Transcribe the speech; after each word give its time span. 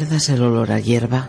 ¿Recuerdas 0.00 0.30
el 0.30 0.40
olor 0.40 0.72
a 0.72 0.80
hierba? 0.80 1.28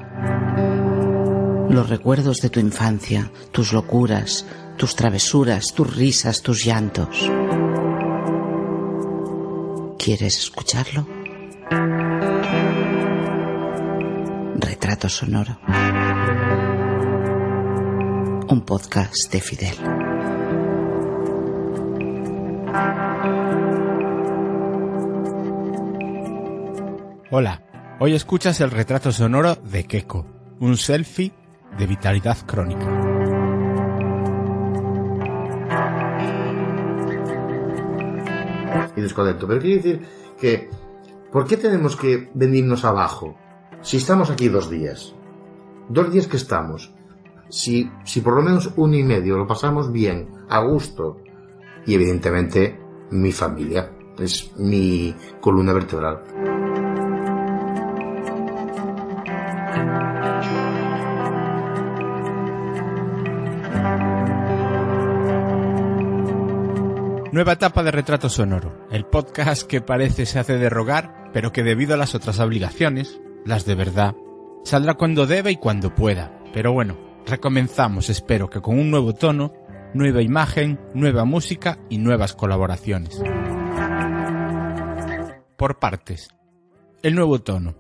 Los 1.70 1.90
recuerdos 1.90 2.40
de 2.40 2.50
tu 2.50 2.62
infancia, 2.62 3.30
tus 3.52 3.74
locuras, 3.74 4.46
tus 4.78 4.96
travesuras, 4.96 5.74
tus 5.74 5.94
risas, 5.94 6.42
tus 6.42 6.64
llantos. 6.64 7.30
¿Quieres 10.00 10.38
escucharlo? 10.38 11.06
Retrato 14.56 15.10
Sonoro. 15.10 15.60
Un 18.48 18.64
podcast 18.66 19.34
de 19.34 19.42
Fidel. 19.42 20.01
Hoy 28.04 28.16
escuchas 28.16 28.60
el 28.62 28.72
retrato 28.72 29.12
sonoro 29.12 29.56
de 29.58 29.84
Keko, 29.84 30.26
un 30.60 30.76
selfie 30.76 31.32
de 31.78 31.86
vitalidad 31.86 32.36
crónica. 32.48 32.88
y 38.96 39.02
descontento. 39.02 39.48
Pero 39.48 39.62
quiere 39.62 39.76
decir 39.76 40.02
que, 40.40 40.70
¿por 41.32 41.46
qué 41.46 41.58
tenemos 41.58 41.96
que 41.96 42.30
venirnos 42.34 42.84
abajo? 42.84 43.38
Si 43.82 43.98
estamos 43.98 44.32
aquí 44.32 44.50
dos 44.50 44.70
días, 44.70 45.14
dos 45.88 46.12
días 46.12 46.28
que 46.28 46.38
estamos, 46.38 46.92
si, 47.50 47.90
si 48.04 48.22
por 48.22 48.36
lo 48.36 48.42
menos 48.42 48.74
uno 48.78 48.96
y 48.96 49.04
medio 49.04 49.38
lo 49.38 49.46
pasamos 49.46 49.92
bien, 49.92 50.28
a 50.50 50.60
gusto, 50.64 51.22
y 51.86 51.94
evidentemente 51.94 52.80
mi 53.12 53.32
familia, 53.32 53.92
es 54.18 54.52
mi 54.58 55.16
columna 55.40 55.74
vertebral. 55.74 56.22
Nueva 67.42 67.54
etapa 67.54 67.82
de 67.82 67.90
Retrato 67.90 68.30
Sonoro, 68.30 68.86
el 68.92 69.08
podcast 69.08 69.64
que 69.64 69.82
parece 69.82 70.28
se 70.28 70.38
hace 70.38 70.60
de 70.60 70.70
rogar, 70.70 71.32
pero 71.34 71.52
que 71.52 71.64
debido 71.64 71.96
a 71.96 71.98
las 71.98 72.14
otras 72.14 72.40
obligaciones, 72.40 73.20
las 73.48 73.66
de 73.66 73.74
verdad, 73.74 74.16
saldrá 74.64 74.94
cuando 74.94 75.26
debe 75.26 75.50
y 75.50 75.56
cuando 75.56 75.96
pueda. 75.96 76.40
Pero 76.54 76.72
bueno, 76.72 77.00
recomenzamos, 77.26 78.12
espero 78.12 78.48
que 78.48 78.62
con 78.62 78.78
un 78.78 78.92
nuevo 78.92 79.16
tono, 79.16 79.54
nueva 79.96 80.22
imagen, 80.22 80.80
nueva 80.94 81.26
música 81.26 81.80
y 81.90 81.98
nuevas 81.98 82.36
colaboraciones. 82.36 83.20
Por 85.58 85.80
partes. 85.80 86.30
El 87.02 87.16
nuevo 87.16 87.42
tono. 87.42 87.76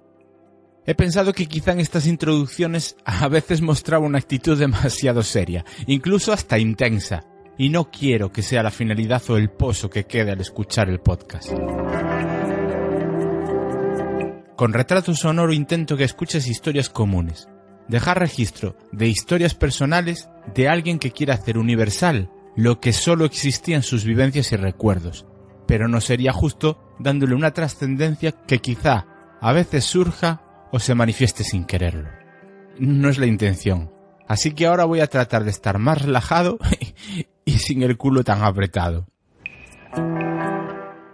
He 0.87 0.95
pensado 0.95 1.33
que 1.33 1.45
quizá 1.45 1.73
en 1.73 1.81
estas 1.81 2.07
introducciones 2.07 2.95
a 3.05 3.27
veces 3.27 3.61
mostraba 3.61 4.07
una 4.07 4.17
actitud 4.17 4.57
demasiado 4.57 5.21
seria, 5.21 5.63
incluso 5.85 6.33
hasta 6.33 6.57
intensa, 6.57 7.25
y 7.57 7.69
no 7.69 7.89
quiero 7.91 8.31
que 8.31 8.41
sea 8.41 8.63
la 8.63 8.71
finalidad 8.71 9.21
o 9.29 9.37
el 9.37 9.49
pozo 9.49 9.89
que 9.89 10.05
quede 10.05 10.31
al 10.31 10.41
escuchar 10.41 10.89
el 10.89 10.99
podcast. 10.99 11.51
Con 14.55 14.73
retrato 14.73 15.15
sonoro 15.15 15.53
intento 15.53 15.97
que 15.97 16.03
escuches 16.03 16.47
historias 16.47 16.89
comunes, 16.89 17.49
dejar 17.87 18.19
registro 18.19 18.77
de 18.91 19.07
historias 19.07 19.55
personales 19.55 20.29
de 20.53 20.69
alguien 20.69 20.99
que 20.99 21.11
quiera 21.11 21.33
hacer 21.33 21.57
universal 21.57 22.29
lo 22.55 22.79
que 22.79 22.93
solo 22.93 23.25
existía 23.25 23.75
en 23.75 23.83
sus 23.83 24.03
vivencias 24.03 24.51
y 24.51 24.57
recuerdos, 24.57 25.25
pero 25.67 25.87
no 25.87 26.01
sería 26.01 26.33
justo 26.33 26.95
dándole 26.99 27.35
una 27.35 27.51
trascendencia 27.51 28.31
que 28.31 28.59
quizá 28.59 29.07
a 29.39 29.53
veces 29.53 29.85
surja 29.85 30.43
o 30.71 30.79
se 30.79 30.95
manifieste 30.95 31.43
sin 31.43 31.65
quererlo. 31.65 32.09
No 32.77 33.09
es 33.09 33.17
la 33.17 33.25
intención. 33.25 33.91
Así 34.27 34.51
que 34.51 34.65
ahora 34.65 34.85
voy 34.85 35.01
a 35.01 35.07
tratar 35.07 35.43
de 35.43 35.49
estar 35.49 35.77
más 35.77 36.01
relajado 36.01 36.57
y 37.45 37.59
sin 37.59 37.83
el 37.83 37.97
culo 37.97 38.23
tan 38.23 38.43
apretado. 38.43 39.07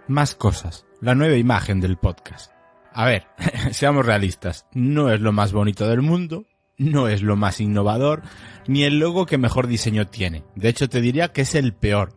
Más 0.08 0.34
cosas. 0.34 0.86
La 1.00 1.14
nueva 1.14 1.36
imagen 1.36 1.80
del 1.80 1.96
podcast. 1.96 2.50
A 2.92 3.04
ver, 3.04 3.26
seamos 3.72 4.04
realistas. 4.04 4.66
No 4.72 5.12
es 5.12 5.20
lo 5.20 5.32
más 5.32 5.52
bonito 5.52 5.88
del 5.88 6.02
mundo, 6.02 6.46
no 6.78 7.08
es 7.08 7.22
lo 7.22 7.36
más 7.36 7.60
innovador, 7.60 8.22
ni 8.66 8.84
el 8.84 8.98
logo 8.98 9.26
que 9.26 9.38
mejor 9.38 9.66
diseño 9.66 10.06
tiene. 10.06 10.44
De 10.54 10.68
hecho, 10.68 10.88
te 10.88 11.00
diría 11.00 11.28
que 11.28 11.42
es 11.42 11.54
el 11.54 11.74
peor. 11.74 12.14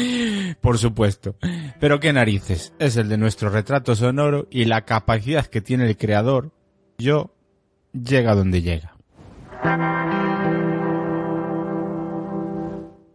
Por 0.60 0.78
supuesto. 0.78 1.36
Pero 1.80 2.00
qué 2.00 2.12
narices. 2.12 2.72
Es 2.78 2.96
el 2.96 3.08
de 3.08 3.18
nuestro 3.18 3.50
retrato 3.50 3.94
sonoro 3.96 4.46
y 4.50 4.64
la 4.66 4.84
capacidad 4.84 5.46
que 5.46 5.60
tiene 5.60 5.86
el 5.86 5.96
creador. 5.96 6.52
Yo 6.98 7.34
llega 7.92 8.34
donde 8.34 8.62
llega. 8.62 8.96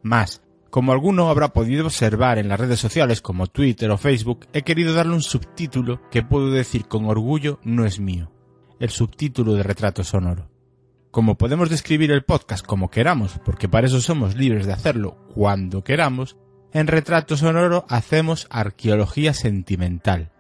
Más, 0.08 0.42
como 0.70 0.94
alguno 0.94 1.30
habrá 1.30 1.50
podido 1.50 1.86
observar 1.86 2.38
en 2.38 2.48
las 2.48 2.58
redes 2.58 2.80
sociales 2.80 3.22
como 3.22 3.48
Twitter 3.48 3.92
o 3.92 3.98
Facebook, 3.98 4.48
he 4.54 4.62
querido 4.62 4.94
darle 4.94 5.14
un 5.14 5.22
subtítulo 5.22 6.00
que 6.10 6.24
puedo 6.24 6.50
decir 6.50 6.88
con 6.88 7.08
orgullo 7.08 7.60
no 7.64 7.84
es 7.84 8.00
mío. 8.00 8.32
El 8.80 8.90
subtítulo 8.90 9.54
de 9.54 9.64
retrato 9.64 10.06
sonoro. 10.06 10.50
Como 11.12 11.38
podemos 11.38 11.70
describir 11.70 12.12
el 12.12 12.24
podcast 12.24 12.66
como 12.66 12.90
queramos, 12.90 13.38
porque 13.44 13.68
para 13.68 13.88
eso 13.88 14.00
somos 14.00 14.38
libres 14.38 14.66
de 14.66 14.72
hacerlo 14.72 15.18
cuando 15.34 15.84
queramos, 15.84 16.38
en 16.72 16.88
retrato 16.88 17.36
sonoro 17.36 17.86
hacemos 17.90 18.48
arqueología 18.50 19.34
sentimental. 19.34 20.32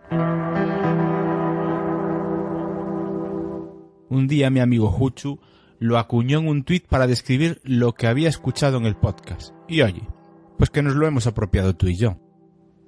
Un 4.09 4.27
día 4.29 4.49
mi 4.49 4.61
amigo 4.61 4.95
Huchu 4.97 5.41
lo 5.79 5.97
acuñó 5.97 6.39
en 6.39 6.47
un 6.47 6.63
tuit 6.63 6.87
para 6.87 7.07
describir 7.07 7.61
lo 7.63 7.93
que 7.93 8.07
había 8.07 8.29
escuchado 8.29 8.77
en 8.77 8.85
el 8.85 8.95
podcast. 8.95 9.53
Y 9.67 9.81
oye, 9.81 10.07
pues 10.57 10.69
que 10.69 10.81
nos 10.81 10.95
lo 10.95 11.07
hemos 11.07 11.27
apropiado 11.27 11.75
tú 11.75 11.87
y 11.87 11.97
yo. 11.97 12.17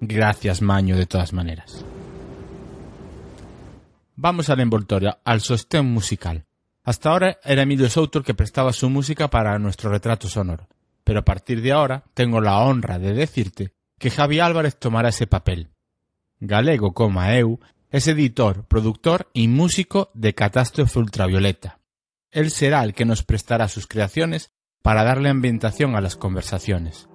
Gracias, 0.01 0.61
Maño, 0.61 0.97
de 0.97 1.05
todas 1.05 1.33
maneras. 1.33 1.85
Vamos 4.16 4.50
al 4.50 4.59
envoltorio, 4.59 5.17
al 5.23 5.41
sostén 5.41 5.85
musical. 5.85 6.45
Hasta 6.83 7.09
ahora 7.09 7.38
era 7.44 7.61
Emilio 7.61 7.89
Souto 7.89 8.23
que 8.23 8.33
prestaba 8.33 8.73
su 8.73 8.89
música 8.89 9.29
para 9.29 9.57
nuestro 9.59 9.91
retrato 9.91 10.27
sonoro, 10.27 10.67
pero 11.03 11.19
a 11.19 11.25
partir 11.25 11.61
de 11.61 11.71
ahora 11.71 12.03
tengo 12.13 12.41
la 12.41 12.59
honra 12.59 13.00
de 13.00 13.13
decirte 13.13 13.73
que 13.97 14.09
Javi 14.09 14.39
Álvarez 14.39 14.77
tomará 14.77 15.09
ese 15.09 15.27
papel. 15.27 15.69
Galego 16.39 16.94
eu 17.38 17.59
es 17.91 18.07
editor, 18.07 18.66
productor 18.66 19.29
y 19.33 19.47
músico 19.47 20.09
de 20.13 20.33
Catástrofe 20.33 21.00
Ultravioleta. 21.00 21.78
Él 22.31 22.51
será 22.51 22.84
el 22.84 22.94
que 22.94 23.06
nos 23.06 23.23
prestará 23.23 23.67
sus 23.67 23.88
creaciones 23.88 24.51
para 24.84 25.03
darle 25.03 25.29
ambientación 25.29 25.95
a 25.95 26.01
las 26.01 26.16
conversaciones. 26.16 27.09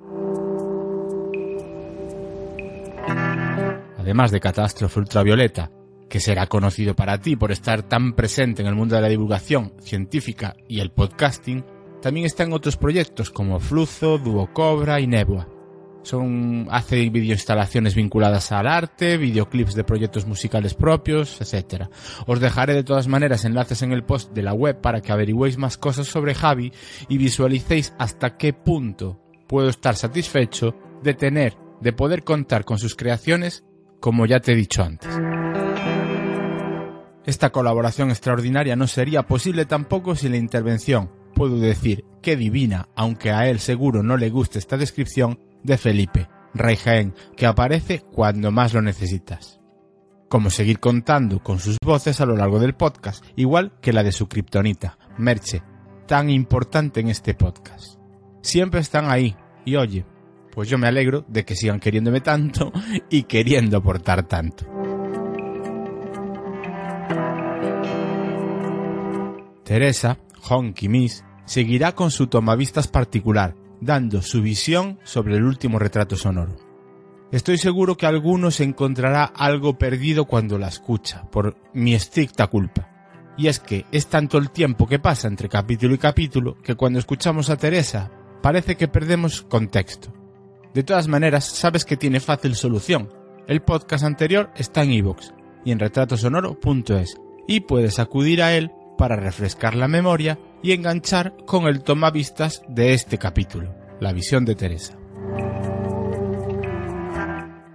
Además 3.97 4.33
de 4.33 4.41
Catástrofe 4.41 4.99
Ultravioleta, 4.99 5.71
que 6.11 6.21
será 6.21 6.47
conocido 6.49 6.95
para 6.95 7.21
ti 7.21 7.37
por 7.37 7.53
estar 7.53 7.85
tan 7.85 8.15
presente 8.15 8.63
en 8.63 8.69
el 8.69 8.75
mundo 8.75 8.97
de 8.97 9.03
la 9.03 9.09
divulgación 9.09 9.73
científica 9.81 10.57
y 10.69 10.81
el 10.81 10.91
podcasting, 10.91 11.65
también 12.03 12.27
están 12.27 12.53
otros 12.53 12.77
proyectos 12.77 13.31
como 13.31 13.61
Fluzo, 13.61 14.19
Duocobra 14.19 15.01
y 15.01 15.07
Nebua. 15.07 15.54
Son, 16.05 16.69
hace 16.71 17.09
videoinstalaciones 17.09 17.95
vinculadas 17.95 18.53
al 18.53 18.67
arte, 18.67 19.17
videoclips 19.17 19.75
de 19.75 19.85
proyectos 19.85 20.27
musicales 20.27 20.75
propios, 20.75 21.41
etc. 21.41 21.89
Os 22.27 22.41
dejaré 22.41 22.75
de 22.75 22.85
todas 22.85 23.09
maneras 23.09 23.45
enlaces 23.45 23.83
en 23.83 23.93
el 23.93 24.05
post 24.05 24.33
de 24.33 24.43
la 24.43 24.53
web 24.53 24.81
para 24.81 25.01
que 25.01 25.13
averigüéis 25.13 25.59
más 25.59 25.79
cosas 25.79 26.07
sobre 26.07 26.35
Javi 26.35 26.73
y 27.09 27.19
visualicéis 27.19 27.95
hasta 27.99 28.37
qué 28.37 28.53
punto 28.53 29.21
puedo 29.49 29.69
estar 29.69 29.97
satisfecho 29.97 30.77
de 31.03 31.15
tener, 31.15 31.57
de 31.81 31.93
poder 31.93 32.23
contar 32.23 32.65
con 32.65 32.79
sus 32.79 32.95
creaciones, 32.95 33.65
como 33.99 34.27
ya 34.27 34.41
te 34.41 34.53
he 34.53 34.57
dicho 34.57 34.83
antes. 34.83 35.11
Esta 37.25 37.51
colaboración 37.51 38.11
extraordinaria 38.11 38.77
no 38.77 38.87
sería 38.87 39.23
posible 39.23 39.65
tampoco 39.65 40.15
sin 40.15 40.33
la 40.33 40.37
intervención, 40.37 41.11
puedo 41.35 41.59
decir, 41.59 42.05
que 42.21 42.37
divina, 42.37 42.89
aunque 42.95 43.31
a 43.31 43.49
él 43.49 43.61
seguro 43.61 44.03
no 44.03 44.19
le 44.19 44.29
guste 44.29 44.59
esta 44.59 44.77
descripción, 44.77 45.39
de 45.65 45.77
Felipe, 45.77 46.29
Rey 46.55 46.77
Jaén, 46.77 47.15
que 47.37 47.47
aparece 47.47 48.01
cuando 48.01 48.53
más 48.53 48.73
lo 48.73 48.83
necesitas. 48.83 49.61
Como 50.29 50.51
seguir 50.51 50.79
contando 50.79 51.43
con 51.43 51.59
sus 51.59 51.77
voces 51.85 52.21
a 52.21 52.27
lo 52.27 52.37
largo 52.37 52.61
del 52.61 52.75
podcast, 52.75 53.25
igual 53.35 53.73
que 53.81 53.93
la 53.93 54.03
de 54.03 54.13
su 54.13 54.29
kriptonita, 54.29 54.99
Merche, 55.19 55.63
tan 56.07 56.31
importante 56.31 57.01
en 57.01 57.09
este 57.09 57.35
podcast. 57.35 57.99
Siempre 58.43 58.81
están 58.81 59.11
ahí, 59.11 59.37
y 59.65 59.77
oye, 59.77 60.05
pues 60.53 60.69
yo 60.69 60.79
me 60.79 60.87
alegro 60.87 61.25
de 61.29 61.45
que 61.45 61.57
sigan 61.57 61.81
queriéndome 61.81 62.21
tanto 62.21 62.73
y 63.11 63.25
queriendo 63.25 63.79
aportar 63.79 64.29
tanto. 64.29 64.67
Teresa, 69.65 70.19
Honky 70.49 70.89
Miss, 70.89 71.25
seguirá 71.47 71.93
con 71.95 72.11
su 72.11 72.27
tomavistas 72.27 72.87
particular, 72.87 73.55
dando 73.85 74.23
su 74.23 74.43
visión 74.43 74.99
sobre 75.05 75.37
el 75.37 75.45
último 75.45 75.79
retrato 75.79 76.17
sonoro. 76.17 76.57
Estoy 77.31 77.59
seguro 77.59 77.97
que 77.97 78.07
alguno 78.07 78.51
se 78.51 78.65
encontrará 78.65 79.25
algo 79.25 79.77
perdido 79.77 80.25
cuando 80.25 80.59
la 80.59 80.69
escucha, 80.69 81.29
por 81.31 81.57
mi 81.73 81.95
estricta 81.95 82.47
culpa. 82.47 82.91
Y 83.37 83.49
es 83.49 83.59
que 83.59 83.85
es 83.91 84.07
tanto 84.07 84.39
el 84.39 84.51
tiempo 84.51 84.87
que 84.87 85.01
pasa 85.01 85.27
entre 85.27 85.49
capítulo 85.49 85.95
y 85.95 85.99
capítulo 85.99 86.57
que 86.63 86.77
cuando 86.77 86.99
escuchamos 86.99 87.51
a 87.51 87.57
Teresa 87.57 88.11
parece 88.41 88.77
que 88.77 88.89
perdemos 88.89 89.43
contexto. 89.43 90.13
De 90.73 90.83
todas 90.83 91.09
maneras, 91.09 91.45
sabes 91.45 91.85
que 91.85 91.97
tiene 91.97 92.21
fácil 92.21 92.55
solución. 92.55 93.11
El 93.47 93.63
podcast 93.63 94.05
anterior 94.05 94.51
está 94.57 94.83
en 94.83 94.93
iVoox 94.93 95.33
y 95.65 95.73
en 95.73 95.79
retratosonoro.es 95.79 97.17
y 97.47 97.61
puedes 97.61 97.99
acudir 97.99 98.43
a 98.43 98.55
él 98.55 98.71
para 98.97 99.17
refrescar 99.17 99.75
la 99.75 99.89
memoria 99.89 100.39
y 100.65 100.73
enganchar 100.73 101.35
con 101.45 101.67
el 101.67 101.83
tomavistas 101.83 102.63
de 102.69 102.95
este 102.95 103.19
capítulo, 103.19 103.75
la 104.01 104.15
visión 104.15 104.47
de 104.47 104.55
Teresa. 104.55 104.97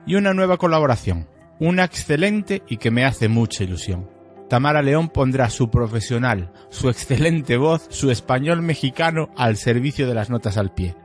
Y 0.08 0.16
una 0.16 0.34
nueva 0.34 0.58
colaboración, 0.58 1.30
una 1.60 1.84
excelente 1.84 2.64
y 2.68 2.78
que 2.78 2.90
me 2.90 3.06
hace 3.06 3.30
mucha 3.30 3.64
ilusión. 3.64 4.10
Tamara 4.50 4.82
León 4.82 5.10
pondrá 5.10 5.52
su 5.52 5.70
profesional, 5.70 6.52
su 6.70 6.90
excelente 6.90 7.58
voz, 7.58 7.86
su 7.92 8.10
español 8.10 8.64
mexicano 8.64 9.30
al 9.38 9.58
servicio 9.58 10.08
de 10.08 10.16
las 10.16 10.32
notas 10.32 10.58
al 10.58 10.74
pie. 10.74 10.96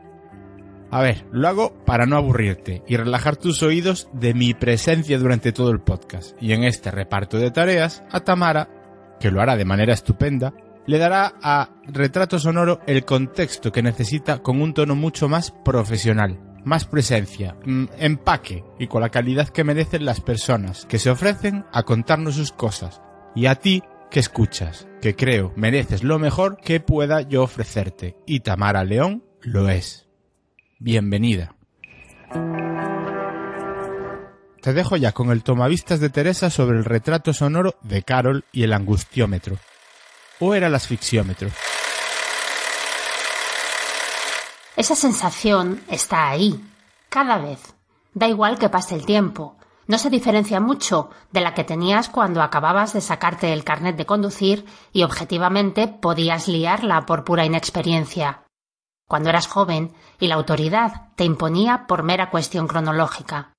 A 0.90 1.02
ver, 1.02 1.26
lo 1.32 1.48
hago 1.48 1.84
para 1.84 2.06
no 2.06 2.16
aburrirte 2.16 2.82
y 2.88 2.96
relajar 2.96 3.36
tus 3.36 3.62
oídos 3.62 4.08
de 4.14 4.32
mi 4.32 4.54
presencia 4.54 5.19
durante 5.19 5.52
todo 5.52 5.70
el 5.70 5.82
podcast. 5.82 6.34
Y 6.40 6.54
en 6.54 6.64
este 6.64 6.90
reparto 6.90 7.36
de 7.36 7.50
tareas, 7.50 8.02
a 8.10 8.20
Tamara, 8.20 8.70
que 9.20 9.31
lo 9.31 9.42
hará 9.42 9.54
de 9.56 9.66
manera 9.66 9.92
estupenda, 9.92 10.54
le 10.86 10.98
dará 10.98 11.34
a 11.42 11.70
Retrato 11.86 12.38
Sonoro 12.38 12.81
el 12.86 13.04
contexto 13.04 13.72
que 13.72 13.82
necesita 13.82 14.38
con 14.38 14.60
un 14.60 14.75
tono 14.75 14.94
mucho 14.94 15.28
más 15.28 15.50
profesional, 15.50 16.38
más 16.64 16.84
presencia, 16.84 17.56
mm, 17.64 17.84
empaque 17.98 18.64
y 18.78 18.86
con 18.86 19.00
la 19.00 19.10
calidad 19.10 19.48
que 19.48 19.64
merecen 19.64 20.04
las 20.04 20.20
personas 20.20 20.86
que 20.86 20.98
se 20.98 21.10
ofrecen 21.10 21.64
a 21.72 21.82
contarnos 21.82 22.34
sus 22.34 22.52
cosas, 22.52 23.00
y 23.34 23.46
a 23.46 23.56
ti 23.56 23.82
que 24.10 24.20
escuchas, 24.20 24.86
que 25.00 25.16
creo 25.16 25.52
mereces 25.56 26.04
lo 26.04 26.19
mejor 26.19 26.58
que 26.58 26.81
pueda 26.81 27.22
yo 27.22 27.42
ofrecerte. 27.42 28.16
Y 28.26 28.40
Tamara 28.40 28.84
León 28.84 29.25
lo 29.40 29.69
es. 29.69 30.06
Bienvenida. 30.78 31.56
Te 34.60 34.72
dejo 34.72 34.96
ya 34.96 35.12
con 35.12 35.31
el 35.31 35.42
tomavistas 35.42 36.00
de 36.00 36.08
Teresa 36.10 36.48
sobre 36.48 36.78
el 36.78 36.84
retrato 36.84 37.32
sonoro 37.32 37.75
de 37.82 38.02
Carol 38.02 38.44
y 38.52 38.62
el 38.62 38.72
angustiómetro. 38.72 39.58
¿O 40.46 40.52
era 40.52 40.67
el 40.67 40.75
asfixiómetro? 40.75 41.49
Esa 44.76 44.94
sensación 44.94 45.82
está 45.88 46.29
ahí, 46.29 46.62
cada 47.08 47.38
vez. 47.38 47.75
Da 48.12 48.29
igual 48.29 48.58
que 48.58 48.69
pase 48.69 48.94
el 48.94 49.06
tiempo, 49.06 49.56
no 49.87 49.96
se 49.96 50.11
diferencia 50.11 50.61
mucho 50.61 51.08
de 51.32 51.41
la 51.41 51.55
que 51.55 51.64
tenías 51.64 52.11
cuando 52.11 52.43
acababas 52.43 52.93
de 52.93 53.00
sacarte 53.00 53.55
el 53.55 53.64
carnet 53.64 53.96
de 53.96 54.05
conducir 54.05 54.67
y 54.93 55.02
objetivamente 55.02 55.88
podías 55.88 56.46
liarla 56.46 57.06
por 57.06 57.25
pura 57.25 57.46
inexperiencia. 57.46 58.43
Cuando 59.08 59.31
eras 59.31 59.46
joven 59.46 59.94
y 60.20 60.26
la 60.26 60.35
autoridad 60.35 61.08
te 61.17 61.25
imponía 61.25 61.87
por 61.87 62.02
mera 62.02 62.29
cuestión 62.29 62.69
cronológica. 62.69 63.54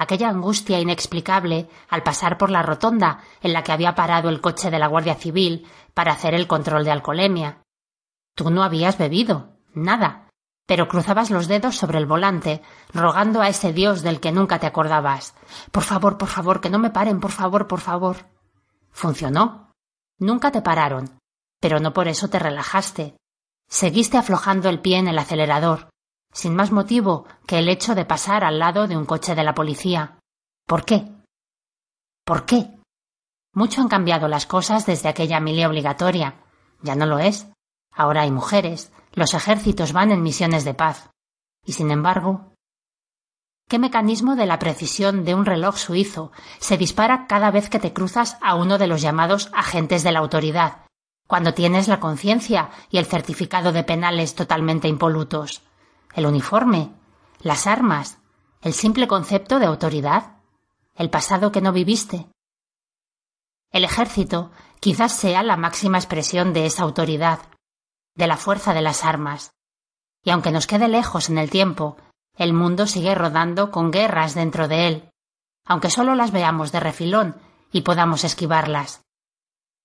Aquella 0.00 0.28
angustia 0.28 0.78
inexplicable 0.78 1.68
al 1.88 2.04
pasar 2.04 2.38
por 2.38 2.50
la 2.50 2.62
rotonda 2.62 3.24
en 3.42 3.52
la 3.52 3.64
que 3.64 3.72
había 3.72 3.96
parado 3.96 4.28
el 4.28 4.40
coche 4.40 4.70
de 4.70 4.78
la 4.78 4.86
Guardia 4.86 5.16
Civil 5.16 5.66
para 5.92 6.12
hacer 6.12 6.34
el 6.34 6.46
control 6.46 6.84
de 6.84 6.92
alcoholemia. 6.92 7.62
Tú 8.36 8.48
no 8.50 8.62
habías 8.62 8.96
bebido, 8.96 9.56
nada, 9.74 10.28
pero 10.66 10.86
cruzabas 10.86 11.30
los 11.30 11.48
dedos 11.48 11.76
sobre 11.76 11.98
el 11.98 12.06
volante, 12.06 12.62
rogando 12.94 13.42
a 13.42 13.48
ese 13.48 13.72
Dios 13.72 14.02
del 14.02 14.20
que 14.20 14.30
nunca 14.30 14.60
te 14.60 14.68
acordabas. 14.68 15.34
Por 15.72 15.82
favor, 15.82 16.16
por 16.16 16.28
favor, 16.28 16.60
que 16.60 16.70
no 16.70 16.78
me 16.78 16.90
paren, 16.90 17.18
por 17.18 17.32
favor, 17.32 17.66
por 17.66 17.80
favor. 17.80 18.18
Funcionó. 18.92 19.72
Nunca 20.20 20.52
te 20.52 20.62
pararon, 20.62 21.18
pero 21.60 21.80
no 21.80 21.92
por 21.92 22.06
eso 22.06 22.30
te 22.30 22.38
relajaste. 22.38 23.16
Seguiste 23.68 24.16
aflojando 24.16 24.68
el 24.68 24.80
pie 24.80 24.98
en 24.98 25.08
el 25.08 25.18
acelerador, 25.18 25.88
sin 26.32 26.54
más 26.54 26.70
motivo 26.72 27.26
que 27.46 27.58
el 27.58 27.68
hecho 27.68 27.94
de 27.94 28.04
pasar 28.04 28.44
al 28.44 28.58
lado 28.58 28.86
de 28.86 28.96
un 28.96 29.06
coche 29.06 29.34
de 29.34 29.44
la 29.44 29.54
policía. 29.54 30.18
¿Por 30.66 30.84
qué? 30.84 31.08
¿Por 32.24 32.44
qué? 32.44 32.70
Mucho 33.54 33.80
han 33.80 33.88
cambiado 33.88 34.28
las 34.28 34.46
cosas 34.46 34.86
desde 34.86 35.08
aquella 35.08 35.40
milia 35.40 35.68
obligatoria. 35.68 36.36
Ya 36.82 36.94
no 36.94 37.06
lo 37.06 37.18
es. 37.18 37.48
Ahora 37.92 38.22
hay 38.22 38.30
mujeres, 38.30 38.92
los 39.12 39.34
ejércitos 39.34 39.92
van 39.92 40.12
en 40.12 40.22
misiones 40.22 40.64
de 40.64 40.74
paz. 40.74 41.10
Y 41.64 41.72
sin 41.72 41.90
embargo, 41.90 42.52
¿qué 43.68 43.78
mecanismo 43.78 44.36
de 44.36 44.46
la 44.46 44.58
precisión 44.58 45.24
de 45.24 45.34
un 45.34 45.44
reloj 45.44 45.76
suizo 45.76 46.30
se 46.58 46.76
dispara 46.76 47.26
cada 47.26 47.50
vez 47.50 47.68
que 47.68 47.80
te 47.80 47.92
cruzas 47.92 48.38
a 48.40 48.54
uno 48.54 48.78
de 48.78 48.86
los 48.86 49.02
llamados 49.02 49.50
agentes 49.52 50.02
de 50.04 50.12
la 50.12 50.20
autoridad, 50.20 50.86
cuando 51.26 51.54
tienes 51.54 51.88
la 51.88 51.98
conciencia 51.98 52.70
y 52.90 52.98
el 52.98 53.06
certificado 53.06 53.72
de 53.72 53.84
penales 53.84 54.34
totalmente 54.34 54.86
impolutos? 54.86 55.62
¿El 56.18 56.26
uniforme? 56.26 56.90
¿Las 57.38 57.68
armas? 57.68 58.18
¿El 58.60 58.72
simple 58.72 59.06
concepto 59.06 59.60
de 59.60 59.66
autoridad? 59.66 60.38
¿El 60.96 61.10
pasado 61.10 61.52
que 61.52 61.60
no 61.60 61.70
viviste? 61.70 62.26
El 63.70 63.84
ejército 63.84 64.50
quizás 64.80 65.12
sea 65.12 65.44
la 65.44 65.56
máxima 65.56 65.96
expresión 65.96 66.52
de 66.52 66.66
esa 66.66 66.82
autoridad, 66.82 67.38
de 68.16 68.26
la 68.26 68.36
fuerza 68.36 68.74
de 68.74 68.82
las 68.82 69.04
armas. 69.04 69.52
Y 70.24 70.30
aunque 70.30 70.50
nos 70.50 70.66
quede 70.66 70.88
lejos 70.88 71.30
en 71.30 71.38
el 71.38 71.50
tiempo, 71.50 71.96
el 72.34 72.52
mundo 72.52 72.88
sigue 72.88 73.14
rodando 73.14 73.70
con 73.70 73.92
guerras 73.92 74.34
dentro 74.34 74.66
de 74.66 74.88
él, 74.88 75.10
aunque 75.66 75.88
solo 75.88 76.16
las 76.16 76.32
veamos 76.32 76.72
de 76.72 76.80
refilón 76.80 77.40
y 77.70 77.82
podamos 77.82 78.24
esquivarlas. 78.24 79.02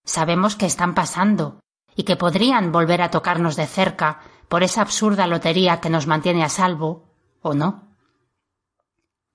Sabemos 0.04 0.56
que 0.56 0.66
están 0.66 0.96
pasando 0.96 1.60
y 1.96 2.06
que 2.06 2.16
podrían 2.16 2.72
volver 2.72 3.04
a 3.04 3.12
tocarnos 3.12 3.56
de 3.56 3.68
cerca 3.68 4.22
por 4.50 4.64
esa 4.64 4.82
absurda 4.82 5.28
lotería 5.28 5.80
que 5.80 5.90
nos 5.90 6.08
mantiene 6.08 6.44
a 6.44 6.50
salvo, 6.50 7.04
o 7.42 7.54
no. 7.54 7.96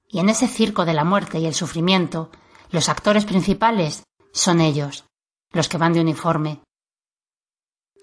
Y 0.09 0.21
en 0.21 0.29
ese 0.29 0.49
circo 0.49 0.85
de 0.85 0.95
la 0.95 1.05
muerte 1.05 1.39
y 1.39 1.47
el 1.47 1.55
sufrimiento, 1.55 2.31
los 2.71 2.89
actores 2.89 3.25
principales 3.25 4.05
son 4.33 4.61
ellos, 4.61 5.05
los 5.53 5.69
que 5.69 5.79
van 5.79 5.93
de 5.93 6.01
uniforme, 6.01 6.63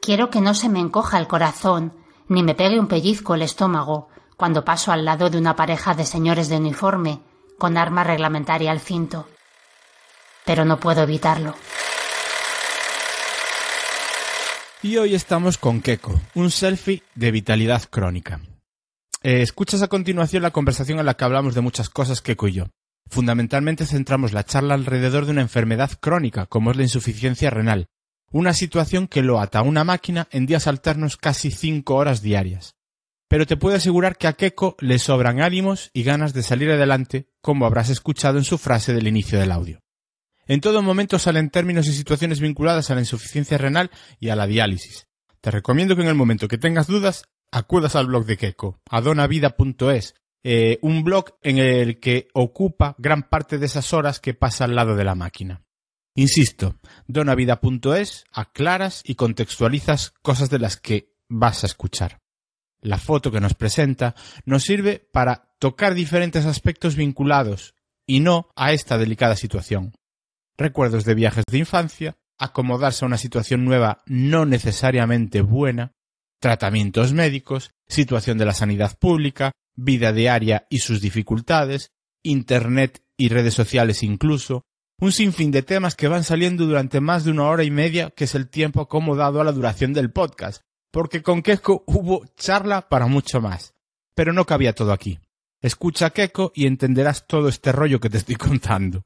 Quiero 0.05 0.29
que 0.29 0.39
no 0.39 0.53
se 0.53 0.69
me 0.69 0.79
encoja 0.79 1.17
el 1.17 1.27
corazón, 1.27 1.91
ni 2.27 2.43
me 2.43 2.53
pegue 2.53 2.79
un 2.79 2.87
pellizco 2.87 3.33
el 3.33 3.41
estómago 3.41 4.07
cuando 4.37 4.63
paso 4.63 4.91
al 4.91 5.03
lado 5.03 5.31
de 5.31 5.39
una 5.39 5.55
pareja 5.55 5.95
de 5.95 6.05
señores 6.05 6.47
de 6.47 6.57
uniforme 6.57 7.21
con 7.57 7.75
arma 7.75 8.03
reglamentaria 8.03 8.69
al 8.69 8.81
cinto. 8.81 9.27
Pero 10.45 10.63
no 10.63 10.79
puedo 10.79 11.01
evitarlo. 11.01 11.55
Y 14.85 14.97
hoy 14.97 15.15
estamos 15.15 15.57
con 15.57 15.81
Keko, 15.81 16.21
un 16.35 16.51
selfie 16.51 17.01
de 17.15 17.31
vitalidad 17.31 17.81
crónica. 17.89 18.41
Eh, 19.23 19.41
escuchas 19.41 19.81
a 19.81 19.87
continuación 19.87 20.43
la 20.43 20.51
conversación 20.51 20.99
en 20.99 21.07
la 21.07 21.15
que 21.15 21.25
hablamos 21.25 21.55
de 21.55 21.61
muchas 21.61 21.89
cosas 21.89 22.21
Keko 22.21 22.49
y 22.49 22.51
yo. 22.51 22.65
Fundamentalmente 23.09 23.87
centramos 23.87 24.31
la 24.31 24.43
charla 24.43 24.75
alrededor 24.75 25.25
de 25.25 25.31
una 25.31 25.41
enfermedad 25.41 25.89
crónica, 25.99 26.45
como 26.45 26.69
es 26.69 26.77
la 26.77 26.83
insuficiencia 26.83 27.49
renal, 27.49 27.87
una 28.31 28.53
situación 28.53 29.07
que 29.07 29.23
lo 29.23 29.39
ata 29.39 29.57
a 29.57 29.63
una 29.63 29.83
máquina 29.83 30.27
en 30.29 30.45
días 30.45 30.67
alternos 30.67 31.17
casi 31.17 31.49
cinco 31.49 31.95
horas 31.95 32.21
diarias. 32.21 32.75
Pero 33.27 33.47
te 33.47 33.57
puedo 33.57 33.77
asegurar 33.77 34.19
que 34.19 34.27
a 34.27 34.33
Keiko 34.33 34.75
le 34.79 34.99
sobran 34.99 35.41
ánimos 35.41 35.89
y 35.93 36.03
ganas 36.03 36.35
de 36.35 36.43
salir 36.43 36.69
adelante, 36.69 37.25
como 37.41 37.65
habrás 37.65 37.89
escuchado 37.89 38.37
en 38.37 38.43
su 38.43 38.59
frase 38.59 38.93
del 38.93 39.07
inicio 39.07 39.39
del 39.39 39.51
audio. 39.51 39.79
En 40.47 40.61
todo 40.61 40.81
momento 40.81 41.17
salen 41.17 41.49
términos 41.49 41.87
y 41.87 41.93
situaciones 41.93 42.39
vinculadas 42.39 42.91
a 42.91 42.95
la 42.95 43.01
insuficiencia 43.01 43.57
renal 43.57 43.89
y 44.19 44.29
a 44.29 44.35
la 44.35 44.45
diálisis. 44.45 45.07
Te 45.41 45.51
recomiendo 45.51 45.95
que 45.95 46.03
en 46.03 46.07
el 46.07 46.15
momento 46.15 46.47
que 46.47 46.57
tengas 46.57 46.87
dudas 46.87 47.23
acudas 47.51 47.95
al 47.95 48.07
blog 48.07 48.25
de 48.25 48.37
Keiko, 48.37 48.79
adonavida.es, 48.89 50.15
eh, 50.43 50.77
un 50.81 51.03
blog 51.03 51.37
en 51.41 51.57
el 51.57 51.99
que 51.99 52.27
ocupa 52.33 52.95
gran 52.99 53.23
parte 53.23 53.57
de 53.57 53.65
esas 53.65 53.93
horas 53.93 54.19
que 54.19 54.35
pasa 54.35 54.65
al 54.65 54.75
lado 54.75 54.95
de 54.95 55.03
la 55.03 55.15
máquina. 55.15 55.63
Insisto, 56.15 56.75
donavida.es 57.07 58.25
aclaras 58.31 59.01
y 59.03 59.15
contextualizas 59.15 60.11
cosas 60.21 60.49
de 60.49 60.59
las 60.59 60.77
que 60.77 61.15
vas 61.27 61.63
a 61.63 61.67
escuchar. 61.67 62.21
La 62.81 62.99
foto 62.99 63.31
que 63.31 63.41
nos 63.41 63.55
presenta 63.55 64.13
nos 64.45 64.63
sirve 64.63 65.07
para 65.11 65.55
tocar 65.57 65.95
diferentes 65.95 66.45
aspectos 66.45 66.95
vinculados 66.95 67.73
y 68.05 68.19
no 68.19 68.49
a 68.55 68.73
esta 68.73 68.99
delicada 68.99 69.35
situación. 69.35 69.93
Recuerdos 70.57 71.03
de 71.03 71.15
viajes 71.15 71.43
de 71.49 71.57
infancia, 71.57 72.15
acomodarse 72.37 73.03
a 73.03 73.07
una 73.07 73.17
situación 73.17 73.65
nueva 73.65 74.03
no 74.05 74.45
necesariamente 74.45 75.41
buena, 75.41 75.91
tratamientos 76.39 77.13
médicos, 77.13 77.71
situación 77.87 78.37
de 78.37 78.45
la 78.45 78.53
sanidad 78.53 78.97
pública, 78.97 79.51
vida 79.75 80.13
diaria 80.13 80.65
y 80.69 80.79
sus 80.79 81.01
dificultades, 81.01 81.91
Internet 82.23 83.03
y 83.17 83.29
redes 83.29 83.53
sociales 83.53 84.03
incluso, 84.03 84.63
Un 84.97 85.11
sinfín 85.11 85.51
de 85.51 85.61
temas 85.61 85.93
que 85.95 86.07
van 86.07 86.23
saliendo 86.23 86.65
durante 86.65 87.01
más 87.01 87.25
de 87.25 87.31
una 87.31 87.43
hora 87.43 87.65
y 87.65 87.69
media, 87.69 88.11
que 88.11 88.23
es 88.23 88.33
el 88.33 88.47
tiempo 88.47 88.79
acomodado 88.79 89.41
a 89.41 89.43
la 89.43 89.51
duración 89.51 89.91
del 89.91 90.09
podcast, 90.09 90.61
porque 90.89 91.21
con 91.21 91.41
Keiko 91.41 91.83
hubo 91.85 92.25
charla 92.37 92.87
para 92.87 93.07
mucho 93.07 93.41
más. 93.41 93.73
Pero 94.15 94.31
no 94.31 94.45
cabía 94.45 94.73
todo 94.73 94.93
aquí. 94.93 95.19
Escucha 95.61 96.05
a 96.05 96.09
Keiko 96.11 96.53
y 96.55 96.65
entenderás 96.65 97.27
todo 97.27 97.49
este 97.49 97.73
rollo 97.73 97.99
que 97.99 98.09
te 98.09 98.19
estoy 98.19 98.35
contando. 98.35 99.03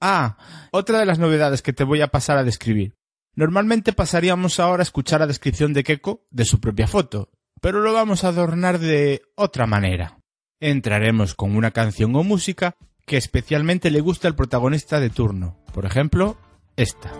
Ah, 0.00 0.36
otra 0.70 0.98
de 0.98 1.06
las 1.06 1.18
novedades 1.18 1.62
que 1.62 1.72
te 1.72 1.84
voy 1.84 2.00
a 2.00 2.08
pasar 2.08 2.38
a 2.38 2.44
describir. 2.44 2.96
Normalmente 3.34 3.92
pasaríamos 3.92 4.60
ahora 4.60 4.82
a 4.82 4.84
escuchar 4.84 5.20
la 5.20 5.26
descripción 5.26 5.72
de 5.72 5.84
Keiko 5.84 6.26
de 6.30 6.44
su 6.44 6.60
propia 6.60 6.86
foto, 6.86 7.30
pero 7.60 7.80
lo 7.80 7.92
vamos 7.92 8.24
a 8.24 8.28
adornar 8.28 8.78
de 8.78 9.22
otra 9.36 9.66
manera. 9.66 10.18
Entraremos 10.60 11.34
con 11.34 11.56
una 11.56 11.70
canción 11.70 12.14
o 12.16 12.24
música 12.24 12.76
que 13.06 13.16
especialmente 13.16 13.90
le 13.90 14.00
gusta 14.00 14.28
al 14.28 14.36
protagonista 14.36 15.00
de 15.00 15.10
turno. 15.10 15.56
Por 15.72 15.86
ejemplo, 15.86 16.36
esta. 16.76 17.12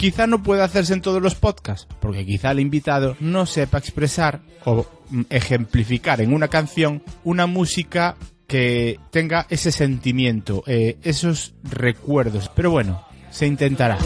Quizá 0.00 0.26
no 0.26 0.42
pueda 0.42 0.64
hacerse 0.64 0.94
en 0.94 1.02
todos 1.02 1.20
los 1.20 1.34
podcasts, 1.34 1.86
porque 2.00 2.24
quizá 2.24 2.52
el 2.52 2.60
invitado 2.60 3.18
no 3.20 3.44
sepa 3.44 3.76
expresar 3.76 4.40
o 4.64 4.86
mm, 5.10 5.24
ejemplificar 5.28 6.22
en 6.22 6.32
una 6.32 6.48
canción 6.48 7.02
una 7.22 7.46
música 7.46 8.16
que 8.46 8.98
tenga 9.10 9.46
ese 9.50 9.70
sentimiento, 9.70 10.64
eh, 10.66 10.96
esos 11.02 11.52
recuerdos. 11.62 12.50
Pero 12.56 12.70
bueno, 12.70 13.04
se 13.30 13.46
intentará. 13.46 13.98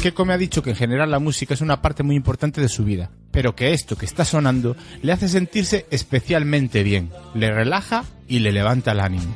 Keiko 0.00 0.24
me 0.24 0.34
ha 0.34 0.38
dicho 0.38 0.62
que 0.62 0.70
en 0.70 0.76
general 0.76 1.10
la 1.10 1.18
música 1.18 1.54
es 1.54 1.60
una 1.60 1.82
parte 1.82 2.04
muy 2.04 2.14
importante 2.14 2.60
de 2.60 2.68
su 2.68 2.84
vida, 2.84 3.10
pero 3.32 3.56
que 3.56 3.72
esto 3.72 3.96
que 3.96 4.06
está 4.06 4.24
sonando 4.24 4.76
le 5.02 5.10
hace 5.10 5.28
sentirse 5.28 5.86
especialmente 5.90 6.84
bien, 6.84 7.10
le 7.34 7.52
relaja 7.52 8.04
y 8.28 8.38
le 8.38 8.52
levanta 8.52 8.92
el 8.92 9.00
ánimo. 9.00 9.34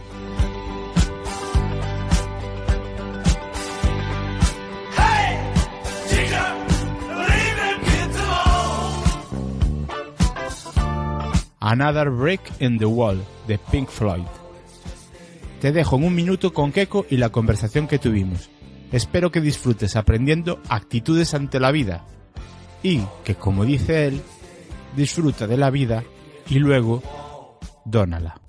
Another 11.71 12.09
Break 12.09 12.41
in 12.61 12.79
the 12.79 12.87
Wall 12.87 13.23
de 13.47 13.59
Pink 13.59 13.91
Floyd. 13.91 14.25
Te 15.61 15.71
dejo 15.71 15.97
en 15.97 16.05
un 16.05 16.15
minuto 16.15 16.55
con 16.55 16.73
Keiko 16.73 17.05
y 17.11 17.19
la 17.19 17.29
conversación 17.29 17.87
que 17.87 17.99
tuvimos. 17.99 18.49
Espero 18.91 19.31
que 19.31 19.43
disfrutes 19.43 19.95
aprendiendo 19.95 20.63
actitudes 20.71 21.35
ante 21.35 21.61
la 21.61 21.71
vida 21.71 22.07
y 22.83 23.03
que, 23.23 23.35
como 23.35 23.67
dice 23.67 24.07
él, 24.07 24.23
disfruta 24.97 25.47
de 25.47 25.59
la 25.59 25.69
vida 25.69 26.05
y 26.49 26.59
luego 26.59 27.03
dónala. 27.85 28.41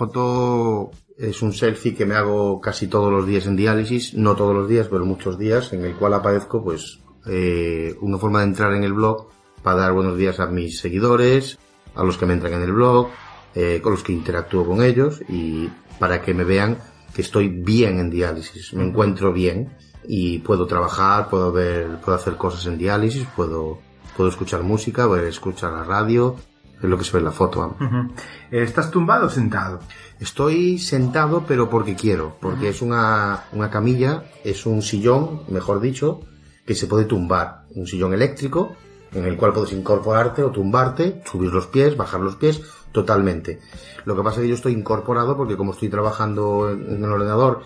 Foto 0.00 0.90
es 1.18 1.42
un 1.42 1.52
selfie 1.52 1.94
que 1.94 2.06
me 2.06 2.14
hago 2.14 2.58
casi 2.58 2.86
todos 2.86 3.12
los 3.12 3.26
días 3.26 3.46
en 3.46 3.54
diálisis, 3.54 4.14
no 4.14 4.34
todos 4.34 4.54
los 4.54 4.66
días, 4.66 4.88
pero 4.88 5.04
muchos 5.04 5.38
días, 5.38 5.74
en 5.74 5.84
el 5.84 5.94
cual 5.94 6.14
aparezco, 6.14 6.64
pues, 6.64 7.00
eh, 7.26 7.94
una 8.00 8.16
forma 8.16 8.38
de 8.40 8.46
entrar 8.46 8.72
en 8.72 8.82
el 8.82 8.94
blog 8.94 9.28
para 9.62 9.80
dar 9.80 9.92
buenos 9.92 10.16
días 10.16 10.40
a 10.40 10.46
mis 10.46 10.80
seguidores, 10.80 11.58
a 11.94 12.02
los 12.02 12.16
que 12.16 12.24
me 12.24 12.32
entran 12.32 12.54
en 12.54 12.62
el 12.62 12.72
blog, 12.72 13.08
eh, 13.54 13.80
con 13.82 13.92
los 13.92 14.02
que 14.02 14.14
interactúo 14.14 14.64
con 14.64 14.82
ellos 14.82 15.20
y 15.28 15.68
para 15.98 16.22
que 16.22 16.32
me 16.32 16.44
vean 16.44 16.78
que 17.14 17.20
estoy 17.20 17.48
bien 17.48 17.98
en 17.98 18.08
diálisis, 18.08 18.72
me 18.72 18.86
encuentro 18.86 19.34
bien 19.34 19.76
y 20.08 20.38
puedo 20.38 20.66
trabajar, 20.66 21.28
puedo 21.28 21.52
ver, 21.52 22.00
puedo 22.02 22.16
hacer 22.16 22.36
cosas 22.36 22.64
en 22.64 22.78
diálisis, 22.78 23.26
puedo, 23.36 23.80
puedo 24.16 24.30
escuchar 24.30 24.62
música, 24.62 25.06
puedo 25.06 25.26
escuchar 25.26 25.72
la 25.74 25.84
radio, 25.84 26.36
es 26.82 26.88
lo 26.88 26.98
que 26.98 27.04
se 27.04 27.12
ve 27.12 27.18
en 27.18 27.24
la 27.26 27.32
foto. 27.32 27.76
Ujú. 27.80 28.12
Eh, 28.50 28.62
¿Estás 28.62 28.90
tumbado 28.90 29.26
o 29.26 29.30
sentado? 29.30 29.80
Estoy 30.18 30.78
sentado, 30.78 31.44
pero 31.46 31.68
porque 31.68 31.94
quiero, 31.94 32.36
porque 32.40 32.68
es 32.68 32.82
una, 32.82 33.44
una 33.52 33.70
camilla, 33.70 34.24
es 34.44 34.66
un 34.66 34.82
sillón, 34.82 35.42
mejor 35.48 35.80
dicho, 35.80 36.20
que 36.66 36.74
se 36.74 36.86
puede 36.86 37.04
tumbar. 37.04 37.64
Un 37.74 37.86
sillón 37.86 38.12
eléctrico, 38.14 38.76
en 39.12 39.24
el 39.24 39.36
cual 39.36 39.52
puedes 39.52 39.72
incorporarte 39.72 40.42
o 40.42 40.50
tumbarte, 40.50 41.22
subir 41.24 41.52
los 41.52 41.66
pies, 41.66 41.96
bajar 41.96 42.20
los 42.20 42.36
pies, 42.36 42.62
totalmente. 42.92 43.60
Lo 44.04 44.16
que 44.16 44.22
pasa 44.22 44.36
es 44.36 44.42
que 44.42 44.48
yo 44.48 44.54
estoy 44.54 44.72
incorporado 44.72 45.36
porque 45.36 45.56
como 45.56 45.72
estoy 45.72 45.88
trabajando 45.88 46.70
en, 46.70 46.96
en 46.96 47.04
el 47.04 47.10
ordenador 47.10 47.62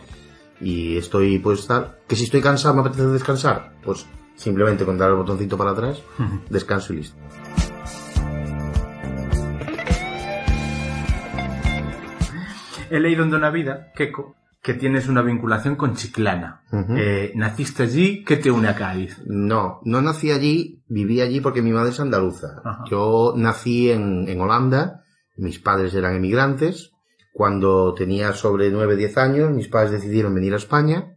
y 0.61 0.97
estoy, 0.97 1.39
pues, 1.39 1.61
estar, 1.61 2.01
que 2.07 2.17
si 2.17 2.25
estoy 2.25 2.41
cansado, 2.41 2.75
me 2.75 2.81
apetece 2.81 3.07
descansar, 3.07 3.75
pues 3.83 4.07
simplemente 4.37 4.85
con 4.85 4.99
dar 4.99 5.11
el 5.11 5.17
botoncito 5.17 5.57
para 5.57 5.71
atrás, 5.71 6.03
descanso 6.51 6.93
y 6.93 6.97
listo. 6.97 7.17
He 12.95 13.01
leído 13.01 13.25
en 13.25 13.31
Dona 13.31 13.51
Vida, 13.51 13.91
Keiko, 13.97 14.37
que 14.63 14.75
tienes 14.75 15.09
una 15.09 15.21
vinculación 15.23 15.77
con 15.77 15.95
Chiclana. 15.95 16.63
Eh, 16.97 17.33
¿Naciste 17.35 17.83
allí? 17.83 18.25
¿Qué 18.25 18.37
te 18.37 18.51
une 18.51 18.69
a 18.69 18.75
Cádiz? 18.77 19.21
No, 19.27 19.81
no 19.85 20.01
nací 20.01 20.31
allí, 20.31 20.83
viví 20.89 21.21
allí 21.21 21.41
porque 21.41 21.61
mi 21.63 21.73
madre 21.73 21.91
es 21.91 22.01
andaluza. 22.01 22.63
Ajá. 22.65 22.85
Yo 22.91 23.35
nací 23.37 23.91
en, 23.91 24.29
en 24.29 24.41
Holanda, 24.41 25.03
mis 25.37 25.59
padres 25.59 25.93
eran 25.95 26.15
emigrantes. 26.15 26.93
Cuando 27.33 27.95
tenía 27.95 28.33
sobre 28.33 28.71
9, 28.71 28.97
10 28.97 29.19
años, 29.19 29.51
mis 29.51 29.69
padres 29.69 29.91
decidieron 29.91 30.35
venir 30.35 30.55
a 30.55 30.59
España 30.59 31.17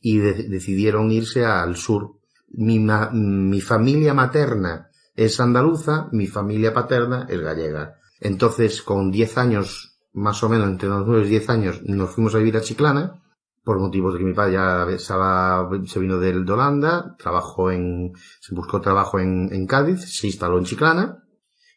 y 0.00 0.18
de- 0.18 0.48
decidieron 0.48 1.10
irse 1.10 1.44
al 1.44 1.76
sur. 1.76 2.14
Mi, 2.48 2.78
mi 3.12 3.60
familia 3.60 4.14
materna 4.14 4.88
es 5.14 5.38
andaluza, 5.38 6.08
mi 6.12 6.26
familia 6.26 6.72
paterna 6.72 7.26
es 7.28 7.40
gallega. 7.40 7.96
Entonces, 8.20 8.82
con 8.82 9.10
10 9.10 9.38
años, 9.38 9.89
más 10.12 10.42
o 10.42 10.48
menos, 10.48 10.68
entre 10.68 10.88
los 10.88 11.06
9 11.06 11.26
y 11.26 11.30
10 11.30 11.50
años, 11.50 11.82
nos 11.84 12.10
fuimos 12.10 12.34
a 12.34 12.38
vivir 12.38 12.56
a 12.56 12.60
Chiclana 12.60 13.22
por 13.62 13.78
motivos 13.78 14.14
de 14.14 14.20
que 14.20 14.24
mi 14.24 14.32
padre 14.32 14.54
ya 14.54 14.86
estaba, 14.90 15.68
se 15.86 16.00
vino 16.00 16.18
del 16.18 16.44
de 16.44 16.52
Holanda, 16.52 17.14
trabajó 17.18 17.70
en, 17.70 18.12
se 18.40 18.54
buscó 18.54 18.80
trabajo 18.80 19.20
en, 19.20 19.52
en 19.52 19.66
Cádiz, 19.66 20.00
se 20.00 20.26
instaló 20.26 20.58
en 20.58 20.64
Chiclana, 20.64 21.24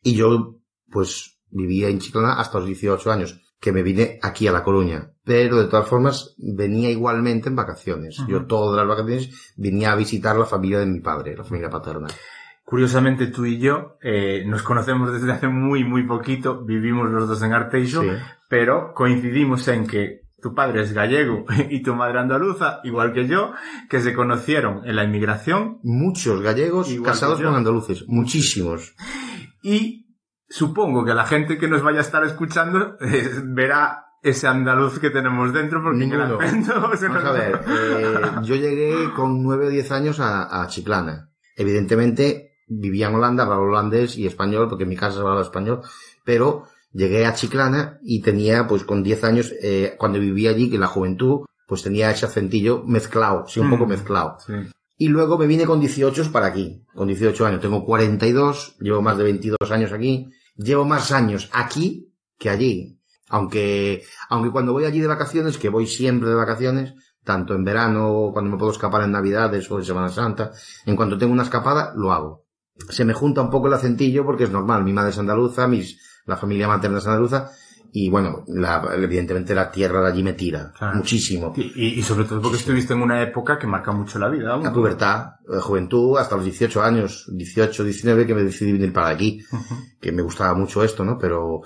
y 0.01 0.15
yo, 0.15 0.59
pues, 0.89 1.39
vivía 1.49 1.89
en 1.89 1.99
Chiclana 1.99 2.33
hasta 2.39 2.59
los 2.59 2.67
18 2.67 3.11
años, 3.11 3.41
que 3.59 3.71
me 3.71 3.83
vine 3.83 4.19
aquí 4.21 4.47
a 4.47 4.51
La 4.51 4.63
Coruña. 4.63 5.13
Pero, 5.23 5.57
de 5.57 5.67
todas 5.67 5.87
formas, 5.87 6.35
venía 6.37 6.89
igualmente 6.89 7.47
en 7.47 7.55
vacaciones. 7.55 8.17
Yo 8.27 8.45
todas 8.45 8.75
las 8.75 8.87
vacaciones 8.87 9.53
venía 9.55 9.93
a 9.93 9.95
visitar 9.95 10.35
la 10.35 10.45
familia 10.45 10.79
de 10.79 10.85
mi 10.85 10.99
padre, 10.99 11.37
la 11.37 11.45
familia 11.45 11.69
paterna. 11.69 12.07
Curiosamente 12.65 13.27
tú 13.27 13.46
y 13.46 13.60
yo 13.60 13.98
eh, 14.01 14.43
nos 14.48 14.63
conocemos 14.63 15.12
desde 15.13 15.32
hace 15.32 15.48
muy, 15.48 15.84
muy 15.84 16.03
poquito, 16.08 16.63
vivimos 16.63 17.10
los 17.12 17.27
dos 17.27 17.41
en 17.43 17.53
Arteixo, 17.53 18.01
Sí. 18.01 18.10
pero 18.50 18.93
coincidimos 18.93 19.67
en 19.67 19.86
que 19.86 20.22
tu 20.41 20.53
padre 20.55 20.82
es 20.82 20.93
gallego 20.93 21.46
y 21.70 21.82
tu 21.84 21.93
madre 21.93 22.20
andaluza, 22.20 22.79
igual 22.84 23.13
que 23.13 23.27
yo, 23.27 23.51
que 23.89 24.00
se 24.00 24.13
conocieron 24.13 24.82
en 24.86 24.96
la 24.96 25.03
inmigración 25.03 25.79
Muchos 25.84 26.41
gallegos 26.41 26.89
casados 27.03 27.41
con 27.41 27.53
andaluces. 27.55 28.05
Muchísimos. 28.08 28.96
y 29.62 30.08
supongo 30.50 31.03
que 31.05 31.13
la 31.13 31.25
gente 31.25 31.58
que 31.58 31.67
nos 31.67 31.82
vaya 31.82 32.00
a 32.00 32.01
estar 32.03 32.24
escuchando 32.25 32.96
eh, 33.01 33.29
verá 33.46 34.05
ese 34.22 34.48
andaluz 34.48 35.00
que 35.00 35.10
tenemos 35.10 35.51
dentro 35.53 35.84
porque 35.84 35.98
Ninguno. 36.00 36.38
Vamos 36.67 37.03
a 37.03 37.32
ver, 37.34 37.60
eh, 37.67 38.22
yo 38.43 38.55
llegué 38.55 39.12
con 39.13 39.43
9 39.43 39.67
o 39.67 39.70
10 39.70 39.91
años 39.91 40.20
a, 40.22 40.62
a 40.63 40.67
Chiclana. 40.67 41.29
Evidentemente 41.58 42.52
vivía 42.67 43.08
en 43.10 43.15
Holanda, 43.15 43.43
hablaba 43.43 43.62
holandés 43.62 44.17
y 44.17 44.25
español, 44.25 44.67
porque 44.70 44.84
en 44.84 44.89
mi 44.89 44.96
casa 44.96 45.15
se 45.15 45.20
hablaba 45.22 45.41
español, 45.41 45.82
pero 46.24 46.65
llegué 46.91 47.25
a 47.25 47.34
Chiclana 47.34 48.00
y 48.03 48.22
tenía, 48.22 48.67
pues 48.67 48.84
con 48.84 49.03
10 49.03 49.24
años, 49.24 49.53
eh, 49.62 49.96
cuando 49.98 50.20
vivía 50.20 50.51
allí, 50.51 50.70
que 50.70 50.77
la 50.77 50.88
juventud, 50.88 51.46
pues 51.67 51.82
tenía 51.82 52.12
ese 52.12 52.25
acentillo 52.25 52.84
mezclado, 52.86 53.46
sí, 53.48 53.60
un 53.60 53.70
poco 53.70 53.86
Mm. 53.86 53.89
mezclado. 53.89 54.38
Sí. 54.46 54.53
Y 54.98 55.08
luego 55.08 55.38
me 55.38 55.48
vine 55.48 55.65
con 55.65 55.79
18 55.79 56.32
para 56.32 56.48
aquí, 56.48 56.84
con 56.93 57.08
18 57.08 57.46
años. 57.46 57.62
Tengo 57.62 57.84
42, 57.84 58.77
llevo 58.79 59.01
más 59.01 59.17
de 59.17 59.24
22 59.24 59.72
años 59.72 59.91
aquí. 59.91 60.29
Llevo 60.55 60.86
más 60.86 61.12
años 61.12 61.50
aquí 61.51 62.13
que 62.38 62.50
allí. 62.50 63.00
Aunque, 63.29 64.03
aunque 64.29 64.51
cuando 64.51 64.72
voy 64.72 64.86
allí 64.86 65.00
de 65.00 65.08
vacaciones, 65.08 65.58
que 65.58 65.70
voy 65.70 65.88
siempre 65.88 66.29
de 66.29 66.36
vacaciones, 66.36 66.93
tanto 67.24 67.55
en 67.55 67.63
verano, 67.63 68.29
cuando 68.32 68.51
me 68.51 68.58
puedo 68.58 68.72
escapar 68.72 69.01
en 69.03 69.12
Navidades 69.12 69.70
o 69.72 69.79
en 69.79 69.86
Semana 69.86 70.10
Santa, 70.10 70.51
en 70.86 70.96
cuanto 70.96 71.17
tengo 71.17 71.34
una 71.34 71.43
escapada, 71.43 71.91
lo 71.96 72.12
hago. 72.13 72.42
Se 72.89 73.05
me 73.05 73.13
junta 73.13 73.41
un 73.41 73.49
poco 73.49 73.67
el 73.67 73.73
acentillo 73.73 74.25
porque 74.25 74.45
es 74.45 74.51
normal. 74.51 74.83
Mi 74.83 74.93
madre 74.93 75.11
es 75.11 75.17
andaluza, 75.19 75.67
mis, 75.67 75.99
la 76.25 76.37
familia 76.37 76.67
materna 76.67 76.97
es 76.99 77.07
andaluza 77.07 77.49
y 77.95 78.09
bueno, 78.09 78.43
la, 78.47 78.81
evidentemente 78.95 79.53
la 79.53 79.69
tierra 79.69 80.01
de 80.01 80.07
allí 80.11 80.23
me 80.23 80.33
tira 80.33 80.71
Claro. 80.75 80.97
muchísimo. 80.97 81.53
Y, 81.55 81.99
y- 81.99 82.01
sobre 82.01 82.25
todo 82.25 82.41
porque 82.41 82.57
estuviste 82.57 82.93
en 82.93 83.01
una 83.03 83.21
época 83.21 83.59
que 83.59 83.67
marca 83.67 83.91
mucho 83.91 84.17
la 84.17 84.29
vida. 84.29 84.53
aún. 84.53 84.63
La 84.63 84.73
pubertad, 84.73 85.33
la 85.47 85.61
juventud, 85.61 86.17
hasta 86.17 86.35
los 86.35 86.45
18 86.45 86.81
años, 86.81 87.29
18, 87.31 87.83
19, 87.83 88.25
que 88.25 88.33
me 88.33 88.43
decidí 88.43 88.71
venir 88.73 88.91
para 88.91 89.09
aquí, 89.09 89.43
que 90.01 90.11
me 90.11 90.23
gustaba 90.23 90.55
mucho 90.55 90.83
esto, 90.83 91.05
¿no? 91.05 91.19
Pero 91.19 91.61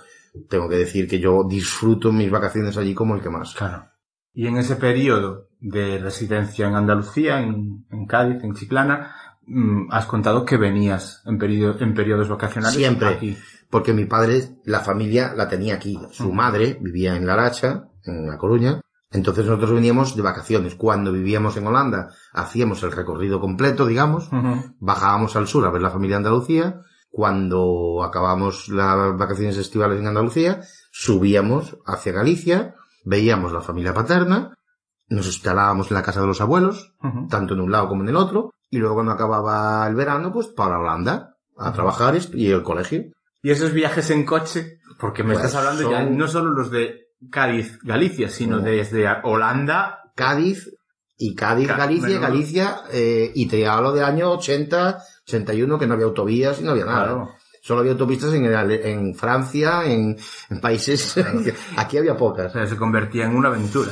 tengo 0.49 0.67
que 0.67 0.75
decir 0.75 1.07
que 1.07 1.19
yo 1.19 1.45
disfruto 1.47 2.11
mis 2.11 2.29
vacaciones 2.29 2.75
allí 2.77 2.93
como 2.93 3.15
el 3.15 3.21
que 3.21 3.29
más. 3.29 3.55
Claro. 3.55 3.85
Y 4.33 4.47
en 4.47 4.57
ese 4.57 4.75
periodo 4.75 5.47
de 5.61 5.97
residencia 5.97 6.67
en 6.67 6.75
Andalucía, 6.75 7.39
en, 7.41 7.85
en 7.89 8.05
Cádiz, 8.05 8.43
en 8.43 8.53
Chiclana, 8.53 9.15
mm, 9.47 9.87
has 9.91 10.05
contado 10.05 10.45
que 10.45 10.57
venías 10.57 11.23
en, 11.25 11.37
periodo, 11.37 11.79
en 11.79 11.93
periodos 11.93 12.29
vacacionales 12.29 12.77
Siempre. 12.77 13.07
aquí. 13.07 13.37
Porque 13.69 13.93
mi 13.93 14.05
padre, 14.05 14.59
la 14.63 14.79
familia 14.79 15.33
la 15.35 15.47
tenía 15.47 15.75
aquí. 15.75 15.99
Su 16.11 16.31
madre 16.31 16.77
vivía 16.81 17.15
en 17.15 17.25
La 17.25 17.33
Aracha, 17.33 17.89
en 18.03 18.27
La 18.27 18.37
Coruña. 18.37 18.81
Entonces 19.11 19.45
nosotros 19.45 19.71
veníamos 19.71 20.15
de 20.15 20.21
vacaciones. 20.21 20.75
Cuando 20.75 21.11
vivíamos 21.11 21.57
en 21.57 21.67
Holanda, 21.67 22.09
hacíamos 22.33 22.83
el 22.83 22.91
recorrido 22.91 23.39
completo, 23.39 23.85
digamos. 23.85 24.29
Bajábamos 24.79 25.35
al 25.35 25.47
sur 25.47 25.65
a 25.65 25.71
ver 25.71 25.81
la 25.81 25.89
familia 25.89 26.15
de 26.15 26.27
Andalucía. 26.27 26.81
Cuando 27.09 28.03
acabamos 28.03 28.69
las 28.69 29.17
vacaciones 29.17 29.57
estivales 29.57 29.99
en 29.99 30.07
Andalucía, 30.07 30.61
subíamos 30.91 31.77
hacia 31.85 32.11
Galicia, 32.11 32.75
veíamos 33.05 33.53
la 33.53 33.61
familia 33.61 33.93
paterna, 33.93 34.53
nos 35.09 35.25
instalábamos 35.25 35.89
en 35.89 35.95
la 35.95 36.03
casa 36.03 36.21
de 36.21 36.27
los 36.27 36.41
abuelos, 36.41 36.93
tanto 37.29 37.53
en 37.53 37.61
un 37.61 37.71
lado 37.71 37.87
como 37.87 38.03
en 38.03 38.09
el 38.09 38.17
otro, 38.17 38.53
y 38.69 38.77
luego 38.77 38.95
cuando 38.95 39.11
acababa 39.13 39.87
el 39.87 39.95
verano, 39.95 40.31
pues 40.31 40.47
para 40.47 40.79
Holanda, 40.79 41.35
a 41.57 41.73
trabajar 41.73 42.15
y 42.33 42.51
el 42.51 42.63
colegio. 42.63 43.03
Y 43.41 43.51
esos 43.51 43.71
viajes 43.73 44.09
en 44.11 44.25
coche, 44.25 44.79
porque 44.99 45.23
me 45.23 45.33
Pues 45.33 45.45
estás 45.45 45.63
hablando 45.63 45.89
ya 45.89 46.03
no 46.03 46.27
solo 46.27 46.51
los 46.51 46.69
de 46.71 47.07
Cádiz, 47.31 47.79
Galicia, 47.83 48.29
sino 48.29 48.57
No. 48.57 48.63
desde 48.63 49.07
Holanda. 49.23 49.99
Cádiz 50.15 50.69
y 51.17 51.33
Cádiz, 51.35 51.67
Galicia, 51.67 52.07
menudo. 52.07 52.21
Galicia, 52.21 52.81
eh, 52.91 53.31
y 53.33 53.47
te 53.47 53.67
hablo 53.67 53.91
de 53.91 54.03
año 54.03 54.31
80, 54.31 54.99
81, 55.27 55.77
que 55.79 55.87
no 55.87 55.93
había 55.93 56.05
autovías 56.07 56.59
y 56.59 56.63
no 56.63 56.71
había 56.71 56.85
nada. 56.85 57.03
Claro. 57.05 57.29
Solo 57.61 57.79
había 57.81 57.91
autopistas 57.93 58.33
en, 58.33 58.45
en 58.45 59.13
Francia, 59.15 59.83
en, 59.85 60.17
en 60.49 60.61
países, 60.61 61.15
aquí 61.77 61.97
había 61.97 62.13
O 62.13 62.17
pocas. 62.17 62.51
sea, 62.53 62.65
se 62.65 62.77
convertía 62.77 63.25
en 63.25 63.35
una 63.35 63.49
aventura. 63.49 63.91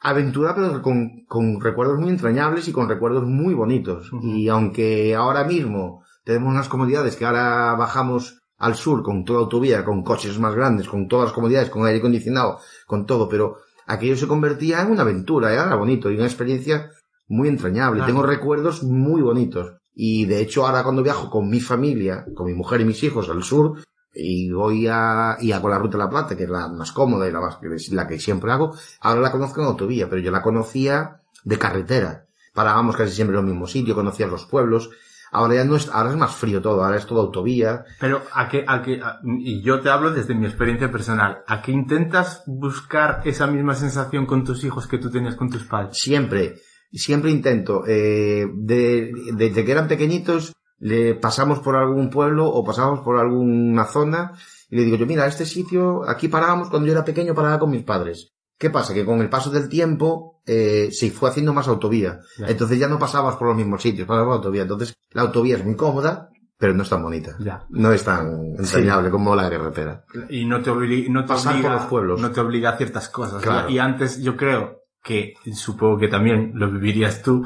Aventura, 0.00 0.54
pero 0.54 0.82
con, 0.82 1.24
con 1.26 1.60
recuerdos 1.60 1.98
muy 1.98 2.10
entrañables 2.10 2.68
y 2.68 2.72
con 2.72 2.88
recuerdos 2.88 3.24
muy 3.24 3.54
bonitos. 3.54 4.10
Y 4.22 4.48
aunque 4.48 5.14
ahora 5.14 5.44
mismo 5.44 6.04
tenemos 6.24 6.52
unas 6.52 6.68
comodidades 6.68 7.16
que 7.16 7.24
ahora 7.24 7.74
bajamos 7.74 8.42
al 8.58 8.74
sur 8.74 9.02
con 9.02 9.24
toda 9.24 9.40
autovía, 9.40 9.84
con 9.84 10.02
coches 10.02 10.38
más 10.38 10.54
grandes, 10.54 10.88
con 10.88 11.08
todas 11.08 11.26
las 11.26 11.32
comodidades, 11.32 11.70
con 11.70 11.86
aire 11.86 11.98
acondicionado, 11.98 12.58
con 12.86 13.06
todo, 13.06 13.28
pero 13.28 13.58
aquello 13.86 14.16
se 14.16 14.26
convertía 14.26 14.82
en 14.82 14.90
una 14.90 15.02
aventura, 15.02 15.52
era 15.52 15.74
bonito 15.74 16.10
y 16.10 16.16
una 16.16 16.26
experiencia 16.26 16.90
muy 17.28 17.48
entrañable. 17.48 17.98
Claro. 17.98 18.12
Tengo 18.12 18.26
recuerdos 18.26 18.82
muy 18.82 19.22
bonitos. 19.22 19.74
Y 19.94 20.26
de 20.26 20.40
hecho 20.40 20.66
ahora 20.66 20.82
cuando 20.82 21.02
viajo 21.02 21.30
con 21.30 21.48
mi 21.48 21.60
familia, 21.60 22.26
con 22.34 22.46
mi 22.46 22.54
mujer 22.54 22.80
y 22.82 22.84
mis 22.84 23.02
hijos 23.02 23.28
al 23.30 23.42
sur, 23.42 23.78
y 24.16 24.50
voy 24.50 24.86
a, 24.90 25.36
y 25.40 25.52
hago 25.52 25.68
la 25.68 25.78
ruta 25.78 25.98
de 25.98 26.04
la 26.04 26.10
Plata, 26.10 26.36
que 26.36 26.44
es 26.44 26.50
la 26.50 26.68
más 26.68 26.92
cómoda 26.92 27.28
y 27.28 27.32
la 27.32 27.40
más, 27.40 27.58
la 27.92 28.06
que 28.06 28.18
siempre 28.18 28.50
hago, 28.50 28.74
ahora 29.00 29.20
la 29.20 29.30
conozco 29.32 29.60
en 29.60 29.66
autovía, 29.66 30.08
pero 30.08 30.22
yo 30.22 30.30
la 30.30 30.42
conocía 30.42 31.20
de 31.44 31.58
carretera. 31.58 32.26
Parábamos 32.54 32.96
casi 32.96 33.12
siempre 33.14 33.36
en 33.36 33.44
el 33.44 33.50
mismo 33.50 33.66
sitio, 33.66 33.94
conocía 33.94 34.26
los 34.26 34.46
pueblos. 34.46 34.90
Ahora 35.32 35.56
ya 35.56 35.64
no 35.64 35.76
es, 35.76 35.90
ahora 35.92 36.10
es 36.10 36.16
más 36.16 36.34
frío 36.34 36.62
todo, 36.62 36.82
ahora 36.84 36.96
es 36.96 37.04
todo 37.04 37.20
autovía. 37.20 37.84
Pero 38.00 38.22
a 38.32 38.48
qué, 38.48 38.64
a 38.66 38.80
qué, 38.80 39.00
a- 39.02 39.20
y 39.24 39.60
yo 39.62 39.80
te 39.80 39.90
hablo 39.90 40.12
desde 40.12 40.34
mi 40.34 40.46
experiencia 40.46 40.90
personal, 40.90 41.42
¿a 41.46 41.60
qué 41.60 41.72
intentas 41.72 42.42
buscar 42.46 43.20
esa 43.24 43.46
misma 43.46 43.74
sensación 43.74 44.24
con 44.24 44.44
tus 44.44 44.64
hijos 44.64 44.86
que 44.86 44.98
tú 44.98 45.10
tenías 45.10 45.34
con 45.34 45.50
tus 45.50 45.64
padres? 45.64 45.98
Siempre, 45.98 46.54
siempre 46.92 47.30
intento, 47.32 47.82
eh, 47.86 48.46
de, 48.54 49.12
desde 49.34 49.64
que 49.64 49.72
eran 49.72 49.88
pequeñitos, 49.88 50.54
le 50.78 51.14
pasamos 51.14 51.60
por 51.60 51.76
algún 51.76 52.10
pueblo 52.10 52.46
o 52.46 52.64
pasamos 52.64 53.00
por 53.00 53.18
alguna 53.18 53.84
zona 53.86 54.32
y 54.68 54.76
le 54.76 54.84
digo 54.84 54.96
yo, 54.96 55.06
mira, 55.06 55.26
este 55.26 55.46
sitio, 55.46 56.08
aquí 56.08 56.28
parábamos 56.28 56.70
cuando 56.70 56.86
yo 56.86 56.92
era 56.92 57.04
pequeño, 57.04 57.34
paraba 57.34 57.58
con 57.58 57.70
mis 57.70 57.84
padres. 57.84 58.32
¿Qué 58.58 58.70
pasa? 58.70 58.94
Que 58.94 59.04
con 59.04 59.20
el 59.20 59.28
paso 59.28 59.50
del 59.50 59.68
tiempo 59.68 60.40
eh, 60.46 60.88
se 60.90 61.10
fue 61.10 61.28
haciendo 61.28 61.52
más 61.52 61.68
autovía. 61.68 62.20
Ya. 62.38 62.46
Entonces 62.46 62.78
ya 62.78 62.88
no 62.88 62.98
pasabas 62.98 63.36
por 63.36 63.48
los 63.48 63.56
mismos 63.56 63.82
sitios, 63.82 64.08
pasabas 64.08 64.26
por 64.26 64.34
autovía. 64.36 64.62
Entonces 64.62 64.94
la 65.12 65.22
autovía 65.22 65.56
es 65.56 65.64
muy 65.64 65.76
cómoda, 65.76 66.30
pero 66.58 66.72
no 66.72 66.82
es 66.82 66.88
tan 66.88 67.02
bonita. 67.02 67.36
Ya. 67.38 67.66
No 67.68 67.92
es 67.92 68.02
tan 68.02 68.56
entrañable 68.58 69.10
como 69.10 69.36
la 69.36 69.50
carretera. 69.50 70.04
Y 70.30 70.46
no 70.46 70.62
te, 70.62 70.70
no 70.70 71.22
te 71.22 71.28
Pasar 71.28 71.52
por 71.52 71.60
obliga, 71.60 71.74
los 71.74 71.84
pueblos. 71.86 72.20
no 72.20 72.30
te 72.32 72.40
obliga 72.40 72.70
a 72.70 72.76
ciertas 72.78 73.08
cosas. 73.10 73.42
Claro. 73.42 73.68
Y 73.68 73.78
antes 73.78 74.22
yo 74.22 74.36
creo 74.36 74.80
que, 75.02 75.34
supongo 75.54 75.98
que 75.98 76.08
también 76.08 76.52
lo 76.54 76.70
vivirías 76.70 77.22
tú, 77.22 77.44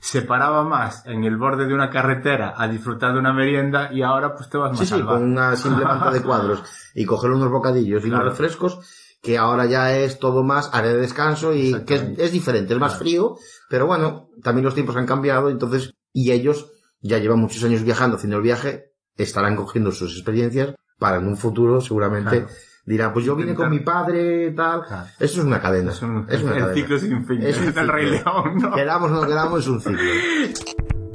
se 0.00 0.22
paraba 0.22 0.64
más 0.64 1.04
en 1.06 1.24
el 1.24 1.36
borde 1.36 1.66
de 1.66 1.74
una 1.74 1.90
carretera 1.90 2.54
a 2.56 2.66
disfrutar 2.68 3.12
de 3.12 3.18
una 3.20 3.32
merienda 3.32 3.90
y 3.92 4.02
ahora 4.02 4.34
pues 4.34 4.48
te 4.48 4.56
vas 4.58 4.70
más 4.70 4.80
Sí, 4.80 4.86
sí, 4.96 5.02
con 5.02 5.22
una 5.22 5.54
simple 5.56 5.84
manta 5.84 6.10
de 6.10 6.22
cuadros 6.22 6.62
y 6.94 7.04
coger 7.04 7.30
unos 7.30 7.50
bocadillos 7.50 8.02
y 8.04 8.08
Claro. 8.08 8.24
unos 8.24 8.32
refrescos, 8.38 8.78
que 9.22 9.36
ahora 9.36 9.66
ya 9.66 9.94
es 9.94 10.18
todo 10.18 10.42
más 10.42 10.70
área 10.72 10.92
de 10.92 10.98
descanso 11.00 11.54
y 11.54 11.84
que 11.84 12.14
es, 12.16 12.32
diferente, 12.32 12.72
es 12.72 12.80
más 12.80 12.92
Claro. 12.92 13.04
frío, 13.04 13.36
pero 13.68 13.86
bueno, 13.86 14.30
también 14.42 14.64
los 14.64 14.74
tiempos 14.74 14.96
han 14.96 15.06
cambiado, 15.06 15.50
entonces, 15.50 15.92
y 16.12 16.32
ellos 16.32 16.70
ya 17.02 17.18
llevan 17.18 17.38
muchos 17.38 17.62
años 17.64 17.82
viajando, 17.82 18.16
haciendo 18.16 18.38
el 18.38 18.42
viaje, 18.42 18.92
estarán 19.16 19.54
cogiendo 19.56 19.92
sus 19.92 20.14
experiencias 20.16 20.74
para 20.98 21.18
en 21.18 21.26
un 21.28 21.36
futuro 21.36 21.80
seguramente 21.82 22.40
Claro. 22.44 22.52
Dirán, 22.84 23.12
pues 23.12 23.24
yo 23.24 23.36
vine 23.36 23.54
con 23.54 23.70
mi 23.70 23.80
padre, 23.80 24.50
tal. 24.52 24.84
Claro. 24.86 25.06
Eso 25.18 25.40
es 25.40 25.46
una 25.46 25.60
cadena. 25.60 25.92
Es 25.92 26.02
un, 26.02 26.26
es 26.28 26.42
una 26.42 26.52
el 26.54 26.58
cadena. 26.60 26.74
ciclo 26.74 26.98
sin 26.98 27.26
fin. 27.26 27.42
Es 27.42 27.58
un 27.58 27.68
Es 27.68 27.76
el 27.76 27.88
Rey. 27.88 28.10
León, 28.10 28.56
¿no? 28.60 28.74
Queramos 28.74 29.10
o 29.10 29.14
no 29.14 29.26
queramos, 29.26 29.60
es 29.60 29.68
un 29.68 29.80
ciclo. 29.80 31.10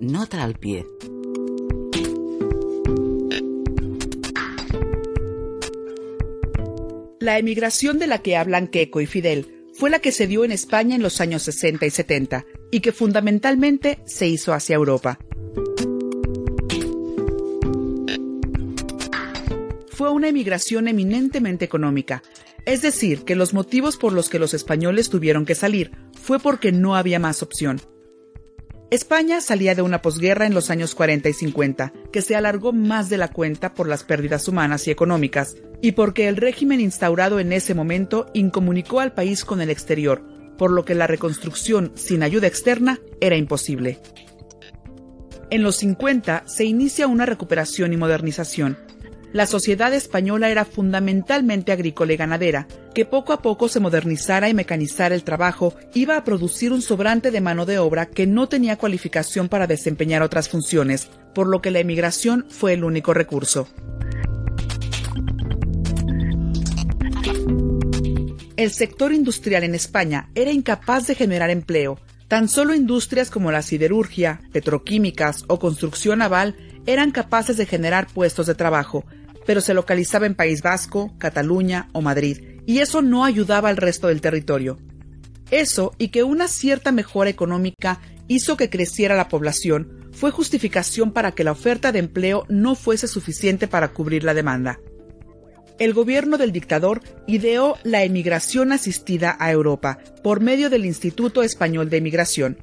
Nota 0.00 0.42
al 0.42 0.54
pie. 0.54 0.86
La 7.20 7.38
emigración 7.38 7.98
de 7.98 8.06
la 8.06 8.18
que 8.18 8.36
hablan 8.36 8.68
Keiko 8.68 9.00
y 9.00 9.06
Fidel 9.06 9.66
fue 9.74 9.90
la 9.90 9.98
que 9.98 10.12
se 10.12 10.26
dio 10.26 10.44
en 10.44 10.52
España 10.52 10.96
en 10.96 11.02
los 11.02 11.20
años 11.20 11.42
60 11.42 11.84
y 11.86 11.90
70 11.90 12.46
y 12.76 12.80
que 12.80 12.92
fundamentalmente 12.92 14.00
se 14.04 14.28
hizo 14.28 14.52
hacia 14.52 14.76
Europa. 14.76 15.18
Fue 19.88 20.10
una 20.10 20.28
emigración 20.28 20.86
eminentemente 20.86 21.64
económica, 21.64 22.22
es 22.66 22.82
decir, 22.82 23.24
que 23.24 23.34
los 23.34 23.54
motivos 23.54 23.96
por 23.96 24.12
los 24.12 24.28
que 24.28 24.38
los 24.38 24.52
españoles 24.52 25.08
tuvieron 25.08 25.46
que 25.46 25.54
salir 25.54 25.92
fue 26.12 26.38
porque 26.38 26.70
no 26.70 26.96
había 26.96 27.18
más 27.18 27.42
opción. 27.42 27.80
España 28.90 29.40
salía 29.40 29.74
de 29.74 29.80
una 29.80 30.02
posguerra 30.02 30.44
en 30.44 30.52
los 30.52 30.68
años 30.68 30.94
40 30.94 31.30
y 31.30 31.32
50, 31.32 31.94
que 32.12 32.20
se 32.20 32.36
alargó 32.36 32.74
más 32.74 33.08
de 33.08 33.16
la 33.16 33.28
cuenta 33.28 33.72
por 33.72 33.88
las 33.88 34.04
pérdidas 34.04 34.48
humanas 34.48 34.86
y 34.86 34.90
económicas, 34.90 35.56
y 35.80 35.92
porque 35.92 36.28
el 36.28 36.36
régimen 36.36 36.82
instaurado 36.82 37.40
en 37.40 37.54
ese 37.54 37.72
momento 37.72 38.26
incomunicó 38.34 39.00
al 39.00 39.14
país 39.14 39.46
con 39.46 39.62
el 39.62 39.70
exterior, 39.70 40.35
por 40.56 40.70
lo 40.70 40.84
que 40.84 40.94
la 40.94 41.06
reconstrucción 41.06 41.92
sin 41.94 42.22
ayuda 42.22 42.46
externa 42.46 42.98
era 43.20 43.36
imposible. 43.36 43.98
En 45.50 45.62
los 45.62 45.76
50 45.76 46.44
se 46.46 46.64
inicia 46.64 47.06
una 47.06 47.26
recuperación 47.26 47.92
y 47.92 47.96
modernización. 47.96 48.78
La 49.32 49.46
sociedad 49.46 49.92
española 49.92 50.48
era 50.48 50.64
fundamentalmente 50.64 51.70
agrícola 51.70 52.12
y 52.12 52.16
ganadera, 52.16 52.66
que 52.94 53.04
poco 53.04 53.32
a 53.32 53.42
poco 53.42 53.68
se 53.68 53.80
modernizara 53.80 54.48
y 54.48 54.54
mecanizara 54.54 55.14
el 55.14 55.24
trabajo 55.24 55.74
iba 55.94 56.16
a 56.16 56.24
producir 56.24 56.72
un 56.72 56.80
sobrante 56.80 57.30
de 57.30 57.40
mano 57.40 57.66
de 57.66 57.78
obra 57.78 58.06
que 58.06 58.26
no 58.26 58.48
tenía 58.48 58.76
cualificación 58.76 59.48
para 59.48 59.66
desempeñar 59.66 60.22
otras 60.22 60.48
funciones, 60.48 61.08
por 61.34 61.46
lo 61.48 61.60
que 61.60 61.70
la 61.70 61.80
emigración 61.80 62.46
fue 62.48 62.72
el 62.72 62.82
único 62.82 63.12
recurso. 63.12 63.68
El 68.56 68.70
sector 68.70 69.12
industrial 69.12 69.64
en 69.64 69.74
España 69.74 70.30
era 70.34 70.50
incapaz 70.50 71.06
de 71.06 71.14
generar 71.14 71.50
empleo. 71.50 72.00
Tan 72.26 72.48
solo 72.48 72.74
industrias 72.74 73.30
como 73.30 73.52
la 73.52 73.60
siderurgia, 73.60 74.40
petroquímicas 74.50 75.44
o 75.46 75.58
construcción 75.58 76.20
naval 76.20 76.56
eran 76.86 77.10
capaces 77.10 77.58
de 77.58 77.66
generar 77.66 78.06
puestos 78.06 78.46
de 78.46 78.54
trabajo, 78.54 79.04
pero 79.44 79.60
se 79.60 79.74
localizaba 79.74 80.24
en 80.24 80.34
País 80.34 80.62
Vasco, 80.62 81.14
Cataluña 81.18 81.90
o 81.92 82.00
Madrid, 82.00 82.60
y 82.64 82.78
eso 82.78 83.02
no 83.02 83.26
ayudaba 83.26 83.68
al 83.68 83.76
resto 83.76 84.08
del 84.08 84.22
territorio. 84.22 84.78
Eso 85.50 85.92
y 85.98 86.08
que 86.08 86.22
una 86.22 86.48
cierta 86.48 86.92
mejora 86.92 87.28
económica 87.28 88.00
hizo 88.26 88.56
que 88.56 88.70
creciera 88.70 89.14
la 89.14 89.28
población 89.28 90.08
fue 90.12 90.30
justificación 90.30 91.12
para 91.12 91.32
que 91.32 91.44
la 91.44 91.52
oferta 91.52 91.92
de 91.92 91.98
empleo 91.98 92.46
no 92.48 92.74
fuese 92.74 93.06
suficiente 93.06 93.68
para 93.68 93.88
cubrir 93.88 94.24
la 94.24 94.32
demanda. 94.32 94.80
El 95.78 95.92
gobierno 95.92 96.38
del 96.38 96.52
dictador 96.52 97.02
ideó 97.26 97.76
la 97.82 98.02
emigración 98.02 98.72
asistida 98.72 99.36
a 99.38 99.50
Europa 99.52 99.98
por 100.22 100.40
medio 100.40 100.70
del 100.70 100.86
Instituto 100.86 101.42
Español 101.42 101.90
de 101.90 101.98
Emigración. 101.98 102.58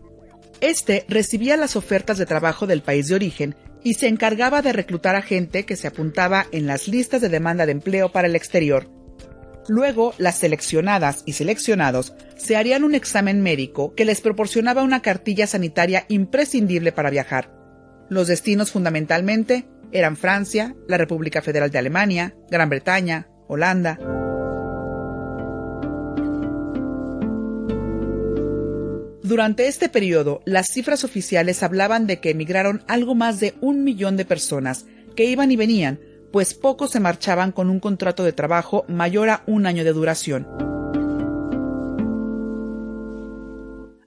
Este 0.62 1.06
recibía 1.08 1.58
las 1.58 1.76
ofertas 1.76 2.17
de 2.17 2.26
trabajo 2.26 2.67
del 2.67 2.82
país 2.82 3.08
de 3.08 3.15
origen 3.15 3.56
y 3.84 3.95
se 3.95 4.08
encargaba 4.08 4.62
de 4.62 4.73
reclutar 4.73 5.15
a 5.15 5.21
gente 5.21 5.65
que 5.65 5.76
se 5.76 5.88
apuntaba 5.88 6.47
en 6.52 6.65
las 6.67 6.88
listas 6.88 7.21
de 7.21 7.30
demanda 7.30 7.65
de 7.65 7.73
empleo 7.73 8.12
para 8.12 8.28
el 8.28 8.36
exterior. 8.36 8.88
Luego, 9.67 10.13
las 10.17 10.39
seleccionadas 10.39 11.23
y 11.26 11.34
seleccionados 11.34 12.13
se 12.36 12.56
harían 12.56 12.84
un 12.84 12.95
examen 12.95 13.41
médico 13.41 13.93
que 13.95 14.06
les 14.06 14.21
proporcionaba 14.21 14.84
una 14.84 15.02
cartilla 15.02 15.47
sanitaria 15.47 16.06
imprescindible 16.10 16.91
para 16.91 17.10
viajar. 17.10 17.52
Los 18.10 18.28
destinos 18.28 18.71
fundamentalmente 18.71 19.65
eran 19.93 20.17
Francia, 20.17 20.75
la 20.88 20.97
República 20.97 21.41
Federal 21.41 21.71
de 21.71 21.77
Alemania, 21.77 22.36
Gran 22.49 22.69
Bretaña, 22.69 23.27
Holanda. 23.47 23.99
Durante 29.23 29.67
este 29.67 29.89
periodo, 29.89 30.41
las 30.45 30.67
cifras 30.67 31.03
oficiales 31.03 31.63
hablaban 31.63 32.08
de 32.08 32.19
que 32.19 32.32
emigraron 32.32 32.84
algo 32.88 33.15
más 33.15 33.39
de 33.39 33.53
un 33.62 33.84
millón 33.84 34.17
de 34.17 34.25
personas, 34.25 34.86
que 35.15 35.25
iban 35.25 35.51
y 35.51 35.56
venían, 35.56 35.99
pues 36.32 36.53
pocos 36.53 36.91
se 36.91 36.99
marchaban 36.99 37.51
con 37.51 37.69
un 37.69 37.79
contrato 37.79 38.23
de 38.23 38.34
trabajo 38.34 38.86
mayor 38.88 39.29
a 39.29 39.43
un 39.47 39.65
año 39.65 39.84
de 39.84 39.93
duración. 39.93 40.47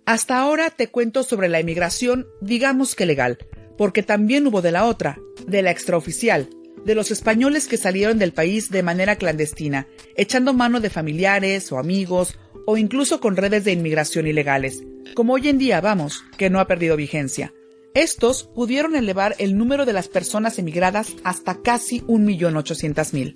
Hasta 0.05 0.39
ahora 0.39 0.71
te 0.71 0.89
cuento 0.89 1.23
sobre 1.23 1.49
la 1.49 1.59
emigración, 1.59 2.27
digamos 2.41 2.95
que 2.95 3.07
legal, 3.07 3.39
porque 3.77 4.03
también 4.03 4.47
hubo 4.47 4.63
de 4.63 4.73
la 4.73 4.87
otra, 4.87 5.19
de 5.47 5.63
la 5.63 5.71
extraoficial, 5.71 6.49
de 6.85 6.95
los 6.95 7.11
españoles 7.11 7.67
que 7.67 7.77
salieron 7.77 8.19
del 8.19 8.33
país 8.33 8.71
de 8.71 8.83
manera 8.83 9.17
clandestina, 9.17 9.89
echando 10.17 10.53
mano 10.53 10.81
de 10.81 10.91
familiares 10.91 11.73
o 11.73 11.79
amigos, 11.79 12.39
o 12.67 12.77
incluso 12.77 13.21
con 13.21 13.37
redes 13.37 13.65
de 13.65 13.73
inmigración 13.73 14.27
ilegales, 14.27 14.83
como 15.15 15.35
hoy 15.35 15.49
en 15.49 15.59
día 15.59 15.81
vamos, 15.81 16.25
que 16.37 16.51
no 16.51 16.61
ha 16.61 16.67
perdido 16.67 16.97
vigencia. 16.97 17.53
Estos 17.95 18.45
pudieron 18.45 18.95
elevar 18.95 19.35
el 19.39 19.57
número 19.57 19.87
de 19.87 19.95
las 19.95 20.09
personas 20.09 20.59
emigradas 20.59 21.15
hasta 21.25 21.63
casi 21.63 22.03
1.800.000. 22.03 23.35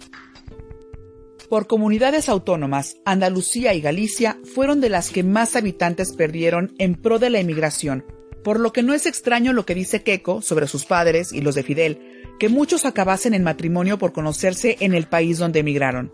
Por 1.48 1.66
comunidades 1.66 2.28
autónomas, 2.28 2.98
Andalucía 3.04 3.74
y 3.74 3.80
Galicia 3.80 4.38
fueron 4.54 4.80
de 4.80 4.90
las 4.90 5.10
que 5.10 5.24
más 5.24 5.56
habitantes 5.56 6.12
perdieron 6.12 6.74
en 6.78 6.94
pro 6.94 7.18
de 7.18 7.30
la 7.30 7.40
emigración, 7.40 8.04
por 8.42 8.58
lo 8.58 8.72
que 8.72 8.82
no 8.82 8.94
es 8.94 9.06
extraño 9.06 9.52
lo 9.52 9.66
que 9.66 9.74
dice 9.74 10.02
Keiko 10.02 10.42
sobre 10.42 10.66
sus 10.66 10.84
padres 10.84 11.32
y 11.32 11.40
los 11.40 11.54
de 11.54 11.62
Fidel, 11.62 12.00
que 12.38 12.48
muchos 12.48 12.84
acabasen 12.84 13.34
en 13.34 13.42
matrimonio 13.42 13.98
por 13.98 14.12
conocerse 14.12 14.76
en 14.80 14.94
el 14.94 15.06
país 15.06 15.38
donde 15.38 15.60
emigraron. 15.60 16.12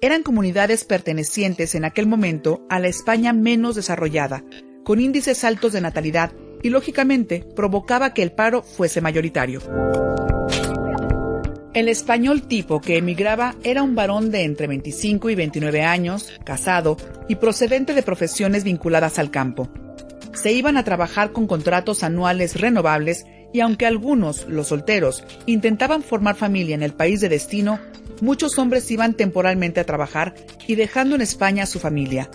Eran 0.00 0.22
comunidades 0.22 0.84
pertenecientes 0.84 1.74
en 1.74 1.84
aquel 1.84 2.06
momento 2.06 2.64
a 2.70 2.78
la 2.78 2.88
España 2.88 3.32
menos 3.32 3.74
desarrollada, 3.74 4.44
con 4.84 5.00
índices 5.00 5.44
altos 5.44 5.72
de 5.72 5.80
natalidad 5.80 6.32
y 6.62 6.70
lógicamente 6.70 7.44
provocaba 7.54 8.14
que 8.14 8.22
el 8.22 8.32
paro 8.32 8.62
fuese 8.62 9.00
mayoritario. 9.00 9.60
El 11.74 11.88
español 11.88 12.48
tipo 12.48 12.80
que 12.80 12.96
emigraba 12.96 13.54
era 13.62 13.82
un 13.82 13.94
varón 13.94 14.30
de 14.30 14.42
entre 14.42 14.66
25 14.66 15.30
y 15.30 15.34
29 15.34 15.82
años, 15.82 16.32
casado 16.44 16.96
y 17.28 17.36
procedente 17.36 17.92
de 17.92 18.02
profesiones 18.02 18.64
vinculadas 18.64 19.18
al 19.18 19.30
campo 19.30 19.68
se 20.40 20.52
iban 20.52 20.76
a 20.76 20.84
trabajar 20.84 21.32
con 21.32 21.46
contratos 21.46 22.02
anuales 22.02 22.60
renovables 22.60 23.26
y 23.52 23.60
aunque 23.60 23.86
algunos, 23.86 24.46
los 24.48 24.68
solteros, 24.68 25.24
intentaban 25.46 26.02
formar 26.02 26.36
familia 26.36 26.74
en 26.74 26.82
el 26.82 26.92
país 26.92 27.20
de 27.20 27.28
destino, 27.28 27.80
muchos 28.20 28.58
hombres 28.58 28.90
iban 28.90 29.14
temporalmente 29.14 29.80
a 29.80 29.84
trabajar 29.84 30.34
y 30.66 30.74
dejando 30.74 31.14
en 31.14 31.22
España 31.22 31.64
a 31.64 31.66
su 31.66 31.80
familia. 31.80 32.30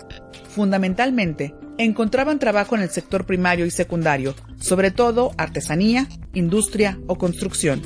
Fundamentalmente, 0.48 1.54
encontraban 1.78 2.38
trabajo 2.38 2.76
en 2.76 2.82
el 2.82 2.90
sector 2.90 3.24
primario 3.24 3.64
y 3.64 3.70
secundario, 3.70 4.34
sobre 4.58 4.90
todo 4.90 5.32
artesanía, 5.36 6.06
industria 6.34 6.98
o 7.06 7.16
construcción. 7.16 7.80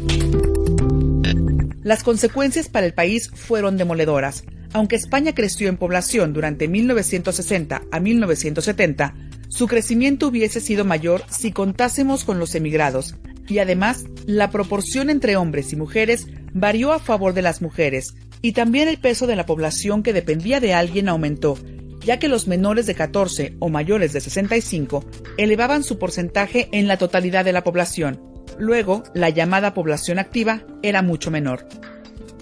Las 1.82 2.02
consecuencias 2.02 2.68
para 2.68 2.86
el 2.86 2.92
país 2.92 3.30
fueron 3.30 3.76
demoledoras. 3.76 4.44
Aunque 4.72 4.96
España 4.96 5.34
creció 5.34 5.68
en 5.68 5.76
población 5.76 6.32
durante 6.32 6.68
1960 6.68 7.82
a 7.90 8.00
1970, 8.00 9.14
su 9.48 9.66
crecimiento 9.66 10.28
hubiese 10.28 10.60
sido 10.60 10.84
mayor 10.84 11.22
si 11.30 11.52
contásemos 11.52 12.24
con 12.24 12.38
los 12.38 12.54
emigrados, 12.54 13.16
y 13.48 13.58
además 13.58 14.04
la 14.26 14.50
proporción 14.50 15.08
entre 15.08 15.36
hombres 15.36 15.72
y 15.72 15.76
mujeres 15.76 16.26
varió 16.52 16.92
a 16.92 16.98
favor 16.98 17.32
de 17.32 17.42
las 17.42 17.62
mujeres, 17.62 18.14
y 18.42 18.52
también 18.52 18.88
el 18.88 18.98
peso 18.98 19.26
de 19.26 19.36
la 19.36 19.46
población 19.46 20.02
que 20.02 20.12
dependía 20.12 20.60
de 20.60 20.74
alguien 20.74 21.08
aumentó, 21.08 21.58
ya 22.04 22.18
que 22.18 22.28
los 22.28 22.46
menores 22.46 22.86
de 22.86 22.94
14 22.94 23.56
o 23.58 23.68
mayores 23.70 24.12
de 24.12 24.20
65 24.20 25.04
elevaban 25.38 25.82
su 25.82 25.98
porcentaje 25.98 26.68
en 26.72 26.88
la 26.88 26.98
totalidad 26.98 27.44
de 27.44 27.52
la 27.52 27.64
población. 27.64 28.20
Luego, 28.58 29.02
la 29.14 29.30
llamada 29.30 29.74
población 29.74 30.18
activa 30.18 30.62
era 30.82 31.02
mucho 31.02 31.30
menor. 31.30 31.66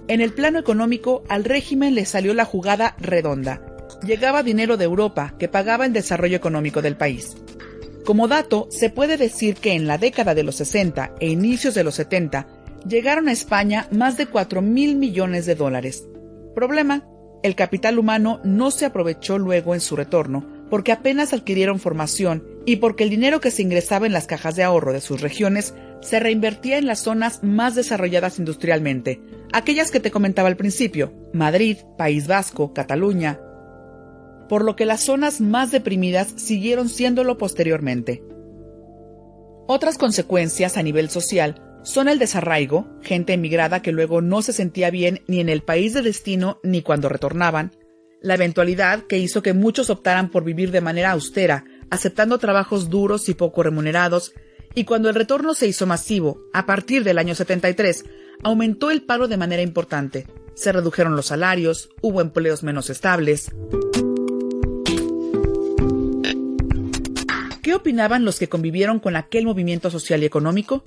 En 0.09 0.21
el 0.21 0.33
plano 0.33 0.59
económico, 0.61 1.25
al 1.29 1.45
régimen 1.45 1.95
le 1.97 2.05
salió 2.05 2.33
la 2.33 2.45
jugada 2.45 2.95
redonda, 3.01 3.61
llegaba 4.07 4.45
dinero 4.45 4.77
de 4.77 4.85
Europa 4.85 5.35
que 5.39 5.49
pagaba 5.49 5.85
el 5.85 5.93
desarrollo 5.93 6.37
económico 6.37 6.81
del 6.81 6.97
país. 6.97 7.37
Como 8.05 8.29
dato, 8.29 8.69
se 8.71 8.89
puede 8.89 9.17
decir 9.17 9.57
que 9.57 9.73
en 9.73 9.89
la 9.89 9.99
década 9.99 10.35
de 10.35 10.45
los 10.45 10.55
60 10.57 11.15
e 11.19 11.29
inicios 11.29 11.75
de 11.75 11.83
los 11.83 11.97
70 11.97 12.47
llegaron 12.89 13.27
a 13.27 13.33
España 13.33 13.89
más 13.91 14.17
de 14.17 14.27
4 14.27 14.63
mil 14.63 14.95
millones 14.95 15.45
de 15.45 15.57
dólares. 15.57 16.07
Problema, 16.55 17.05
el 17.43 17.57
capital 17.57 17.99
humano 17.99 18.41
no 18.45 18.71
se 18.71 18.87
aprovechó 18.87 19.39
luego 19.39 19.75
en 19.75 19.81
su 19.81 19.97
retorno 19.97 20.56
porque 20.71 20.93
apenas 20.93 21.33
adquirieron 21.33 21.79
formación 21.79 22.45
y 22.65 22.77
porque 22.77 23.05
el 23.05 23.11
dinero 23.11 23.41
que 23.41 23.51
se 23.51 23.63
ingresaba 23.63 24.07
en 24.07 24.13
las 24.13 24.27
cajas 24.27 24.57
de 24.57 24.65
ahorro 24.65 24.93
de 24.93 25.01
sus 25.01 25.21
regiones 25.21 25.75
se 26.01 26.21
reinvertía 26.21 26.79
en 26.79 26.87
las 26.87 27.01
zonas 27.01 27.43
más 27.43 27.75
desarrolladas 27.75 28.39
industrialmente, 28.39 29.21
aquellas 29.53 29.91
que 29.91 30.01
te 30.01 30.11
comentaba 30.11 30.49
al 30.49 30.57
principio, 30.57 31.13
Madrid, 31.33 31.79
País 31.97 32.27
Vasco, 32.27 32.73
Cataluña, 32.73 33.41
por 34.49 34.65
lo 34.65 34.77
que 34.77 34.87
las 34.87 35.03
zonas 35.03 35.41
más 35.41 35.71
deprimidas 35.71 36.29
siguieron 36.37 36.89
siéndolo 36.89 37.39
posteriormente. 37.39 38.23
Otras 39.69 39.99
consecuencias 39.99 40.77
a 40.77 40.83
nivel 40.83 41.11
social 41.11 41.63
son 41.83 42.09
el 42.09 42.19
desarraigo, 42.19 42.89
gente 43.03 43.33
emigrada 43.33 43.83
que 43.83 43.93
luego 43.93 44.21
no 44.21 44.43
se 44.43 44.53
sentía 44.53 44.91
bien 44.91 45.23
ni 45.29 45.41
en 45.41 45.49
el 45.49 45.63
país 45.63 45.95
de 45.95 46.03
destino 46.03 46.59
ni 46.63 46.83
cuando 46.83 47.09
retornaban, 47.09 47.73
la 48.21 48.35
eventualidad 48.35 49.05
que 49.05 49.19
hizo 49.19 49.43
que 49.43 49.53
muchos 49.53 49.91
optaran 49.91 50.31
por 50.31 50.45
vivir 50.45 50.71
de 50.71 50.81
manera 50.81 51.13
austera, 51.13 51.65
aceptando 51.91 52.39
trabajos 52.39 52.91
duros 52.91 53.29
y 53.29 53.35
poco 53.35 53.63
remunerados, 53.63 54.33
y 54.75 54.85
cuando 54.85 55.09
el 55.09 55.15
retorno 55.15 55.55
se 55.55 55.67
hizo 55.67 55.87
masivo, 55.87 56.39
a 56.53 56.67
partir 56.67 57.03
del 57.05 57.19
año 57.19 57.35
73, 57.35 58.05
aumentó 58.43 58.91
el 58.91 59.03
paro 59.03 59.29
de 59.29 59.37
manera 59.37 59.63
importante. 59.63 60.27
Se 60.55 60.73
redujeron 60.73 61.17
los 61.17 61.27
salarios, 61.27 61.91
hubo 62.03 62.21
empleos 62.21 62.63
menos 62.63 62.91
estables. 62.91 63.51
¿Qué 67.63 67.75
opinaban 67.75 68.25
los 68.25 68.39
que 68.39 68.49
convivieron 68.49 69.01
con 69.01 69.17
aquel 69.17 69.45
movimiento 69.45 69.91
social 69.91 70.23
y 70.23 70.27
económico? 70.27 70.85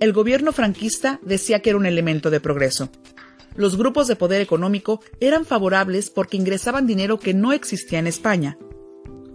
El 0.00 0.12
gobierno 0.12 0.52
franquista 0.52 1.20
decía 1.22 1.60
que 1.60 1.70
era 1.70 1.78
un 1.78 1.86
elemento 1.86 2.30
de 2.30 2.40
progreso. 2.40 2.90
Los 3.56 3.76
grupos 3.76 4.06
de 4.06 4.16
poder 4.16 4.42
económico 4.42 5.00
eran 5.20 5.44
favorables 5.44 6.10
porque 6.10 6.36
ingresaban 6.36 6.86
dinero 6.86 7.18
que 7.18 7.34
no 7.34 7.52
existía 7.52 7.98
en 7.98 8.06
España. 8.06 8.58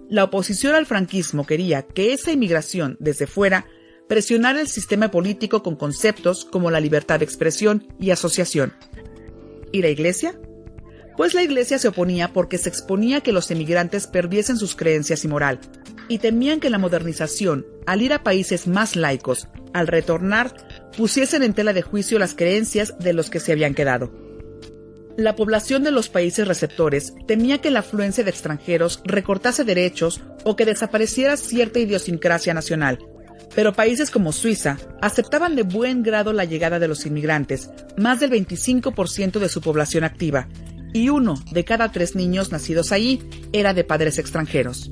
La 0.09 0.25
oposición 0.25 0.75
al 0.75 0.85
franquismo 0.85 1.45
quería 1.45 1.83
que 1.83 2.13
esa 2.13 2.31
inmigración 2.31 2.97
desde 2.99 3.27
fuera 3.27 3.65
presionara 4.07 4.59
el 4.59 4.67
sistema 4.67 5.09
político 5.09 5.63
con 5.63 5.75
conceptos 5.75 6.45
como 6.45 6.69
la 6.69 6.81
libertad 6.81 7.19
de 7.19 7.25
expresión 7.25 7.87
y 7.97 8.11
asociación. 8.11 8.73
¿Y 9.71 9.81
la 9.81 9.87
Iglesia? 9.87 10.37
Pues 11.15 11.33
la 11.33 11.43
Iglesia 11.43 11.79
se 11.79 11.87
oponía 11.87 12.33
porque 12.33 12.57
se 12.57 12.69
exponía 12.69 13.21
que 13.21 13.31
los 13.31 13.51
emigrantes 13.51 14.07
perdiesen 14.07 14.57
sus 14.57 14.75
creencias 14.75 15.23
y 15.23 15.29
moral, 15.29 15.59
y 16.09 16.17
temían 16.17 16.59
que 16.59 16.69
la 16.69 16.77
modernización, 16.77 17.65
al 17.85 18.01
ir 18.01 18.11
a 18.11 18.21
países 18.21 18.67
más 18.67 18.97
laicos, 18.97 19.47
al 19.73 19.87
retornar, 19.87 20.53
pusiesen 20.97 21.43
en 21.43 21.53
tela 21.53 21.73
de 21.73 21.81
juicio 21.81 22.19
las 22.19 22.35
creencias 22.35 22.97
de 22.99 23.13
los 23.13 23.29
que 23.29 23.39
se 23.39 23.51
habían 23.51 23.73
quedado. 23.73 24.11
La 25.17 25.35
población 25.35 25.83
de 25.83 25.91
los 25.91 26.09
países 26.09 26.47
receptores 26.47 27.13
temía 27.27 27.59
que 27.59 27.71
la 27.71 27.79
afluencia 27.79 28.23
de 28.23 28.29
extranjeros 28.29 29.01
recortase 29.03 29.63
derechos 29.63 30.21
o 30.43 30.55
que 30.55 30.65
desapareciera 30.65 31.35
cierta 31.37 31.79
idiosincrasia 31.79 32.53
nacional, 32.53 32.99
pero 33.53 33.73
países 33.73 34.09
como 34.09 34.31
Suiza 34.31 34.77
aceptaban 35.01 35.55
de 35.55 35.63
buen 35.63 36.03
grado 36.03 36.31
la 36.33 36.45
llegada 36.45 36.79
de 36.79 36.87
los 36.87 37.05
inmigrantes, 37.05 37.69
más 37.97 38.19
del 38.19 38.31
25% 38.31 39.39
de 39.39 39.49
su 39.49 39.61
población 39.61 40.03
activa, 40.03 40.47
y 40.93 41.09
uno 41.09 41.35
de 41.51 41.65
cada 41.65 41.91
tres 41.91 42.15
niños 42.15 42.51
nacidos 42.51 42.91
allí 42.91 43.21
era 43.53 43.73
de 43.73 43.83
padres 43.83 44.17
extranjeros. 44.17 44.89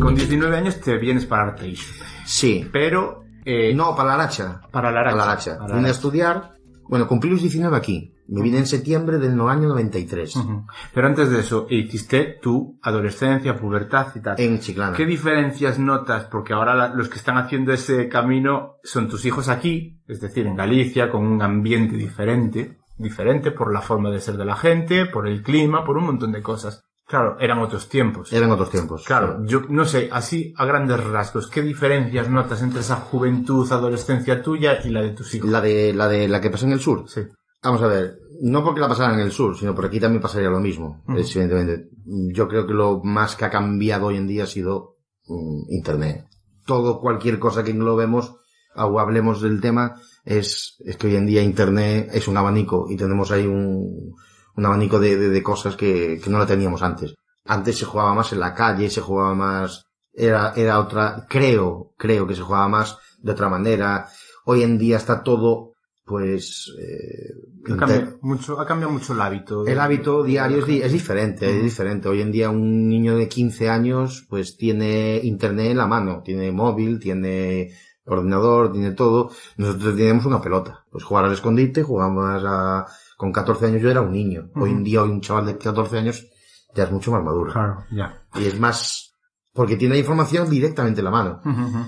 Con 0.00 0.14
19 0.14 0.56
años 0.56 0.80
te 0.80 0.96
vienes 0.98 1.26
para 1.26 1.44
Arteix. 1.48 1.80
Sí. 2.24 2.68
Pero 2.72 3.24
Eh, 3.44 3.72
No, 3.74 3.96
para 3.96 4.10
la 4.10 4.14
Aracha. 4.24 4.60
Para 4.70 4.90
la 4.90 5.00
Aracha. 5.00 5.16
Para 5.16 5.24
la 5.26 5.32
Aracha. 5.32 5.58
Para 5.58 5.80
la 5.80 5.88
a 5.88 5.90
estudiar. 5.90 6.52
Bueno, 6.88 7.06
cumplí 7.08 7.30
los 7.30 7.40
19 7.40 7.74
aquí. 7.76 8.12
Me 8.28 8.42
vine 8.42 8.58
en 8.58 8.66
septiembre 8.66 9.16
del 9.18 9.40
año 9.40 9.68
93. 9.68 10.36
Ujú. 10.36 10.66
Pero 10.92 11.06
antes 11.06 11.30
de 11.30 11.40
eso, 11.40 11.66
hiciste 11.70 12.38
tu 12.42 12.78
adolescencia, 12.82 13.56
pubertad 13.56 14.08
y 14.14 14.20
tal. 14.20 14.38
En 14.38 14.58
Chiclana. 14.60 14.94
¿Qué 14.94 15.06
diferencias 15.06 15.78
notas? 15.78 16.24
Porque 16.26 16.52
ahora 16.52 16.74
la- 16.74 16.94
los 16.94 17.08
que 17.08 17.16
están 17.16 17.38
haciendo 17.38 17.72
ese 17.72 18.08
camino 18.10 18.74
son 18.84 19.08
tus 19.08 19.24
hijos 19.24 19.48
aquí, 19.48 19.98
es 20.06 20.20
decir, 20.20 20.46
en 20.46 20.56
Galicia, 20.56 21.10
con 21.10 21.26
un 21.26 21.40
ambiente 21.40 21.96
diferente, 21.96 22.76
diferente 22.98 23.50
por 23.50 23.72
la 23.72 23.80
forma 23.80 24.10
de 24.10 24.20
ser 24.20 24.36
de 24.36 24.44
la 24.44 24.56
gente, 24.56 25.06
por 25.06 25.26
el 25.26 25.42
clima, 25.42 25.84
por 25.86 25.96
un 25.96 26.04
montón 26.04 26.32
de 26.32 26.42
cosas. 26.42 26.82
Claro, 27.08 27.38
eran 27.40 27.58
otros 27.60 27.88
tiempos. 27.88 28.30
Eran 28.34 28.50
otros 28.50 28.70
tiempos. 28.70 29.02
Claro, 29.06 29.42
yo 29.46 29.62
no 29.70 29.86
sé, 29.86 30.10
así 30.12 30.52
a 30.58 30.66
grandes 30.66 31.02
rasgos, 31.02 31.48
¿qué 31.48 31.62
diferencias 31.62 32.28
notas 32.28 32.60
entre 32.60 32.80
esa 32.80 32.96
juventud, 32.96 33.66
adolescencia 33.72 34.42
tuya 34.42 34.78
y 34.84 34.90
la 34.90 35.00
de 35.00 35.12
tus 35.12 35.34
hijos? 35.34 35.48
La 35.48 35.62
de, 35.62 35.94
la 35.94 36.06
de 36.06 36.28
la 36.28 36.38
que 36.38 36.50
pasó 36.50 36.66
en 36.66 36.72
el 36.72 36.80
sur. 36.80 37.08
Sí. 37.08 37.22
Vamos 37.62 37.80
a 37.80 37.86
ver, 37.86 38.18
no 38.42 38.62
porque 38.62 38.80
la 38.80 38.88
pasara 38.88 39.14
en 39.14 39.20
el 39.20 39.32
sur, 39.32 39.56
sino 39.56 39.74
por 39.74 39.86
aquí 39.86 39.98
también 39.98 40.20
pasaría 40.20 40.50
lo 40.50 40.60
mismo, 40.60 41.02
evidentemente. 41.08 41.88
Yo 42.04 42.46
creo 42.46 42.66
que 42.66 42.74
lo 42.74 43.00
más 43.02 43.36
que 43.36 43.46
ha 43.46 43.50
cambiado 43.50 44.08
hoy 44.08 44.18
en 44.18 44.28
día 44.28 44.44
ha 44.44 44.46
sido 44.46 44.98
mm, 45.26 45.62
Internet. 45.70 46.26
Todo, 46.66 47.00
cualquier 47.00 47.38
cosa 47.38 47.64
que 47.64 47.70
englobemos 47.70 48.36
o 48.76 49.00
hablemos 49.00 49.40
del 49.40 49.62
tema, 49.62 49.94
es, 50.26 50.76
es 50.84 50.98
que 50.98 51.06
hoy 51.06 51.16
en 51.16 51.26
día 51.26 51.42
Internet 51.42 52.10
es 52.12 52.28
un 52.28 52.36
abanico 52.36 52.86
y 52.90 52.98
tenemos 52.98 53.30
ahí 53.30 53.46
un, 53.46 54.14
un 54.58 54.66
abanico 54.66 54.98
de, 54.98 55.16
de- 55.16 55.28
de 55.30 55.42
cosas 55.42 55.76
que, 55.76 56.20
que 56.22 56.30
no 56.30 56.38
la 56.38 56.46
teníamos 56.46 56.82
antes. 56.82 57.14
Antes 57.46 57.78
se 57.78 57.84
jugaba 57.86 58.12
más 58.14 58.32
en 58.32 58.40
la 58.40 58.52
calle, 58.54 58.90
se 58.90 59.00
jugaba 59.00 59.34
más, 59.34 59.84
era, 60.12 60.52
era 60.56 60.80
otra, 60.80 61.26
creo, 61.28 61.92
creo 61.96 62.26
que 62.26 62.34
se 62.34 62.42
jugaba 62.42 62.68
más 62.68 62.98
de 63.22 63.32
otra 63.32 63.48
manera. 63.48 64.08
Hoy 64.44 64.62
en 64.62 64.76
día 64.76 64.96
está 64.96 65.22
todo, 65.22 65.72
pues, 66.04 66.72
eh, 66.80 67.72
Ha 67.72 67.76
cambiado 67.76 68.18
mucho, 68.22 68.58
ha 68.60 68.66
cambiado 68.66 68.92
mucho 68.92 69.12
el 69.12 69.20
hábito. 69.20 69.62
de- 69.64 69.72
el 69.72 69.78
hábito 69.80 70.22
diario 70.24 70.58
es, 70.58 70.68
es 70.86 70.92
diferente, 70.92 71.46
es 71.58 71.62
diferente. 71.62 72.08
Hoy 72.08 72.20
en 72.22 72.32
día 72.32 72.50
un 72.50 72.88
niño 72.88 73.16
de 73.16 73.28
15 73.28 73.68
años 73.68 74.26
pues 74.28 74.56
tiene 74.56 75.20
internet 75.22 75.70
en 75.70 75.76
la 75.78 75.86
mano, 75.86 76.22
tiene 76.24 76.50
móvil, 76.50 76.98
tiene 76.98 77.72
ordenador, 78.06 78.72
tiene 78.72 78.92
todo. 78.92 79.30
Nosotros 79.56 79.94
teníamos 79.96 80.24
una 80.26 80.40
pelota. 80.40 80.84
Pues 80.90 81.04
jugar 81.04 81.26
al 81.26 81.32
escondite, 81.32 81.82
jugábamos 81.82 82.42
a... 82.46 82.86
Con 83.18 83.32
14 83.32 83.66
años 83.66 83.82
yo 83.82 83.90
era 83.90 84.00
un 84.00 84.12
niño. 84.12 84.48
Hoy 84.54 84.70
en 84.70 84.84
día 84.84 85.02
hoy 85.02 85.10
un 85.10 85.20
chaval 85.20 85.46
de 85.46 85.58
14 85.58 85.98
años 85.98 86.24
ya 86.72 86.84
es 86.84 86.92
mucho 86.92 87.10
más 87.10 87.22
maduro. 87.24 87.52
Claro, 87.52 87.84
ya. 87.90 88.22
Y 88.36 88.44
es 88.46 88.58
más... 88.58 89.12
Porque 89.52 89.76
tiene 89.76 89.94
la 89.96 89.98
información 90.00 90.48
directamente 90.48 91.00
en 91.00 91.04
la 91.06 91.10
mano. 91.10 91.40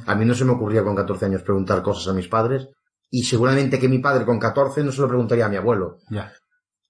A 0.07 0.15
mí 0.17 0.25
no 0.25 0.35
se 0.35 0.45
me 0.45 0.51
ocurría 0.51 0.83
con 0.83 0.97
14 0.97 1.27
años 1.27 1.43
preguntar 1.43 1.83
cosas 1.83 2.09
a 2.09 2.13
mis 2.17 2.27
padres. 2.27 2.67
Y 3.11 3.23
seguramente 3.23 3.79
que 3.79 3.89
mi 3.89 4.01
padre 4.01 4.25
con 4.25 4.41
14 4.41 4.83
no 4.83 4.91
se 4.91 5.01
lo 5.01 5.07
preguntaría 5.09 5.47
a 5.47 5.49
mi 5.49 5.55
abuelo 5.57 5.99
Ya. 6.11 6.33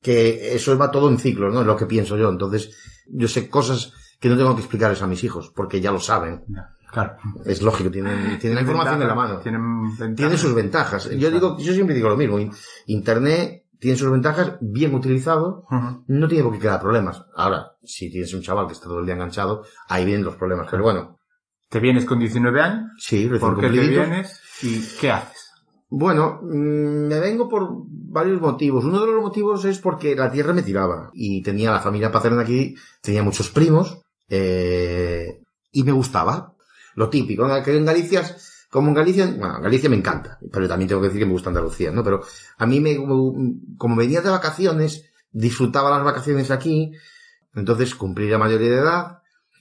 que 0.01 0.55
eso 0.55 0.77
va 0.79 0.91
todo 0.91 1.11
en 1.11 1.19
ciclos, 1.19 1.53
¿no? 1.53 1.61
Es 1.61 1.67
lo 1.67 1.77
que 1.77 1.85
pienso 1.85 2.17
yo. 2.17 2.31
Entonces, 2.31 2.75
yo 3.13 3.29
sé 3.29 3.51
cosas 3.51 3.93
que 4.19 4.31
no 4.31 4.39
tengo 4.39 4.55
que 4.55 4.63
explicarles 4.63 5.03
a 5.03 5.07
mis 5.07 5.23
hijos, 5.23 5.53
porque 5.55 5.81
ya 5.83 5.93
lo 5.93 6.01
saben. 6.01 6.45
ya. 6.49 6.71
Claro. 6.91 7.17
Es 7.45 7.63
lógico, 7.63 7.91
tienen, 7.91 8.39
tienen 8.41 8.57
la 8.57 8.63
información 8.63 9.01
en 9.03 9.09
la 9.09 9.15
mano. 9.15 9.39
Tienen 9.39 9.83
ventajas. 9.85 10.17
Tiene 10.17 10.37
sus 10.39 10.55
ventajas. 10.55 11.11
Yo 11.11 11.31
digo, 11.31 11.57
yo 11.59 11.73
siempre 11.73 11.95
digo 11.95 12.09
lo 12.09 12.17
mismo. 12.17 12.39
In- 12.41 12.51
Internet 12.87 13.65
tiene 13.81 13.97
sus 13.97 14.11
ventajas, 14.11 14.59
bien 14.61 14.95
utilizado, 14.95 15.65
no 16.07 16.29
tiene 16.29 16.45
por 16.45 16.53
qué 16.53 16.59
crear 16.61 16.81
problemas. 16.81 17.25
Ahora, 17.35 17.73
si 17.83 18.11
tienes 18.11 18.33
un 18.35 18.43
chaval 18.43 18.67
que 18.67 18.75
está 18.75 18.87
todo 18.87 19.01
el 19.01 19.07
día 19.07 19.15
enganchado, 19.15 19.65
ahí 19.89 20.05
vienen 20.05 20.25
los 20.25 20.37
problemas. 20.37 20.69
Pero 20.71 20.83
bueno, 20.83 21.19
Te 21.71 21.81
vienes 21.81 22.05
con 22.05 22.19
19 22.19 22.61
años. 22.61 22.91
sí, 22.99 23.27
recién 23.29 23.55
¿Por 23.55 23.61
qué 23.61 23.71
te 23.71 23.89
vienes 23.89 24.41
y 24.63 24.83
qué 25.01 25.11
haces? 25.11 25.51
Bueno, 25.89 26.41
mm, 26.43 27.09
me 27.09 27.19
vengo 27.21 27.49
por 27.49 27.69
varios 27.87 28.41
motivos. 28.41 28.85
Uno 28.85 29.01
de 29.01 29.13
los 29.13 29.23
motivos 29.23 29.65
es 29.65 29.79
porque 29.79 30.15
la 30.15 30.31
tierra 30.31 30.53
me 30.53 30.63
tiraba 30.63 31.11
y 31.15 31.43
tenía 31.43 31.71
la 31.71 31.81
familia 31.81 32.13
paterna 32.13 32.43
aquí, 32.43 32.77
tenía 33.01 33.23
muchos 33.23 33.51
primos 33.51 34.03
eh, 34.29 35.43
y 35.73 35.83
me 35.85 35.93
gustaba. 35.93 36.55
Lo 36.97 37.09
típico, 37.09 37.49
en 37.49 37.85
Galicia, 37.85 38.23
como 38.71 38.89
en 38.89 38.95
Galicia, 38.95 39.27
bueno, 39.27 39.57
en 39.57 39.63
Galicia 39.63 39.91
me 39.91 39.97
encanta, 39.97 40.39
pero 40.53 40.69
también 40.69 40.89
tengo 40.89 41.01
que 41.01 41.09
decir 41.09 41.21
que 41.21 41.27
me 41.27 41.33
gusta 41.33 41.51
Andalucía, 41.51 41.91
¿no? 41.91 42.03
Pero 42.05 42.23
a 42.59 42.67
mí 42.67 42.81
me, 42.81 42.97
como, 42.97 43.97
venía 43.97 44.21
de 44.23 44.31
vacaciones, 44.31 45.11
disfrutaba 45.33 45.91
las 45.91 46.05
vacaciones 46.05 46.51
aquí, 46.51 46.93
entonces 47.55 47.95
cumplí 47.95 48.29
la 48.29 48.39
mayoría 48.39 48.71
de 48.71 48.79
edad, 48.79 49.19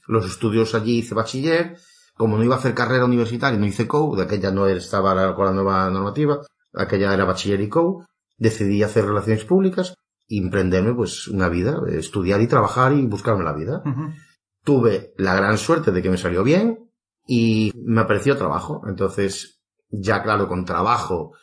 los 0.08 0.26
estudios 0.26 0.76
allí 0.76 1.00
hice 1.00 1.16
bachiller, 1.16 1.78
como 2.16 2.38
no 2.38 2.44
iba 2.44 2.56
a 2.56 2.60
hacer 2.60 2.74
carrera 2.74 3.06
universitaria, 3.06 3.58
no 3.60 3.66
hice 3.66 3.88
COU, 3.88 4.16
de 4.16 4.24
aquella 4.24 4.52
no 4.52 4.68
estaba 4.68 5.16
la- 5.16 5.34
con 5.36 5.46
la 5.46 5.52
nueva 5.54 5.90
normativa, 5.90 6.42
aquella 6.74 7.14
era 7.14 7.26
bachiller 7.26 7.62
y 7.62 7.70
COU, 7.70 8.06
decidí 8.38 8.84
hacer 8.84 9.06
relaciones 9.06 9.44
públicas 9.46 9.94
y 10.28 10.38
emprenderme 10.44 10.94
pues 10.94 11.28
una 11.28 11.50
vida, 11.50 11.80
estudiar 11.90 12.42
y 12.42 12.48
trabajar 12.48 12.94
y 12.94 13.06
buscarme 13.08 13.44
la 13.44 13.54
vida. 13.54 13.82
Tuve 14.64 15.14
la 15.18 15.36
gran 15.36 15.58
suerte 15.58 15.92
de 15.92 16.02
que 16.02 16.10
me 16.10 16.18
salió 16.18 16.44
bien 16.44 16.89
y 17.32 17.72
me 17.86 18.02
apareció 18.02 18.36
trabajo. 18.36 18.82
Entonces, 18.88 19.62
ya 19.92 20.24
claro, 20.24 20.48
con 20.48 20.66
trabajo 20.66 21.34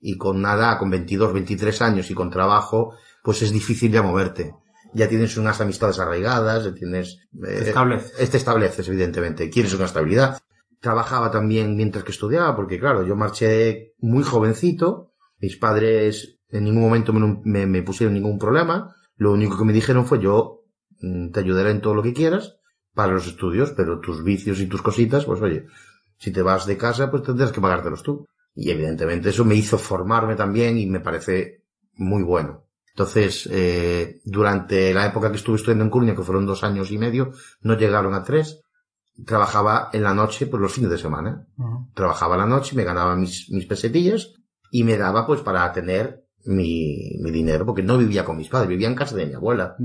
y 0.00 0.18
con 0.18 0.42
nada, 0.42 0.76
con 0.76 0.90
22, 0.90 1.32
23 1.32 1.82
años 1.82 2.10
y 2.10 2.14
con 2.14 2.30
trabajo, 2.30 2.94
pues 3.22 3.42
es 3.42 3.52
difícil 3.52 3.92
ya 3.92 4.02
moverte. 4.02 4.54
Ya 4.92 5.08
tienes 5.08 5.36
unas 5.36 5.60
amistades 5.60 6.00
arraigadas, 6.00 6.64
ya 6.64 6.74
tienes... 6.74 7.18
eh, 7.46 7.58
Te 7.60 7.68
estableces. 7.68 8.12
te 8.16 8.22
Este 8.24 8.36
estableces, 8.38 8.88
evidentemente. 8.88 9.48
Quieres 9.48 9.72
una 9.74 9.84
estabilidad. 9.84 10.40
Trabajaba 10.80 11.30
también 11.30 11.76
mientras 11.76 12.02
que 12.02 12.10
estudiaba, 12.10 12.56
porque 12.56 12.80
claro, 12.80 13.04
yo 13.06 13.14
marché 13.14 13.94
muy 13.98 14.24
jovencito. 14.24 15.12
Mis 15.38 15.56
padres 15.56 16.40
en 16.48 16.64
ningún 16.64 16.82
momento 16.82 17.12
me, 17.12 17.40
me- 17.44 17.66
me 17.66 17.82
pusieron 17.84 18.14
ningún 18.14 18.38
problema. 18.38 18.96
Lo 19.16 19.32
único 19.32 19.56
que 19.56 19.64
me 19.64 19.72
dijeron 19.72 20.06
fue 20.06 20.18
yo 20.18 20.64
mm, 21.00 21.30
te 21.30 21.38
ayudaré 21.40 21.70
en 21.70 21.80
todo 21.82 21.94
lo 21.94 22.02
que 22.02 22.12
quieras 22.14 22.55
para 22.96 23.12
los 23.12 23.26
estudios, 23.26 23.72
pero 23.72 24.00
tus 24.00 24.24
vicios 24.24 24.58
y 24.58 24.66
tus 24.66 24.80
cositas, 24.80 25.26
pues 25.26 25.42
oye, 25.42 25.66
si 26.16 26.32
te 26.32 26.40
vas 26.40 26.64
de 26.64 26.78
casa, 26.78 27.10
pues 27.10 27.22
tendrás 27.22 27.52
que 27.52 27.60
pagártelos 27.60 28.02
tú. 28.02 28.26
Y 28.54 28.70
evidentemente 28.70 29.28
eso 29.28 29.44
me 29.44 29.54
hizo 29.54 29.76
formarme 29.76 30.34
también 30.34 30.78
y 30.78 30.86
me 30.86 31.00
parece 31.00 31.62
muy 31.92 32.22
bueno. 32.22 32.64
Entonces, 32.88 33.46
eh, 33.52 34.22
durante 34.24 34.94
la 34.94 35.04
época 35.04 35.30
que 35.30 35.36
estuve 35.36 35.56
estudiando 35.56 35.84
en 35.84 35.90
Coruña, 35.90 36.16
que 36.16 36.22
fueron 36.22 36.46
dos 36.46 36.64
años 36.64 36.90
y 36.90 36.96
medio, 36.96 37.32
no 37.60 37.76
llegaron 37.76 38.14
a 38.14 38.22
tres, 38.22 38.62
trabajaba 39.26 39.90
en 39.92 40.02
la 40.02 40.14
noche, 40.14 40.46
pues 40.46 40.62
los 40.62 40.72
fines 40.72 40.90
de 40.90 40.96
semana. 40.96 41.46
Trabajaba 41.92 42.38
la 42.38 42.46
noche, 42.46 42.74
me 42.74 42.84
ganaba 42.84 43.14
mis, 43.14 43.50
mis 43.50 43.66
pesetillas 43.66 44.32
y 44.70 44.84
me 44.84 44.96
daba 44.96 45.26
pues 45.26 45.42
para 45.42 45.70
tener 45.70 46.24
mi, 46.46 47.18
mi 47.20 47.30
dinero, 47.30 47.66
porque 47.66 47.82
no 47.82 47.98
vivía 47.98 48.24
con 48.24 48.38
mis 48.38 48.48
padres, 48.48 48.70
vivía 48.70 48.88
en 48.88 48.94
casa 48.94 49.16
de 49.16 49.26
mi 49.26 49.34
abuela. 49.34 49.76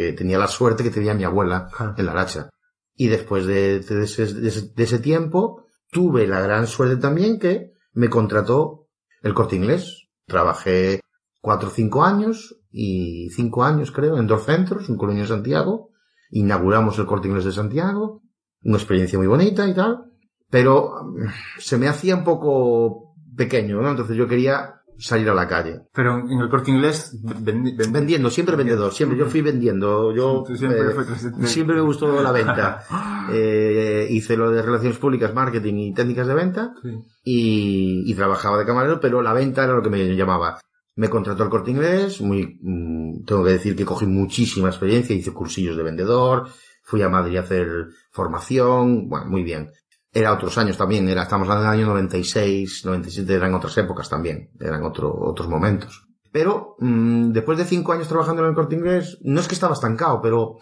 Que 0.00 0.12
tenía 0.12 0.38
la 0.38 0.48
suerte 0.48 0.82
que 0.82 0.90
tenía 0.90 1.14
mi 1.14 1.24
abuela 1.24 1.68
en 1.96 2.06
la 2.06 2.12
racha. 2.12 2.50
Y 2.94 3.08
después 3.08 3.46
de, 3.46 3.80
de 3.80 4.04
ese, 4.04 4.26
de 4.34 4.50
de 4.50 4.98
tiempo, 4.98 5.64
tuve 5.90 6.26
la 6.26 6.40
gran 6.40 6.66
suerte 6.66 6.96
también 6.96 7.38
que 7.38 7.72
me 7.92 8.08
contrató 8.08 8.88
el 9.22 9.34
corte 9.34 9.56
inglés. 9.56 10.08
Trabajé 10.26 11.00
cuatro 11.40 11.68
o 11.68 11.72
cinco 11.72 12.04
años 12.04 12.56
y 12.70 13.30
cinco 13.30 13.64
años 13.64 13.90
creo 13.90 14.18
en 14.18 14.26
dos 14.26 14.44
centros, 14.44 14.88
en 14.88 14.96
Coruña 14.96 15.24
y 15.24 15.26
Santiago. 15.26 15.90
Inauguramos 16.30 16.98
el 16.98 17.06
corte 17.06 17.28
inglés 17.28 17.44
de 17.44 17.52
Santiago. 17.52 18.22
Una 18.62 18.76
experiencia 18.76 19.18
muy 19.18 19.26
bonita 19.26 19.66
y 19.66 19.74
tal. 19.74 20.04
Pero 20.48 21.04
mm, 21.04 21.26
se 21.58 21.78
me 21.78 21.88
hacía 21.88 22.16
un 22.16 22.24
poco 22.24 23.14
pequeño, 23.36 23.80
¿no? 23.80 23.90
Entonces 23.90 24.16
yo 24.16 24.28
quería 24.28 24.79
salir 25.00 25.28
a 25.30 25.34
la 25.34 25.48
calle. 25.48 25.80
Pero 25.92 26.18
en 26.18 26.38
el 26.40 26.48
corte 26.48 26.70
inglés 26.70 27.18
vendi- 27.22 27.76
vendi- 27.76 27.92
Vendiendo, 27.92 28.30
siempre 28.30 28.54
vendedor, 28.56 28.92
siempre. 28.92 29.18
Yo 29.18 29.26
fui 29.26 29.40
vendiendo. 29.40 30.14
Yo 30.14 30.44
Tú 30.46 30.56
siempre 30.56 30.80
eh, 30.80 31.46
siempre 31.46 31.74
me 31.76 31.82
gustó 31.82 32.22
la 32.22 32.32
venta. 32.32 32.82
Eh, 33.32 34.08
hice 34.10 34.36
lo 34.36 34.50
de 34.50 34.60
relaciones 34.60 34.98
públicas, 34.98 35.32
marketing 35.32 35.74
y 35.74 35.94
técnicas 35.94 36.26
de 36.26 36.34
venta 36.34 36.74
Sí. 36.82 36.88
y, 37.22 38.10
y 38.10 38.14
trabajaba 38.14 38.58
de 38.58 38.64
camarero, 38.66 38.98
pero 38.98 39.22
la 39.22 39.32
venta 39.32 39.62
era 39.62 39.74
lo 39.74 39.82
que 39.82 39.90
me 39.90 40.16
llamaba. 40.16 40.58
Me 40.96 41.08
contrató 41.08 41.44
el 41.44 41.48
corte 41.50 41.70
inglés, 41.70 42.20
muy, 42.20 42.58
mm, 42.60 43.24
tengo 43.24 43.44
que 43.44 43.52
decir 43.52 43.76
que 43.76 43.84
cogí 43.84 44.06
muchísima 44.06 44.68
experiencia, 44.68 45.14
hice 45.14 45.32
cursillos 45.32 45.76
de 45.76 45.82
vendedor, 45.84 46.48
fui 46.82 47.02
a 47.02 47.08
Madrid 47.08 47.36
a 47.36 47.40
hacer 47.42 47.68
formación, 48.10 49.08
bueno, 49.08 49.26
muy 49.26 49.42
bien. 49.44 49.70
Era 50.12 50.32
otros 50.32 50.58
años 50.58 50.76
también, 50.76 51.08
era, 51.08 51.22
estamos 51.22 51.48
hablando 51.48 51.70
del 51.70 51.80
año 51.80 51.86
96, 51.86 52.84
97, 52.84 53.32
eran 53.32 53.54
otras 53.54 53.78
épocas 53.78 54.08
también, 54.08 54.50
eran 54.58 54.82
otro, 54.82 55.14
otros 55.14 55.48
momentos. 55.48 56.10
Pero, 56.32 56.76
mm, 56.78 57.30
después 57.32 57.58
de 57.58 57.64
cinco 57.64 57.92
años 57.92 58.08
trabajando 58.08 58.42
en 58.42 58.48
el 58.48 58.54
corte 58.54 58.76
inglés, 58.76 59.18
no 59.22 59.40
es 59.40 59.48
que 59.48 59.54
estaba 59.54 59.74
estancado, 59.74 60.20
pero 60.20 60.56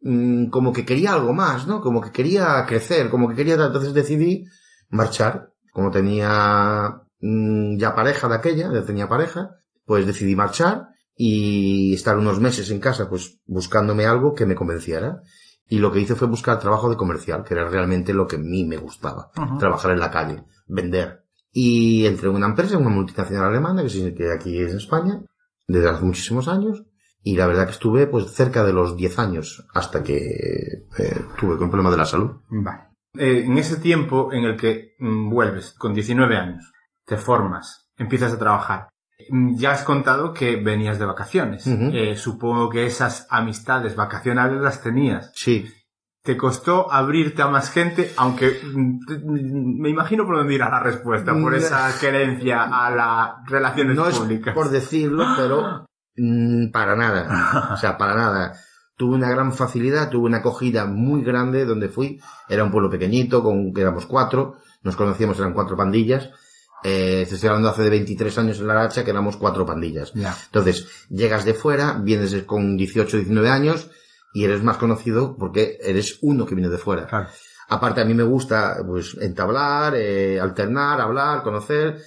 mm, 0.00 0.46
como 0.48 0.72
que 0.72 0.84
quería 0.84 1.12
algo 1.14 1.32
más, 1.32 1.66
¿no? 1.66 1.80
Como 1.80 2.00
que 2.00 2.12
quería 2.12 2.64
crecer, 2.66 3.10
como 3.10 3.28
que 3.28 3.34
quería, 3.34 3.54
entonces 3.54 3.94
decidí 3.94 4.44
marchar. 4.90 5.50
Como 5.72 5.90
tenía 5.90 7.02
mm, 7.20 7.78
ya 7.78 7.94
pareja 7.94 8.28
de 8.28 8.34
aquella, 8.36 8.72
ya 8.72 8.84
tenía 8.84 9.08
pareja, 9.08 9.50
pues 9.84 10.06
decidí 10.06 10.36
marchar 10.36 10.88
y 11.16 11.94
estar 11.94 12.18
unos 12.18 12.40
meses 12.40 12.70
en 12.70 12.80
casa, 12.80 13.08
pues 13.08 13.38
buscándome 13.46 14.06
algo 14.06 14.34
que 14.34 14.46
me 14.46 14.54
convenciera. 14.54 15.20
Y 15.68 15.78
lo 15.78 15.90
que 15.92 16.00
hice 16.00 16.14
fue 16.14 16.28
buscar 16.28 16.58
trabajo 16.58 16.90
de 16.90 16.96
comercial, 16.96 17.42
que 17.44 17.54
era 17.54 17.68
realmente 17.68 18.12
lo 18.12 18.26
que 18.26 18.36
a 18.36 18.40
mí 18.40 18.64
me 18.64 18.76
gustaba. 18.76 19.30
Trabajar 19.58 19.92
en 19.92 20.00
la 20.00 20.10
calle, 20.10 20.44
vender. 20.66 21.24
y 21.56 22.04
entré 22.06 22.28
en 22.28 22.34
una 22.34 22.46
empresa, 22.48 22.76
una 22.78 22.90
multinacional 22.90 23.46
alemana, 23.48 23.82
que, 23.82 23.88
sí- 23.88 24.12
que 24.14 24.32
aquí 24.32 24.58
es 24.60 24.72
en 24.72 24.78
España, 24.78 25.22
desde 25.68 25.88
hace 25.88 26.04
muchísimos 26.04 26.48
años, 26.48 26.82
y 27.22 27.36
la 27.36 27.46
verdad 27.46 27.66
que 27.66 27.70
estuve 27.72 28.06
pues 28.08 28.32
cerca 28.32 28.64
de 28.64 28.72
los 28.72 28.96
10 28.96 29.18
años 29.20 29.64
hasta 29.72 30.02
que 30.02 30.16
eh, 30.98 31.20
tuve 31.38 31.54
un 31.54 31.70
problema 31.70 31.90
de 31.92 31.96
la 31.96 32.04
salud. 32.06 32.32
Vale. 32.50 32.82
Eh, 33.16 33.44
en 33.46 33.56
ese 33.56 33.76
tiempo 33.76 34.32
en 34.32 34.44
el 34.44 34.56
que 34.56 34.96
mm, 34.98 35.30
vuelves 35.30 35.74
con 35.78 35.94
19 35.94 36.36
años, 36.36 36.72
te 37.06 37.16
formas, 37.16 37.88
empiezas 37.96 38.32
a 38.32 38.38
trabajar. 38.38 38.88
Mm, 39.30 39.56
Ya 39.56 39.72
has 39.72 39.82
contado 39.84 40.32
que 40.32 40.56
venías 40.56 40.98
de 40.98 41.06
vacaciones. 41.06 41.66
Ujú. 41.66 41.90
Eh, 41.92 42.16
supongo 42.16 42.68
que 42.70 42.86
esas 42.86 43.26
amistades 43.30 43.96
vacacionales 43.96 44.60
las 44.60 44.82
tenías. 44.82 45.30
Sí, 45.34 45.66
¿Te 46.22 46.38
costó 46.38 46.90
abrirte 46.90 47.42
a 47.42 47.48
más 47.48 47.70
gente? 47.70 48.10
Aunque 48.16 48.58
mm, 48.74 48.98
mm, 49.26 49.80
me 49.82 49.90
imagino 49.90 50.24
por 50.24 50.38
dónde 50.38 50.54
irá 50.54 50.70
la 50.70 50.80
respuesta, 50.80 51.34
por 51.34 51.54
esa 51.54 51.90
querencia 52.00 52.62
a 52.62 52.90
las 52.90 53.30
relaciones 53.46 53.94
no 53.94 54.08
es 54.08 54.18
públicas. 54.18 54.54
por 54.54 54.70
decirlo, 54.70 55.22
pero 55.36 55.84
para 56.72 56.96
nada. 56.96 57.70
O 57.72 57.76
sea, 57.76 57.98
para 57.98 58.14
nada. 58.14 58.54
Tuve 58.96 59.16
una 59.16 59.28
gran 59.28 59.52
facilidad, 59.52 60.08
tuve 60.08 60.26
una 60.26 60.38
acogida 60.38 60.86
muy 60.86 61.22
grande 61.22 61.66
donde 61.66 61.88
fui. 61.90 62.18
Era 62.48 62.64
un 62.64 62.70
pueblo 62.70 62.88
pequeñito, 62.88 63.42
con 63.42 63.72
éramos 63.76 64.06
cuatro. 64.06 64.56
Nos 64.82 64.96
conocíamos, 64.96 65.38
eran 65.38 65.52
cuatro 65.52 65.76
pandillas. 65.76 66.30
Eh, 66.86 67.24
te 67.26 67.34
estoy 67.34 67.48
hablando 67.48 67.70
hace 67.70 67.82
de 67.82 67.88
23 67.88 68.38
años 68.38 68.60
en 68.60 68.66
la 68.66 68.74
Aracha, 68.74 69.04
que 69.04 69.10
éramos 69.10 69.38
cuatro 69.38 69.64
pandillas. 69.64 70.12
Ya. 70.12 70.36
Entonces, 70.44 70.86
llegas 71.08 71.46
de 71.46 71.54
fuera, 71.54 71.98
vienes 71.98 72.34
con 72.42 72.76
18, 72.76 73.16
19 73.16 73.48
años 73.48 73.88
y 74.34 74.44
eres 74.44 74.62
más 74.62 74.76
conocido 74.76 75.34
porque 75.38 75.78
eres 75.80 76.18
uno 76.20 76.44
que 76.44 76.54
viene 76.54 76.68
de 76.68 76.76
fuera. 76.76 77.06
Claro. 77.06 77.28
Aparte, 77.68 78.02
a 78.02 78.04
mí 78.04 78.12
me 78.12 78.22
gusta, 78.22 78.76
pues, 78.86 79.16
entablar, 79.18 79.94
eh, 79.96 80.38
alternar, 80.38 81.00
hablar, 81.00 81.42
conocer. 81.42 82.02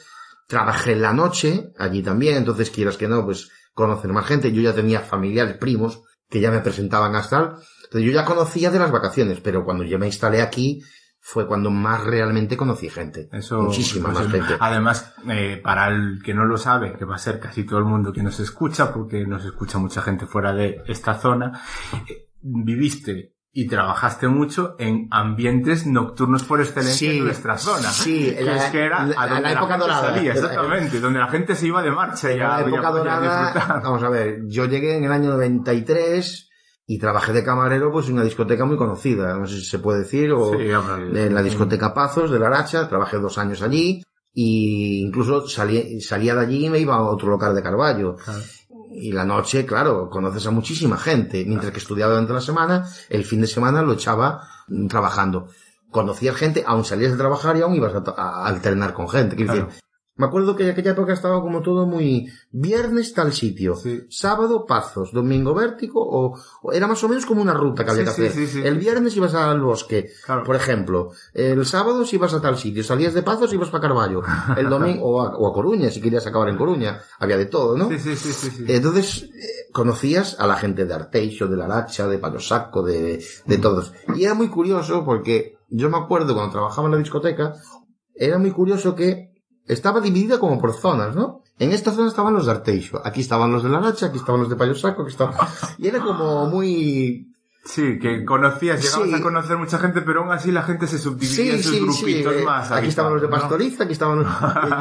Trabajé 0.46 0.92
en 0.92 1.02
la 1.02 1.12
noche, 1.12 1.74
allí 1.80 2.04
también, 2.04 2.38
entonces 2.38 2.70
quieras 2.70 2.98
que 2.98 3.08
no, 3.08 3.26
pues, 3.26 3.50
conocer 3.74 4.14
más 4.14 4.28
gente. 4.28 4.52
Yo 4.52 4.62
ya 4.62 4.76
tenía 4.76 5.00
familiares, 5.00 5.58
primos, 5.58 6.04
que 6.30 6.40
ya 6.40 6.52
me 6.52 6.60
presentaban 6.60 7.16
hasta. 7.16 7.58
Entonces 7.84 8.04
yo 8.04 8.12
ya 8.12 8.26
conocía 8.26 8.70
de 8.70 8.80
las 8.80 8.92
vacaciones, 8.92 9.40
pero 9.42 9.66
cuando 9.66 9.84
yo 9.84 9.98
me 9.98 10.06
instalé 10.06 10.42
aquí, 10.42 10.84
fue 11.30 11.46
cuando 11.46 11.70
más 11.70 12.06
realmente 12.06 12.56
conocí 12.56 12.90
gente. 12.90 13.28
Eso, 13.34 13.64
Muchísima 13.64 14.12
pues, 14.14 14.24
más 14.24 14.32
gente. 14.32 14.56
Además, 14.62 15.14
eh, 15.30 15.60
para 15.62 15.90
el 15.90 16.22
que 16.24 16.34
no 16.34 16.46
lo 16.46 16.56
sabe, 16.58 16.94
que 16.98 17.04
va 17.04 17.16
a 17.16 17.20
ser 17.20 17.38
casi 17.42 17.66
todo 17.66 17.80
el 17.80 17.86
mundo 17.86 18.14
que 18.14 18.24
nos 18.24 18.40
escucha, 18.40 18.94
porque 18.94 19.26
nos 19.28 19.44
escucha 19.44 19.78
mucha 19.78 20.02
gente 20.02 20.26
fuera 20.26 20.54
de 20.54 20.82
esta 20.88 21.16
zona, 21.16 21.60
eh, 22.08 22.30
viviste 22.42 23.34
y 23.52 23.68
trabajaste 23.68 24.30
mucho 24.30 24.76
en 24.80 25.08
ambientes 25.12 25.86
nocturnos 25.86 26.44
por 26.44 26.62
excelencia 26.62 27.10
Sí, 27.12 27.18
en 27.18 27.26
nuestra 27.26 27.58
zona. 27.58 27.90
sí, 27.90 28.34
que 28.38 28.44
la- 28.44 28.56
es 28.56 28.72
que 28.72 28.86
era 28.86 29.04
la- 29.06 29.22
a 29.22 29.28
donde 29.28 29.42
la 29.42 29.50
la, 29.50 29.52
época 29.52 29.68
gente 29.74 29.80
dorada. 29.88 30.14
salía, 30.14 30.32
exactamente, 30.34 31.00
donde 31.02 31.20
la 31.20 31.28
gente 31.28 31.56
se 31.56 31.68
iba 31.68 31.82
de 31.82 31.92
marcha 31.92 32.32
En 32.32 32.38
ya, 32.38 32.48
la 32.48 32.62
época 32.62 32.90
dorada, 32.92 33.82
vamos 33.84 34.04
a 34.04 34.10
ver, 34.10 34.42
yo 34.48 34.66
llegué 34.66 34.96
en 34.96 35.04
el 35.06 35.12
año 35.12 35.32
93 35.32 36.47
y 36.90 36.98
trabajé 37.00 37.34
de 37.34 37.44
camarero 37.44 37.92
pues 37.92 38.08
en 38.08 38.14
una 38.14 38.24
discoteca 38.24 38.64
muy 38.66 38.78
conocida, 38.78 39.38
no 39.38 39.46
sé 39.46 39.58
si 39.60 39.66
se 39.66 39.80
puede 39.80 40.00
decir, 40.00 40.32
o 40.32 40.54
Sí, 40.54 40.70
en 40.70 41.34
la 41.36 41.44
discoteca 41.44 41.94
Pazos 41.94 42.32
de 42.32 42.40
la 42.40 42.48
Aracha, 42.48 42.88
trabajé 42.88 43.18
dos 43.18 43.38
años 43.38 43.62
allí 43.62 44.02
y 44.34 45.02
incluso 45.06 45.48
salí, 45.48 46.00
salía 46.00 46.34
de 46.36 46.42
allí 46.42 46.66
y 46.68 46.70
me 46.70 46.80
iba 46.80 46.96
a 46.96 47.02
otro 47.02 47.28
local 47.30 47.54
de 47.56 47.62
Carballo. 47.64 48.16
Claro. 48.16 48.40
Y 48.92 49.12
la 49.12 49.26
noche, 49.26 49.66
claro, 49.66 50.10
conoces 50.10 50.48
a 50.48 50.52
muchísima 50.52 50.98
gente. 50.98 51.44
Mientras 51.46 51.72
que 51.72 51.80
estudiaba 51.80 52.14
durante 52.14 52.34
la 52.34 52.42
semana, 52.42 52.88
el 53.10 53.26
fin 53.26 53.42
de 53.42 53.48
semana 53.48 53.82
lo 53.82 53.94
echaba 53.94 54.42
mm, 54.70 54.88
trabajando. 54.88 55.50
Conocías 55.92 56.36
gente, 56.36 56.64
aún 56.66 56.86
salías 56.86 57.12
de 57.12 57.18
trabajar 57.18 57.58
y 57.58 57.62
aún 57.62 57.76
ibas 57.76 57.94
a, 57.96 58.04
a 58.16 58.46
alternar 58.48 58.94
con 58.94 59.10
gente. 59.10 59.36
Quiero 59.36 59.52
Claro. 59.54 59.68
decir, 59.68 59.82
me 60.18 60.26
acuerdo 60.26 60.56
que 60.56 60.64
en 60.64 60.72
aquella 60.72 60.92
época 60.92 61.14
estaba 61.14 61.42
como 61.42 61.62
todo 61.62 61.86
muy 61.86 62.28
viernes 62.52 63.14
tal 63.14 63.32
sitio, 63.34 63.76
Sí. 63.76 64.02
sábado 64.10 64.66
Pazos, 64.66 65.12
domingo 65.14 65.54
Vértigo, 65.54 66.02
o, 66.04 66.38
o 66.64 66.74
era 66.74 66.88
más 66.88 67.04
o 67.04 67.08
menos 67.10 67.26
como 67.26 67.42
una 67.42 67.54
ruta 67.54 67.86
que 67.86 67.92
había 67.92 68.08
Sí, 68.08 68.10
que 68.10 68.16
sí, 68.16 68.28
hacer. 68.28 68.48
sí, 68.48 68.62
sí. 68.62 68.68
el 68.68 68.78
viernes 68.80 69.16
ibas 69.16 69.34
al 69.36 69.62
bosque, 69.62 70.10
Claro. 70.26 70.44
por 70.44 70.56
ejemplo. 70.56 71.12
El 71.34 71.66
sábado 71.66 72.06
si 72.06 72.16
ibas 72.18 72.34
a 72.34 72.42
tal 72.42 72.58
sitio, 72.58 72.84
salías 72.84 73.14
de 73.14 73.24
Pazos 73.24 73.54
ibas 73.54 73.70
para 73.70 73.82
Carballo. 73.82 74.22
El 74.58 74.70
domingo, 74.70 75.06
o 75.06 75.22
a, 75.22 75.38
o 75.38 75.48
a 75.48 75.54
Coruña, 75.54 75.90
si 75.90 76.02
querías 76.02 76.26
acabar 76.28 76.50
en 76.50 76.58
Coruña. 76.58 77.00
Había 77.20 77.38
de 77.38 77.46
todo, 77.46 77.78
¿no? 77.78 77.88
Sí, 77.90 78.00
sí, 78.00 78.16
sí, 78.16 78.34
sí, 78.34 78.50
sí. 78.52 78.66
Entonces, 78.68 79.24
eh, 79.24 79.72
conocías 79.72 80.40
a 80.40 80.48
la 80.48 80.56
gente 80.56 80.86
de 80.86 80.94
Arteixo, 80.94 81.48
de 81.48 81.58
La 81.58 81.68
Lacha, 81.68 82.08
de 82.08 82.18
Palo 82.18 82.40
Saco, 82.40 82.82
de, 82.82 83.24
de 83.46 83.58
todos. 83.60 83.94
Y 84.16 84.24
era 84.26 84.34
muy 84.34 84.50
curioso 84.50 85.06
porque 85.06 85.58
yo 85.70 85.90
me 85.90 85.98
acuerdo 85.98 86.34
cuando 86.34 86.52
trabajaba 86.54 86.88
en 86.88 86.94
la 86.94 86.98
discoteca, 87.00 87.54
era 88.16 88.38
muy 88.40 88.52
curioso 88.52 88.96
que 88.96 89.37
estaba 89.68 90.00
dividida 90.02 90.40
como 90.40 90.60
por 90.60 90.74
zonas, 90.74 91.16
¿no? 91.16 91.42
En 91.60 91.72
esta 91.72 91.92
zona 91.92 92.08
estaban 92.08 92.34
los 92.34 92.46
de 92.46 92.52
Arteixo, 92.52 93.02
aquí 93.04 93.22
estaban 93.22 93.52
los 93.52 93.64
de 93.64 93.70
La 93.70 93.80
Lacha, 93.82 94.08
aquí 94.08 94.18
estaban 94.18 94.42
los 94.42 94.50
de 94.50 94.56
Payo 94.56 94.76
Saco, 94.76 95.02
aquí 95.04 95.12
estaban... 95.12 95.34
Y 95.78 95.88
era 95.88 96.00
como 96.00 96.48
muy... 96.48 97.34
Sí, 97.66 98.00
que 98.00 98.24
conocías, 98.24 98.82
llegabas 98.82 99.10
Sí. 99.10 99.14
a 99.16 99.22
conocer 99.22 99.58
mucha 99.58 99.78
gente, 99.78 100.02
pero 100.02 100.22
aún 100.22 100.32
así 100.32 100.54
la 100.54 100.62
gente 100.64 100.88
se 100.88 100.98
subdividía 100.98 101.56
en 101.56 101.64
sus 101.64 101.82
grupitos 101.82 102.34
eh, 102.34 102.44
más. 102.46 102.72
Aquí 102.72 102.88
estaban 102.88 103.12
los 103.12 103.22
de 103.22 103.28
¿no? 103.28 103.36
Pastoriza, 103.36 103.84
aquí 103.84 103.92
estaban 103.92 104.20
los... 104.20 104.28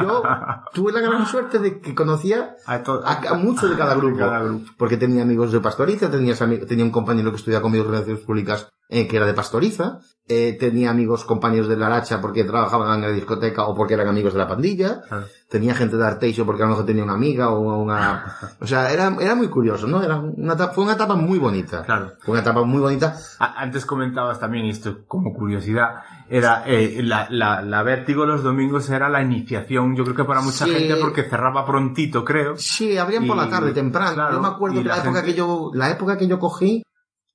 Yo 0.01 0.23
tuve 0.73 0.93
la 0.93 1.01
gran 1.01 1.25
suerte 1.25 1.59
de 1.59 1.81
que 1.81 1.93
conocía 1.93 2.55
A, 2.65 2.81
to- 2.83 3.01
a, 3.05 3.15
de 3.19 3.75
cada 3.77 3.95
grupo. 3.95 4.17
cada 4.19 4.39
grupo. 4.41 4.71
Porque 4.77 4.95
tenía 4.95 5.23
amigos 5.23 5.51
de 5.51 5.59
Pastoriza, 5.59 6.09
tenías 6.09 6.41
ami- 6.41 6.65
tenía 6.65 6.85
un 6.85 6.91
compañero 6.91 7.29
que 7.31 7.35
estudiaba 7.37 7.61
conmigo 7.63 7.83
en 7.83 7.91
Relaciones 7.91 8.23
Públicas 8.23 8.69
eh, 8.89 9.07
que 9.07 9.17
era 9.17 9.25
de 9.25 9.33
Pastoriza, 9.33 9.99
eh, 10.29 10.57
tenía 10.59 10.89
amigos 10.89 11.23
compañeros 11.23 11.69
de 11.69 11.77
la 11.77 11.87
Aracha 11.87 12.19
porque 12.19 12.43
trabajaban 12.43 12.95
en 12.95 13.01
la 13.09 13.15
discoteca 13.15 13.65
o 13.65 13.73
porque 13.75 13.93
eran 13.93 14.07
amigos 14.09 14.33
de 14.33 14.39
la 14.39 14.47
pandilla, 14.47 15.01
Claro. 15.07 15.25
tenía 15.49 15.73
gente 15.73 15.95
de 15.95 16.05
Arteixo 16.05 16.45
porque 16.45 16.63
a 16.63 16.65
lo 16.65 16.71
mejor 16.71 16.85
tenía 16.85 17.03
una 17.05 17.13
amiga 17.13 17.49
o 17.49 17.59
una... 17.81 18.35
O 18.59 18.67
sea, 18.67 18.91
era, 18.91 19.15
era 19.21 19.35
muy 19.35 19.47
curioso, 19.47 19.87
¿no? 19.87 20.03
Era 20.03 20.17
una 20.17 20.53
etapa- 20.55 20.73
fue 20.73 20.83
una 20.83 20.93
etapa 20.93 21.15
muy 21.15 21.39
bonita. 21.39 21.83
Claro. 21.83 22.11
Fue 22.19 22.33
una 22.33 22.41
etapa 22.41 22.63
muy 22.63 22.79
bonita. 22.81 23.15
Antes 23.39 23.85
comentabas 23.85 24.37
también, 24.39 24.65
y 24.65 24.71
esto 24.71 24.97
como 25.07 25.33
curiosidad, 25.33 26.01
era 26.29 26.63
eh, 26.65 26.99
la, 27.03 27.27
la, 27.29 27.61
la 27.61 27.83
Vértigo 27.83 28.25
los 28.25 28.43
domingos 28.43 28.89
era 28.89 29.07
la 29.07 29.21
iniciación, 29.21 29.95
yo 29.95 30.03
creo 30.03 30.15
que 30.15 30.23
para 30.25 30.41
mucha 30.41 30.65
Sí. 30.65 30.71
gente 30.71 30.95
porque 30.97 31.23
cerraba 31.23 31.65
prontito, 31.65 32.25
creo. 32.25 32.57
Sí, 32.57 32.97
abrían 32.97 33.25
por 33.27 33.37
Y- 33.37 33.39
la 33.39 33.49
tarde 33.49 33.71
temprano. 33.71 34.13
claro, 34.13 34.33
yo 34.35 34.41
me 34.41 34.47
acuerdo 34.49 34.81
que 34.81 34.87
la, 34.89 34.95
la 34.97 35.03
época 35.03 35.23
que 35.23 35.33
yo, 35.33 35.71
la 35.73 35.89
época 35.89 36.17
que 36.17 36.27
yo 36.27 36.37
cogí, 36.37 36.83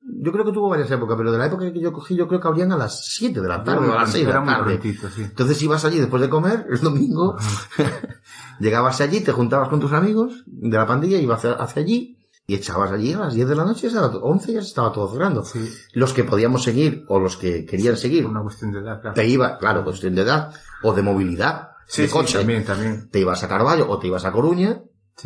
yo 0.04 0.32
creo 0.32 0.44
que 0.44 0.52
tuvo 0.52 0.68
varias 0.68 0.90
épocas, 0.90 1.16
pero 1.16 1.30
de 1.32 1.38
la 1.38 1.46
época 1.46 1.72
que 1.72 1.80
yo 1.80 1.92
cogí, 1.92 2.16
yo 2.16 2.26
creo 2.26 2.40
que 2.40 2.48
abrían 2.48 2.72
a 2.72 2.76
las 2.76 3.04
7 3.06 3.40
de 3.40 3.48
la 3.48 3.62
tarde, 3.62 3.88
o 3.88 3.92
a 3.92 4.00
las 4.02 4.10
6 4.12 4.26
de 4.26 4.32
la 4.32 4.44
tarde. 4.44 4.80
sí. 4.82 5.22
Entonces 5.22 5.62
ibas 5.62 5.84
allí 5.84 5.98
después 5.98 6.20
de 6.22 6.28
comer, 6.28 6.66
el 6.70 6.80
domingo, 6.80 7.36
llegabas 8.60 9.00
allí, 9.00 9.20
te 9.20 9.32
juntabas 9.32 9.68
con 9.68 9.80
tus 9.80 9.92
amigos 9.92 10.42
de 10.46 10.76
la 10.76 10.86
pandilla, 10.86 11.18
ibas 11.18 11.38
hacia, 11.44 11.52
hacia 11.52 11.82
allí, 11.82 12.18
y 12.46 12.54
echabas 12.54 12.90
allí 12.92 13.12
a 13.12 13.18
las 13.20 13.34
10 13.34 13.48
de 13.48 13.54
la 13.54 13.64
noche, 13.64 13.88
a 13.88 13.92
las 14.00 14.14
11 14.20 14.52
ya 14.52 14.60
se 14.62 14.68
estaba 14.68 14.92
todo 14.92 15.10
cerrando. 15.12 15.44
Sí, 15.44 15.60
Los 15.92 16.12
que 16.12 16.24
podíamos 16.24 16.62
seguir, 16.64 17.04
o 17.08 17.20
los 17.20 17.36
que 17.36 17.64
querían 17.64 17.96
seguir, 17.96 18.26
una 18.26 18.42
cuestión 18.42 18.72
de 18.72 18.80
edad, 18.80 19.00
claro. 19.00 19.14
te 19.14 19.26
iba, 19.26 19.58
claro, 19.58 19.84
cuestión 19.84 20.14
de 20.14 20.22
edad, 20.22 20.52
o 20.82 20.92
de 20.92 21.02
movilidad, 21.02 21.68
Sí, 21.86 22.02
de 22.02 22.08
sí, 22.08 22.12
coche. 22.14 22.38
también, 22.38 22.64
también. 22.64 23.08
Te 23.10 23.20
ibas 23.20 23.42
a 23.44 23.48
Carballo 23.48 23.88
o 23.88 23.98
te 23.98 24.06
ibas 24.06 24.24
a 24.24 24.32
Coruña, 24.32 24.82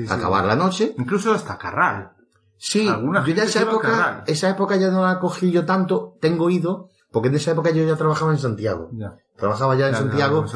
a 0.08 0.14
acabar 0.14 0.44
la 0.44 0.56
noche, 0.56 0.94
Incluso 0.98 1.32
hasta 1.32 1.56
Carral. 1.56 2.10
Sí, 2.58 2.88
Alguna 2.88 3.24
yo 3.24 3.34
ya 3.34 3.44
esa 3.44 3.62
época, 3.62 4.24
esa 4.26 4.50
época 4.50 4.76
ya 4.76 4.90
no 4.90 5.04
la 5.04 5.18
cogí 5.18 5.50
yo 5.50 5.64
tanto, 5.64 6.16
tengo 6.20 6.48
ido, 6.50 6.88
porque 7.10 7.28
en 7.28 7.34
esa 7.34 7.52
época 7.52 7.70
yo 7.70 7.84
ya 7.84 7.96
trabajaba 7.96 8.32
en 8.32 8.38
Santiago. 8.38 8.90
Ya. 8.92 9.16
Trabajaba 9.36 9.76
ya 9.76 9.88
en 9.88 9.92
Ya, 9.92 9.98
Santiago, 9.98 10.46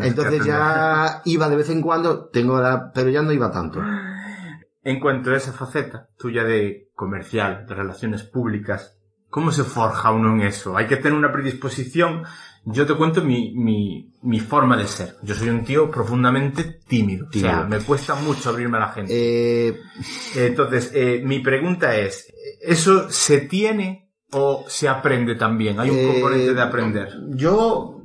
entonces 0.00 0.44
ya 0.44 1.20
iba 1.26 1.48
de 1.48 1.56
vez 1.56 1.68
en 1.68 1.82
cuando, 1.82 2.28
tengo 2.28 2.60
la, 2.60 2.90
pero 2.92 3.10
ya 3.10 3.22
no 3.22 3.32
iba 3.32 3.50
tanto. 3.50 3.80
En 4.84 5.00
cuanto 5.00 5.30
a 5.30 5.36
esa 5.36 5.52
faceta 5.52 6.08
tuya 6.18 6.42
de 6.42 6.90
comercial, 6.94 7.66
de 7.66 7.74
relaciones 7.74 8.22
públicas, 8.22 8.98
¿cómo 9.28 9.52
se 9.52 9.64
forja 9.64 10.10
uno 10.10 10.32
en 10.34 10.42
eso? 10.42 10.76
Hay 10.76 10.86
que 10.86 10.96
tener 10.96 11.16
una 11.16 11.30
predisposición. 11.30 12.24
Yo 12.64 12.86
te 12.86 12.94
cuento 12.94 13.22
mi, 13.22 13.52
mi, 13.56 14.12
mi 14.22 14.38
forma 14.38 14.76
de 14.76 14.86
ser. 14.86 15.16
Yo 15.22 15.34
soy 15.34 15.48
un 15.48 15.64
tío 15.64 15.90
profundamente 15.90 16.80
tímido. 16.86 17.26
O 17.28 17.32
sea, 17.32 17.64
me 17.64 17.80
cuesta 17.80 18.14
mucho 18.14 18.50
abrirme 18.50 18.76
a 18.76 18.80
la 18.80 18.88
gente. 18.88 19.12
Eh, 19.68 19.80
Entonces, 20.36 20.92
eh, 20.94 21.20
mi 21.24 21.40
pregunta 21.40 21.96
es, 21.96 22.32
¿eso 22.60 23.10
se 23.10 23.40
tiene 23.40 24.12
o 24.30 24.64
se 24.68 24.88
aprende 24.88 25.34
también? 25.34 25.80
Hay 25.80 25.90
un 25.90 25.98
eh, 25.98 26.10
componente 26.12 26.54
de 26.54 26.62
aprender. 26.62 27.08
Yo, 27.30 28.00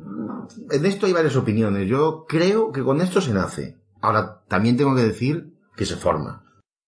en 0.72 0.86
esto 0.86 1.06
hay 1.06 1.14
varias 1.14 1.36
opiniones. 1.36 1.88
Yo 1.88 2.26
creo 2.28 2.72
que 2.72 2.84
con 2.84 3.00
esto 3.02 3.22
se 3.22 3.34
nace. 3.34 3.78
Ahora, 4.02 4.42
también 4.48 4.76
tengo 4.76 4.96
que 4.96 5.04
decir 5.04 5.54
que 5.76 5.86
se 5.86 5.98
forma. 5.98 6.44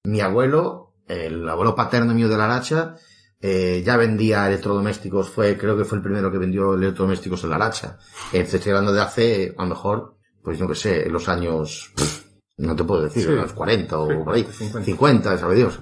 Mi 0.06 0.22
abuelo, 0.22 0.96
el 1.08 1.48
abuelo 1.48 1.76
paterno 1.76 2.16
mío 2.16 2.30
de 2.30 2.38
la 2.38 2.46
Aracha, 2.46 2.96
eh, 3.42 3.82
ya 3.86 3.96
vendía 3.98 4.48
electrodomésticos, 4.48 5.30
fue, 5.30 5.58
creo 5.58 5.78
que 5.78 5.86
fue 5.86 5.98
el 5.98 6.04
primero 6.04 6.32
que 6.32 6.38
vendió 6.38 6.74
electrodomésticos 6.74 7.44
en 7.44 7.50
la 7.52 7.56
Aracha. 7.58 7.98
Eh, 8.34 8.44
te 8.44 8.58
estoy 8.58 8.72
hablando 8.72 8.94
de 8.94 9.02
hace, 9.02 9.56
a 9.58 9.64
lo 9.64 9.70
mejor, 9.70 10.16
pues 10.44 10.60
no 10.60 10.68
que 10.68 10.76
sé, 10.76 11.06
en 11.08 11.14
los 11.14 11.28
años, 11.30 11.92
pff, 11.96 12.26
no 12.58 12.76
te 12.76 12.84
puedo 12.84 13.04
decir, 13.04 13.24
Sí. 13.24 13.30
en 13.30 13.38
los 13.38 13.54
40 13.54 13.98
o 14.00 14.10
Sí, 14.10 14.16
por 14.24 14.34
ahí, 14.34 14.44
50. 14.44 14.86
50, 14.86 15.38
sabe 15.38 15.56
Dios. 15.56 15.80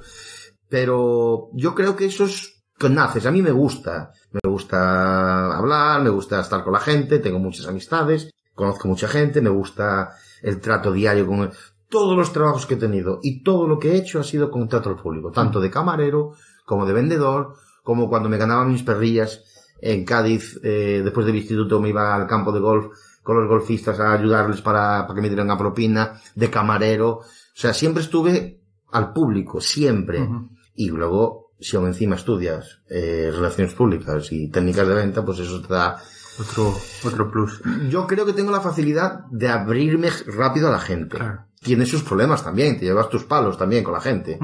Pero 0.69 1.49
yo 1.53 1.73
creo 1.73 1.95
que 1.95 2.05
eso 2.05 2.25
es 2.25 2.63
que 2.77 2.89
naces. 2.89 3.25
A 3.25 3.31
mí 3.31 3.41
me 3.41 3.51
gusta. 3.51 4.11
Me 4.31 4.39
gusta 4.49 5.57
hablar, 5.57 6.01
me 6.03 6.09
gusta 6.09 6.41
estar 6.41 6.63
con 6.63 6.73
la 6.73 6.79
gente, 6.79 7.19
tengo 7.19 7.39
muchas 7.39 7.67
amistades, 7.67 8.29
conozco 8.53 8.87
mucha 8.87 9.07
gente, 9.07 9.41
me 9.41 9.49
gusta 9.49 10.11
el 10.41 10.59
trato 10.59 10.91
diario 10.91 11.25
con 11.25 11.51
todos 11.89 12.17
los 12.17 12.33
trabajos 12.33 12.65
que 12.65 12.73
he 12.73 12.77
tenido 12.77 13.19
y 13.23 13.41
todo 13.43 13.67
lo 13.67 13.79
que 13.79 13.93
he 13.93 13.95
hecho 13.97 14.19
ha 14.19 14.23
sido 14.23 14.51
con 14.51 14.67
trato 14.67 14.89
al 14.89 14.97
público, 14.97 15.31
tanto 15.31 15.61
de 15.61 15.71
camarero 15.71 16.33
como 16.67 16.85
de 16.85 16.91
vendedor, 16.91 17.53
como 17.81 18.09
cuando 18.09 18.27
me 18.27 18.37
ganaba 18.37 18.65
mis 18.65 18.83
perrillas 18.83 19.41
en 19.79 20.03
Cádiz, 20.03 20.59
eh, 20.63 20.99
después 21.01 21.25
del 21.25 21.37
instituto 21.37 21.79
me 21.79 21.89
iba 21.89 22.13
al 22.13 22.27
campo 22.27 22.51
de 22.51 22.59
golf 22.59 22.87
con 23.23 23.37
los 23.37 23.47
golfistas 23.47 23.97
a 24.01 24.11
ayudarles 24.11 24.59
para, 24.59 25.07
para 25.07 25.15
que 25.15 25.21
me 25.21 25.29
dieran 25.29 25.45
una 25.45 25.57
propina, 25.57 26.19
de 26.35 26.49
camarero, 26.49 27.09
o 27.19 27.23
sea, 27.53 27.73
siempre 27.73 28.03
estuve 28.03 28.59
al 28.91 29.13
público, 29.13 29.61
siempre. 29.61 30.23
Ujú. 30.23 30.49
Y 30.75 30.89
luego, 30.89 31.53
si 31.57 31.77
aún 31.77 31.87
encima 31.87 32.17
estudias 32.17 32.81
eh, 32.89 33.31
relaciones 33.33 33.73
públicas 33.73 34.29
y 34.33 34.49
técnicas 34.49 34.89
de 34.89 34.93
venta, 34.93 35.23
pues 35.23 35.39
eso 35.39 35.61
te 35.61 35.73
da... 35.73 35.97
Otro, 36.39 36.71
otro 37.03 37.31
plus. 37.31 37.63
Yo 37.89 38.05
creo 38.05 38.23
que 38.23 38.33
tengo 38.33 38.51
la 38.51 38.61
facilidad 38.61 39.25
de 39.31 39.47
abrirme 39.47 40.09
rápido 40.27 40.67
a 40.67 40.71
la 40.71 40.79
gente. 40.79 41.17
Claro. 41.17 41.45
Tiene 41.59 41.87
sus 41.87 42.03
problemas 42.03 42.43
también, 42.43 42.77
te 42.77 42.85
llevas 42.85 43.09
tus 43.09 43.23
palos 43.23 43.57
también 43.57 43.83
con 43.83 43.93
la 43.93 44.01
gente. 44.01 44.37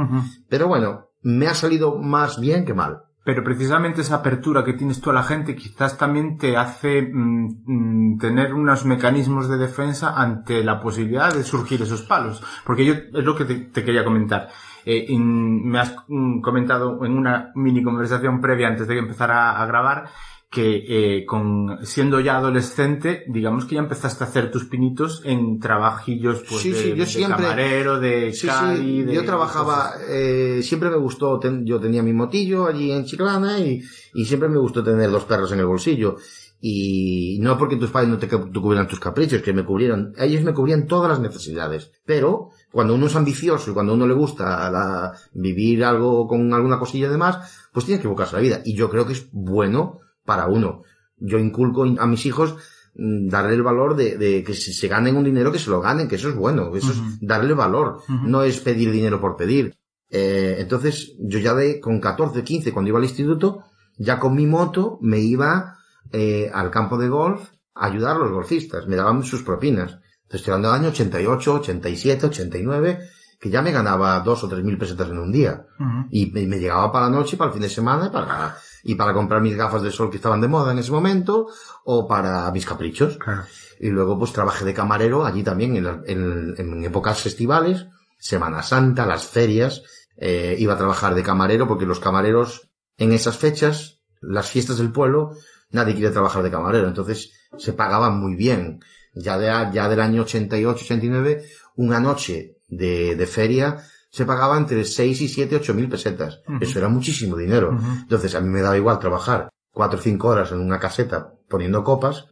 Pero 0.49 0.67
bueno, 0.67 1.12
me 1.23 1.47
ha 1.47 1.55
salido 1.55 1.97
más 1.97 2.39
bien 2.39 2.65
que 2.65 2.73
mal. 2.73 3.03
Pero 3.25 3.41
precisamente 3.41 4.01
esa 4.01 4.15
apertura 4.15 4.65
que 4.65 4.73
tienes 4.73 4.99
tú 4.99 5.09
a 5.09 5.13
la 5.13 5.23
gente 5.23 5.55
quizás 5.55 5.97
también 5.97 6.37
te 6.37 6.57
hace 6.57 7.01
mm, 7.01 7.63
mm, 7.65 8.17
tener 8.17 8.53
unos 8.53 8.83
mecanismos 8.83 9.47
de 9.47 9.57
defensa 9.57 10.13
ante 10.21 10.61
la 10.61 10.81
posibilidad 10.81 11.33
de 11.33 11.43
surgir 11.43 11.81
esos 11.81 12.01
palos. 12.01 12.43
Porque 12.65 12.85
yo 12.85 12.93
es 12.93 13.23
lo 13.23 13.35
que 13.35 13.45
te, 13.45 13.83
quería 13.83 14.03
comentar. 14.03 14.49
Eh, 14.85 15.07
me 15.17 15.79
has 15.79 15.95
mm, 16.09 16.41
comentado 16.41 17.05
en 17.05 17.17
una 17.17 17.51
mini 17.55 17.81
conversación 17.81 18.41
previa 18.41 18.67
antes 18.67 18.87
de 18.87 18.95
que 18.95 18.99
empezara 18.99 19.61
a 19.61 19.65
grabar 19.65 20.09
que 20.53 20.85
eh, 20.87 21.25
con 21.25 21.79
siendo 21.83 22.19
ya 22.19 22.37
adolescente, 22.37 23.23
digamos 23.27 23.65
que 23.65 23.75
ya 23.75 23.81
empezaste 23.81 24.23
a 24.23 24.27
hacer 24.27 24.51
tus 24.51 24.65
pinitos 24.65 25.21
en 25.25 25.59
trabajillos 25.59 26.43
pues, 26.47 26.61
Sí, 26.61 26.69
de, 26.71 26.77
sí, 26.81 26.89
yo 26.89 26.95
de 26.95 27.05
siempre- 27.07 27.43
camarero, 27.43 27.99
de 27.99 28.31
Sí, 28.33 28.45
cali, 28.47 28.77
sí, 28.77 29.01
de 29.03 29.13
yo 29.15 29.25
trabajaba, 29.25 29.93
eh, 30.07 30.59
siempre 30.61 30.89
me 30.91 30.97
gustó, 30.97 31.39
ten- 31.39 31.65
yo 31.65 31.79
tenía 31.79 32.03
mi 32.03 32.13
motillo 32.13 32.67
allí 32.67 32.91
en 32.91 33.05
Chiclana 33.05 33.59
y, 33.59 33.81
y 34.13 34.25
siempre 34.25 34.47
me 34.47 34.59
gustó 34.59 34.83
tener 34.83 35.09
dos 35.09 35.23
perros 35.25 35.51
en 35.51 35.59
el 35.59 35.65
bolsillo. 35.65 36.17
Y 36.65 37.39
no 37.41 37.57
porque 37.57 37.75
tus 37.75 37.89
padres 37.89 38.09
no 38.09 38.17
te, 38.17 38.29
cu- 38.29 38.49
te 38.49 38.59
cubrieran 38.61 38.87
tus 38.87 38.99
caprichos, 38.99 39.41
que 39.41 39.51
me 39.51 39.65
cubrieran, 39.65 40.13
ellos 40.17 40.43
me 40.43 40.53
cubrían 40.53 40.87
todas 40.87 41.09
las 41.09 41.19
necesidades. 41.19 41.91
Pero, 42.05 42.51
cuando 42.71 42.95
uno 42.95 43.07
es 43.07 43.15
ambicioso 43.17 43.69
y 43.71 43.73
cuando 43.73 43.91
a 43.91 43.95
uno 43.95 44.07
le 44.07 44.13
gusta 44.13 44.71
la- 44.71 45.11
vivir 45.33 45.83
algo 45.83 46.25
con 46.25 46.53
alguna 46.53 46.79
cosilla 46.79 47.09
de 47.09 47.17
más, 47.17 47.67
pues 47.73 47.85
tiene 47.85 48.01
que 48.01 48.07
buscarse 48.07 48.35
la 48.37 48.41
vida. 48.41 48.61
Y 48.63 48.75
yo 48.75 48.89
creo 48.89 49.05
que 49.05 49.11
es 49.11 49.27
bueno 49.33 49.99
para 50.25 50.47
uno. 50.47 50.83
Yo 51.17 51.37
inculco 51.39 51.83
a 51.83 52.05
mis 52.05 52.25
hijos 52.25 52.55
mm, 52.95 53.29
darle 53.29 53.55
el 53.55 53.63
valor 53.63 53.95
de, 53.95 54.17
de 54.17 54.43
que 54.43 54.53
si 54.53 54.73
se 54.73 54.87
ganen 54.87 55.15
un 55.15 55.23
dinero, 55.23 55.51
que 55.51 55.59
se 55.59 55.69
lo 55.69 55.81
ganen, 55.81 56.07
que 56.07 56.15
eso 56.15 56.29
es 56.29 56.35
bueno, 56.35 56.75
eso 56.75 56.91
Ujú. 56.91 56.99
es 56.99 57.19
darle 57.21 57.53
valor, 57.53 58.01
no 58.07 58.43
es 58.43 58.59
pedir 58.59 58.91
dinero 58.91 59.19
por 59.19 59.35
pedir. 59.35 59.75
Eh, 60.09 60.57
entonces, 60.59 61.15
yo 61.19 61.39
ya 61.39 61.53
de, 61.55 61.79
con 61.79 61.99
14, 61.99 62.43
15, 62.43 62.71
cuando 62.71 62.89
iba 62.89 62.99
al 62.99 63.05
instituto, 63.05 63.63
ya 63.97 64.19
con 64.19 64.35
mi 64.35 64.45
moto 64.45 64.99
me 65.01 65.19
iba 65.19 65.77
eh, 66.11 66.51
al 66.53 66.69
campo 66.69 66.97
de 66.97 67.09
golf 67.09 67.49
a 67.73 67.87
ayudar 67.87 68.17
a 68.17 68.19
los 68.19 68.31
golfistas, 68.31 68.87
me 68.87 68.95
daban 68.95 69.23
sus 69.23 69.41
propinas. 69.41 69.93
Entonces, 70.23 70.41
estoy 70.41 70.53
hablando 70.53 70.71
del 70.71 70.81
año 70.81 70.89
88, 70.89 71.53
87, 71.55 72.25
89, 72.27 72.99
que 73.39 73.49
ya 73.49 73.61
me 73.61 73.71
ganaba 73.71 74.19
dos 74.19 74.43
o 74.43 74.47
tres 74.47 74.63
mil 74.63 74.77
pesetas 74.77 75.09
en 75.09 75.17
un 75.17 75.31
día. 75.31 75.65
Y 76.11 76.27
me, 76.31 76.45
me 76.45 76.59
llegaba 76.59 76.91
para 76.91 77.09
la 77.09 77.15
noche, 77.17 77.35
para 77.35 77.49
el 77.49 77.53
fin 77.53 77.63
de 77.63 77.69
semana, 77.69 78.11
para, 78.11 78.55
y 78.83 78.95
para 78.95 79.13
comprar 79.13 79.41
mis 79.41 79.55
gafas 79.55 79.81
de 79.81 79.91
sol 79.91 80.09
que 80.09 80.17
estaban 80.17 80.41
de 80.41 80.47
moda 80.47 80.71
en 80.73 80.79
ese 80.79 80.91
momento, 80.91 81.47
o 81.85 82.07
para 82.07 82.51
mis 82.51 82.65
caprichos. 82.65 83.17
Claro. 83.17 83.43
Y 83.79 83.89
luego 83.89 84.17
pues 84.19 84.33
trabajé 84.33 84.65
de 84.65 84.73
camarero 84.73 85.25
allí 85.25 85.41
también 85.43 85.75
en, 85.77 85.83
la- 85.85 86.01
en- 86.05 86.53
en 86.57 86.83
épocas 86.83 87.21
festivales, 87.21 87.87
Semana 88.19 88.61
Santa, 88.63 89.05
las 89.05 89.25
ferias, 89.25 89.83
eh, 90.17 90.55
iba 90.59 90.73
a 90.73 90.77
trabajar 90.77 91.15
de 91.15 91.23
camarero 91.23 91.67
porque 91.67 91.85
los 91.85 91.99
camareros 91.99 92.69
en 92.97 93.11
esas 93.11 93.37
fechas, 93.37 93.99
las 94.21 94.49
fiestas 94.49 94.77
del 94.77 94.91
pueblo, 94.91 95.31
nadie 95.71 95.95
quiere 95.95 96.11
trabajar 96.11 96.43
de 96.43 96.51
camarero, 96.51 96.87
entonces 96.87 97.31
se 97.57 97.73
pagaban 97.73 98.19
muy 98.19 98.35
bien. 98.35 98.79
Ya, 99.15 99.37
de, 99.37 99.47
ya 99.73 99.89
del 99.89 99.99
año 99.99 100.21
88, 100.23 100.81
89, 100.85 101.45
una 101.75 101.99
noche 101.99 102.57
de, 102.67 103.15
de 103.15 103.27
feria 103.27 103.83
se 104.13 104.25
pagaba 104.25 104.57
entre 104.59 104.85
6 104.85 105.21
y 105.21 105.27
7, 105.27 105.55
8 105.55 105.73
mil 105.73 105.89
pesetas. 105.89 106.41
Eso 106.61 106.77
era 106.77 106.87
muchísimo 106.87 107.35
dinero. 107.35 107.75
Entonces 108.03 108.35
a 108.35 108.41
mí 108.41 108.47
me 108.47 108.61
daba 108.61 108.77
igual 108.77 108.99
trabajar 108.99 109.49
cuatro 109.71 109.97
o 109.97 110.01
cinco 110.01 110.27
horas 110.27 110.51
en 110.51 110.59
una 110.59 110.79
caseta 110.79 111.33
poniendo 111.49 111.83
copas, 111.83 112.27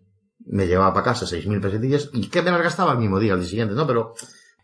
me 0.46 0.68
llevaba 0.68 0.94
para 0.94 1.06
casa 1.06 1.26
seis 1.26 1.48
mil 1.48 1.60
pesetillas 1.60 2.10
y 2.14 2.30
que 2.30 2.44
me 2.44 2.52
las 2.52 2.62
gastaba 2.62 2.92
el 2.94 3.00
mismo 3.00 3.20
día, 3.20 3.34
al 3.34 3.40
día 3.40 3.50
siguiente, 3.50 3.74
¿no? 3.74 3.88
Pero 3.88 4.14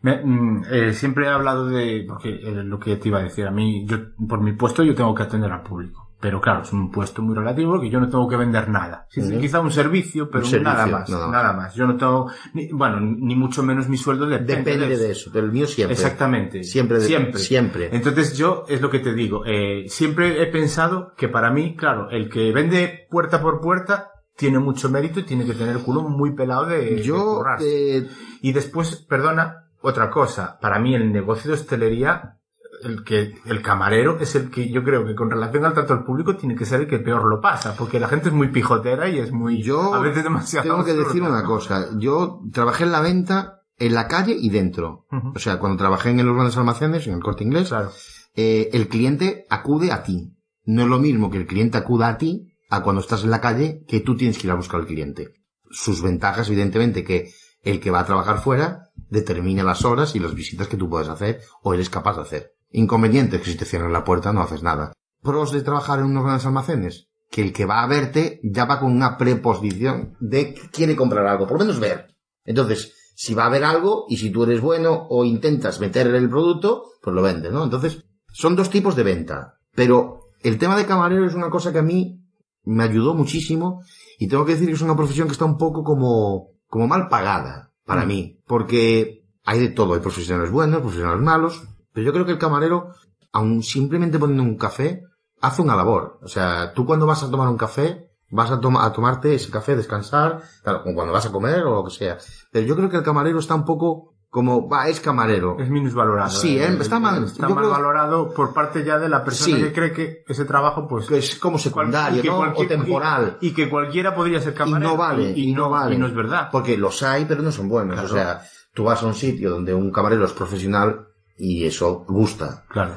Me- 0.00 0.22
mm, 0.24 0.64
eh, 0.70 0.92
siempre 0.94 1.26
he 1.26 1.28
hablado 1.28 1.66
de, 1.66 2.04
porque 2.06 2.28
eh, 2.30 2.62
lo 2.62 2.78
que 2.78 2.94
te 2.96 3.08
iba 3.08 3.18
a 3.18 3.24
decir, 3.24 3.46
a 3.48 3.50
mí, 3.50 3.84
yo, 3.84 3.96
por 4.28 4.40
mi 4.40 4.52
puesto 4.52 4.84
yo 4.84 4.94
tengo 4.94 5.12
que 5.12 5.24
atender 5.24 5.50
al 5.50 5.62
público. 5.64 6.07
Pero 6.20 6.40
claro, 6.40 6.62
es 6.62 6.72
un 6.72 6.90
puesto 6.90 7.22
muy 7.22 7.36
relativo 7.36 7.72
porque 7.74 7.90
yo 7.90 8.00
no 8.00 8.08
tengo 8.08 8.28
que 8.28 8.36
vender 8.36 8.68
nada. 8.68 9.06
Sí. 9.08 9.20
Quizá 9.38 9.60
un 9.60 9.70
servicio, 9.70 10.28
pero 10.28 10.42
Un 10.44 10.50
servicio, 10.50 10.72
nada 10.74 10.86
más, 10.88 11.08
nada 11.08 11.30
nada 11.30 11.52
más. 11.52 11.74
Yo 11.76 11.86
no 11.86 11.96
tengo, 11.96 12.28
ni- 12.54 12.72
bueno, 12.72 12.98
ni 13.00 13.36
mucho 13.36 13.62
menos 13.62 13.88
mi 13.88 13.96
sueldo 13.96 14.26
depende, 14.26 14.72
depende 14.72 14.88
de 14.88 14.96
de 14.96 15.10
eso, 15.12 15.30
pero 15.32 15.46
el 15.46 15.52
mío 15.52 15.66
siempre. 15.68 15.94
Exactamente. 15.94 16.64
Siempre, 16.64 16.98
de- 16.98 17.06
Siempre. 17.06 17.38
siempre. 17.40 17.88
Entonces 17.92 18.36
yo, 18.36 18.64
es 18.68 18.80
lo 18.80 18.90
que 18.90 18.98
te 18.98 19.14
digo, 19.14 19.44
eh, 19.46 19.84
siempre 19.88 20.42
he 20.42 20.46
pensado 20.46 21.14
que 21.16 21.28
para 21.28 21.50
mí, 21.52 21.76
claro, 21.76 22.10
el 22.10 22.28
que 22.28 22.50
vende 22.52 23.06
puerta 23.10 23.40
por 23.40 23.60
puerta 23.60 24.10
tiene 24.36 24.58
mucho 24.58 24.88
mérito 24.88 25.20
y 25.20 25.24
tiene 25.24 25.44
que 25.46 25.54
tener 25.54 25.76
el 25.76 25.82
culo 25.82 26.02
muy 26.02 26.32
pelado 26.34 26.66
de, 26.66 27.00
Yo, 27.02 27.42
eh, 27.60 28.08
Y 28.40 28.52
después, 28.52 28.96
perdona, 29.08 29.66
otra 29.82 30.10
cosa. 30.10 30.58
Para 30.60 30.80
mí 30.80 30.94
el 30.96 31.12
negocio 31.12 31.48
de 31.50 31.54
hostelería, 31.54 32.37
el 32.82 33.04
que, 33.04 33.34
el 33.46 33.62
camarero 33.62 34.18
es 34.20 34.34
el 34.34 34.50
que 34.50 34.70
yo 34.70 34.82
creo 34.84 35.06
que 35.06 35.14
con 35.14 35.30
relación 35.30 35.64
al 35.64 35.74
trato 35.74 35.92
al 35.94 36.04
público 36.04 36.36
tiene 36.36 36.54
que 36.56 36.64
ser 36.66 36.80
el 36.82 36.86
que 36.88 36.98
peor 36.98 37.24
lo 37.28 37.40
pasa, 37.40 37.74
porque 37.76 37.98
la 38.00 38.08
gente 38.08 38.28
es 38.28 38.34
muy 38.34 38.48
pijotera 38.48 39.08
y 39.08 39.18
es 39.18 39.32
muy, 39.32 39.62
yo 39.62 39.94
a 39.94 40.00
veces 40.00 40.22
demasiado. 40.24 40.68
tengo 40.68 40.84
que 40.84 40.94
decir 40.94 41.22
una 41.22 41.42
cosa. 41.44 41.88
Yo 41.98 42.40
trabajé 42.52 42.84
en 42.84 42.92
la 42.92 43.00
venta 43.00 43.62
en 43.78 43.94
la 43.94 44.08
calle 44.08 44.36
y 44.38 44.50
dentro. 44.50 45.06
O 45.34 45.38
sea, 45.38 45.58
cuando 45.58 45.78
trabajé 45.78 46.10
en 46.10 46.24
los 46.26 46.34
grandes 46.34 46.56
almacenes, 46.56 47.06
en 47.06 47.14
el 47.14 47.20
corte 47.20 47.44
inglés, 47.44 47.68
Claro. 47.68 47.90
eh, 48.34 48.70
el 48.72 48.88
cliente 48.88 49.46
acude 49.50 49.92
a 49.92 50.02
ti. 50.02 50.34
No 50.64 50.82
es 50.82 50.88
lo 50.88 50.98
mismo 50.98 51.30
que 51.30 51.38
el 51.38 51.46
cliente 51.46 51.78
acuda 51.78 52.08
a 52.08 52.18
ti 52.18 52.54
a 52.70 52.82
cuando 52.82 53.00
estás 53.00 53.24
en 53.24 53.30
la 53.30 53.40
calle 53.40 53.84
que 53.88 54.00
tú 54.00 54.16
tienes 54.16 54.36
que 54.38 54.46
ir 54.46 54.50
a 54.50 54.56
buscar 54.56 54.80
al 54.80 54.86
cliente. 54.86 55.28
Sus 55.70 56.02
ventajas, 56.02 56.48
evidentemente, 56.48 57.04
que 57.04 57.30
el 57.62 57.80
que 57.80 57.90
va 57.90 58.00
a 58.00 58.04
trabajar 58.06 58.38
fuera 58.40 58.90
determina 59.10 59.62
las 59.62 59.84
horas 59.84 60.14
y 60.14 60.18
las 60.18 60.34
visitas 60.34 60.68
que 60.68 60.76
tú 60.76 60.88
puedes 60.90 61.08
hacer 61.08 61.40
o 61.62 61.72
eres 61.72 61.88
capaz 61.88 62.16
de 62.16 62.22
hacer. 62.22 62.52
Inconvenientes 62.70 63.40
que 63.40 63.50
si 63.50 63.56
te 63.56 63.64
cierran 63.64 63.92
la 63.92 64.04
puerta 64.04 64.32
no 64.32 64.42
haces 64.42 64.62
nada. 64.62 64.92
Pros 65.22 65.52
de 65.52 65.62
trabajar 65.62 65.98
en 66.00 66.06
unos 66.06 66.24
grandes 66.24 66.46
almacenes, 66.46 67.08
que 67.30 67.42
el 67.42 67.52
que 67.52 67.64
va 67.66 67.82
a 67.82 67.86
verte 67.86 68.40
ya 68.42 68.64
va 68.66 68.78
con 68.80 68.92
una 68.92 69.16
preposición 69.18 70.16
de 70.20 70.54
que 70.54 70.68
quiere 70.70 70.96
comprar 70.96 71.26
algo, 71.26 71.46
por 71.46 71.58
lo 71.58 71.64
menos 71.64 71.80
ver. 71.80 72.14
Entonces, 72.44 72.94
si 73.14 73.34
va 73.34 73.46
a 73.46 73.50
ver 73.50 73.64
algo 73.64 74.04
y 74.08 74.16
si 74.18 74.30
tú 74.30 74.44
eres 74.44 74.60
bueno 74.60 75.06
o 75.10 75.24
intentas 75.24 75.80
meter 75.80 76.06
el 76.14 76.28
producto, 76.28 76.84
pues 77.02 77.14
lo 77.14 77.22
vendes, 77.22 77.52
¿no? 77.52 77.64
Entonces, 77.64 78.04
son 78.32 78.54
dos 78.54 78.70
tipos 78.70 78.94
de 78.96 79.02
venta. 79.02 79.58
Pero 79.74 80.30
el 80.42 80.58
tema 80.58 80.76
de 80.76 80.86
camarero 80.86 81.26
es 81.26 81.34
una 81.34 81.50
cosa 81.50 81.72
que 81.72 81.78
a 81.78 81.82
mí 81.82 82.22
me 82.64 82.84
ayudó 82.84 83.14
muchísimo 83.14 83.82
y 84.18 84.28
tengo 84.28 84.44
que 84.44 84.52
decir 84.52 84.68
que 84.68 84.74
es 84.74 84.82
una 84.82 84.96
profesión 84.96 85.26
que 85.26 85.32
está 85.32 85.44
un 85.46 85.56
poco 85.58 85.82
como, 85.82 86.50
como 86.68 86.86
mal 86.86 87.08
pagada 87.08 87.72
para 87.84 88.04
Mm. 88.04 88.08
mí. 88.08 88.40
Porque 88.46 89.24
hay 89.44 89.58
de 89.60 89.68
todo, 89.70 89.94
hay 89.94 90.00
profesionales 90.00 90.50
buenos, 90.52 90.80
profesionales 90.80 91.22
malos, 91.22 91.62
pero 91.92 92.06
yo 92.06 92.12
creo 92.12 92.24
que 92.26 92.32
el 92.32 92.38
camarero, 92.38 92.92
aun 93.32 93.62
simplemente 93.62 94.18
poniendo 94.18 94.42
un 94.42 94.56
café, 94.56 95.02
hace 95.40 95.62
una 95.62 95.76
labor. 95.76 96.18
O 96.22 96.28
sea, 96.28 96.72
tú 96.74 96.84
cuando 96.86 97.06
vas 97.06 97.22
a 97.22 97.30
tomar 97.30 97.48
un 97.48 97.56
café, 97.56 98.10
vas 98.30 98.50
a, 98.50 98.60
toma- 98.60 98.84
a 98.84 98.92
tomarte 98.92 99.34
ese 99.34 99.50
café, 99.50 99.74
descansar, 99.76 100.42
claro, 100.62 100.82
como 100.82 100.94
cuando 100.94 101.12
vas 101.12 101.26
a 101.26 101.32
comer 101.32 101.62
o 101.64 101.76
lo 101.76 101.84
que 101.84 101.90
sea. 101.90 102.18
Pero 102.52 102.66
yo 102.66 102.76
creo 102.76 102.88
que 102.90 102.96
el 102.98 103.02
camarero 103.02 103.38
está 103.38 103.54
un 103.54 103.64
poco 103.64 104.14
como, 104.30 104.68
va, 104.68 104.88
es 104.88 105.00
camarero. 105.00 105.56
Es 105.58 105.70
minusvalorado. 105.70 106.28
Sí, 106.28 106.58
eh, 106.58 106.76
está 106.78 107.00
mal. 107.00 107.24
Está 107.24 107.48
mal 107.48 107.56
creo- 107.58 107.70
valorado 107.70 108.34
por 108.34 108.52
parte 108.52 108.84
ya 108.84 108.98
de 108.98 109.08
la 109.08 109.24
persona 109.24 109.56
Sí. 109.56 109.62
que 109.62 109.72
cree 109.72 109.92
que 109.92 110.22
ese 110.28 110.44
trabajo, 110.44 110.86
pues. 110.86 111.06
que 111.06 111.16
es 111.16 111.36
como 111.36 111.56
secundario, 111.58 112.22
y 112.22 112.26
¿no? 112.26 112.40
o 112.54 112.66
temporal. 112.66 113.38
Y, 113.40 113.48
y 113.48 113.54
que 113.54 113.70
cualquiera 113.70 114.14
podría 114.14 114.40
ser 114.42 114.52
Y 114.52 114.56
camarero. 114.56 114.90
no 114.90 114.96
vale, 114.98 115.30
y, 115.34 115.52
no, 115.54 115.70
vale. 115.70 115.94
Y 115.94 115.98
no 115.98 116.06
es 116.06 116.14
verdad. 116.14 116.50
Porque 116.52 116.76
los 116.76 117.02
hay, 117.02 117.24
pero 117.24 117.40
no 117.42 117.50
son 117.50 117.70
buenos. 117.70 117.94
Claro. 117.94 118.08
O 118.08 118.12
sea, 118.12 118.42
tú 118.74 118.84
vas 118.84 119.02
a 119.02 119.06
un 119.06 119.14
sitio 119.14 119.48
donde 119.48 119.72
un 119.72 119.90
camarero 119.90 120.26
es 120.26 120.32
profesional 120.34 121.06
y 121.38 121.64
eso 121.64 122.04
gusta. 122.08 122.64
Claro. 122.68 122.94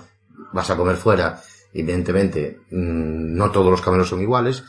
Vas 0.53 0.69
a 0.69 0.77
comer 0.77 0.95
fuera, 0.97 1.41
evidentemente, 1.73 2.59
mm, 2.71 3.35
no 3.35 3.51
todos 3.51 3.69
los 3.71 3.81
camareros 3.81 4.09
son 4.09 4.21
iguales. 4.21 4.63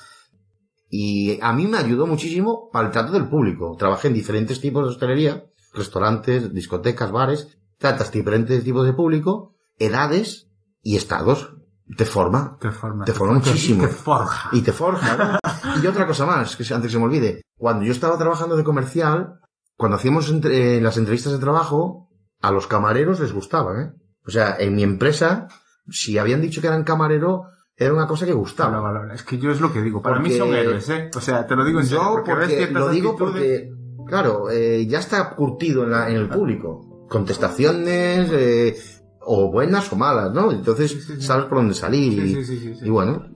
Y 0.88 1.40
a 1.40 1.52
mí 1.52 1.66
me 1.66 1.78
ayudó 1.78 2.06
muchísimo 2.06 2.68
para 2.70 2.86
el 2.88 2.92
trato 2.92 3.12
del 3.12 3.28
público. 3.28 3.74
Trabajé 3.78 4.08
en 4.08 4.14
diferentes 4.14 4.60
tipos 4.60 4.84
de 4.84 4.90
hostelería, 4.90 5.44
restaurantes, 5.72 6.52
discotecas, 6.52 7.10
bares. 7.10 7.48
Tratas 7.78 8.12
diferentes 8.12 8.62
tipos 8.62 8.84
de 8.86 8.92
público, 8.92 9.56
edades 9.78 10.48
y 10.82 10.96
estados. 10.96 11.54
Te 11.96 12.04
forma. 12.04 12.56
Te 12.60 12.70
forma. 12.70 13.04
Te 13.04 13.12
forma 13.12 13.34
muchísimo. 13.34 13.82
Te 13.82 13.88
forja. 13.88 14.50
Y 14.52 14.60
te 14.60 14.72
forja, 14.72 15.16
¿no? 15.16 15.38
y 15.82 15.86
otra 15.86 16.06
cosa 16.06 16.26
más, 16.26 16.54
que 16.56 16.62
antes 16.74 16.88
que 16.88 16.92
se 16.92 16.98
me 16.98 17.04
olvide. 17.04 17.42
Cuando 17.56 17.84
yo 17.84 17.92
estaba 17.92 18.16
trabajando 18.18 18.56
de 18.56 18.62
comercial, 18.64 19.40
cuando 19.76 19.96
hacíamos 19.96 20.28
entre- 20.30 20.80
las 20.80 20.96
entrevistas 20.96 21.32
de 21.32 21.38
trabajo, 21.38 22.08
a 22.42 22.50
los 22.50 22.66
camareros 22.66 23.20
les 23.20 23.32
gustaba, 23.32 23.80
¿eh? 23.82 23.92
O 24.26 24.30
sea, 24.30 24.56
en 24.58 24.74
mi 24.74 24.82
empresa, 24.82 25.48
si 25.88 26.18
habían 26.18 26.40
dicho 26.40 26.60
que 26.60 26.66
eran 26.66 26.84
camarero, 26.84 27.44
era 27.76 27.92
una 27.94 28.06
cosa 28.06 28.26
que 28.26 28.32
gustaba. 28.32 28.76
Habla, 28.78 29.00
habla. 29.00 29.14
Es 29.14 29.22
que 29.22 29.38
yo 29.38 29.50
es 29.50 29.60
lo 29.60 29.72
que 29.72 29.80
digo. 29.82 30.02
Para 30.02 30.20
mí 30.20 30.30
son 30.30 30.54
héroes, 30.54 30.88
¿eh? 30.90 31.10
O 31.16 31.20
sea, 31.20 31.46
te 31.46 31.56
lo 31.56 31.64
digo 31.64 31.80
en 31.80 31.86
serio. 31.86 32.02
Yo 32.04 32.10
porque 32.12 32.32
porque, 32.32 32.70
lo 32.70 32.88
digo 32.90 33.12
actitudes- 33.16 33.18
porque, 33.18 33.72
claro, 34.06 34.50
eh, 34.50 34.86
ya 34.86 34.98
está 35.00 35.30
curtido 35.34 35.84
en, 35.84 35.90
la- 35.90 36.08
en 36.10 36.16
el 36.16 36.28
público. 36.28 37.06
Contestaciones, 37.08 38.30
eh, 38.32 38.76
o 39.20 39.50
buenas 39.50 39.92
o 39.92 39.96
malas, 39.96 40.32
¿no? 40.32 40.50
Entonces 40.52 40.90
Sí, 40.92 41.00
sí, 41.00 41.14
sí. 41.16 41.22
sabes 41.22 41.46
por 41.46 41.58
dónde 41.58 41.74
salir. 41.74 42.12
Sí, 42.12 42.20
y, 42.30 42.34
sí, 42.34 42.44
sí, 42.44 42.58
sí, 42.58 42.74
sí. 42.74 42.86
y 42.86 42.90
bueno, 42.90 43.26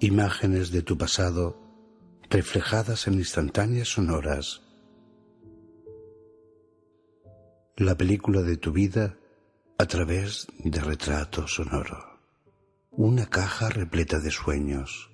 Imágenes 0.00 0.72
de 0.72 0.82
tu 0.82 0.98
pasado 0.98 1.56
reflejadas 2.28 3.06
en 3.06 3.14
instantáneas 3.14 3.88
sonoras. 3.88 4.62
La 7.78 7.96
película 7.96 8.42
de 8.42 8.58
tu 8.58 8.70
vida 8.70 9.16
a 9.78 9.86
través 9.86 10.46
de 10.62 10.78
retrato 10.78 11.48
sonoro. 11.48 12.20
Una 12.90 13.24
caja 13.24 13.70
repleta 13.70 14.20
de 14.20 14.30
sueños. 14.30 15.10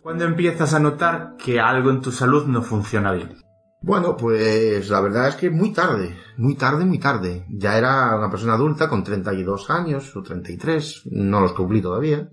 ¿Cuándo 0.00 0.24
empiezas 0.24 0.72
a 0.72 0.78
notar 0.78 1.34
que 1.36 1.58
algo 1.58 1.90
en 1.90 2.00
tu 2.00 2.12
salud 2.12 2.46
no 2.46 2.62
funciona 2.62 3.10
bien? 3.10 3.34
Bueno, 3.82 4.16
pues 4.16 4.88
la 4.88 5.00
verdad 5.00 5.26
es 5.30 5.34
que 5.34 5.50
muy 5.50 5.72
tarde, 5.72 6.16
muy 6.36 6.54
tarde, 6.54 6.84
muy 6.84 7.00
tarde. 7.00 7.44
Ya 7.50 7.76
era 7.76 8.16
una 8.16 8.30
persona 8.30 8.54
adulta 8.54 8.88
con 8.88 9.02
32 9.02 9.68
años 9.68 10.14
o 10.16 10.22
33, 10.22 11.08
no 11.10 11.40
los 11.40 11.54
cumplí 11.54 11.82
todavía. 11.82 12.28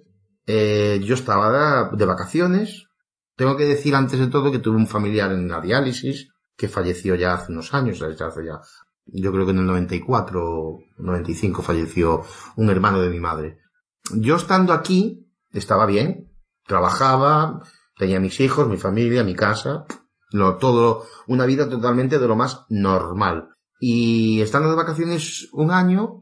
Eh, 0.45 1.01
yo 1.03 1.15
estaba 1.15 1.89
de 1.91 2.05
vacaciones. 2.05 2.90
Tengo 3.41 3.57
que 3.57 3.65
decir 3.65 3.95
antes 3.95 4.19
de 4.19 4.27
todo 4.27 4.51
que 4.51 4.59
tuve 4.59 4.77
un 4.77 4.85
familiar 4.85 5.31
en 5.31 5.47
la 5.47 5.59
diálisis 5.59 6.29
que 6.55 6.69
falleció 6.69 7.15
ya 7.15 7.33
hace 7.33 7.51
unos 7.51 7.73
años, 7.73 7.99
hace 7.99 8.45
ya, 8.45 8.61
yo 9.05 9.31
creo 9.31 9.45
que 9.45 9.51
en 9.51 9.57
el 9.57 9.65
94 9.65 10.39
o 10.45 10.79
95 10.99 11.63
falleció 11.63 12.21
un 12.55 12.69
hermano 12.69 13.01
de 13.01 13.09
mi 13.09 13.19
madre. 13.19 13.57
Yo 14.13 14.35
estando 14.35 14.73
aquí 14.73 15.27
estaba 15.53 15.87
bien, 15.87 16.31
trabajaba, 16.67 17.63
tenía 17.97 18.19
mis 18.19 18.39
hijos, 18.41 18.67
mi 18.67 18.77
familia, 18.77 19.23
mi 19.23 19.33
casa, 19.33 19.85
lo, 20.29 20.57
todo, 20.57 21.07
una 21.25 21.47
vida 21.47 21.67
totalmente 21.67 22.19
de 22.19 22.27
lo 22.27 22.35
más 22.35 22.65
normal. 22.69 23.55
Y 23.79 24.39
estando 24.41 24.69
de 24.69 24.75
vacaciones 24.75 25.49
un 25.51 25.71
año, 25.71 26.19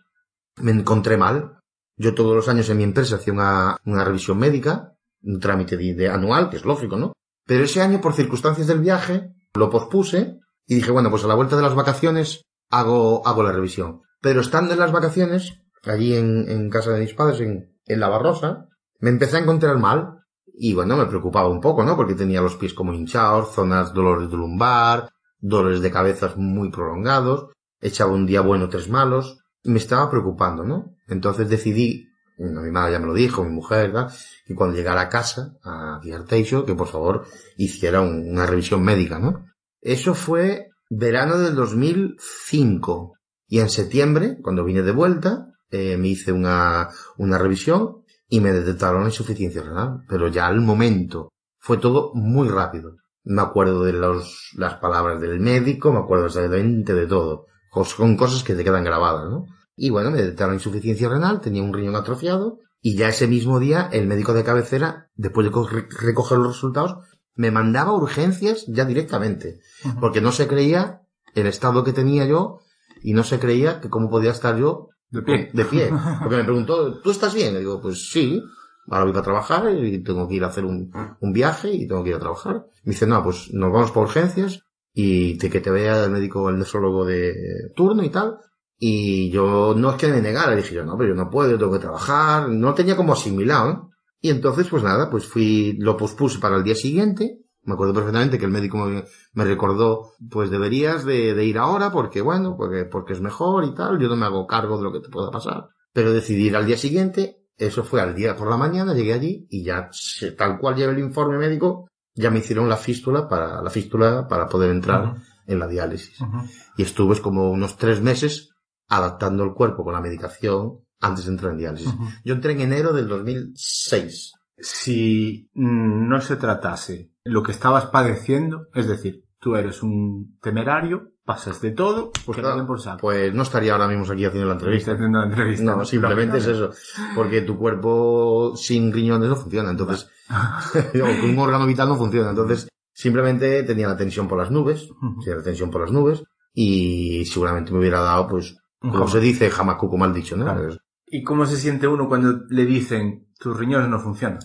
me 0.56 0.72
encontré 0.72 1.18
mal. 1.18 1.60
Yo 1.98 2.16
todos 2.16 2.34
los 2.34 2.48
años 2.48 2.70
en 2.70 2.78
mi 2.78 2.84
empresa 2.84 3.18
hacía 3.18 3.34
una 3.34 4.06
revisión 4.06 4.38
médica, 4.40 4.94
un 5.22 5.40
trámite 5.40 5.78
de, 5.78 6.10
anual, 6.10 6.50
que 6.50 6.58
es 6.58 6.66
lógico, 6.66 6.98
¿no? 6.98 7.14
Pero 7.46 7.64
ese 7.64 7.82
año, 7.82 8.02
por 8.02 8.14
circunstancias 8.14 8.68
del 8.68 8.80
viaje, 8.80 9.34
lo 9.56 9.70
pospuse 9.70 10.40
y 10.66 10.76
dije, 10.76 10.92
bueno, 10.92 11.10
pues 11.10 11.24
a 11.24 11.28
la 11.28 11.36
vuelta 11.36 11.56
de 11.56 11.64
las 11.64 11.76
vacaciones 11.76 12.44
hago, 12.70 13.26
hago 13.28 13.44
la 13.44 13.52
revisión. 13.52 14.02
Pero 14.22 14.42
estando 14.42 14.74
en 14.74 14.80
las 14.80 14.92
vacaciones, 14.92 15.62
allí 15.84 16.16
en, 16.16 16.70
casa 16.70 16.92
de 16.92 17.02
mis 17.02 17.14
padres, 17.14 17.42
en, 17.42 17.76
en 17.86 18.00
La 18.00 18.10
Barrosa, 18.10 18.68
me 19.00 19.10
empecé 19.10 19.38
a 19.38 19.42
encontrar 19.42 19.78
mal 19.78 20.20
y 20.46 20.74
bueno, 20.74 20.98
me 20.98 21.06
preocupaba 21.06 21.48
un 21.48 21.62
poco, 21.62 21.84
¿no? 21.84 21.96
Porque 21.96 22.16
tenía 22.16 22.42
los 22.42 22.58
pies 22.58 22.74
como 22.74 22.94
hinchados, 22.94 23.54
zonas 23.54 23.94
dolores 23.94 24.30
de 24.30 24.38
lumbar, 24.38 25.10
dolores 25.40 25.82
de 25.82 25.90
cabezas 25.90 26.36
muy 26.36 26.70
prolongados, 26.70 27.52
echaba 27.80 28.12
un 28.12 28.26
día 28.26 28.42
bueno, 28.42 28.68
tres 28.68 28.90
malos, 28.90 29.40
me 29.64 29.78
estaba 29.78 30.10
preocupando, 30.10 30.64
¿no? 30.64 30.96
Entonces 31.08 31.50
decidí, 31.50 32.09
mi 32.40 32.72
madre 32.72 32.94
ya 32.94 33.00
me 33.00 33.06
lo 33.08 33.14
dijo, 33.14 33.44
mi 33.44 33.52
mujer, 33.52 33.92
¿verdad? 33.92 34.14
que 34.46 34.56
cuando 34.56 34.76
llegara 34.76 35.02
a 35.02 35.10
casa, 35.10 35.54
a 35.64 36.00
Arteixo, 36.14 36.66
que 36.66 36.74
por 36.76 36.88
favor 36.88 37.26
hiciera 37.58 38.02
un- 38.02 38.30
una 38.32 38.46
revisión 38.46 38.82
médica, 38.84 39.20
¿no? 39.20 39.46
Eso 39.82 40.14
fue 40.16 40.70
verano 40.90 41.38
del 41.38 41.56
2005. 41.56 43.14
Y 43.48 43.60
en 43.60 43.70
septiembre, 43.70 44.38
cuando 44.42 44.64
vine 44.64 44.82
de 44.84 44.92
vuelta, 44.92 45.48
eh, 45.72 45.98
me 45.98 46.08
hice 46.10 46.32
una, 46.32 46.90
una 47.18 47.38
revisión 47.38 48.04
y 48.28 48.40
me 48.42 48.52
detectaron 48.52 49.06
insuficiencia 49.06 49.62
renal. 49.62 50.04
Pero 50.08 50.28
ya 50.28 50.48
al 50.48 50.62
momento 50.62 51.32
fue 51.60 51.78
todo 51.78 52.12
muy 52.14 52.48
rápido. 52.48 52.96
Me 53.24 53.42
acuerdo 53.42 53.84
de 53.84 53.94
las 53.94 54.76
palabras 54.76 55.20
del 55.22 55.40
médico, 55.40 55.92
me 55.92 56.00
acuerdo 56.00 56.28
exactamente 56.28 56.94
de 56.94 57.06
todo. 57.08 57.46
Con 57.70 58.16
cosas 58.18 58.44
que 58.44 58.56
te 58.56 58.64
quedan 58.64 58.84
grabadas, 58.84 59.30
¿no? 59.30 59.46
Y 59.80 59.90
bueno, 59.90 60.12
me 60.12 60.18
detectaron 60.18 60.56
insuficiencia 60.56 61.08
renal, 61.10 61.40
tenía 61.42 61.64
un 61.64 61.74
riñón 61.74 61.96
atrofiado 61.96 62.60
y 62.82 62.96
ya 62.96 63.10
ese 63.10 63.28
mismo 63.28 63.60
día 63.60 63.90
el 63.92 64.08
médico 64.08 64.34
de 64.34 64.44
cabecera, 64.44 65.10
después 65.16 65.46
de 65.46 65.52
co- 65.52 65.68
re- 65.68 65.88
recoger 65.90 66.38
los 66.38 66.56
resultados, 66.56 66.98
me 67.36 67.52
mandaba 67.52 67.94
urgencias 67.94 68.66
ya 68.68 68.84
directamente. 68.86 69.60
Porque 70.02 70.20
no 70.22 70.32
se 70.32 70.48
creía 70.48 71.02
el 71.36 71.48
estado 71.48 71.84
que 71.84 71.94
tenía 71.94 72.26
yo 72.26 72.60
y 73.02 73.14
no 73.14 73.24
se 73.24 73.40
creía 73.40 73.80
que 73.80 73.90
cómo 73.90 74.10
podía 74.10 74.32
estar 74.32 74.58
yo 74.58 74.90
De 75.10 75.22
pie. 75.22 75.50
de 75.54 75.66
pie. 75.66 75.90
Porque 76.22 76.36
me 76.38 76.44
preguntó, 76.44 77.00
¿tú 77.02 77.12
estás 77.12 77.34
bien? 77.34 77.56
Y 77.56 77.60
digo, 77.60 77.80
pues 77.82 78.10
sí, 78.12 78.44
ahora 78.90 79.06
voy 79.10 79.18
a 79.18 79.22
trabajar 79.24 79.72
y 79.74 80.04
tengo 80.04 80.28
que 80.28 80.36
ir 80.36 80.44
a 80.44 80.48
hacer 80.48 80.66
un, 80.66 80.92
un 81.22 81.32
viaje 81.34 81.72
y 81.74 81.88
tengo 81.88 82.04
que 82.04 82.10
ir 82.10 82.16
a 82.16 82.20
trabajar. 82.20 82.66
Me 82.84 82.92
dice, 82.92 83.08
no, 83.08 83.24
pues 83.24 83.54
nos 83.54 83.72
vamos 83.72 83.92
por 83.92 84.04
urgencias 84.04 84.62
y 84.94 85.38
te, 85.38 85.50
que 85.50 85.62
te 85.62 85.72
vea 85.72 86.04
el 86.04 86.12
médico, 86.12 86.50
el 86.50 86.58
nefrólogo 86.60 87.06
de 87.06 87.34
turno 87.76 88.04
y 88.04 88.10
tal. 88.10 88.38
Y 88.82 89.30
yo 89.30 89.76
no 89.78 89.92
es 89.92 89.96
que 89.98 90.08
me 90.08 90.22
negara, 90.22 90.56
dije 90.56 90.74
yo, 90.74 90.86
no, 90.86 90.98
pero 90.98 91.10
yo 91.10 91.16
no 91.16 91.30
puedo, 91.30 91.52
yo 91.52 91.58
tengo 91.60 91.74
que 91.74 91.80
trabajar. 91.80 92.48
No 92.50 92.74
tenía 92.74 92.96
como 92.96 93.14
asimilado, 93.14 93.68
¿no? 93.68 93.92
Y 94.22 94.30
entonces, 94.30 94.68
pues 94.70 94.84
nada, 94.84 95.10
pues 95.10 95.26
fui, 95.26 95.74
lo 95.80 95.98
pospuse 95.98 96.40
para 96.40 96.56
el 96.58 96.64
día 96.64 96.76
siguiente. 96.76 97.40
Me 97.64 97.74
acuerdo 97.74 97.94
perfectamente 97.94 98.40
que 98.40 98.46
el 98.46 98.52
médico 98.52 98.78
me, 98.78 99.04
me 99.34 99.46
recordó, 99.46 100.14
pues 100.30 100.50
deberías 100.50 101.04
de, 101.06 101.34
de 101.36 101.46
ir 101.46 101.58
ahora 101.58 101.92
porque, 101.92 102.22
bueno, 102.22 102.56
porque, 102.58 102.86
porque 102.86 103.14
es 103.14 103.22
mejor 103.22 103.66
y 103.66 103.74
tal. 103.74 104.00
Yo 104.00 104.08
no 104.08 104.16
me 104.16 104.26
hago 104.26 104.48
cargo 104.48 104.78
de 104.78 104.84
lo 104.84 104.94
que 104.94 105.02
te 105.02 105.10
pueda 105.10 105.30
pasar. 105.30 105.68
Pero 105.94 106.14
decidí 106.14 106.48
ir 106.48 106.56
al 106.56 106.66
día 106.66 106.78
siguiente. 106.78 107.36
Eso 107.58 107.84
fue 107.84 108.00
al 108.02 108.16
día 108.16 108.38
por 108.38 108.50
la 108.50 108.56
mañana, 108.56 108.94
llegué 108.94 109.14
allí 109.14 109.46
y 109.50 109.66
ya, 109.66 109.90
tal 110.38 110.58
cual 110.58 110.76
llevé 110.76 110.94
el 110.94 111.00
informe 111.00 111.38
médico, 111.38 111.90
ya 112.16 112.30
me 112.30 112.40
hicieron 112.40 112.70
la 112.70 112.78
fístula 112.78 113.28
para, 113.28 113.62
la 113.62 113.70
fístula 113.70 114.26
para 114.30 114.48
poder 114.48 114.72
entrar 114.72 115.04
Ujú. 115.04 115.16
en 115.46 115.60
la 115.60 115.68
diálisis. 115.68 116.22
Ujú. 116.22 116.38
Y 116.78 116.84
estuve 116.84 117.20
como 117.20 117.52
unos 117.52 117.76
tres 117.76 118.02
meses 118.02 118.49
adaptando 118.90 119.44
el 119.44 119.54
cuerpo 119.54 119.84
con 119.84 119.94
la 119.94 120.02
medicación 120.02 120.80
antes 121.00 121.26
de 121.26 121.32
entrar 121.32 121.54
en 121.54 121.60
diálisis. 121.60 121.94
Yo 122.26 122.34
entré 122.34 122.52
en 122.54 122.62
enero 122.62 122.92
del 122.92 123.08
2006. 123.08 124.34
Si 124.58 125.50
mm, 125.54 126.10
no 126.10 126.20
se 126.20 126.36
tratase 126.36 127.12
lo 127.24 127.44
que 127.44 127.54
estabas 127.54 127.86
padeciendo, 127.86 128.68
es 128.74 128.88
decir, 128.88 129.24
tú 129.40 129.56
eres 129.56 129.82
un 129.82 130.38
temerario, 130.42 131.14
pasas 131.24 131.62
de 131.62 131.72
todo, 131.72 132.12
pues 132.26 132.40
por 132.40 132.82
saco. 132.82 132.98
Pues 133.02 133.34
no 133.34 133.44
estaría 133.44 133.74
ahora 133.74 133.88
mismo 133.88 134.12
aquí 134.12 134.26
haciendo 134.26 134.48
la 134.48 134.54
entrevista. 134.54 134.92
Estoy 134.92 135.06
haciendo 135.06 135.20
la 135.20 135.26
entrevista. 135.28 135.76
No, 135.76 135.86
simplemente 135.86 136.40
es 136.40 136.48
eso. 136.48 136.72
Porque 137.16 137.42
tu 137.42 137.58
cuerpo 137.58 138.54
sin 138.56 138.92
riñones 138.92 139.30
no 139.30 139.36
funciona. 139.36 139.70
Entonces, 139.70 140.10
o 140.30 141.22
con 141.22 141.30
un 141.30 141.40
órgano 141.40 141.68
vital 141.68 141.88
no 141.88 141.96
funciona. 141.96 142.32
Entonces, 142.32 142.68
simplemente 142.92 143.64
tenía 143.64 143.88
la 143.88 143.96
tensión 143.96 144.28
por 144.28 144.40
las 144.40 144.52
nubes. 144.52 144.90
Tenía 145.24 145.38
la 145.38 145.44
tensión 145.44 145.70
por 145.70 145.82
las 145.82 145.92
nubes. 145.92 146.24
Y 146.54 147.24
seguramente 147.26 147.72
me 147.72 147.80
hubiera 147.80 148.02
dado, 148.02 148.28
pues, 148.28 148.58
como 148.80 149.08
se 149.08 149.20
dice, 149.20 149.50
jamacuco 149.50 149.98
mal 149.98 150.14
dicho, 150.14 150.36
¿no? 150.38 150.46
Claro. 150.46 150.78
¿Y 151.06 151.24
cómo 151.24 151.46
se 151.46 151.58
siente 151.58 151.88
uno 151.88 152.08
cuando 152.08 152.46
le 152.50 152.66
dicen 152.66 153.28
tus 153.38 153.58
riñones 153.58 153.90
no 153.90 154.00
funcionan? 154.00 154.40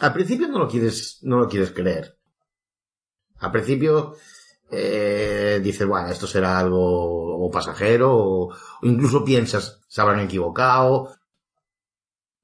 Al 0.00 0.12
principio 0.12 0.48
no 0.48 0.58
lo 0.58 0.68
quieres, 0.68 1.20
no 1.22 1.38
lo 1.38 1.48
quieres 1.48 1.70
creer. 1.70 2.18
Al 3.38 3.52
principio 3.52 4.16
eh, 4.70 5.60
dices, 5.62 5.86
bueno, 5.86 6.08
esto 6.08 6.26
será 6.26 6.58
algo 6.58 7.46
o 7.46 7.50
pasajero, 7.50 8.12
o, 8.12 8.48
o 8.48 8.56
incluso 8.82 9.24
piensas, 9.24 9.80
se 9.86 10.00
habrán 10.00 10.20
equivocado. 10.20 11.14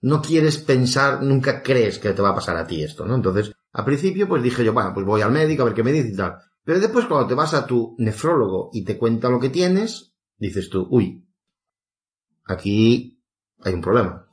No 0.02 0.22
quieres 0.22 0.58
pensar, 0.58 1.22
nunca 1.22 1.62
crees 1.62 1.98
que 1.98 2.12
te 2.12 2.22
va 2.22 2.30
a 2.30 2.34
pasar 2.34 2.56
a 2.56 2.66
ti 2.66 2.82
esto, 2.82 3.04
¿no? 3.04 3.14
Entonces, 3.14 3.52
al 3.72 3.84
principio, 3.84 4.28
pues 4.28 4.42
dije 4.42 4.64
yo, 4.64 4.72
bueno, 4.72 4.92
pues 4.94 5.04
voy 5.04 5.22
al 5.22 5.32
médico 5.32 5.62
a 5.62 5.66
ver 5.66 5.74
qué 5.74 5.82
me 5.82 5.92
dice 5.92 6.08
y 6.08 6.16
tal. 6.16 6.38
Pero 6.70 6.78
después, 6.78 7.06
cuando 7.06 7.26
te 7.26 7.34
vas 7.34 7.52
a 7.52 7.66
tu 7.66 7.96
nefrólogo 7.98 8.70
y 8.72 8.84
te 8.84 8.96
cuenta 8.96 9.28
lo 9.28 9.40
que 9.40 9.48
tienes, 9.48 10.14
dices 10.38 10.70
tú, 10.70 10.86
uy, 10.88 11.28
aquí 12.46 13.20
hay 13.64 13.74
un 13.74 13.80
problema 13.80 14.30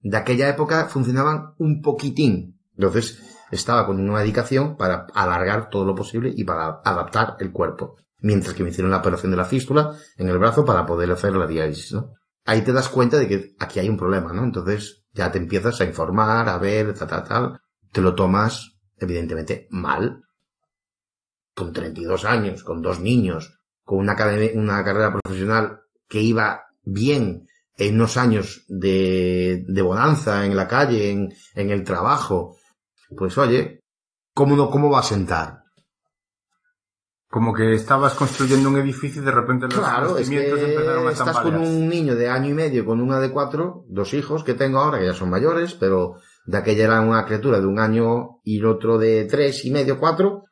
de 0.00 0.16
aquella 0.16 0.48
época 0.48 0.86
funcionaban 0.86 1.54
un 1.58 1.82
poquitín. 1.82 2.60
Entonces, 2.76 3.20
estaba 3.50 3.86
con 3.86 4.00
una 4.00 4.20
medicación 4.20 4.76
para 4.76 5.06
alargar 5.12 5.68
todo 5.68 5.84
lo 5.84 5.96
posible 5.96 6.32
y 6.32 6.44
para 6.44 6.80
adaptar 6.84 7.36
el 7.40 7.50
cuerpo. 7.50 7.96
Mientras 8.20 8.54
que 8.54 8.62
me 8.62 8.70
hicieron 8.70 8.92
la 8.92 8.98
operación 8.98 9.32
de 9.32 9.38
la 9.38 9.44
fístula 9.44 9.96
en 10.16 10.28
el 10.28 10.38
brazo 10.38 10.64
para 10.64 10.86
poder 10.86 11.10
hacer 11.10 11.34
la 11.34 11.48
diálisis. 11.48 11.96
Ahí 12.44 12.62
te 12.62 12.72
das 12.72 12.88
cuenta 12.88 13.18
de 13.18 13.26
que 13.26 13.56
aquí 13.58 13.80
hay 13.80 13.88
un 13.88 13.96
problema, 13.96 14.32
¿no? 14.32 14.44
Entonces, 14.44 15.04
ya 15.12 15.32
te 15.32 15.38
empiezas 15.38 15.80
a 15.80 15.84
informar, 15.84 16.48
a 16.48 16.58
ver, 16.58 16.94
tal, 16.94 17.08
tal, 17.08 17.24
tal. 17.24 17.60
Te 17.90 18.00
lo 18.00 18.14
tomas, 18.14 18.76
evidentemente, 18.96 19.66
mal. 19.70 20.22
Con 21.58 21.72
32 21.72 22.24
años, 22.24 22.62
con 22.62 22.80
dos 22.82 23.00
niños, 23.00 23.58
con 23.82 23.98
una, 23.98 24.14
carrera 24.14 25.12
profesional 25.12 25.80
que 26.08 26.20
iba 26.20 26.66
bien, 26.84 27.48
en 27.76 27.94
unos 27.96 28.16
años 28.16 28.64
de, 28.68 29.64
de 29.66 29.82
bonanza 29.82 30.46
en 30.46 30.54
la 30.54 30.68
calle, 30.68 31.10
en, 31.10 31.34
en 31.54 31.70
el 31.70 31.82
trabajo, 31.82 32.56
pues 33.16 33.36
oye, 33.38 33.80
¿cómo, 34.34 34.54
no, 34.54 34.70
¿cómo 34.70 34.88
va 34.88 35.00
a 35.00 35.02
sentar? 35.02 35.64
Como 37.28 37.52
que 37.52 37.74
estabas 37.74 38.14
construyendo 38.14 38.68
un 38.68 38.78
edificio 38.78 39.20
y 39.20 39.24
de 39.24 39.32
repente 39.32 39.66
los, 39.66 39.78
Claro, 39.78 40.16
es 40.16 40.28
cimientos 40.28 40.60
empezaron 40.60 41.02
que 41.02 41.08
a 41.08 41.12
estás 41.12 41.40
con 41.40 41.56
un 41.56 41.88
niño 41.88 42.14
de 42.14 42.28
año 42.28 42.50
y 42.50 42.54
medio, 42.54 42.86
con 42.86 43.00
una 43.00 43.18
de 43.18 43.30
cuatro, 43.30 43.84
dos 43.88 44.14
hijos 44.14 44.44
que 44.44 44.54
tengo 44.54 44.78
ahora, 44.78 45.00
que 45.00 45.06
ya 45.06 45.12
son 45.12 45.28
mayores, 45.28 45.74
pero 45.74 46.20
de 46.46 46.56
aquella 46.56 46.84
era 46.84 47.00
una 47.00 47.26
criatura 47.26 47.60
de 47.60 47.66
un 47.66 47.80
año 47.80 48.40
y 48.44 48.58
el 48.58 48.66
otro 48.66 48.96
de 48.96 49.24
tres 49.24 49.64
y 49.64 49.70
medio, 49.70 49.98
cuatro, 49.98 50.44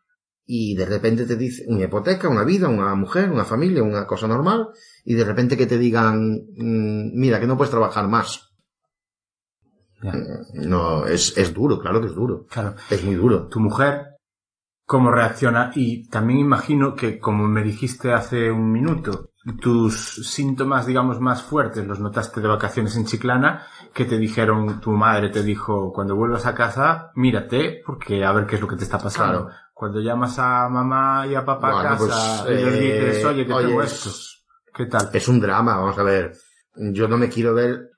y 0.47 0.77
de 0.77 0.87
repente 0.87 1.27
te 1.27 1.37
dice 1.37 1.65
una 1.67 1.85
hipoteca, 1.85 2.29
una 2.29 2.45
vida, 2.45 2.69
una 2.69 2.95
mujer, 2.95 3.31
una 3.31 3.45
familia, 3.45 3.83
una 3.83 4.07
cosa 4.07 4.29
normal, 4.29 4.69
y 5.05 5.15
de 5.15 5.25
repente 5.25 5.57
que 5.57 5.67
te 5.67 5.77
digan, 5.77 6.19
mm, 6.57 7.19
mira, 7.19 7.41
que 7.41 7.47
no 7.47 7.57
puedes 7.57 7.71
trabajar 7.71 8.07
más. 8.09 8.53
Ya. 10.03 10.15
No, 10.55 11.07
es, 11.07 11.37
es 11.37 11.53
duro, 11.53 11.79
claro 11.81 12.01
que 12.01 12.07
es 12.07 12.15
duro. 12.15 12.47
Claro. 12.49 12.77
Es 12.91 13.03
muy 13.03 13.15
duro. 13.17 13.49
tu 13.49 13.61
mujer 13.61 14.17
cómo 14.87 15.11
reacciona 15.11 15.73
y 15.75 16.09
también 16.09 16.39
imagino 16.39 16.95
que 16.95 17.19
como 17.19 17.49
me 17.49 17.65
dijiste 17.65 18.13
hace 18.13 18.53
un 18.53 18.71
minuto 18.71 19.31
tus 19.61 20.31
síntomas 20.31 20.87
digamos 20.87 21.21
más 21.21 21.43
fuertes 21.43 21.85
los 21.85 21.99
notaste 21.99 22.41
de 22.41 22.47
vacaciones 22.47 22.97
en 22.97 23.05
Chiclana 23.05 23.67
que 23.93 24.05
te 24.05 24.17
dijeron 24.17 24.81
tu 24.81 24.93
madre 24.93 25.31
te 25.31 25.43
dijo 25.43 25.93
cuando 25.93 26.15
vuelvas 26.15 26.47
a 26.47 26.55
casa 26.55 27.11
mírate 27.17 27.83
porque 27.85 28.25
a 28.25 28.33
ver 28.33 28.47
qué 28.47 28.55
es 28.55 28.61
lo 28.61 28.69
que 28.69 28.77
te 28.77 28.85
está 28.85 28.99
pasando 28.99 29.47
Claro. 29.47 29.66
Cuando 29.79 30.01
llamas 30.01 30.39
a 30.39 30.71
mamá 30.71 31.27
y 31.27 31.35
a 31.35 31.45
papá 31.45 31.73
Bueno, 31.73 31.89
a 31.91 31.99
casa 31.99 32.45
pues, 32.47 32.59
y 32.59 32.65
les 32.65 32.75
eh, 32.75 32.79
dices 32.79 33.25
oye 33.27 33.47
que 33.47 33.53
oye, 33.53 33.67
tengo 33.67 33.83
es- 33.83 33.93
esto 33.93 34.11
qué 34.75 34.87
tal 34.87 35.11
Es 35.13 35.29
un 35.29 35.39
drama, 35.39 35.77
vamos 35.77 35.99
a 35.99 36.03
ver. 36.03 36.33
Yo 36.77 37.07
no 37.09 37.19
me 37.19 37.29
quiero 37.29 37.53
ver 37.53 37.91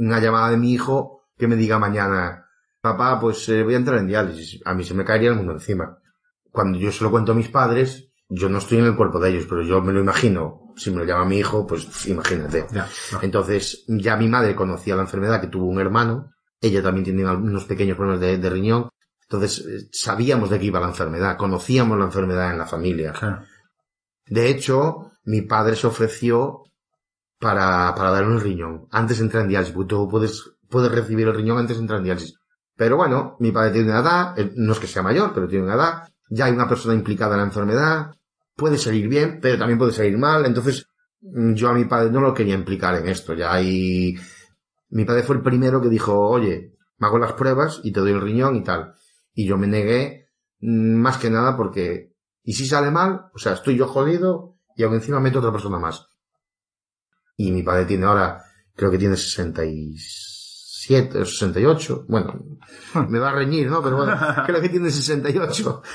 una 0.00 0.18
llamada 0.18 0.50
de 0.50 0.56
mi 0.56 0.72
hijo 0.72 1.28
que 1.38 1.46
me 1.46 1.54
diga 1.54 1.78
mañana, 1.78 2.46
papá, 2.80 3.20
pues 3.20 3.48
eh, 3.50 3.62
voy 3.62 3.74
a 3.74 3.76
entrar 3.76 3.98
en 3.98 4.08
diálisis. 4.08 4.60
A 4.64 4.74
mí 4.74 4.82
se 4.82 4.94
me 4.94 5.04
caería 5.04 5.30
el 5.30 5.36
mundo 5.36 5.52
encima. 5.52 5.96
Cuando 6.50 6.76
yo 6.76 6.90
se 6.90 7.04
lo 7.04 7.10
cuento 7.12 7.32
a 7.32 7.34
mis 7.36 7.48
padres, 7.50 8.10
yo 8.28 8.48
no 8.48 8.58
estoy 8.58 8.78
en 8.78 8.86
el 8.86 8.96
cuerpo 8.96 9.20
de 9.20 9.30
ellos, 9.30 9.46
pero 9.48 9.62
yo 9.62 9.80
me 9.82 9.92
lo 9.92 10.00
imagino. 10.00 10.72
Si 10.76 10.90
me 10.90 10.96
lo 10.98 11.04
llama 11.04 11.24
mi 11.24 11.38
hijo, 11.38 11.66
pues 11.68 12.06
imagínate. 12.08 12.66
ya 12.72 12.88
no. 13.12 13.22
Entonces, 13.22 13.84
ya 13.86 14.16
mi 14.16 14.26
madre 14.28 14.56
conocía 14.56 14.96
la 14.96 15.02
enfermedad 15.02 15.40
que 15.40 15.46
tuvo 15.46 15.66
un 15.66 15.78
hermano. 15.80 16.32
Ella 16.60 16.82
también 16.82 17.04
tiene 17.04 17.24
unos 17.30 17.64
pequeños 17.64 17.96
problemas 17.96 18.20
de, 18.20 18.38
de 18.38 18.50
riñón. 18.50 18.88
Entonces, 19.28 19.64
eh, 19.66 19.88
sabíamos 19.92 20.50
de 20.50 20.58
qué 20.58 20.66
iba 20.66 20.80
la 20.80 20.88
enfermedad. 20.88 21.36
Conocíamos 21.36 21.98
la 21.98 22.04
enfermedad 22.04 22.52
en 22.52 22.58
la 22.58 22.66
familia. 22.66 23.12
Claro. 23.12 23.42
De 24.26 24.48
hecho, 24.48 25.12
mi 25.24 25.42
padre 25.42 25.76
se 25.76 25.86
ofreció 25.86 26.62
para, 27.38 27.94
para 27.94 28.10
darle 28.10 28.32
un 28.32 28.40
riñón. 28.40 28.86
Antes 28.90 29.18
de 29.18 29.24
entrar 29.24 29.42
en 29.42 29.48
diálisis, 29.48 29.74
porque 29.74 29.88
tú 29.88 30.08
puedes, 30.08 30.42
puedes 30.68 30.90
recibir 30.92 31.26
el 31.26 31.34
riñón 31.34 31.58
antes 31.58 31.76
de 31.76 31.82
entrar 31.82 31.98
en 31.98 32.04
diálisis. 32.04 32.34
Pero 32.76 32.96
bueno, 32.96 33.36
mi 33.40 33.52
padre 33.52 33.72
tiene 33.72 33.90
una 33.90 34.00
edad, 34.00 34.36
no 34.54 34.72
es 34.72 34.78
que 34.78 34.86
sea 34.86 35.02
mayor, 35.02 35.32
pero 35.34 35.48
tiene 35.48 35.64
una 35.64 35.74
edad, 35.74 36.08
ya 36.28 36.44
hay 36.44 36.52
una 36.52 36.68
persona 36.68 36.94
implicada 36.94 37.34
en 37.34 37.40
la 37.40 37.46
enfermedad, 37.46 38.10
puede 38.54 38.76
salir 38.76 39.08
bien, 39.08 39.38
pero 39.40 39.58
también 39.58 39.78
puede 39.78 39.92
salir 39.92 40.18
mal, 40.18 40.44
entonces 40.44 40.86
mm, 41.22 41.54
yo 41.54 41.70
a 41.70 41.72
mi 41.72 41.86
padre 41.86 42.10
no 42.10 42.20
lo 42.20 42.34
quería 42.34 42.54
implicar 42.54 42.94
en 42.96 43.08
esto, 43.08 43.34
ya 43.34 43.52
hay... 43.52 44.14
Mi 44.90 45.04
padre 45.04 45.22
fue 45.22 45.36
el 45.36 45.42
primero 45.42 45.80
que 45.80 45.88
dijo, 45.88 46.18
oye, 46.18 46.74
me 46.98 47.06
hago 47.06 47.18
las 47.18 47.32
pruebas 47.32 47.80
y 47.82 47.92
te 47.92 48.00
doy 48.00 48.12
el 48.12 48.20
riñón 48.20 48.56
y 48.56 48.62
tal. 48.62 48.94
Y 49.36 49.46
yo 49.46 49.56
me 49.58 49.66
negué, 49.66 50.30
mm, 50.60 50.94
más 50.96 51.18
que 51.18 51.28
nada 51.28 51.58
porque, 51.58 52.14
¿y 52.42 52.54
si 52.54 52.64
sale 52.66 52.90
mal? 52.90 53.26
O 53.34 53.38
sea, 53.38 53.52
estoy 53.52 53.76
yo 53.76 53.86
jodido 53.86 54.56
y 54.74 54.82
aún 54.82 54.94
encima 54.94 55.20
meto 55.20 55.40
otra 55.40 55.52
persona 55.52 55.78
más. 55.78 56.06
Y 57.36 57.52
mi 57.52 57.62
padre 57.62 57.84
tiene 57.84 58.06
ahora, 58.06 58.42
creo 58.74 58.90
que 58.90 58.96
tiene 58.96 59.14
67 59.14 61.20
o 61.20 61.26
68. 61.26 62.06
Bueno, 62.08 62.46
me 63.08 63.18
va 63.18 63.28
a 63.28 63.34
reñir, 63.34 63.70
¿no? 63.70 63.82
Pero 63.82 63.98
bueno, 63.98 64.18
creo 64.46 64.62
que 64.62 64.70
tiene 64.70 64.90
68. 64.90 65.82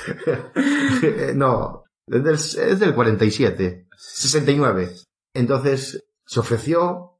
Eh, 1.04 1.32
no, 1.34 1.82
es 2.06 2.22
del, 2.22 2.34
es 2.34 2.78
del 2.78 2.94
47. 2.94 3.88
69. 3.96 4.94
Entonces, 5.34 6.04
se 6.24 6.38
ofreció, 6.38 7.18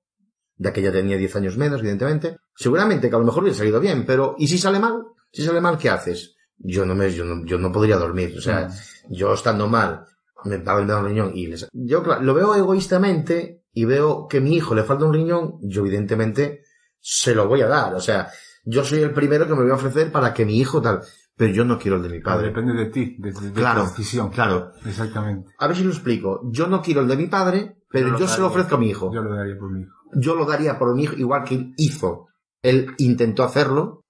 ya 0.57 0.73
que 0.73 0.83
ya 0.83 0.93
tenía 0.93 1.17
10 1.17 1.35
años 1.35 1.57
menos, 1.57 1.81
evidentemente. 1.81 2.37
Seguramente 2.55 3.11
que 3.11 3.17
a 3.17 3.19
lo 3.19 3.25
mejor 3.25 3.43
hubiera 3.43 3.59
salido 3.59 3.81
bien, 3.81 4.07
pero 4.07 4.37
¿y 4.39 4.47
si 4.47 4.59
sale 4.59 4.79
mal? 4.79 5.03
Si 5.33 5.43
sale 5.43 5.61
mal, 5.61 5.79
¿qué 5.79 5.89
haces? 5.89 6.37
Yo 6.59 6.87
no 6.87 6.95
me, 6.95 7.13
yo 7.13 7.25
no, 7.25 7.45
yo 7.45 7.59
no 7.59 7.73
podría 7.73 7.97
dormir. 7.97 8.35
O 8.37 8.41
sea, 8.41 8.69
yo 9.09 9.35
estando 9.35 9.67
mal, 9.69 10.05
me 10.45 10.59
pago 10.59 10.81
el 10.81 10.91
un 10.91 11.07
riñón 11.07 11.33
y 11.35 11.47
les... 11.47 11.69
Yo 11.73 12.03
claro, 12.03 12.23
lo 12.23 12.35
veo 12.35 12.55
egoístamente 12.55 13.65
y 13.73 13.85
veo 13.85 14.29
que 14.29 14.39
a 14.39 14.41
mi 14.41 14.55
hijo 14.55 14.75
le 14.75 14.85
falta 14.85 15.05
un 15.05 15.15
riñón, 15.15 15.59
yo 15.63 15.81
evidentemente 15.81 16.63
se 17.01 17.35
lo 17.35 17.49
voy 17.49 17.63
a 17.63 17.69
dar. 17.69 17.95
O 17.95 18.01
sea, 18.01 18.29
yo 18.65 18.85
soy 18.85 19.01
el 19.01 19.13
primero 19.13 19.47
que 19.47 19.55
me 19.55 19.63
voy 19.63 19.71
a 19.71 19.77
ofrecer 19.77 20.13
para 20.13 20.33
que 20.33 20.45
mi 20.45 20.59
hijo 20.59 20.81
tal, 20.81 21.01
pero 21.37 21.53
yo 21.53 21.65
no 21.65 21.79
quiero 21.79 21.97
el 21.97 22.03
de 22.03 22.09
mi 22.09 22.21
padre. 22.21 22.49
depende 22.49 22.75
de 22.75 22.87
ti 22.87 23.17
de, 23.19 23.33
Claro, 23.53 23.83
tu 23.83 23.89
decisión 23.89 24.31
claro. 24.31 24.73
exactamente 24.85 25.51
A 25.59 25.67
ver 25.67 25.77
si 25.77 25.85
lo 25.85 25.91
explico. 25.91 26.43
Yo 26.53 26.67
no 26.67 26.83
quiero 26.83 27.01
el 27.01 27.09
de 27.09 27.17
mi 27.17 27.27
padre, 27.27 27.79
pero 27.89 28.09
lo 28.09 28.19
yo 28.19 28.29
se 28.29 28.41
lo 28.41 28.49
ofrezco 28.49 28.77
a 28.77 28.79
mi 28.79 28.91
hijo. 28.91 29.13
yo 29.13 29.23
lo 29.23 29.35
daría 29.35 29.59
por 29.59 29.73
mi 29.73 29.83
hijo 29.83 29.93
Yo 30.15 30.35
lo 30.35 30.45
daría 30.45 30.79
por 30.79 30.95
mi 30.95 31.05
hijo, 31.05 31.17
igual 31.17 31.45
que 31.45 31.55
él 31.55 31.75
hizo. 31.77 32.29
Él 32.63 32.95
intentó 32.99 33.43
hacerlo. 33.43 34.02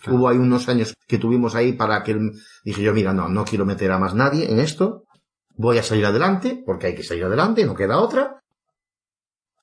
Claro. 0.00 0.18
Hubo 0.18 0.28
ahí 0.28 0.36
unos 0.36 0.68
años 0.68 0.94
que 1.06 1.18
tuvimos 1.18 1.54
ahí 1.54 1.72
para 1.72 2.02
que 2.02 2.16
dije 2.64 2.82
yo, 2.82 2.92
mira, 2.92 3.12
no, 3.12 3.28
no 3.28 3.44
quiero 3.44 3.66
meter 3.66 3.90
a 3.90 3.98
más 3.98 4.14
nadie 4.14 4.50
en 4.50 4.60
esto. 4.60 5.04
Voy 5.56 5.78
a 5.78 5.82
salir 5.82 6.06
adelante, 6.06 6.62
porque 6.64 6.86
hay 6.86 6.94
que 6.94 7.02
salir 7.02 7.24
adelante, 7.24 7.64
no 7.64 7.74
queda 7.74 7.98
otra. 7.98 8.40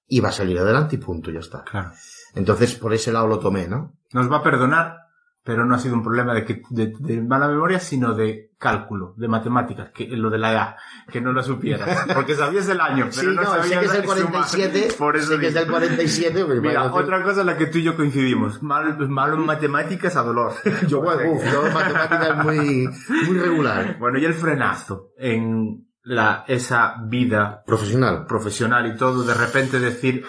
Y 0.07 0.19
va 0.19 0.29
a 0.29 0.33
salir 0.33 0.59
adelante 0.59 0.97
y 0.97 0.99
punto, 0.99 1.31
ya 1.31 1.39
está. 1.39 1.63
claro 1.63 1.91
Entonces, 2.35 2.75
por 2.75 2.93
ese 2.93 3.11
lado 3.11 3.27
lo 3.27 3.39
tomé, 3.39 3.67
¿no? 3.67 3.93
nos 4.15 4.31
va 4.31 4.37
a 4.37 4.43
perdonar, 4.43 5.04
pero 5.45 5.63
no 5.63 5.75
ha 5.75 5.79
sido 5.79 5.93
un 5.93 6.01
problema 6.03 6.33
de, 6.33 6.43
que, 6.43 6.63
de, 6.71 6.91
de 6.99 7.21
mala 7.21 7.47
memoria, 7.47 7.79
sino 7.79 8.15
de 8.15 8.49
cálculo, 8.57 9.13
de 9.15 9.27
matemáticas, 9.27 9.91
que 9.91 10.07
lo 10.07 10.31
de 10.31 10.39
la 10.39 10.51
edad, 10.51 10.75
que 11.11 11.21
no 11.21 11.31
lo 11.31 11.43
supieras, 11.43 12.07
porque 12.15 12.33
sabías 12.33 12.67
el 12.67 12.81
año, 12.81 13.09
pero 13.15 13.29
Sí, 13.29 13.35
no, 13.35 13.43
no, 13.43 13.53
sé 13.53 13.61
sabías 13.61 13.79
que 13.79 13.85
es 13.85 13.93
el 13.93 14.05
sumar. 14.05 14.31
47, 14.31 14.87
Por 14.97 15.15
eso 15.15 15.33
sé 15.33 15.39
que 15.39 15.47
es 15.47 15.53
del 15.53 15.67
47, 15.67 16.45
pues, 16.45 16.61
Mira, 16.61 16.91
otra 16.91 17.21
cosa 17.21 17.41
en 17.41 17.47
la 17.47 17.57
que 17.57 17.67
tú 17.67 17.77
y 17.77 17.83
yo 17.83 17.95
coincidimos, 17.95 18.63
malo, 18.63 18.95
malo 19.07 19.35
en 19.35 19.45
matemáticas 19.45 20.15
a 20.15 20.23
dolor. 20.23 20.53
yo, 20.87 21.01
bueno, 21.01 21.21
yo 21.21 21.61
matemática 21.71 22.27
es 22.27 22.43
muy, 22.43 22.89
muy 23.27 23.37
regular. 23.37 23.97
Bueno, 23.99 24.17
y 24.17 24.25
el 24.25 24.33
frenazo 24.33 25.11
en 25.15 25.85
la, 26.01 26.43
esa 26.47 26.95
vida 27.05 27.61
Profesional. 27.67 28.25
profesional 28.25 28.87
y 28.87 28.97
todo, 28.97 29.23
de 29.23 29.35
repente 29.35 29.79
decir, 29.79 30.25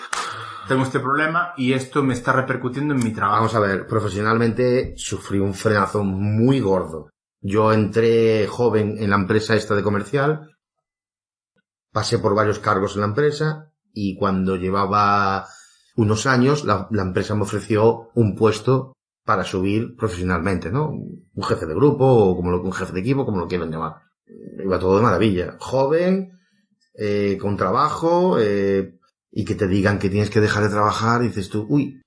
tengo 0.66 0.82
este 0.82 1.00
problema 1.00 1.52
y 1.56 1.72
esto 1.72 2.02
me 2.02 2.14
está 2.14 2.32
repercutiendo 2.32 2.94
en 2.94 3.02
mi 3.02 3.12
trabajo. 3.12 3.38
Vamos 3.38 3.54
a 3.54 3.60
ver, 3.60 3.86
profesionalmente 3.86 4.94
sufrí 4.96 5.38
un 5.38 5.54
frenazo 5.54 6.04
muy 6.04 6.60
gordo. 6.60 7.10
Yo 7.40 7.72
entré 7.72 8.46
joven 8.46 8.96
en 8.98 9.10
la 9.10 9.16
empresa 9.16 9.54
esta 9.54 9.74
de 9.74 9.82
comercial, 9.82 10.50
pasé 11.92 12.18
por 12.18 12.34
varios 12.34 12.58
cargos 12.58 12.94
en 12.94 13.02
la 13.02 13.06
empresa 13.06 13.72
y 13.92 14.16
cuando 14.16 14.56
llevaba 14.56 15.46
unos 15.96 16.26
años 16.26 16.64
la, 16.64 16.88
empresa 16.90 17.34
me 17.34 17.42
ofreció 17.42 18.10
un 18.14 18.34
puesto 18.34 18.92
para 19.24 19.44
subir 19.44 19.96
profesionalmente, 19.96 20.70
¿no? 20.70 20.90
Un 20.90 21.44
jefe 21.44 21.66
de 21.66 21.74
grupo 21.74 22.04
o 22.04 22.36
como 22.36 22.50
lo, 22.50 22.62
un 22.62 22.72
jefe 22.72 22.92
de 22.92 23.00
equipo, 23.00 23.24
como 23.24 23.38
lo 23.38 23.48
quieran 23.48 23.70
llamar. 23.70 23.96
Iba 24.62 24.78
todo 24.78 24.96
de 24.96 25.02
maravilla. 25.02 25.56
Joven, 25.58 26.38
eh, 26.94 27.38
con 27.40 27.56
trabajo, 27.56 28.38
eh, 28.38 28.95
y 29.38 29.44
que 29.44 29.54
te 29.54 29.68
digan 29.68 29.98
que 29.98 30.08
tienes 30.08 30.30
que 30.30 30.40
dejar 30.40 30.62
de 30.62 30.70
trabajar, 30.70 31.20
dices 31.20 31.50
tú, 31.50 31.66
uy, 31.68 32.00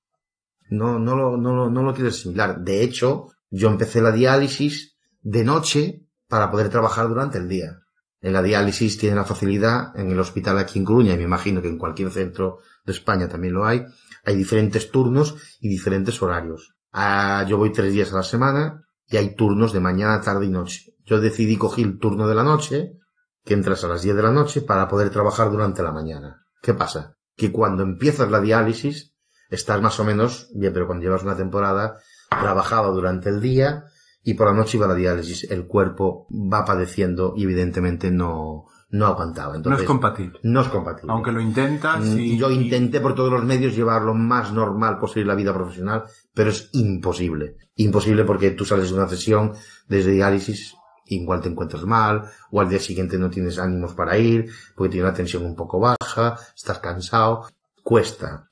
no, 0.72 0.98
no 0.98 1.16
lo, 1.16 1.38
no 1.38 1.56
lo, 1.56 1.70
no 1.70 1.84
lo 1.84 1.94
quiero 1.94 2.10
asimilar. 2.10 2.62
De 2.62 2.82
hecho, 2.82 3.28
yo 3.52 3.70
empecé 3.70 4.02
la 4.02 4.12
diálisis 4.12 4.98
de 5.22 5.44
noche 5.44 6.08
para 6.28 6.50
poder 6.50 6.70
trabajar 6.70 7.08
durante 7.08 7.38
el 7.38 7.48
día. 7.48 7.82
En 8.20 8.34
la 8.34 8.42
diálisis 8.42 8.98
tiene 8.98 9.16
la 9.16 9.26
facilidad, 9.26 9.96
en 9.96 10.10
el 10.10 10.20
hospital 10.20 10.58
aquí 10.58 10.80
en 10.80 10.86
Coruña, 10.86 11.14
y 11.14 11.18
me 11.18 11.26
imagino 11.26 11.62
que 11.62 11.68
en 11.68 11.78
cualquier 11.78 12.10
centro 12.10 12.62
de 12.84 12.94
España 12.94 13.30
también 13.30 13.54
lo 13.54 13.64
hay, 13.64 13.86
hay 14.26 14.36
diferentes 14.36 14.90
turnos 14.90 15.36
y 15.60 15.70
diferentes 15.70 16.20
horarios. 16.24 16.74
Ah, 16.92 17.46
yo 17.48 17.60
voy 17.60 17.72
tres 17.72 17.94
días 17.94 18.12
a 18.12 18.16
la 18.16 18.24
semana 18.24 18.88
y 19.06 19.18
hay 19.18 19.36
turnos 19.36 19.72
de 19.72 19.82
mañana, 19.82 20.20
tarde 20.20 20.48
y 20.48 20.50
noche. 20.50 20.96
Yo 21.06 21.22
decidí 21.22 21.58
coger 21.58 21.86
el 21.86 22.00
turno 22.00 22.28
de 22.28 22.34
la 22.34 22.44
noche, 22.44 22.94
que 23.46 23.54
entras 23.54 23.84
a 23.84 23.88
las 23.88 24.02
10 24.02 24.16
de 24.16 24.24
la 24.24 24.32
noche 24.32 24.62
para 24.62 24.88
poder 24.88 25.12
trabajar 25.12 25.52
durante 25.52 25.84
la 25.84 25.92
mañana. 25.92 26.44
¿Qué 26.62 26.74
pasa? 26.74 27.18
Que 27.40 27.52
cuando 27.52 27.84
empiezas 27.84 28.30
la 28.30 28.42
diálisis, 28.42 29.16
estás 29.50 29.82
más 29.82 29.98
o 30.00 30.04
menos, 30.04 30.52
bien, 30.54 30.74
pero 30.74 30.86
cuando 30.86 31.04
llevas 31.04 31.24
una 31.24 31.38
temporada, 31.38 31.96
trabajaba 32.30 32.90
durante 32.90 33.30
el 33.30 33.40
día 33.40 33.86
y 34.24 34.34
por 34.34 34.48
la 34.48 34.54
noche 34.54 34.78
iba 34.78 34.86
a 34.86 34.90
la 34.90 34.96
diálisis. 34.96 35.50
El 35.50 35.66
cuerpo 35.66 36.28
va 36.30 36.66
padeciendo 36.66 37.34
y 37.38 37.44
evidentemente 37.44 38.12
no, 38.12 38.66
no 38.90 39.06
aguantaba. 39.06 39.54
no 39.54 39.58
Entonces, 39.58 39.82
es 39.82 39.88
compatible. 39.88 40.40
no 40.44 40.62
es 40.62 40.68
compatible. 40.68 41.14
Aunque 41.14 41.32
lo 41.32 41.42
intentas 41.42 42.02
Mm, 42.02 42.20
y... 42.20 42.38
Yo 42.38 42.52
intenté 42.52 43.00
por 43.00 43.16
todos 43.16 43.32
los 43.32 43.44
medios 43.46 43.76
llevar 43.76 44.02
lo 44.02 44.14
más 44.14 44.52
normal 44.52 45.00
posible 45.00 45.28
la 45.28 45.36
vida 45.36 45.54
profesional, 45.54 46.04
pero 46.34 46.50
es 46.50 46.70
imposible. 46.74 47.56
Imposible 47.76 48.26
porque 48.26 48.52
tú 48.52 48.66
sales 48.66 48.90
de 48.90 48.96
una 48.96 49.08
sesión 49.08 49.54
desde 49.88 50.12
diálisis, 50.12 50.76
igual 51.10 51.41
te 51.41 51.49
encuentras 51.49 51.84
mal, 51.84 52.24
o 52.51 52.62
al 52.62 52.70
día 52.70 52.80
siguiente 52.80 53.18
no 53.18 53.30
tienes 53.30 53.60
ánimos 53.60 53.93
para 53.93 54.18
ir, 54.18 54.51
porque 54.76 54.91
tienes 54.91 55.12
la 55.12 55.16
tensión 55.16 55.45
un 55.45 55.55
poco 55.55 55.80
baja, 55.80 56.38
estás 56.55 56.80
cansado. 56.80 57.47
cuesta. 57.84 58.49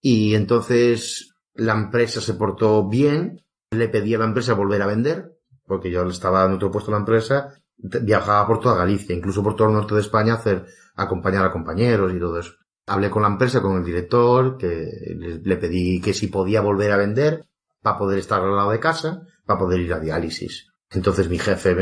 Y 0.00 0.34
entonces 0.34 1.34
la 1.54 1.74
empresa 1.74 2.20
se 2.20 2.34
portó 2.34 2.88
bien, 2.88 3.44
le 3.70 3.88
pedí 3.88 4.14
a 4.14 4.18
la 4.18 4.26
empresa 4.26 4.54
volver 4.54 4.82
a 4.82 4.86
vender, 4.86 5.36
porque 5.66 5.90
yo 5.90 6.06
estaba 6.08 6.44
en 6.44 6.52
otro 6.52 6.70
puesto 6.70 6.90
en 6.90 6.94
la 6.94 7.00
empresa, 7.00 7.54
viajaba 7.76 8.46
por 8.46 8.60
toda 8.60 8.76
Galicia, 8.76 9.16
incluso 9.16 9.42
por 9.42 9.56
todo 9.56 9.68
el 9.68 9.74
norte 9.74 9.94
de 9.94 10.00
España 10.00 10.34
a 10.34 10.36
hacer, 10.36 10.66
acompañar 10.94 11.44
a 11.44 11.52
compañeros 11.52 12.12
y 12.14 12.18
todo 12.18 12.38
eso. 12.38 12.54
Hablé 12.86 13.10
con 13.10 13.22
la 13.22 13.28
empresa, 13.28 13.60
con 13.60 13.76
el 13.76 13.84
director, 13.84 14.56
que 14.56 15.14
le, 15.16 15.38
le 15.38 15.56
pedí 15.56 16.00
que 16.00 16.14
si 16.14 16.28
podía 16.28 16.60
volver 16.60 16.92
a 16.92 16.96
vender 16.96 17.44
para 17.82 17.98
poder 17.98 18.18
estar 18.20 18.40
al 18.40 18.54
lado 18.54 18.70
de 18.70 18.80
casa, 18.80 19.26
para 19.44 19.58
poder 19.58 19.80
ir 19.80 19.92
a 19.92 20.00
diálisis. 20.00 20.68
Entonces 20.96 21.28
mi 21.28 21.38
jefe 21.38 21.74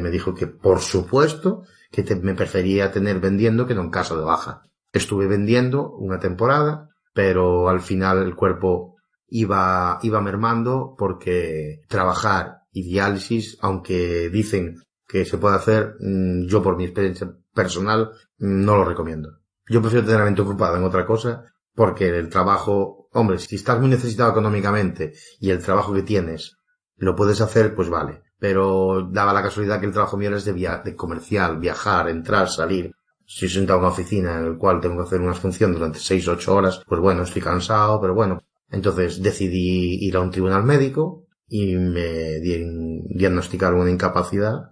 me, 0.00 0.10
dijo 0.10 0.34
que 0.34 0.46
por 0.46 0.80
supuesto 0.80 1.62
que 1.90 2.02
te- 2.02 2.16
me 2.16 2.34
prefería 2.34 2.90
tener 2.90 3.20
vendiendo 3.20 3.66
que 3.66 3.74
no 3.74 3.82
en 3.82 3.90
casa 3.90 4.16
de 4.16 4.22
baja. 4.22 4.62
Estuve 4.92 5.26
vendiendo 5.26 5.90
una 5.92 6.18
temporada, 6.18 6.88
pero 7.12 7.68
al 7.68 7.80
final 7.80 8.22
el 8.22 8.34
cuerpo 8.34 8.96
iba, 9.28 9.98
iba 10.02 10.20
mermando 10.22 10.94
porque 10.98 11.82
trabajar 11.88 12.62
y 12.72 12.82
diálisis, 12.82 13.58
aunque 13.60 14.30
dicen 14.30 14.82
que 15.06 15.26
se 15.26 15.36
puede 15.36 15.56
hacer, 15.56 15.96
mm, 16.00 16.46
yo 16.46 16.62
por 16.62 16.76
mi 16.76 16.84
experiencia 16.84 17.30
personal 17.54 18.12
mm, 18.38 18.64
no 18.64 18.76
lo 18.76 18.84
recomiendo. 18.86 19.38
Yo 19.68 19.82
prefiero 19.82 20.06
tener 20.06 20.20
la 20.20 20.24
mente 20.26 20.42
ocupada 20.42 20.78
en 20.78 20.84
otra 20.84 21.04
cosa 21.06 21.44
porque 21.74 22.08
el 22.08 22.30
trabajo, 22.30 23.08
hombre, 23.12 23.38
si 23.38 23.56
estás 23.56 23.78
muy 23.78 23.90
necesitado 23.90 24.30
económicamente 24.30 25.12
y 25.40 25.50
el 25.50 25.62
trabajo 25.62 25.92
que 25.92 26.02
tienes 26.02 26.56
lo 26.96 27.14
puedes 27.14 27.40
hacer, 27.42 27.74
pues 27.74 27.88
vale. 27.90 28.22
Pero 28.42 29.08
daba 29.08 29.32
la 29.32 29.40
casualidad 29.40 29.78
que 29.78 29.86
el 29.86 29.92
trabajo 29.92 30.16
mío 30.16 30.34
es 30.34 30.44
de, 30.44 30.52
via- 30.52 30.82
de 30.84 30.96
comercial, 30.96 31.58
viajar, 31.60 32.08
entrar, 32.08 32.48
salir. 32.48 32.92
Si 33.24 33.48
sentado 33.48 33.78
en 33.78 33.84
una 33.84 33.92
oficina 33.92 34.36
en 34.38 34.52
la 34.52 34.58
cual 34.58 34.80
tengo 34.80 34.96
que 34.96 35.02
hacer 35.04 35.20
una 35.20 35.32
función 35.34 35.72
durante 35.72 36.00
seis, 36.00 36.26
ocho 36.26 36.56
horas, 36.56 36.82
pues 36.88 37.00
bueno, 37.00 37.22
estoy 37.22 37.40
cansado, 37.40 38.00
pero 38.00 38.14
bueno. 38.14 38.42
Entonces 38.68 39.22
decidí 39.22 40.04
ir 40.04 40.16
a 40.16 40.20
un 40.20 40.32
tribunal 40.32 40.64
médico 40.64 41.26
y 41.48 41.76
me 41.76 42.40
di- 42.40 43.02
diagnosticaron 43.14 43.80
una 43.80 43.90
incapacidad 43.92 44.70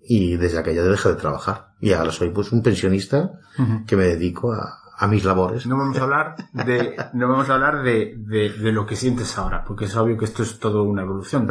y 0.00 0.36
desde 0.36 0.58
aquella 0.58 0.82
dejé 0.82 1.10
de 1.10 1.14
trabajar. 1.14 1.68
Y 1.80 1.92
ahora 1.92 2.10
soy 2.10 2.30
pues 2.30 2.50
un 2.50 2.60
pensionista 2.60 3.30
que 3.86 3.94
me 3.96 4.04
dedico 4.08 4.52
a, 4.52 4.78
a 4.98 5.06
mis 5.06 5.24
labores. 5.24 5.64
No 5.68 5.76
vamos 5.78 5.96
a 5.96 6.02
hablar 6.02 6.34
de, 6.54 6.96
no 7.12 7.28
vamos 7.28 7.48
a 7.48 7.54
hablar 7.54 7.84
de, 7.84 8.16
de, 8.18 8.50
de 8.50 8.72
lo 8.72 8.84
que 8.84 8.96
sientes 8.96 9.38
ahora, 9.38 9.62
porque 9.64 9.84
es 9.84 9.94
obvio 9.96 10.18
que 10.18 10.24
esto 10.24 10.42
es 10.42 10.58
todo 10.58 10.82
una 10.82 11.02
evolución. 11.02 11.46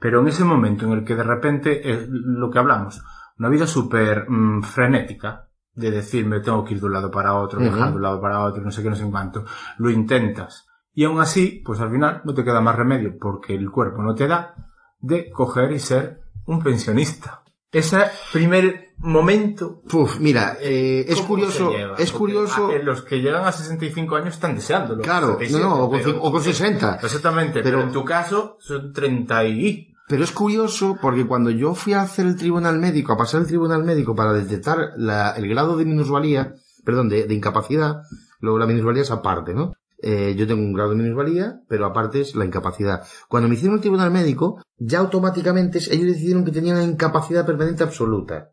Pero 0.00 0.20
en 0.20 0.28
ese 0.28 0.44
momento 0.44 0.86
en 0.86 0.92
el 0.92 1.04
que 1.04 1.14
de 1.14 1.22
repente, 1.22 1.92
es 1.92 2.08
lo 2.08 2.50
que 2.50 2.58
hablamos, 2.58 3.02
una 3.38 3.48
vida 3.48 3.66
súper 3.66 4.28
mm, 4.28 4.62
frenética, 4.62 5.46
de 5.74 5.90
decir 5.90 6.26
me 6.26 6.40
tengo 6.40 6.64
que 6.64 6.74
ir 6.74 6.80
de 6.80 6.86
un 6.86 6.92
lado 6.94 7.10
para 7.10 7.34
otro, 7.34 7.60
viajar 7.60 7.90
de 7.90 7.96
un 7.96 8.02
lado 8.02 8.20
para 8.20 8.40
otro, 8.40 8.62
no 8.62 8.70
sé 8.70 8.82
qué, 8.82 8.90
no 8.90 8.96
sé 8.96 9.08
cuánto, 9.10 9.44
lo 9.78 9.90
intentas. 9.90 10.66
Y 10.92 11.04
aún 11.04 11.20
así, 11.20 11.62
pues 11.64 11.80
al 11.80 11.90
final 11.90 12.22
no 12.24 12.34
te 12.34 12.42
queda 12.44 12.60
más 12.60 12.74
remedio, 12.76 13.16
porque 13.20 13.54
el 13.54 13.70
cuerpo 13.70 14.02
no 14.02 14.14
te 14.14 14.26
da, 14.26 14.54
de 14.98 15.30
coger 15.30 15.70
y 15.72 15.78
ser 15.78 16.20
un 16.46 16.62
pensionista. 16.62 17.42
Ese 17.72 17.98
primer 18.32 18.88
momento 18.98 19.80
Puf, 19.88 20.18
mira, 20.18 20.56
eh, 20.60 21.04
es 21.08 21.16
¿Cómo 21.16 21.28
curioso, 21.28 21.70
lleva? 21.70 21.94
es 21.96 22.10
curioso. 22.12 22.68
a- 22.68 22.78
los 22.82 23.02
que 23.02 23.20
llegan 23.20 23.44
a 23.46 23.52
65 23.52 24.16
años 24.16 24.34
están 24.34 24.56
deseándolo. 24.56 25.02
Claro, 25.02 25.38
67, 25.38 25.62
no, 25.62 25.68
no, 25.76 25.84
o 25.84 25.90
con, 25.90 25.98
pero- 26.00 26.10
cin- 26.12 26.18
o 26.20 26.32
con 26.32 26.42
60. 26.42 26.98
Exactamente, 27.02 27.62
pero, 27.62 27.78
Pero- 27.78 27.82
en 27.88 27.92
tu 27.92 28.04
caso 28.04 28.56
son 28.60 28.92
30 28.92 29.44
y... 29.44 29.89
Pero 30.10 30.24
es 30.24 30.32
curioso 30.32 30.98
porque 31.00 31.24
cuando 31.24 31.50
yo 31.50 31.72
fui 31.76 31.92
a 31.92 32.02
hacer 32.02 32.26
el 32.26 32.34
tribunal 32.34 32.80
médico, 32.80 33.12
a 33.12 33.16
pasar 33.16 33.42
el 33.42 33.46
tribunal 33.46 33.84
médico 33.84 34.16
para 34.16 34.32
detectar 34.32 34.94
el 34.98 35.48
grado 35.48 35.76
de 35.76 35.84
minusvalía, 35.84 36.56
perdón, 36.84 37.08
de, 37.08 37.32
incapacidad, 37.32 38.02
luego 38.40 38.58
la 38.58 38.66
minusvalía 38.66 39.02
es 39.02 39.12
aparte, 39.12 39.54
¿no? 39.54 39.72
Eh, 40.02 40.34
yo 40.36 40.48
tengo 40.48 40.62
un 40.62 40.72
grado 40.72 40.90
de 40.90 40.96
minusvalía, 40.96 41.60
pero 41.68 41.86
aparte 41.86 42.22
es 42.22 42.34
la 42.34 42.44
incapacidad. 42.44 43.06
Cuando 43.28 43.48
me 43.48 43.54
hicieron 43.54 43.76
el 43.76 43.82
tribunal 43.82 44.10
médico, 44.10 44.60
ya 44.78 44.98
automáticamente 44.98 45.78
ellos 45.78 46.06
decidieron 46.06 46.44
que 46.44 46.50
tenían 46.50 46.78
una 46.78 46.86
incapacidad 46.86 47.46
permanente 47.46 47.84
absoluta. 47.84 48.50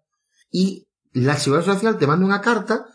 Y 0.51 0.85
la 1.13 1.37
Seguridad 1.37 1.73
Social 1.73 1.97
te 1.97 2.05
manda 2.05 2.23
una 2.23 2.39
carta 2.39 2.85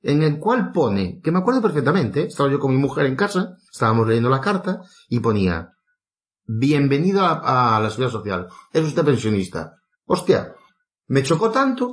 en 0.00 0.22
el 0.22 0.38
cual 0.38 0.70
pone, 0.70 1.20
que 1.24 1.32
me 1.32 1.40
acuerdo 1.40 1.60
perfectamente, 1.60 2.28
estaba 2.28 2.48
yo 2.48 2.60
con 2.60 2.70
mi 2.70 2.80
mujer 2.80 3.06
en 3.06 3.16
casa, 3.16 3.56
estábamos 3.68 4.06
leyendo 4.06 4.30
la 4.30 4.40
carta, 4.40 4.82
y 5.08 5.18
ponía, 5.18 5.72
bienvenido 6.44 7.24
a, 7.24 7.80
la 7.82 7.90
Seguridad 7.90 8.12
Social, 8.12 8.48
es 8.72 8.84
usted 8.84 9.04
pensionista. 9.04 9.76
Hostia, 10.06 10.54
me 11.08 11.22
chocó 11.22 11.50
tanto 11.50 11.92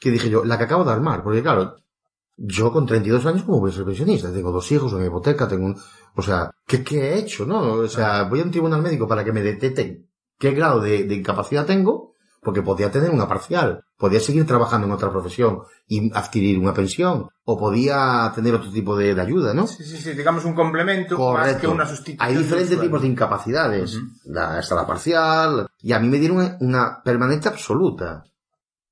que 0.00 0.10
dije 0.10 0.30
yo, 0.30 0.44
la 0.44 0.58
que 0.58 0.64
acabo 0.64 0.84
de 0.84 0.92
armar, 0.92 1.22
porque 1.22 1.42
claro, 1.42 1.76
yo 2.36 2.72
con 2.72 2.86
32 2.86 3.26
años, 3.26 3.42
¿cómo 3.44 3.60
voy 3.60 3.70
a 3.70 3.74
ser 3.74 3.84
pensionista? 3.84 4.32
Tengo 4.32 4.52
dos 4.52 4.70
hijos, 4.72 4.92
una 4.92 5.06
hipoteca, 5.06 5.48
tengo 5.48 5.66
un... 5.66 5.76
O 6.14 6.22
sea, 6.22 6.50
¿qué, 6.66 6.82
he 6.90 7.18
hecho, 7.18 7.46
no? 7.46 7.72
O 7.74 7.88
sea, 7.88 8.24
voy 8.24 8.40
a 8.40 8.44
un 8.44 8.50
tribunal 8.50 8.82
médico 8.82 9.06
para 9.06 9.24
que 9.24 9.32
me 9.32 9.42
detecten 9.42 10.08
qué 10.38 10.50
grado 10.52 10.80
de 10.80 11.14
incapacidad 11.14 11.66
tengo, 11.66 12.11
porque 12.42 12.60
podía 12.62 12.90
tener 12.90 13.10
una 13.10 13.28
parcial, 13.28 13.84
podía 13.96 14.18
seguir 14.18 14.44
trabajando 14.46 14.86
en 14.88 14.92
otra 14.92 15.10
profesión 15.12 15.60
y 15.86 16.12
adquirir 16.12 16.58
una 16.58 16.74
pensión, 16.74 17.28
o 17.44 17.56
podía 17.58 18.32
tener 18.34 18.52
otro 18.54 18.70
tipo 18.70 18.96
de, 18.96 19.14
de 19.14 19.20
ayuda, 19.22 19.54
¿no? 19.54 19.66
Sí, 19.68 19.84
sí, 19.84 19.96
sí, 19.96 20.12
digamos 20.12 20.44
un 20.44 20.54
complemento 20.54 21.16
más 21.34 21.56
que 21.56 21.68
una 21.68 21.86
sustitución. 21.86 22.18
Hay 22.28 22.36
diferentes 22.36 22.80
tipos 22.80 23.00
de 23.00 23.06
incapacidades. 23.08 23.96
La- 24.24 24.58
está 24.58 24.74
la 24.74 24.86
parcial. 24.86 25.68
Y 25.80 25.92
a 25.92 26.00
mí 26.00 26.08
me 26.08 26.18
dieron 26.18 26.38
una, 26.38 26.56
una 26.60 27.02
permanente 27.04 27.48
absoluta. 27.48 28.24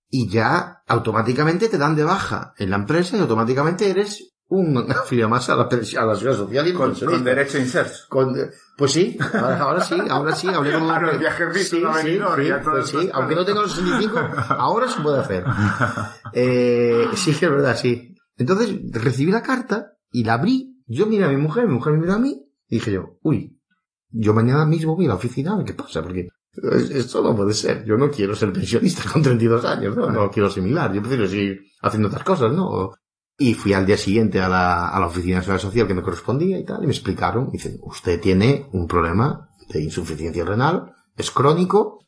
Y 0.09 0.29
ya 0.29 0.83
automáticamente 0.87 1.69
te 1.69 1.79
dan 1.79 1.95
de 1.97 2.05
baja 2.05 2.55
en 2.57 2.71
la 2.71 2.77
empresa 2.77 3.17
y 3.17 3.21
automáticamente 3.21 3.91
eres 3.91 4.33
un 4.51 4.77
afiliado 4.93 5.29
más 5.31 5.49
a 5.49 5.57
la, 5.57 5.63
a 5.65 6.05
la 6.05 6.15
social 6.17 6.69
y 6.69 6.73
Con, 6.73 6.95
con 6.95 7.25
derecho 7.25 7.57
a 7.57 7.61
inserso. 7.61 8.05
Con- 8.09 8.37
pues 8.77 8.93
sí, 8.93 9.17
ahora, 9.35 9.59
ahora 9.61 9.81
sí, 9.81 9.95
ahora 10.09 10.35
sí, 10.35 10.49
hablé 10.49 10.73
con 10.73 10.91
A 10.91 11.01
los 11.01 11.19
viajes 11.19 11.49
sí, 11.55 11.65
sí, 11.65 11.77
sí, 12.03 12.19
pues 12.65 12.89
sí, 12.89 13.11
aunque 13.13 13.35
no 13.35 13.45
tenga 13.45 13.63
los 13.63 13.73
65, 13.73 14.19
ahora 14.51 14.89
se 14.89 15.01
puede 15.01 15.19
hacer. 15.21 15.45
Eh, 16.33 17.07
sí, 17.15 17.33
que 17.35 17.47
es 17.47 17.51
verdad, 17.51 17.77
sí. 17.77 18.15
Entonces, 18.37 18.75
recibí 18.93 19.33
la 19.33 19.43
carta 19.43 19.93
y 20.13 20.25
la 20.25 20.35
abrí. 20.35 20.77
Yo 20.87 21.07
miré 21.07 21.25
a 21.25 21.29
mi 21.29 21.37
mujer, 21.37 21.67
mi 21.67 21.75
mujer 21.75 21.93
me 21.95 22.01
miró 22.01 22.15
a 22.15 22.19
mí 22.19 22.41
y 22.69 22.77
dije 22.77 22.93
yo, 22.93 23.19
uy, 23.23 23.59
yo 24.11 24.33
mañana 24.35 24.65
mismo 24.65 24.97
voy 24.97 25.07
a 25.07 25.09
la 25.09 25.15
oficina 25.15 25.53
a 25.53 25.57
ver 25.57 25.67
qué 25.67 25.75
pasa, 25.75 26.03
porque 26.03 26.29
es- 26.73 26.91
esto 26.91 27.23
no 27.23 27.35
puede 27.37 27.55
ser. 27.55 27.85
Yo 27.85 27.97
no 27.97 28.11
quiero 28.11 28.35
ser 28.35 28.53
pensionista 28.53 29.03
con 29.13 29.23
32 29.23 29.65
años, 29.65 29.97
¿no? 29.97 30.11
No 30.11 30.31
quiero 30.31 30.49
asimilar. 30.49 30.93
Yo 30.93 31.01
prefiero 31.01 31.27
seguir 31.29 31.61
haciendo 31.83 32.09
otras 32.09 32.25
cosas, 32.25 32.53
¿no? 32.53 32.93
Y 33.43 33.55
fui 33.55 33.73
al 33.73 33.87
día 33.87 33.97
siguiente 33.97 34.39
a 34.39 34.51
la, 34.51 34.91
a 34.91 35.01
la 35.01 35.07
oficina 35.07 35.37
de 35.37 35.43
seguridad 35.43 35.63
social 35.63 35.89
que 35.89 35.95
me 35.95 36.03
correspondía 36.03 36.59
y 36.59 36.65
tal, 36.67 36.83
y 36.83 36.87
me 36.87 36.93
explicaron, 36.93 37.51
dicen, 37.51 37.79
usted 37.81 38.21
tiene 38.21 38.69
un 38.73 38.87
problema 38.87 39.49
de 39.71 39.83
insuficiencia 39.83 40.45
renal, 40.45 40.93
es 41.17 41.31
crónico, 41.31 42.07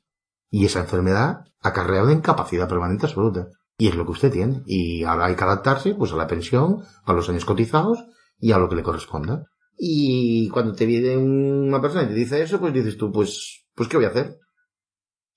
y 0.50 0.66
esa 0.66 0.80
enfermedad 0.80 1.46
acarrea 1.62 2.02
una 2.02 2.12
incapacidad 2.12 2.68
permanente 2.68 3.06
absoluta. 3.06 3.48
Y 3.78 3.88
es 3.88 3.94
lo 3.94 4.04
que 4.04 4.10
usted 4.10 4.30
tiene. 4.30 4.62
Y 4.66 5.04
ahora 5.04 5.24
hay 5.24 5.34
que 5.34 5.44
adaptarse, 5.44 5.94
pues, 5.94 6.12
a 6.12 6.16
la 6.16 6.26
pensión, 6.26 6.84
a 7.06 7.14
los 7.14 7.30
años 7.30 7.46
cotizados, 7.46 8.04
y 8.38 8.52
a 8.52 8.58
lo 8.58 8.68
que 8.68 8.76
le 8.76 8.82
corresponda. 8.82 9.46
Y 9.78 10.50
cuando 10.50 10.74
te 10.74 10.84
viene 10.84 11.16
una 11.16 11.80
persona 11.80 12.02
y 12.02 12.08
te 12.08 12.14
dice 12.14 12.42
eso, 12.42 12.60
pues 12.60 12.74
dices 12.74 12.98
tú, 12.98 13.10
pues, 13.10 13.64
pues, 13.74 13.88
¿qué 13.88 13.96
voy 13.96 14.04
a 14.04 14.10
hacer? 14.10 14.38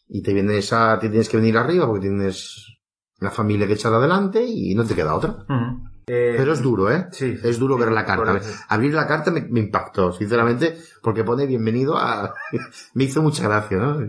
Y 0.09 0.21
te 0.21 0.33
vienes 0.33 0.73
a, 0.73 0.99
te 0.99 1.07
tienes 1.07 1.29
que 1.29 1.37
venir 1.37 1.57
arriba 1.57 1.87
porque 1.87 2.09
tienes 2.09 2.74
la 3.25 3.31
familia 3.31 3.67
que 3.67 3.73
echar 3.73 3.93
adelante 3.93 4.43
y 4.43 4.73
no 4.75 4.85
te 4.85 4.95
queda 4.95 5.15
otra. 5.15 5.31
Ujú. 5.31 5.89
Eh, 6.07 6.35
Pero 6.37 6.53
es 6.53 6.61
duro, 6.61 6.91
¿eh? 6.91 7.07
Sí. 7.11 7.37
Es 7.43 7.57
duro 7.57 7.77
ver 7.77 7.91
la 7.91 8.05
carta. 8.05 8.39
Abrir 8.69 8.93
la 8.93 9.07
carta 9.07 9.31
me, 9.31 9.41
me 9.41 9.59
impactó, 9.59 10.11
sinceramente, 10.11 10.77
porque 11.01 11.23
pone 11.23 11.47
bienvenido 11.47 11.97
a... 11.97 12.33
me 12.93 13.03
hizo 13.03 13.21
mucha 13.23 13.43
gracia, 13.47 13.77
¿no? 13.77 13.99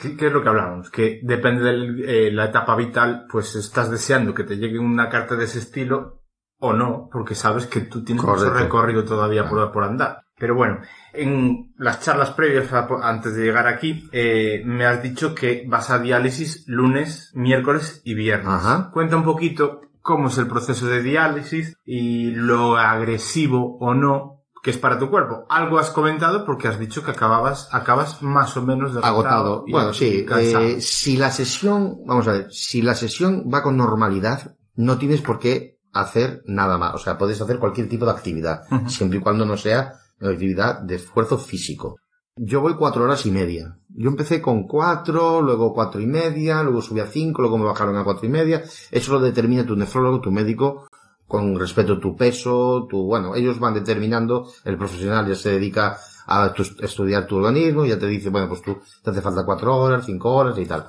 ¿Qué, 0.00 0.26
es 0.26 0.32
lo 0.32 0.42
que 0.42 0.48
hablamos? 0.48 0.90
Que 0.90 1.20
depende 1.22 1.64
de 1.64 2.30
la 2.30 2.46
etapa 2.46 2.76
vital, 2.76 3.26
pues 3.30 3.56
estás 3.56 3.90
deseando 3.90 4.34
que 4.34 4.44
te 4.44 4.56
llegue 4.56 4.78
una 4.78 5.08
carta 5.08 5.36
de 5.36 5.44
ese 5.44 5.58
estilo 5.58 6.22
o 6.58 6.72
no, 6.72 7.08
porque 7.10 7.34
sabes 7.34 7.66
que 7.66 7.80
tú 7.80 8.04
tienes 8.04 8.24
mucho 8.24 8.36
Correcto. 8.36 8.58
recorrido 8.58 9.04
todavía 9.04 9.48
por, 9.48 9.72
por 9.72 9.84
andar. 9.84 10.22
Pero 10.38 10.54
bueno, 10.54 10.80
en 11.18 11.74
las 11.78 12.00
charlas 12.00 12.30
previas 12.30 12.72
a- 12.72 12.88
antes 13.02 13.34
de 13.34 13.44
llegar 13.44 13.66
aquí, 13.66 14.08
eh, 14.12 14.62
me 14.64 14.86
has 14.86 15.02
dicho 15.02 15.34
que 15.34 15.64
vas 15.68 15.90
a 15.90 15.98
diálisis 15.98 16.64
lunes, 16.66 17.30
miércoles 17.34 18.00
y 18.04 18.14
viernes. 18.14 18.48
Ajá. 18.48 18.90
Cuenta 18.92 19.16
un 19.16 19.24
poquito 19.24 19.80
cómo 20.02 20.28
es 20.28 20.38
el 20.38 20.46
proceso 20.46 20.86
de 20.86 21.02
diálisis 21.02 21.76
y 21.84 22.30
lo 22.30 22.76
agresivo 22.76 23.76
o 23.80 23.94
no 23.94 24.32
que 24.62 24.70
es 24.70 24.78
para 24.78 24.98
tu 24.98 25.10
cuerpo. 25.10 25.46
Algo 25.48 25.78
has 25.78 25.90
comentado 25.90 26.44
porque 26.44 26.66
has 26.66 26.78
dicho 26.80 27.04
que 27.04 27.12
acababas, 27.12 27.68
acabas 27.72 28.20
más 28.22 28.56
o 28.56 28.62
menos 28.62 28.94
derrotado 28.94 29.14
agotado. 29.14 29.64
y- 29.66 29.70
Bueno, 29.70 29.92
sí, 29.94 30.26
eh, 30.28 30.80
si 30.80 31.16
la 31.16 31.30
sesión, 31.30 31.98
vamos 32.04 32.26
a 32.26 32.32
ver, 32.32 32.52
si 32.52 32.82
la 32.82 32.96
sesión 32.96 33.44
va 33.52 33.62
con 33.62 33.76
normalidad, 33.76 34.56
no 34.74 34.98
tienes 34.98 35.20
por 35.22 35.38
qué 35.38 35.78
hacer 35.92 36.42
nada 36.46 36.78
más. 36.78 36.94
O 36.94 36.98
sea, 36.98 37.16
puedes 37.16 37.40
hacer 37.40 37.60
cualquier 37.60 37.88
tipo 37.88 38.06
de 38.06 38.10
actividad, 38.10 38.62
siempre 38.88 39.18
y 39.18 39.22
cuando 39.22 39.46
no 39.46 39.56
sea 39.56 39.92
actividad 40.20 40.80
de 40.80 40.96
esfuerzo 40.96 41.38
físico. 41.38 41.96
Yo 42.38 42.60
voy 42.60 42.74
cuatro 42.74 43.04
horas 43.04 43.24
y 43.24 43.30
media. 43.30 43.78
Yo 43.88 44.10
empecé 44.10 44.42
con 44.42 44.66
cuatro, 44.66 45.40
luego 45.40 45.72
cuatro 45.72 46.00
y 46.00 46.06
media, 46.06 46.62
luego 46.62 46.82
subí 46.82 47.00
a 47.00 47.06
cinco, 47.06 47.40
luego 47.42 47.56
me 47.56 47.64
bajaron 47.64 47.96
a 47.96 48.04
cuatro 48.04 48.26
y 48.26 48.30
media. 48.30 48.62
Eso 48.90 49.12
lo 49.12 49.20
determina 49.20 49.64
tu 49.64 49.74
nefrólogo, 49.74 50.20
tu 50.20 50.30
médico, 50.30 50.86
con 51.26 51.58
respeto 51.58 51.94
a 51.94 52.00
tu 52.00 52.14
peso, 52.14 52.86
tu, 52.90 53.04
bueno, 53.06 53.34
ellos 53.34 53.58
van 53.58 53.74
determinando, 53.74 54.50
el 54.64 54.76
profesional 54.76 55.26
ya 55.26 55.34
se 55.34 55.50
dedica 55.50 55.96
a 56.26 56.52
tu- 56.52 56.62
estudiar 56.80 57.26
tu 57.26 57.36
organismo, 57.36 57.86
ya 57.86 57.98
te 57.98 58.06
dice, 58.06 58.28
bueno, 58.28 58.48
pues 58.48 58.60
tú 58.60 58.78
te 59.02 59.10
hace 59.10 59.22
falta 59.22 59.44
cuatro 59.46 59.74
horas, 59.76 60.04
cinco 60.04 60.34
horas 60.34 60.58
y 60.58 60.66
tal. 60.66 60.86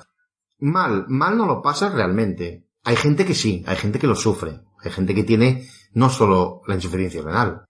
Mal, 0.60 1.06
mal 1.08 1.36
no 1.38 1.46
lo 1.46 1.62
pasas 1.62 1.94
realmente. 1.94 2.66
Hay 2.84 2.96
gente 2.96 3.24
que 3.24 3.34
sí, 3.34 3.64
hay 3.66 3.76
gente 3.76 3.98
que 3.98 4.06
lo 4.06 4.14
sufre. 4.14 4.60
Hay 4.84 4.90
gente 4.90 5.14
que 5.14 5.24
tiene 5.24 5.66
no 5.94 6.10
solo 6.10 6.60
la 6.66 6.74
insuficiencia 6.74 7.22
renal. 7.22 7.64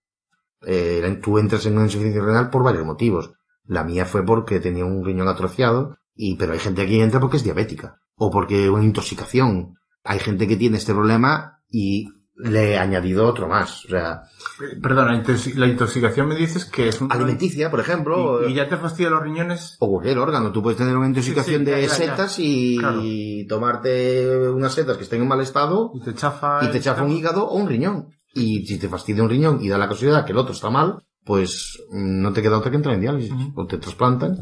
Eh, 0.67 1.19
tú 1.23 1.39
entras 1.39 1.65
en 1.67 1.75
una 1.75 1.85
insuficiencia 1.85 2.23
renal 2.23 2.51
por 2.51 2.63
varios 2.63 2.85
motivos. 2.85 3.33
La 3.65 3.85
mía 3.85 4.05
fue 4.07 4.25
porque 4.25 4.61
tenía 4.61 4.85
un 4.85 5.05
riñón 5.05 5.29
atrofiado, 5.29 5.97
y, 6.15 6.37
pero 6.37 6.53
hay 6.55 6.59
gente 6.59 6.87
que 6.87 7.03
entra 7.03 7.21
porque 7.21 7.37
es 7.37 7.45
diabética. 7.45 8.01
O 8.17 8.31
porque 8.31 8.69
una 8.71 8.85
intoxicación. 8.85 9.75
Hay 10.05 10.19
gente 10.19 10.49
que 10.49 10.57
tiene 10.57 10.79
este 10.79 10.95
problema 10.95 11.61
y 11.71 12.09
le 12.35 12.73
he 12.73 12.79
añadido 12.79 13.27
otro 13.27 13.47
más. 13.49 13.85
O 13.85 13.89
sea, 13.89 14.23
Eh, 14.61 14.77
Perdona, 14.81 15.13
la 15.13 15.23
intoxi- 15.23 15.55
la 15.55 15.67
intoxicación 15.67 16.29
me 16.29 16.35
dices 16.37 16.65
que 16.65 16.89
es 16.89 17.01
un... 17.01 17.13
alimenticia, 17.13 17.71
por 17.71 17.81
ejemplo. 17.81 18.49
Y, 18.49 18.53
y 18.53 18.55
ya 18.55 18.69
te 18.69 18.77
fastidia 18.77 19.11
los 19.11 19.23
riñones. 19.23 19.77
O 19.81 19.89
cualquier 19.91 20.19
órgano. 20.19 20.51
Tú 20.51 20.63
puedes 20.63 20.79
tener 20.79 20.97
una 20.97 21.09
intoxicación 21.09 21.61
Sí, 21.61 21.65
sí, 21.67 21.71
ya, 21.71 21.77
de 21.77 21.83
ya, 21.83 21.89
ya. 21.89 21.95
setas 21.95 22.37
y 22.39 22.79
Claro. 22.79 23.03
tomarte 23.49 24.49
unas 24.51 24.73
setas 24.75 24.97
que 24.97 25.03
estén 25.05 25.23
en 25.23 25.29
mal 25.29 25.41
estado 25.41 25.93
Y 25.95 26.01
te 26.01 26.15
chafa... 26.15 26.65
y 26.65 26.71
te 26.71 26.81
chafa 26.81 27.03
un 27.03 27.11
hígado 27.13 27.47
o 27.47 27.57
un 27.57 27.69
riñón. 27.69 28.09
Y 28.39 28.67
si 28.67 28.79
te 28.79 28.89
fastidia 28.89 29.23
un 29.23 29.31
riñón 29.31 29.59
y 29.63 29.69
da 29.69 29.79
la 29.79 29.89
casualidad 29.89 30.25
que 30.25 30.33
el 30.33 30.39
otro 30.39 30.55
está 30.55 30.71
mal, 30.71 31.03
pues 31.25 31.79
no 31.91 32.33
te 32.33 32.41
queda 32.41 32.59
otra 32.59 32.71
que 32.71 32.77
entrar 32.77 32.95
en 32.95 33.01
diálisis. 33.01 33.33
O 33.55 33.67
te 33.67 33.79
trasplantan. 33.79 34.39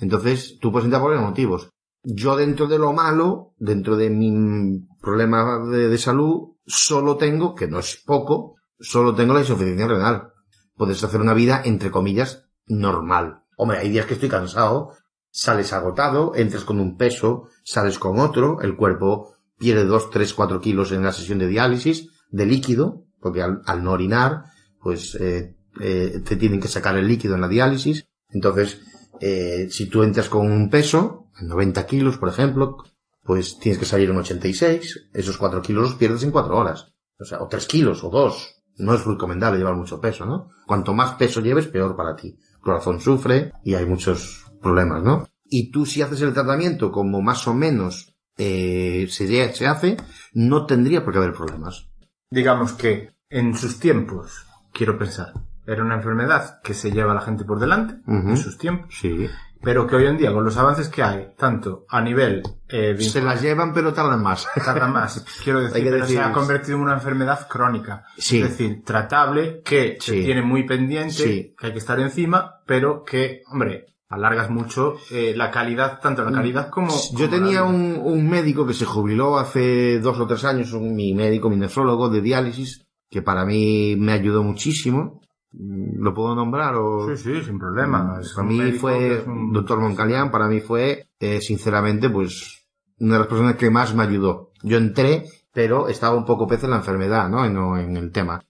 Entonces, 0.00 0.58
tú 0.60 0.72
puedes 0.72 0.86
entrar 0.86 1.00
por 1.00 1.10
varios 1.10 1.28
motivos. 1.28 1.70
Yo 2.02 2.36
dentro 2.36 2.66
de 2.66 2.78
lo 2.78 2.92
malo, 2.92 3.54
dentro 3.58 3.96
de 3.96 4.10
mi 4.10 4.80
problema 5.00 5.60
de, 5.70 5.88
de 5.88 5.98
salud, 5.98 6.56
solo 6.66 7.16
tengo, 7.16 7.54
que 7.54 7.68
no 7.68 7.78
es 7.78 8.02
poco, 8.04 8.56
solo 8.80 9.14
tengo 9.14 9.34
la 9.34 9.40
insuficiencia 9.40 9.86
renal. 9.86 10.32
Puedes 10.74 11.02
hacer 11.04 11.20
una 11.20 11.34
vida, 11.34 11.62
entre 11.64 11.90
comillas, 11.90 12.44
normal. 12.66 13.42
Hombre, 13.56 13.78
hay 13.78 13.90
días 13.90 14.06
que 14.06 14.14
estoy 14.14 14.28
cansado, 14.28 14.92
sales 15.30 15.72
agotado, 15.72 16.34
entras 16.34 16.64
con 16.64 16.80
un 16.80 16.96
peso, 16.96 17.48
sales 17.64 17.98
con 17.98 18.18
otro, 18.18 18.60
el 18.60 18.76
cuerpo 18.76 19.34
pierde 19.58 19.84
2, 19.84 20.10
3, 20.10 20.34
4 20.34 20.60
kilos 20.60 20.92
en 20.92 21.02
la 21.02 21.12
sesión 21.12 21.38
de 21.38 21.48
diálisis, 21.48 22.08
de 22.30 22.46
líquido, 22.46 23.04
porque 23.20 23.42
al, 23.42 23.62
al 23.66 23.82
no 23.82 23.92
orinar, 23.92 24.44
pues 24.80 25.14
eh, 25.16 25.56
eh, 25.80 26.22
te 26.24 26.36
tienen 26.36 26.60
que 26.60 26.68
sacar 26.68 26.96
el 26.96 27.06
líquido 27.06 27.34
en 27.34 27.40
la 27.40 27.48
diálisis. 27.48 28.06
Entonces, 28.30 28.80
eh, 29.20 29.68
si 29.70 29.86
tú 29.86 30.02
entras 30.02 30.28
con 30.28 30.50
un 30.50 30.70
peso, 30.70 31.30
90 31.40 31.86
kilos, 31.86 32.18
por 32.18 32.28
ejemplo, 32.28 32.76
pues 33.22 33.58
tienes 33.58 33.78
que 33.78 33.84
salir 33.84 34.10
en 34.10 34.16
86, 34.16 35.10
esos 35.12 35.36
4 35.36 35.62
kilos 35.62 35.82
los 35.82 35.94
pierdes 35.94 36.22
en 36.22 36.30
4 36.30 36.56
horas. 36.56 36.94
O 37.18 37.24
sea, 37.24 37.42
o 37.42 37.48
3 37.48 37.66
kilos, 37.66 38.04
o 38.04 38.10
2. 38.10 38.54
No 38.78 38.94
es 38.94 39.04
recomendable 39.04 39.58
llevar 39.58 39.74
mucho 39.74 40.00
peso, 40.00 40.24
¿no? 40.24 40.50
Cuanto 40.66 40.94
más 40.94 41.14
peso 41.14 41.40
lleves, 41.40 41.66
peor 41.66 41.96
para 41.96 42.14
ti. 42.14 42.38
El 42.54 42.60
corazón 42.60 43.00
sufre 43.00 43.52
y 43.64 43.74
hay 43.74 43.86
muchos 43.86 44.44
problemas, 44.62 45.02
¿no? 45.02 45.28
Y 45.44 45.70
tú 45.70 45.84
si 45.84 46.02
haces 46.02 46.20
el 46.22 46.32
tratamiento 46.32 46.92
como 46.92 47.20
más 47.20 47.48
o 47.48 47.54
menos 47.54 48.14
eh, 48.36 49.08
se, 49.10 49.52
se 49.52 49.66
hace, 49.66 49.96
no 50.32 50.66
tendría 50.66 51.04
por 51.04 51.12
qué 51.12 51.18
haber 51.18 51.32
problemas. 51.32 51.87
Digamos 52.30 52.72
que 52.72 53.10
en 53.30 53.54
sus 53.56 53.78
tiempos, 53.80 54.46
quiero 54.72 54.98
pensar, 54.98 55.32
era 55.66 55.82
una 55.82 55.96
enfermedad 55.96 56.60
que 56.62 56.74
se 56.74 56.90
lleva 56.90 57.12
a 57.12 57.14
la 57.14 57.20
gente 57.22 57.44
por 57.44 57.58
delante, 57.58 57.96
en 58.06 58.36
sus 58.36 58.58
tiempos, 58.58 58.94
Sí. 58.98 59.28
pero 59.62 59.86
que 59.86 59.96
hoy 59.96 60.06
en 60.06 60.16
día, 60.18 60.32
con 60.32 60.44
los 60.44 60.56
avances 60.56 60.88
que 60.88 61.02
hay, 61.02 61.34
tanto 61.36 61.84
a 61.88 62.00
nivel 62.00 62.42
eh, 62.68 62.96
Se 63.00 63.22
las 63.22 63.40
llevan, 63.42 63.72
pero 63.72 63.92
tardan 63.94 64.22
más. 64.22 64.46
tarda 64.64 64.88
más, 64.88 65.24
quiero 65.42 65.60
decir, 65.62 65.84
pero 65.90 66.06
se 66.06 66.20
ha 66.20 66.32
convertido 66.32 66.76
en 66.76 66.82
una 66.84 66.94
enfermedad 66.94 67.48
crónica. 67.48 68.04
Sí. 68.18 68.40
Es 68.42 68.50
decir, 68.50 68.82
tratable, 68.84 69.62
que 69.64 69.96
se 70.00 70.12
tiene 70.22 70.42
muy 70.42 70.64
pendiente, 70.66 71.12
Sí. 71.14 71.54
que 71.58 71.66
hay 71.66 71.72
que 71.72 71.78
estar 71.78 71.98
encima, 72.00 72.60
pero 72.66 73.04
que, 73.04 73.42
hombre, 73.50 73.86
alargas 74.08 74.50
mucho 74.50 74.96
eh, 75.10 75.34
la 75.36 75.50
calidad, 75.50 76.00
tanto 76.00 76.24
la 76.24 76.32
calidad 76.32 76.70
como... 76.70 76.88
Mm. 76.88 77.16
Yo 77.16 77.28
como 77.28 77.30
tenía 77.30 77.60
la- 77.60 77.66
un, 77.66 78.00
un 78.02 78.28
médico 78.28 78.66
que 78.66 78.74
se 78.74 78.84
jubiló 78.86 79.38
hace 79.38 80.00
dos 80.00 80.18
o 80.18 80.26
tres 80.26 80.44
años, 80.44 80.72
un- 80.72 80.94
mi 80.94 81.12
médico, 81.14 81.50
mi 81.50 81.56
nefrólogo 81.56 82.08
de 82.08 82.22
diálisis, 82.22 82.86
que 83.10 83.22
para 83.22 83.44
mí 83.44 83.96
me 83.98 84.12
ayudó 84.12 84.42
muchísimo. 84.42 85.20
Mm, 85.52 86.02
¿Lo 86.02 86.14
puedo 86.14 86.34
nombrar 86.34 86.74
o...? 86.76 87.14
Sí, 87.14 87.22
sí, 87.22 87.42
sin 87.44 87.58
problema. 87.58 88.18
Es 88.20 88.32
para 88.34 88.48
mí 88.48 88.58
médico 88.58 88.78
fue, 88.80 89.24
un- 89.26 89.52
doctor 89.52 89.78
Moncalián, 89.80 90.30
para 90.30 90.48
mí 90.48 90.60
fue, 90.60 91.08
eh, 91.20 91.40
sinceramente, 91.40 92.08
pues, 92.10 92.64
una 93.00 93.14
de 93.14 93.18
las 93.20 93.28
personas 93.28 93.56
que 93.56 93.70
más 93.70 93.94
me 93.94 94.02
ayudó. 94.04 94.50
Yo 94.62 94.76
entré, 94.78 95.24
pero 95.52 95.88
estaba 95.88 96.16
un 96.16 96.24
poco 96.24 96.46
pez 96.46 96.64
en 96.64 96.70
la 96.70 96.76
enfermedad, 96.76 97.28
¿no? 97.28 97.44
En, 97.44 97.56
en 97.90 97.96
el 97.96 98.10
tema. 98.10 98.40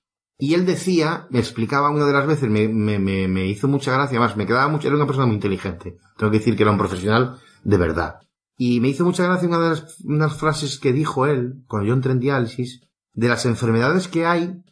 Y 0.40 0.54
él 0.54 0.64
decía, 0.64 1.26
me 1.30 1.40
explicaba 1.40 1.90
una 1.90 2.06
de 2.06 2.12
las 2.12 2.26
veces, 2.26 2.48
me, 2.48 3.46
hizo 3.46 3.66
mucha 3.66 3.92
gracia, 3.92 4.20
más, 4.20 4.36
me 4.36 4.46
quedaba 4.46 4.68
mucho, 4.68 4.86
era 4.86 4.96
una 4.96 5.06
persona 5.06 5.26
muy 5.26 5.34
inteligente. 5.34 5.98
Tengo 6.16 6.30
que 6.30 6.38
decir 6.38 6.56
que 6.56 6.62
era 6.62 6.70
un 6.70 6.78
profesional 6.78 7.38
de 7.64 7.76
verdad. 7.76 8.20
Y 8.56 8.78
me 8.80 8.88
hizo 8.88 9.04
mucha 9.04 9.24
gracia 9.24 9.48
una 9.48 9.58
de 9.58 9.82
las 10.18 10.36
frases 10.36 10.78
que 10.78 10.92
dijo 10.92 11.26
él, 11.26 11.64
cuando 11.66 11.88
yo 11.88 11.94
entré 11.94 12.12
en 12.12 12.20
diálisis, 12.20 12.82
de 13.14 13.28
las 13.28 13.46
enfermedades 13.46 14.06
que 14.06 14.26
hay, 14.26 14.62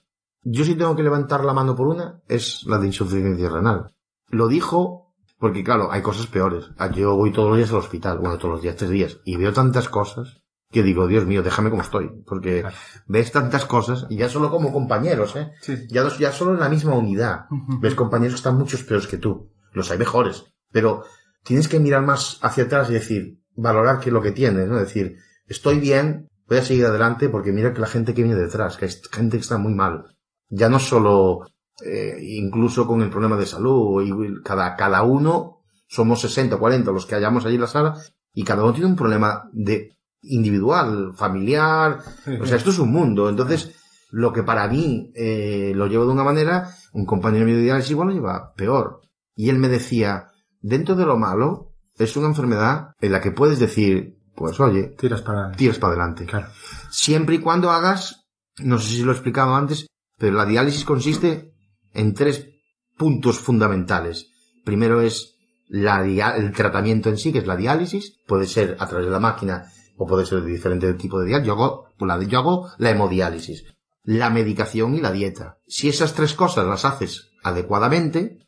yo 0.43 0.65
sí 0.65 0.77
tengo 0.77 0.95
que 0.95 1.03
levantar 1.03 1.45
la 1.45 1.53
mano 1.53 1.75
por 1.75 1.89
una, 1.89 2.23
es 2.29 2.65
la 2.67 2.79
de 2.79 2.87
insuficiencia 2.87 3.49
renal. 3.49 3.93
Lo 4.29 4.47
dijo 4.47 5.15
porque, 5.39 5.65
claro, 5.65 5.91
hay 5.91 6.01
cosas 6.01 6.29
peores. 6.29 6.71
Ah, 6.79 6.91
Yo 6.93 7.17
voy 7.17 7.33
todos 7.33 7.49
los 7.49 7.59
días 7.59 7.71
al 7.71 7.79
hospital, 7.79 8.19
bueno, 8.19 8.39
todos 8.39 8.55
los 8.55 8.63
días, 8.63 8.77
tres 8.77 8.91
días, 8.91 9.19
y 9.25 9.37
veo 9.37 9.53
tantas 9.53 9.89
cosas 9.89 10.45
que 10.71 10.83
digo, 10.83 11.07
Dios 11.07 11.27
mío, 11.27 11.43
déjame 11.43 11.71
como 11.71 11.83
estoy. 11.83 12.11
Porque 12.27 12.61
Claro. 12.61 12.77
ves 13.07 13.33
tantas 13.33 13.65
cosas, 13.65 14.07
y 14.11 14.17
ya 14.17 14.29
solo 14.29 14.51
como 14.51 14.73
compañeros, 14.73 15.37
¿eh? 15.37 15.53
Sí. 15.61 15.87
Ya, 15.89 16.03
los- 16.03 16.19
ya 16.19 16.33
solo 16.33 16.55
en 16.55 16.61
la 16.61 16.69
misma 16.69 16.95
unidad. 16.95 17.47
Ves 17.81 17.95
compañeros 17.95 18.35
que 18.35 18.39
están 18.39 18.57
muchos 18.59 18.83
peores 18.83 19.07
que 19.07 19.19
tú. 19.19 19.53
Los 19.73 19.91
hay 19.91 19.99
mejores. 19.99 20.45
Pero 20.73 21.05
tienes 21.45 21.69
que 21.69 21.79
mirar 21.81 22.03
más 22.05 22.39
hacia 22.43 22.65
atrás 22.65 22.91
y 22.91 22.95
decir, 22.95 23.39
valorar 23.55 24.01
qué 24.01 24.09
es 24.11 24.13
lo 24.13 24.21
que 24.23 24.33
tienes, 24.33 24.69
¿no? 24.69 24.77
Decir, 24.79 25.17
estoy 25.47 25.79
bien, 25.79 26.29
voy 26.49 26.59
a 26.59 26.63
seguir 26.63 26.85
adelante 26.87 27.29
porque 27.29 27.53
mira 27.53 27.73
que 27.73 27.81
la 27.81 27.87
gente 27.87 28.13
que 28.15 28.23
viene 28.23 28.37
detrás, 28.39 28.77
que 28.77 28.87
hay 28.87 28.91
gente 29.13 29.37
que 29.37 29.43
está 29.43 29.59
muy 29.59 29.75
mal. 29.75 30.05
Ya 30.49 30.69
no 30.69 30.79
solo, 30.79 31.47
eh, 31.85 32.17
incluso 32.21 32.87
con 32.87 33.03
el 33.03 33.11
problema 33.11 33.37
de 33.37 33.47
salud, 33.47 34.03
y 34.03 34.43
cada, 34.43 34.77
cada 34.77 35.03
uno, 35.03 35.63
somos 35.89 36.21
60 36.21 36.57
o 36.57 36.59
40 36.59 36.91
los 36.91 37.07
que 37.07 37.15
hayamos 37.15 37.45
allí 37.47 37.55
en 37.55 37.61
la 37.63 37.67
sala, 37.69 37.95
y 38.33 38.45
cada 38.45 38.63
uno 38.65 38.73
tiene 38.73 38.89
un 38.89 38.97
problema 38.97 39.49
de 39.53 39.96
individual, 40.29 41.13
familiar, 41.15 41.99
o 42.41 42.47
sea, 42.47 42.57
esto 42.57 42.71
es 42.71 42.79
un 42.79 42.93
mundo. 42.93 43.29
Entonces, 43.29 43.75
lo 44.11 44.33
que 44.33 44.43
para 44.43 44.69
mí 44.69 45.13
eh, 45.15 45.73
lo 45.75 45.87
llevo 45.87 46.07
de 46.07 46.13
una 46.13 46.25
manera, 46.25 46.71
un 46.93 47.05
compañero 47.05 47.45
mío 47.45 47.57
de 47.57 47.63
diálisis 47.63 47.91
igual 47.91 48.09
lo 48.09 48.15
lleva 48.15 48.53
peor. 48.55 49.01
Y 49.35 49.51
él 49.51 49.59
me 49.59 49.69
decía, 49.69 50.29
dentro 50.61 50.95
de 50.95 51.05
lo 51.05 51.19
malo, 51.19 51.75
es 51.99 52.17
una 52.17 52.29
enfermedad 52.29 52.93
en 53.01 53.13
la 53.13 53.21
que 53.21 53.33
puedes 53.33 53.59
decir, 53.59 54.19
pues 54.35 54.59
oye, 54.61 54.95
Tiras 54.99 55.23
para... 55.23 55.53
tiras 55.53 55.79
para 55.79 55.95
adelante. 55.95 56.27
Claro. 56.27 56.49
Siempre 56.91 57.37
y 57.37 57.39
cuando 57.41 57.71
hagas, 57.71 58.27
no 58.59 58.79
sé 58.79 58.89
si 58.89 59.03
lo 59.03 59.13
he 59.13 59.15
explicado 59.15 59.55
antes, 59.55 59.87
pero 60.19 60.37
la 60.37 60.47
diálisis 60.47 60.85
consiste 60.85 61.53
en 61.93 62.15
tres 62.15 62.49
puntos 62.97 63.39
fundamentales. 63.39 64.31
Primero 64.65 65.01
es 65.01 65.35
la 65.69 66.05
el 66.37 66.53
tratamiento 66.53 67.09
en 67.09 67.19
sí, 67.19 67.33
que 67.33 67.39
es 67.39 67.47
la 67.47 67.57
diálisis, 67.57 68.19
puede 68.27 68.47
ser 68.47 68.77
a 68.79 68.87
través 68.87 69.07
de 69.07 69.13
la 69.13 69.21
máquina 69.21 69.71
o 69.97 70.07
puede 70.07 70.27
ser 70.27 70.43
de 70.43 70.51
diferente 70.51 70.93
tipo 70.95 71.21
de 71.21 71.27
diálisis. 71.27 71.47
Yo 71.47 71.53
hago, 71.55 71.89
la, 72.01 72.23
yo 72.23 72.39
hago 72.39 72.69
la 72.79 72.91
hemodiálisis, 72.91 73.65
la 74.05 74.31
medicación 74.31 74.95
y 74.95 75.01
la 75.01 75.13
dieta. 75.13 75.59
Si 75.67 75.89
esas 75.89 76.15
tres 76.15 76.35
cosas 76.35 76.67
las 76.67 76.85
haces 76.85 77.31
adecuadamente, 77.43 78.39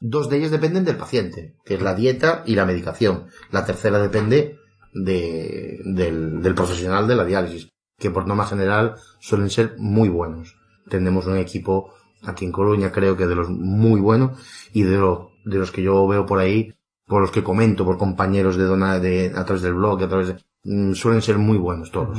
dos 0.00 0.28
de 0.28 0.38
ellas 0.38 0.50
dependen 0.50 0.84
del 0.84 0.96
paciente, 0.96 1.56
que 1.64 1.74
es 1.74 1.82
la 1.82 1.94
dieta 1.94 2.42
y 2.46 2.54
la 2.54 2.66
medicación. 2.66 3.28
La 3.50 3.64
tercera 3.64 3.98
depende 3.98 4.58
de, 4.92 5.80
del, 5.84 6.42
del 6.42 6.54
profesional 6.54 7.08
de 7.08 7.16
la 7.16 7.24
diálisis, 7.24 7.70
que 7.98 8.10
por 8.10 8.26
norma 8.26 8.46
general 8.46 8.96
suelen 9.20 9.50
ser 9.50 9.76
muy 9.78 10.08
buenos. 10.08 10.56
Tenemos 10.88 11.26
un 11.26 11.38
equipo 11.38 11.94
aquí 12.22 12.44
en 12.44 12.52
Coruña, 12.52 12.92
creo 12.92 13.16
que 13.16 13.26
de 13.26 13.34
los 13.34 13.48
muy 13.48 14.00
buenos, 14.00 14.38
y 14.72 14.82
de, 14.82 14.98
de 15.44 15.58
los 15.58 15.70
que 15.70 15.82
yo 15.82 16.06
veo 16.06 16.26
por 16.26 16.38
ahí, 16.38 16.74
por 17.06 17.20
los 17.20 17.30
que 17.30 17.44
comento, 17.44 17.84
por 17.84 17.98
compañeros 17.98 18.56
de 18.56 18.64
dona, 18.64 18.98
de, 18.98 19.32
a 19.34 19.44
través 19.44 19.62
del 19.62 19.74
blog, 19.74 20.02
a 20.02 20.08
través 20.08 20.28
de, 20.28 20.36
mm, 20.64 20.94
suelen 20.94 21.22
ser 21.22 21.38
muy 21.38 21.58
buenos 21.58 21.90
todos. 21.90 22.18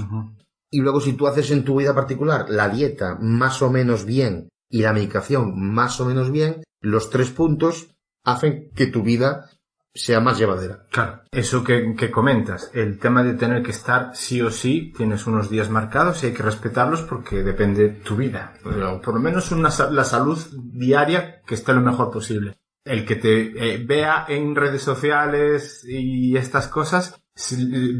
Y 0.72 0.82
luego 0.82 1.00
si 1.02 1.14
tú 1.14 1.28
haces 1.28 1.52
en 1.52 1.64
tu 1.64 1.78
vida 1.78 1.96
particular 1.96 2.46
la 2.50 2.70
dieta 2.70 3.18
más 3.20 3.62
o 3.62 3.72
menos 3.72 4.06
bien 4.06 4.50
y 4.70 4.82
la 4.82 4.94
medicación 4.94 5.54
más 5.58 6.00
o 6.02 6.06
menos 6.06 6.32
bien, 6.32 6.64
los 6.82 7.10
tres 7.10 7.32
puntos 7.32 7.88
hacen 8.24 8.72
que 8.76 8.88
tu 8.88 9.04
vida 9.04 9.50
sea 9.94 10.20
más 10.20 10.38
llevadera. 10.38 10.86
Claro, 10.92 11.22
eso 11.32 11.64
que, 11.64 11.96
que 11.96 12.12
comentas, 12.12 12.70
el 12.74 13.00
tema 13.00 13.24
de 13.24 13.36
tener 13.36 13.64
que 13.64 13.72
estar 13.72 14.12
sí 14.14 14.42
o 14.42 14.52
sí, 14.52 14.92
tienes 14.96 15.26
unos 15.26 15.50
días 15.50 15.70
marcados 15.70 16.22
y 16.22 16.28
hay 16.28 16.34
que 16.34 16.44
respetarlos 16.44 17.02
porque 17.04 17.44
depende 17.44 17.84
de 17.84 17.90
tu 18.02 18.18
vida. 18.18 18.54
O 18.66 19.02
por 19.02 19.14
lo 19.14 19.22
menos 19.22 19.52
una, 19.52 19.70
la 19.92 20.04
salud 20.04 20.38
diaria 20.54 21.42
que 21.48 21.56
esté 21.56 21.74
lo 21.74 21.82
mejor 21.82 22.12
posible. 22.12 22.58
El 22.86 23.04
que 23.06 23.16
te 23.16 23.74
eh, 23.74 23.84
vea 23.86 24.26
en 24.30 24.56
redes 24.56 24.82
sociales 24.84 25.84
y 25.88 26.38
estas 26.38 26.68
cosas, 26.68 27.20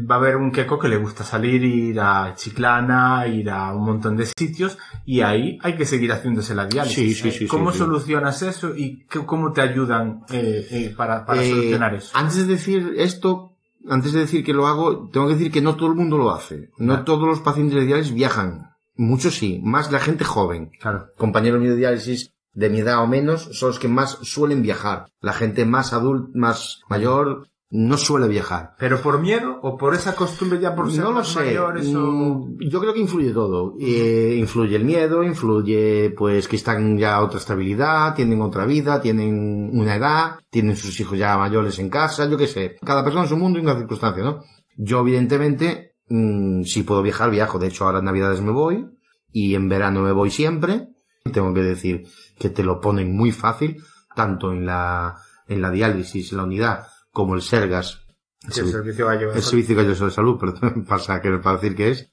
va 0.08 0.14
a 0.14 0.18
haber 0.18 0.36
un 0.36 0.50
queco 0.50 0.78
que 0.78 0.88
le 0.88 0.96
gusta 0.96 1.22
salir, 1.24 1.62
ir 1.64 2.00
a 2.00 2.32
Chiclana, 2.34 3.26
ir 3.26 3.50
a 3.50 3.74
un 3.74 3.84
montón 3.84 4.16
de 4.16 4.24
sitios, 4.26 4.78
y 5.04 5.20
ahí 5.20 5.58
hay 5.62 5.76
que 5.76 5.84
seguir 5.84 6.10
haciéndose 6.12 6.54
la 6.54 6.66
diálisis. 6.66 7.18
Sí, 7.18 7.30
sí, 7.30 7.38
sí, 7.40 7.46
¿Cómo 7.46 7.72
solucionas 7.72 8.40
eso 8.42 8.74
y 8.74 9.04
qué- 9.10 9.26
cómo 9.26 9.52
te 9.52 9.60
ayudan 9.60 10.22
eh, 10.30 10.66
eh, 10.70 10.94
para, 10.96 11.26
para 11.26 11.42
solucionar 11.44 11.94
eso? 11.94 12.16
Antes 12.16 12.46
de 12.46 12.54
decir 12.54 12.94
esto, 12.96 13.52
antes 13.88 14.12
de 14.12 14.20
decir 14.20 14.42
que 14.44 14.54
lo 14.54 14.66
hago, 14.66 15.10
tengo 15.10 15.26
que 15.28 15.34
decir 15.34 15.52
que 15.52 15.60
no 15.60 15.76
todo 15.76 15.88
el 15.90 15.96
mundo 15.96 16.16
lo 16.16 16.30
hace. 16.32 16.70
No 16.78 17.04
todos 17.04 17.26
los 17.28 17.40
pacientes 17.40 17.74
de 17.78 17.86
diálisis 17.86 18.14
viajan. 18.14 18.70
Muchos 18.96 19.34
sí, 19.34 19.60
más 19.62 19.92
la 19.92 19.98
gente 20.00 20.24
joven. 20.24 20.70
Claro. 20.80 21.08
Compañeros 21.18 21.60
míos 21.60 21.72
de 21.74 21.78
diálisis 21.80 22.32
de 22.56 22.70
mi 22.70 22.80
edad 22.80 23.02
o 23.02 23.06
menos 23.06 23.50
son 23.52 23.68
los 23.68 23.78
que 23.78 23.86
más 23.86 24.18
suelen 24.22 24.62
viajar. 24.62 25.06
La 25.20 25.32
gente 25.34 25.64
más 25.66 25.92
adulta, 25.92 26.30
más 26.34 26.80
mayor, 26.88 27.48
no 27.68 27.98
suele 27.98 28.28
viajar. 28.28 28.74
¿Pero 28.78 29.00
por 29.02 29.20
miedo 29.20 29.58
o 29.62 29.76
por 29.76 29.94
esa 29.94 30.14
costumbre 30.14 30.58
ya 30.58 30.74
por 30.74 30.90
ser 30.90 31.04
No 31.04 31.12
lo 31.12 31.22
sé. 31.24 31.40
mayores 31.40 31.94
o...? 31.94 32.00
Mm, 32.00 32.58
Yo 32.70 32.80
creo 32.80 32.94
que 32.94 33.00
influye 33.00 33.32
todo. 33.32 33.74
Eh, 33.78 34.36
influye 34.38 34.74
el 34.76 34.84
miedo, 34.84 35.22
influye 35.22 36.14
pues 36.16 36.48
que 36.48 36.56
están 36.56 36.96
ya 36.96 37.16
a 37.16 37.22
otra 37.24 37.38
estabilidad, 37.38 38.14
tienen 38.14 38.40
otra 38.40 38.64
vida, 38.64 39.00
tienen 39.02 39.68
una 39.72 39.96
edad, 39.96 40.36
tienen 40.48 40.76
sus 40.76 40.98
hijos 41.00 41.18
ya 41.18 41.36
mayores 41.36 41.78
en 41.78 41.90
casa, 41.90 42.26
yo 42.30 42.38
qué 42.38 42.46
sé. 42.46 42.76
Cada 42.84 43.04
persona 43.04 43.24
es 43.26 43.32
un 43.32 43.40
mundo 43.40 43.58
y 43.58 43.62
una 43.62 43.76
circunstancia, 43.76 44.22
¿no? 44.24 44.42
Yo 44.78 45.00
evidentemente, 45.00 45.96
mm, 46.08 46.62
si 46.62 46.84
puedo 46.84 47.02
viajar, 47.02 47.30
viajo. 47.30 47.58
De 47.58 47.66
hecho, 47.66 47.84
ahora 47.84 47.98
en 47.98 48.06
Navidades 48.06 48.40
me 48.40 48.52
voy 48.52 48.86
y 49.32 49.54
en 49.56 49.68
verano 49.68 50.00
me 50.02 50.12
voy 50.12 50.30
siempre. 50.30 50.88
Tengo 51.32 51.52
que 51.52 51.62
decir 51.62 52.04
que 52.38 52.50
te 52.50 52.62
lo 52.62 52.80
ponen 52.80 53.16
muy 53.16 53.32
fácil, 53.32 53.82
tanto 54.14 54.52
en 54.52 54.66
la, 54.66 55.16
en 55.46 55.62
la 55.62 55.70
diálisis, 55.70 56.32
en 56.32 56.38
la 56.38 56.44
unidad, 56.44 56.86
como 57.10 57.34
el 57.34 57.42
Sergas, 57.42 58.06
Sí, 58.50 58.60
el 58.60 58.70
servicio 58.70 59.06
gallo 59.06 59.32
de 59.32 59.38
el. 59.38 59.42
Servicio 59.42 59.76
de 59.82 60.10
Salud, 60.10 60.38
perdón, 60.38 60.84
pasa 60.88 61.20
que 61.20 61.30
para 61.38 61.56
decir 61.56 61.74
que 61.74 61.90
es, 61.90 62.12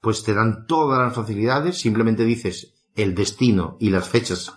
pues 0.00 0.22
te 0.22 0.34
dan 0.34 0.66
todas 0.66 0.98
las 1.00 1.14
facilidades, 1.14 1.78
simplemente 1.78 2.24
dices 2.24 2.74
el 2.94 3.14
destino 3.14 3.76
y 3.80 3.90
las 3.90 4.08
fechas 4.08 4.54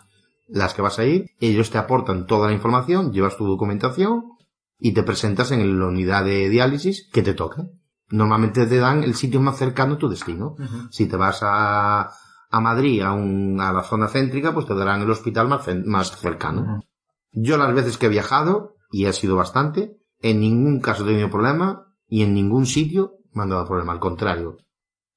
las 0.48 0.74
que 0.74 0.82
vas 0.82 1.00
a 1.00 1.06
ir, 1.06 1.32
ellos 1.40 1.70
te 1.72 1.78
aportan 1.78 2.26
toda 2.26 2.48
la 2.48 2.54
información, 2.54 3.12
llevas 3.12 3.36
tu 3.36 3.46
documentación 3.46 4.38
y 4.80 4.94
te 4.94 5.04
presentas 5.04 5.52
en 5.52 5.80
la 5.80 5.88
unidad 5.88 6.24
de 6.24 6.48
diálisis 6.48 7.10
que 7.12 7.22
te 7.22 7.34
toque. 7.34 7.64
Normalmente 8.10 8.66
te 8.66 8.78
dan 8.78 9.04
el 9.04 9.16
sitio 9.16 9.42
más 9.42 9.58
cercano 9.58 9.96
a 9.96 9.98
tu 9.98 10.08
destino. 10.08 10.56
Si 10.90 11.08
te 11.08 11.18
vas 11.18 11.40
a, 11.42 12.10
a 12.50 12.60
Madrid, 12.60 13.02
a, 13.02 13.12
un, 13.14 13.60
a 13.60 13.72
la 13.74 13.84
zona 13.84 14.08
céntrica, 14.08 14.54
pues 14.54 14.66
te 14.66 14.76
darán 14.76 15.02
el 15.02 15.10
hospital 15.12 15.48
más, 15.48 15.68
más 15.86 16.18
cercano. 16.18 16.84
Yo 17.32 17.58
las 17.58 17.74
veces 17.74 17.98
que 17.98 18.06
he 18.06 18.10
viajado, 18.10 18.76
y 18.92 19.06
ha 19.06 19.14
sido 19.14 19.36
bastante, 19.36 19.98
en 20.22 20.40
ningún 20.40 20.80
caso 20.80 21.04
he 21.04 21.08
tenido 21.08 21.30
problema 21.30 21.94
y 22.08 22.24
en 22.24 22.34
ningún 22.34 22.66
sitio 22.66 23.14
me 23.34 23.44
han 23.44 23.50
dado 23.50 23.68
problema, 23.68 23.92
al 23.94 24.00
contrario. 24.00 24.58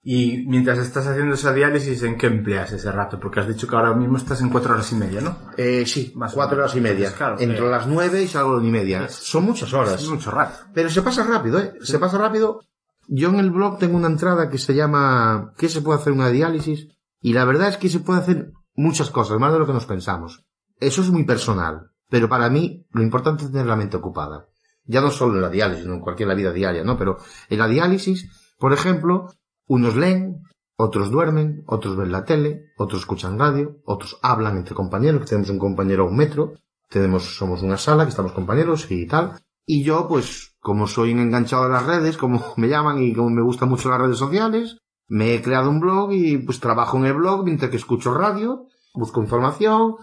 Y 0.02 0.44
mientras 0.48 0.78
estás 0.78 1.06
haciendo 1.06 1.34
esa 1.34 1.52
diálisis, 1.52 2.02
¿en 2.04 2.16
qué 2.16 2.26
empleas 2.26 2.72
ese 2.72 2.90
rato? 2.90 3.20
Porque 3.20 3.40
has 3.40 3.48
dicho 3.48 3.68
que 3.68 3.76
ahora 3.76 3.92
mismo 3.94 4.16
estás 4.16 4.40
en 4.40 4.48
cuatro 4.48 4.72
horas 4.72 4.90
y 4.92 4.94
media, 4.94 5.20
¿no? 5.20 5.36
Eh, 5.58 5.84
sí, 5.86 6.12
Más 6.16 6.32
cuatro 6.32 6.56
horas 6.58 6.74
y 6.74 6.80
media. 6.80 7.08
Pues 7.08 7.16
claro, 7.18 7.36
Entre 7.38 7.66
eh. 7.66 7.70
las 7.70 7.86
nueve 7.86 8.22
y 8.22 8.26
salgo 8.26 8.52
a 8.52 8.56
las 8.56 8.64
y 8.64 8.70
media. 8.70 9.04
Es- 9.04 9.14
Son 9.14 9.44
muchas 9.44 9.70
horas. 9.74 10.00
Es 10.02 10.08
mucho 10.08 10.30
rato. 10.30 10.56
Pero 10.72 10.88
se 10.88 11.02
pasa 11.02 11.22
rápido, 11.24 11.58
¿eh? 11.58 11.74
Se 11.82 11.98
pasa 11.98 12.16
rápido. 12.16 12.60
Yo 13.08 13.28
en 13.28 13.40
el 13.40 13.50
blog 13.50 13.78
tengo 13.78 13.96
una 13.98 14.06
entrada 14.06 14.48
que 14.48 14.56
se 14.56 14.74
llama 14.74 15.52
¿Qué 15.58 15.68
se 15.68 15.82
puede 15.82 15.98
hacer 16.00 16.14
una 16.14 16.30
diálisis? 16.30 16.88
Y 17.20 17.32
la 17.32 17.44
verdad 17.44 17.68
es 17.68 17.76
que 17.76 17.88
se 17.88 18.00
puede 18.00 18.20
hacer 18.20 18.52
muchas 18.74 19.10
cosas, 19.10 19.38
más 19.38 19.52
de 19.52 19.58
lo 19.58 19.66
que 19.66 19.72
nos 19.72 19.86
pensamos. 19.86 20.44
Eso 20.78 21.02
es 21.02 21.10
muy 21.10 21.24
personal. 21.24 21.90
Pero 22.08 22.28
para 22.28 22.50
mí, 22.50 22.86
lo 22.90 23.02
importante 23.02 23.44
es 23.44 23.52
tener 23.52 23.66
la 23.66 23.76
mente 23.76 23.96
ocupada. 23.96 24.48
Ya 24.84 25.00
no 25.00 25.10
solo 25.10 25.36
en 25.36 25.42
la 25.42 25.50
diálisis, 25.50 25.84
sino 25.84 25.94
en 25.94 26.00
cualquier 26.00 26.28
la 26.28 26.34
vida 26.34 26.52
diaria, 26.52 26.82
¿no? 26.82 26.98
Pero 26.98 27.18
en 27.48 27.58
la 27.58 27.68
diálisis, 27.68 28.28
por 28.58 28.72
ejemplo, 28.72 29.32
unos 29.66 29.94
leen, 29.94 30.42
otros 30.76 31.10
duermen, 31.10 31.62
otros 31.66 31.96
ven 31.96 32.10
la 32.10 32.24
tele, 32.24 32.72
otros 32.76 33.02
escuchan 33.02 33.38
radio, 33.38 33.76
otros 33.84 34.18
hablan 34.22 34.56
entre 34.56 34.74
compañeros, 34.74 35.20
que 35.20 35.26
tenemos 35.26 35.50
un 35.50 35.58
compañero 35.58 36.04
a 36.04 36.08
un 36.08 36.16
metro, 36.16 36.54
tenemos, 36.88 37.36
somos 37.36 37.62
una 37.62 37.76
sala, 37.76 38.04
que 38.04 38.10
estamos 38.10 38.32
compañeros 38.32 38.90
y 38.90 39.06
tal. 39.06 39.38
Y 39.64 39.84
yo, 39.84 40.08
pues, 40.08 40.56
como 40.58 40.88
soy 40.88 41.12
enganchado 41.12 41.64
de 41.64 41.70
las 41.70 41.86
redes, 41.86 42.16
como 42.16 42.42
me 42.56 42.68
llaman 42.68 43.00
y 43.00 43.14
como 43.14 43.30
me 43.30 43.42
gustan 43.42 43.68
mucho 43.68 43.88
las 43.88 44.00
redes 44.00 44.18
sociales, 44.18 44.78
me 45.10 45.34
he 45.34 45.42
creado 45.42 45.68
un 45.68 45.78
blog 45.80 46.12
y 46.12 46.38
pues 46.38 46.58
trabajo 46.58 46.96
en 46.96 47.04
el 47.04 47.14
blog 47.14 47.44
mientras 47.44 47.70
que 47.70 47.76
escucho 47.76 48.14
radio, 48.14 48.66
busco 48.94 49.20
información. 49.20 49.96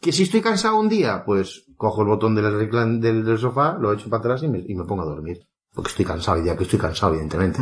Que 0.00 0.12
si 0.12 0.22
estoy 0.22 0.40
cansado 0.40 0.78
un 0.80 0.88
día, 0.88 1.24
pues 1.26 1.66
cojo 1.76 2.00
el 2.02 2.08
botón 2.08 2.34
del, 2.34 2.46
reclan- 2.46 3.00
del, 3.00 3.22
del 3.24 3.38
sofá, 3.38 3.76
lo 3.78 3.92
echo 3.92 4.08
para 4.08 4.20
atrás 4.20 4.42
y 4.42 4.48
me, 4.48 4.58
y 4.66 4.74
me 4.74 4.84
pongo 4.84 5.02
a 5.02 5.06
dormir. 5.06 5.46
Porque 5.74 5.90
estoy 5.90 6.06
cansado, 6.06 6.40
y 6.40 6.46
ya 6.46 6.56
que 6.56 6.64
estoy 6.64 6.78
cansado, 6.78 7.12
evidentemente. 7.12 7.60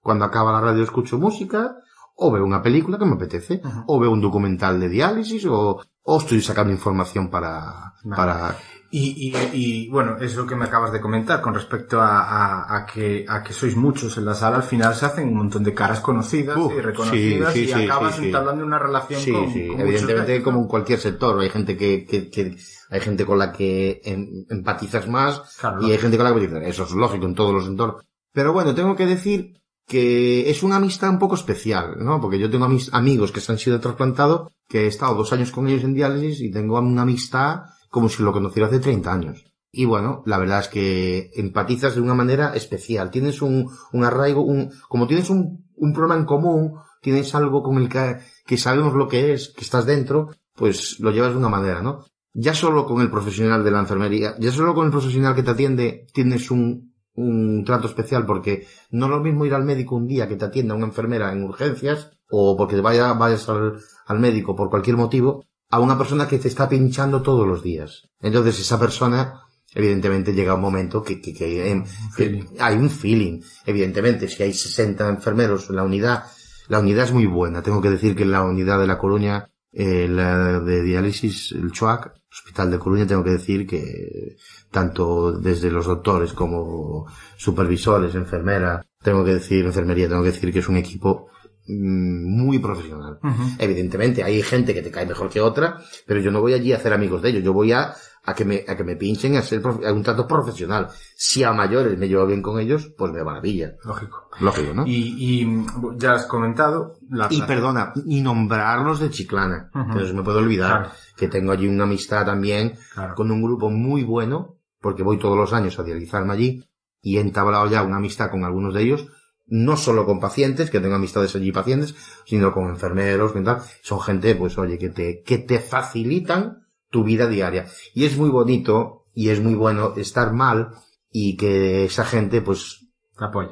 Cuando 0.00 0.24
acaba 0.24 0.50
la 0.52 0.60
radio 0.62 0.82
escucho 0.82 1.18
música, 1.18 1.76
o 2.16 2.32
veo 2.32 2.44
una 2.44 2.62
película 2.62 2.96
que 2.98 3.04
me 3.04 3.14
apetece, 3.14 3.60
o 3.86 4.00
veo 4.00 4.10
un 4.10 4.20
documental 4.20 4.80
de 4.80 4.88
diálisis, 4.88 5.44
o, 5.46 5.78
o 6.02 6.18
estoy 6.18 6.40
sacando 6.40 6.72
información 6.72 7.28
para, 7.28 7.92
Vale. 8.02 8.16
para, 8.16 8.56
Y, 8.90 9.28
y, 9.28 9.36
y, 9.52 9.88
bueno, 9.90 10.16
eso 10.18 10.46
que 10.46 10.54
me 10.56 10.64
acabas 10.64 10.92
de 10.92 11.00
comentar 11.00 11.42
con 11.42 11.52
respecto 11.54 12.00
a, 12.00 12.22
a, 12.22 12.76
a 12.78 12.86
que, 12.86 13.26
a 13.28 13.42
que 13.42 13.52
sois 13.52 13.76
muchos 13.76 14.16
en 14.16 14.24
la 14.24 14.32
sala, 14.34 14.56
al 14.56 14.62
final 14.62 14.94
se 14.94 15.04
hacen 15.04 15.28
un 15.28 15.36
montón 15.36 15.62
de 15.62 15.74
caras 15.74 16.00
conocidas 16.00 16.56
Uf, 16.56 16.72
y 16.74 16.80
reconocidas 16.80 17.52
sí, 17.52 17.60
y 17.64 17.66
sí, 17.66 17.72
acabas 17.84 18.14
sí, 18.14 18.20
sí. 18.22 18.26
entablando 18.28 18.64
una 18.64 18.78
relación 18.78 19.20
Sí, 19.20 19.30
con, 19.32 19.52
sí, 19.52 19.66
con 19.68 19.80
evidentemente 19.80 20.32
muchos 20.32 20.44
como 20.44 20.60
en 20.62 20.68
cualquier 20.68 20.98
sector, 21.00 21.38
hay 21.38 21.50
gente 21.50 21.76
que, 21.76 22.06
que, 22.06 22.30
que- 22.30 22.56
hay 22.90 23.00
gente 23.00 23.26
con 23.26 23.38
la 23.38 23.52
que 23.52 24.00
em- 24.02 24.46
empatizas 24.48 25.06
más 25.06 25.56
Claro, 25.60 25.86
y 25.86 25.90
hay 25.92 25.98
gente 25.98 26.16
con 26.16 26.24
la 26.24 26.32
que 26.34 26.44
empatizas. 26.44 26.68
Eso 26.68 26.84
es 26.84 26.92
lógico 26.92 27.26
en 27.26 27.34
todos 27.34 27.52
los 27.52 27.66
entornos. 27.66 28.02
Pero 28.32 28.54
bueno, 28.54 28.74
tengo 28.74 28.96
que 28.96 29.04
decir 29.04 29.60
que 29.86 30.48
es 30.48 30.62
una 30.62 30.76
amistad 30.76 31.10
un 31.10 31.18
poco 31.18 31.34
especial, 31.34 31.96
¿no? 31.98 32.20
Porque 32.22 32.38
yo 32.38 32.48
tengo 32.50 32.64
a 32.64 32.68
mis 32.70 32.92
amigos 32.94 33.32
que 33.32 33.40
se 33.40 33.52
han 33.52 33.58
sido 33.58 33.80
trasplantados, 33.80 34.50
que 34.66 34.84
he 34.84 34.86
estado 34.86 35.14
dos 35.14 35.30
años 35.34 35.50
con 35.50 35.68
ellos 35.68 35.84
en 35.84 35.92
diálisis 35.92 36.40
y 36.40 36.50
tengo 36.50 36.78
una 36.78 37.02
amistad 37.02 37.64
como 37.88 38.08
si 38.08 38.22
lo 38.22 38.32
conociera 38.32 38.68
hace 38.68 38.80
30 38.80 39.12
años. 39.12 39.44
Y 39.70 39.84
bueno, 39.84 40.22
la 40.26 40.38
verdad 40.38 40.60
es 40.60 40.68
que 40.68 41.30
empatizas 41.34 41.94
de 41.94 42.00
una 42.00 42.14
manera 42.14 42.54
especial. 42.54 43.10
Tienes 43.10 43.42
un, 43.42 43.70
un 43.92 44.04
arraigo, 44.04 44.42
un, 44.42 44.70
como 44.88 45.06
tienes 45.06 45.28
un, 45.30 45.68
un 45.76 45.92
problema 45.92 46.16
en 46.16 46.24
común, 46.24 46.74
tienes 47.02 47.34
algo 47.34 47.62
con 47.62 47.76
el 47.76 47.88
que, 47.88 48.18
que 48.46 48.56
sabemos 48.56 48.94
lo 48.94 49.08
que 49.08 49.32
es, 49.32 49.50
que 49.50 49.62
estás 49.62 49.86
dentro, 49.86 50.30
pues 50.54 50.98
lo 51.00 51.10
llevas 51.10 51.32
de 51.32 51.38
una 51.38 51.48
manera, 51.48 51.82
¿no? 51.82 52.04
Ya 52.32 52.54
solo 52.54 52.86
con 52.86 53.00
el 53.00 53.10
profesional 53.10 53.64
de 53.64 53.70
la 53.70 53.80
enfermería, 53.80 54.34
ya 54.38 54.52
solo 54.52 54.74
con 54.74 54.86
el 54.86 54.92
profesional 54.92 55.34
que 55.34 55.42
te 55.42 55.50
atiende, 55.50 56.06
tienes 56.12 56.50
un, 56.50 56.94
un 57.14 57.64
trato 57.64 57.88
especial 57.88 58.24
porque 58.26 58.66
no 58.90 59.06
es 59.06 59.10
lo 59.10 59.20
mismo 59.20 59.44
ir 59.44 59.54
al 59.54 59.64
médico 59.64 59.96
un 59.96 60.06
día 60.06 60.28
que 60.28 60.36
te 60.36 60.44
atienda 60.44 60.74
una 60.74 60.86
enfermera 60.86 61.32
en 61.32 61.42
urgencias 61.42 62.10
o 62.30 62.56
porque 62.56 62.80
vaya, 62.80 63.12
vayas 63.14 63.48
al, 63.48 63.80
al 64.06 64.18
médico 64.18 64.54
por 64.54 64.70
cualquier 64.70 64.96
motivo 64.96 65.44
a 65.70 65.80
una 65.80 65.98
persona 65.98 66.26
que 66.26 66.38
te 66.38 66.48
está 66.48 66.68
pinchando 66.68 67.22
todos 67.22 67.46
los 67.46 67.62
días. 67.62 68.08
Entonces 68.20 68.58
esa 68.60 68.78
persona, 68.78 69.42
evidentemente 69.74 70.32
llega 70.32 70.54
un 70.54 70.60
momento 70.60 71.02
que, 71.02 71.20
que, 71.20 71.34
que, 71.34 71.84
que 72.16 72.46
hay 72.58 72.76
un 72.76 72.90
feeling. 72.90 73.42
Evidentemente, 73.66 74.28
si 74.28 74.42
hay 74.42 74.52
60 74.52 75.08
enfermeros 75.08 75.68
en 75.68 75.76
la 75.76 75.84
unidad, 75.84 76.24
la 76.68 76.80
unidad 76.80 77.04
es 77.04 77.12
muy 77.12 77.26
buena. 77.26 77.62
Tengo 77.62 77.80
que 77.80 77.90
decir 77.90 78.16
que 78.16 78.22
en 78.22 78.32
la 78.32 78.42
unidad 78.42 78.78
de 78.78 78.86
La 78.86 78.98
Coruña, 78.98 79.50
eh, 79.72 80.08
la 80.08 80.60
de 80.60 80.82
diálisis, 80.82 81.52
el 81.52 81.72
CHUAC, 81.72 82.12
Hospital 82.30 82.70
de 82.70 82.78
Coruña, 82.78 83.06
tengo 83.06 83.24
que 83.24 83.30
decir 83.30 83.66
que 83.66 84.36
tanto 84.70 85.32
desde 85.32 85.70
los 85.70 85.86
doctores 85.86 86.32
como 86.32 87.06
supervisores, 87.36 88.14
enfermera, 88.14 88.84
tengo 89.02 89.24
que 89.24 89.34
decir, 89.34 89.64
enfermería, 89.64 90.08
tengo 90.08 90.22
que 90.22 90.32
decir 90.32 90.52
que 90.52 90.58
es 90.58 90.68
un 90.68 90.76
equipo 90.76 91.28
muy 91.68 92.58
profesional. 92.58 93.18
Evidentemente, 93.58 94.22
hay 94.22 94.42
gente 94.42 94.74
que 94.74 94.82
te 94.82 94.90
cae 94.90 95.06
mejor 95.06 95.28
que 95.28 95.40
otra, 95.40 95.78
pero 96.06 96.20
yo 96.20 96.30
no 96.30 96.40
voy 96.40 96.54
allí 96.54 96.72
a 96.72 96.76
hacer 96.76 96.92
amigos 96.92 97.22
de 97.22 97.30
ellos, 97.30 97.42
yo 97.44 97.52
voy 97.52 97.72
a, 97.72 97.94
a 98.24 98.34
que 98.34 98.44
me, 98.44 98.64
a 98.66 98.76
que 98.76 98.84
me 98.84 98.96
pinchen, 98.96 99.36
a 99.36 99.42
ser 99.42 99.62
a 99.66 99.92
un 99.92 100.02
trato 100.02 100.26
profesional. 100.26 100.88
Si 101.16 101.42
a 101.44 101.52
mayores 101.52 101.98
me 101.98 102.08
llevo 102.08 102.26
bien 102.26 102.42
con 102.42 102.58
ellos, 102.58 102.92
pues 102.96 103.12
me 103.12 103.22
maravilla. 103.24 103.74
Lógico. 103.84 104.28
Lógico, 104.40 104.74
¿no? 104.74 104.86
Y, 104.86 104.92
Y, 105.18 105.42
y 105.42 105.66
ya 105.96 106.12
has 106.14 106.26
comentado 106.26 106.94
la 107.10 107.28
perdona, 107.28 107.92
y 108.06 108.20
nombrarlos 108.20 109.00
de 109.00 109.10
Chiclana, 109.10 109.70
que 109.72 109.98
no 109.98 110.06
se 110.06 110.12
me 110.14 110.22
puede 110.22 110.38
olvidar, 110.38 110.80
Claro. 110.82 110.94
que 111.16 111.28
tengo 111.28 111.52
allí 111.52 111.66
una 111.68 111.84
amistad 111.84 112.24
también 112.26 112.74
Claro. 112.94 113.14
con 113.14 113.30
un 113.30 113.42
grupo 113.42 113.70
muy 113.70 114.02
bueno, 114.04 114.56
porque 114.80 115.02
voy 115.02 115.18
todos 115.18 115.36
los 115.36 115.52
años 115.52 115.78
a 115.78 115.82
dializarme 115.82 116.32
allí, 116.34 116.64
y 117.00 117.16
he 117.16 117.20
entablado 117.20 117.66
ya 117.68 117.82
una 117.82 117.96
amistad 117.96 118.30
con 118.30 118.44
algunos 118.44 118.74
de 118.74 118.82
ellos, 118.82 119.06
no 119.48 119.76
solo 119.76 120.04
con 120.06 120.20
pacientes, 120.20 120.70
que 120.70 120.80
tengo 120.80 120.94
amistades 120.94 121.34
allí 121.34 121.52
pacientes, 121.52 121.94
sino 122.26 122.52
con 122.52 122.68
enfermeros, 122.68 123.32
con 123.32 123.44
tal. 123.44 123.58
Son 123.82 124.00
gente, 124.00 124.34
pues 124.34 124.58
oye, 124.58 124.78
que 124.78 124.90
te, 124.90 125.22
que 125.22 125.38
te 125.38 125.58
facilitan 125.58 126.66
tu 126.90 127.04
vida 127.04 127.26
diaria. 127.26 127.66
Y 127.94 128.04
es 128.04 128.16
muy 128.16 128.30
bonito, 128.30 129.06
y 129.14 129.30
es 129.30 129.40
muy 129.40 129.54
bueno 129.54 129.94
estar 129.96 130.32
mal, 130.32 130.70
y 131.10 131.36
que 131.36 131.84
esa 131.84 132.04
gente, 132.04 132.40
pues, 132.42 132.86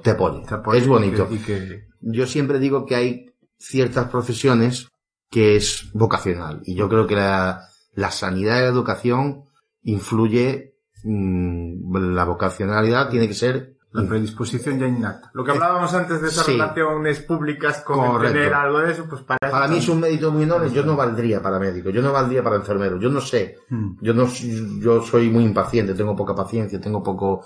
Te 0.03 0.11
apoye. 0.11 0.43
Te 0.47 0.79
Es 0.79 0.87
bonito. 0.87 1.27
Y 1.31 1.39
que, 1.39 1.57
y 1.57 1.59
que- 1.61 1.87
Yo 2.01 2.27
siempre 2.27 2.59
digo 2.59 2.87
que 2.87 2.95
hay 2.95 3.27
ciertas 3.59 4.09
profesiones 4.11 4.89
que 5.31 5.57
es 5.57 5.91
vocacional. 5.93 6.61
Y 6.65 6.75
yo 6.75 6.89
creo 6.89 7.07
que 7.07 7.17
la, 7.17 7.63
la 7.95 8.11
sanidad 8.11 8.59
y 8.59 8.63
la 8.63 8.69
educación 8.69 9.45
influye 9.83 10.75
mm, 11.05 11.97
la 12.15 12.25
vocacionalidad 12.25 13.09
tiene 13.11 13.27
que 13.29 13.35
ser 13.35 13.76
La 14.03 14.09
predisposición 14.09 14.79
ya 14.79 14.87
innata. 14.87 15.31
Lo 15.33 15.45
que 15.45 15.53
hablábamos 15.53 15.93
antes 15.95 16.21
de 16.21 16.29
esas 16.29 16.45
Sí. 16.47 16.53
relaciones 16.53 17.21
públicas 17.21 17.81
con 17.83 18.21
tener 18.21 18.53
algo 18.55 18.81
de 18.81 18.93
eso, 18.93 19.07
pues 19.09 19.23
para 19.23 19.39
eso 19.43 19.51
para 19.53 19.69
mí 19.69 19.79
es 19.79 19.89
un 19.89 20.01
mérito 20.01 20.31
muy 20.31 20.43
enorme 20.45 20.71
yo 20.71 20.85
no 20.85 20.97
valdría 20.97 21.43
para 21.43 21.59
médico 21.59 21.91
yo 21.91 22.03
no 22.03 22.13
valdría 22.13 22.43
para 22.43 22.57
enfermero 22.57 22.99
yo 22.99 23.09
no 23.11 23.21
sé. 23.21 23.57
Mm. 23.71 23.97
yo 24.03 24.15
no 24.15 24.27
yo 24.81 25.03
soy 25.03 25.31
muy 25.31 25.45
impaciente 25.45 25.95
tengo 25.95 26.15
poca 26.15 26.35
paciencia 26.35 26.81
tengo 26.81 27.03
poco 27.03 27.45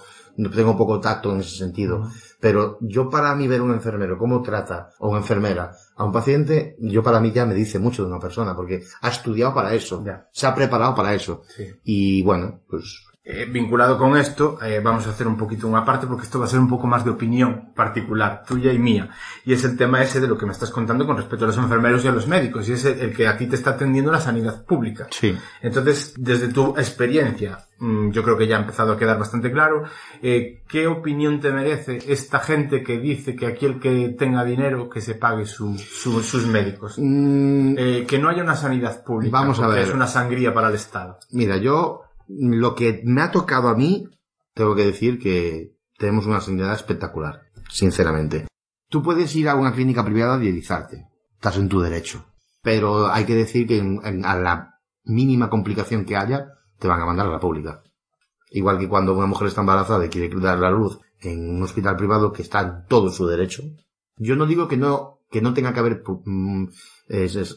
tengo 0.54 0.76
poco 0.76 0.98
tacto 1.00 1.32
en 1.32 1.40
ese 1.40 1.56
sentido. 1.58 2.08
Pero 2.40 2.78
yo 2.80 3.10
para 3.10 3.34
mí 3.34 3.46
ver 3.46 3.60
un 3.60 3.72
enfermero 3.72 4.16
cómo 4.16 4.40
trata 4.42 4.90
o 5.00 5.08
una 5.10 5.18
enfermera 5.18 5.72
a 5.96 6.04
un 6.04 6.12
paciente 6.12 6.76
yo 6.80 7.02
para 7.02 7.20
mí 7.20 7.30
ya 7.32 7.44
me 7.46 7.54
dice 7.54 7.78
mucho 7.78 8.02
de 8.04 8.08
una 8.10 8.18
persona 8.20 8.56
porque 8.56 8.82
ha 9.02 9.08
estudiado 9.08 9.54
para 9.54 9.74
eso 9.74 10.02
se 10.32 10.46
ha 10.46 10.54
preparado 10.54 10.94
para 10.94 11.14
eso. 11.14 11.42
Sí. 11.48 11.68
y 11.84 12.22
bueno 12.22 12.60
pues 12.68 13.04
Eh, 13.32 13.44
vinculado 13.50 13.96
con 13.96 14.16
esto, 14.16 14.58
eh, 14.62 14.80
vamos 14.82 15.06
a 15.06 15.10
hacer 15.10 15.28
un 15.28 15.36
poquito 15.36 15.68
una 15.68 15.84
parte 15.84 16.06
porque 16.06 16.24
esto 16.24 16.38
va 16.40 16.46
a 16.46 16.48
ser 16.48 16.58
un 16.58 16.68
poco 16.68 16.86
más 16.86 17.04
de 17.04 17.10
opinión 17.10 17.72
particular, 17.74 18.42
tuya 18.46 18.72
y 18.72 18.78
mía. 18.78 19.10
Y 19.44 19.52
es 19.52 19.62
el 19.64 19.76
tema 19.76 20.02
ese 20.02 20.20
de 20.20 20.26
lo 20.28 20.36
que 20.36 20.46
me 20.46 20.52
estás 20.52 20.70
contando 20.70 21.06
con 21.06 21.16
respecto 21.16 21.44
a 21.44 21.48
los 21.48 21.56
enfermeros 21.58 22.04
y 22.04 22.08
a 22.08 22.12
los 22.12 22.26
médicos. 22.26 22.68
Y 22.68 22.72
es 22.72 22.84
el, 22.84 22.98
el 23.00 23.12
que 23.14 23.28
aquí 23.28 23.46
te 23.46 23.56
está 23.56 23.70
atendiendo 23.70 24.10
la 24.10 24.20
sanidad 24.20 24.64
pública. 24.64 25.06
sí 25.10 25.36
Entonces, 25.62 26.14
desde 26.16 26.48
tu 26.48 26.76
experiencia, 26.76 27.58
mm, 27.78 28.10
yo 28.10 28.22
creo 28.22 28.36
que 28.36 28.46
ya 28.48 28.56
ha 28.56 28.60
empezado 28.60 28.92
a 28.92 28.98
quedar 28.98 29.18
bastante 29.18 29.52
claro, 29.52 29.84
eh, 30.22 30.62
¿qué 30.68 30.86
opinión 30.88 31.40
te 31.40 31.50
merece 31.52 31.98
esta 32.08 32.40
gente 32.40 32.82
que 32.82 32.98
dice 32.98 33.36
que 33.36 33.46
aquí 33.46 33.66
el 33.66 33.78
que 33.78 34.08
tenga 34.18 34.44
dinero, 34.44 34.88
que 34.90 35.00
se 35.00 35.14
pague 35.14 35.46
su- 35.46 35.78
su- 35.78 36.22
sus 36.22 36.46
médicos? 36.46 36.96
Mm, 36.98 37.74
que 38.06 38.18
no 38.20 38.28
haya 38.28 38.42
una 38.42 38.56
sanidad 38.56 39.04
pública, 39.04 39.38
Vamos 39.38 39.60
a 39.60 39.68
ver. 39.68 39.78
es 39.80 39.94
una 39.94 40.06
sangría 40.06 40.52
para 40.52 40.68
el 40.68 40.74
Estado. 40.74 41.18
Mira, 41.30 41.56
yo 41.56 42.02
lo 42.38 42.74
que 42.74 43.02
me 43.04 43.22
ha 43.22 43.30
tocado 43.30 43.68
a 43.68 43.74
mí, 43.74 44.08
tengo 44.54 44.74
que 44.74 44.86
decir 44.86 45.18
que 45.18 45.76
tenemos 45.98 46.26
una 46.26 46.40
sanidad 46.40 46.74
espectacular, 46.74 47.40
sinceramente. 47.68 48.46
Tú 48.88 49.02
puedes 49.02 49.34
ir 49.36 49.48
a 49.48 49.54
una 49.54 49.72
clínica 49.72 50.04
privada 50.04 50.34
a 50.34 50.38
dializarte, 50.38 51.06
estás 51.34 51.56
en 51.56 51.68
tu 51.68 51.80
derecho, 51.80 52.24
pero 52.62 53.08
hay 53.08 53.24
que 53.24 53.34
decir 53.34 53.66
que 53.66 53.80
a 54.24 54.36
la 54.36 54.80
mínima 55.04 55.50
complicación 55.50 56.04
que 56.04 56.16
haya, 56.16 56.46
te 56.78 56.88
van 56.88 57.00
a 57.00 57.06
mandar 57.06 57.26
a 57.26 57.30
la 57.30 57.40
pública. 57.40 57.82
Igual 58.50 58.78
que 58.78 58.88
cuando 58.88 59.16
una 59.16 59.26
mujer 59.26 59.48
está 59.48 59.60
embarazada 59.60 60.04
y 60.04 60.08
quiere 60.08 60.34
dar 60.40 60.58
la 60.58 60.70
luz 60.70 60.98
en 61.20 61.56
un 61.56 61.62
hospital 61.62 61.96
privado 61.96 62.32
que 62.32 62.42
está 62.42 62.60
en 62.60 62.86
todo 62.88 63.10
su 63.10 63.26
derecho. 63.26 63.62
Yo 64.16 64.36
no 64.36 64.46
digo 64.46 64.66
que 64.66 64.76
no, 64.76 65.20
que 65.30 65.40
no 65.40 65.54
tenga 65.54 65.72
que 65.72 65.80
haber 65.80 66.02
mm, 66.24 66.68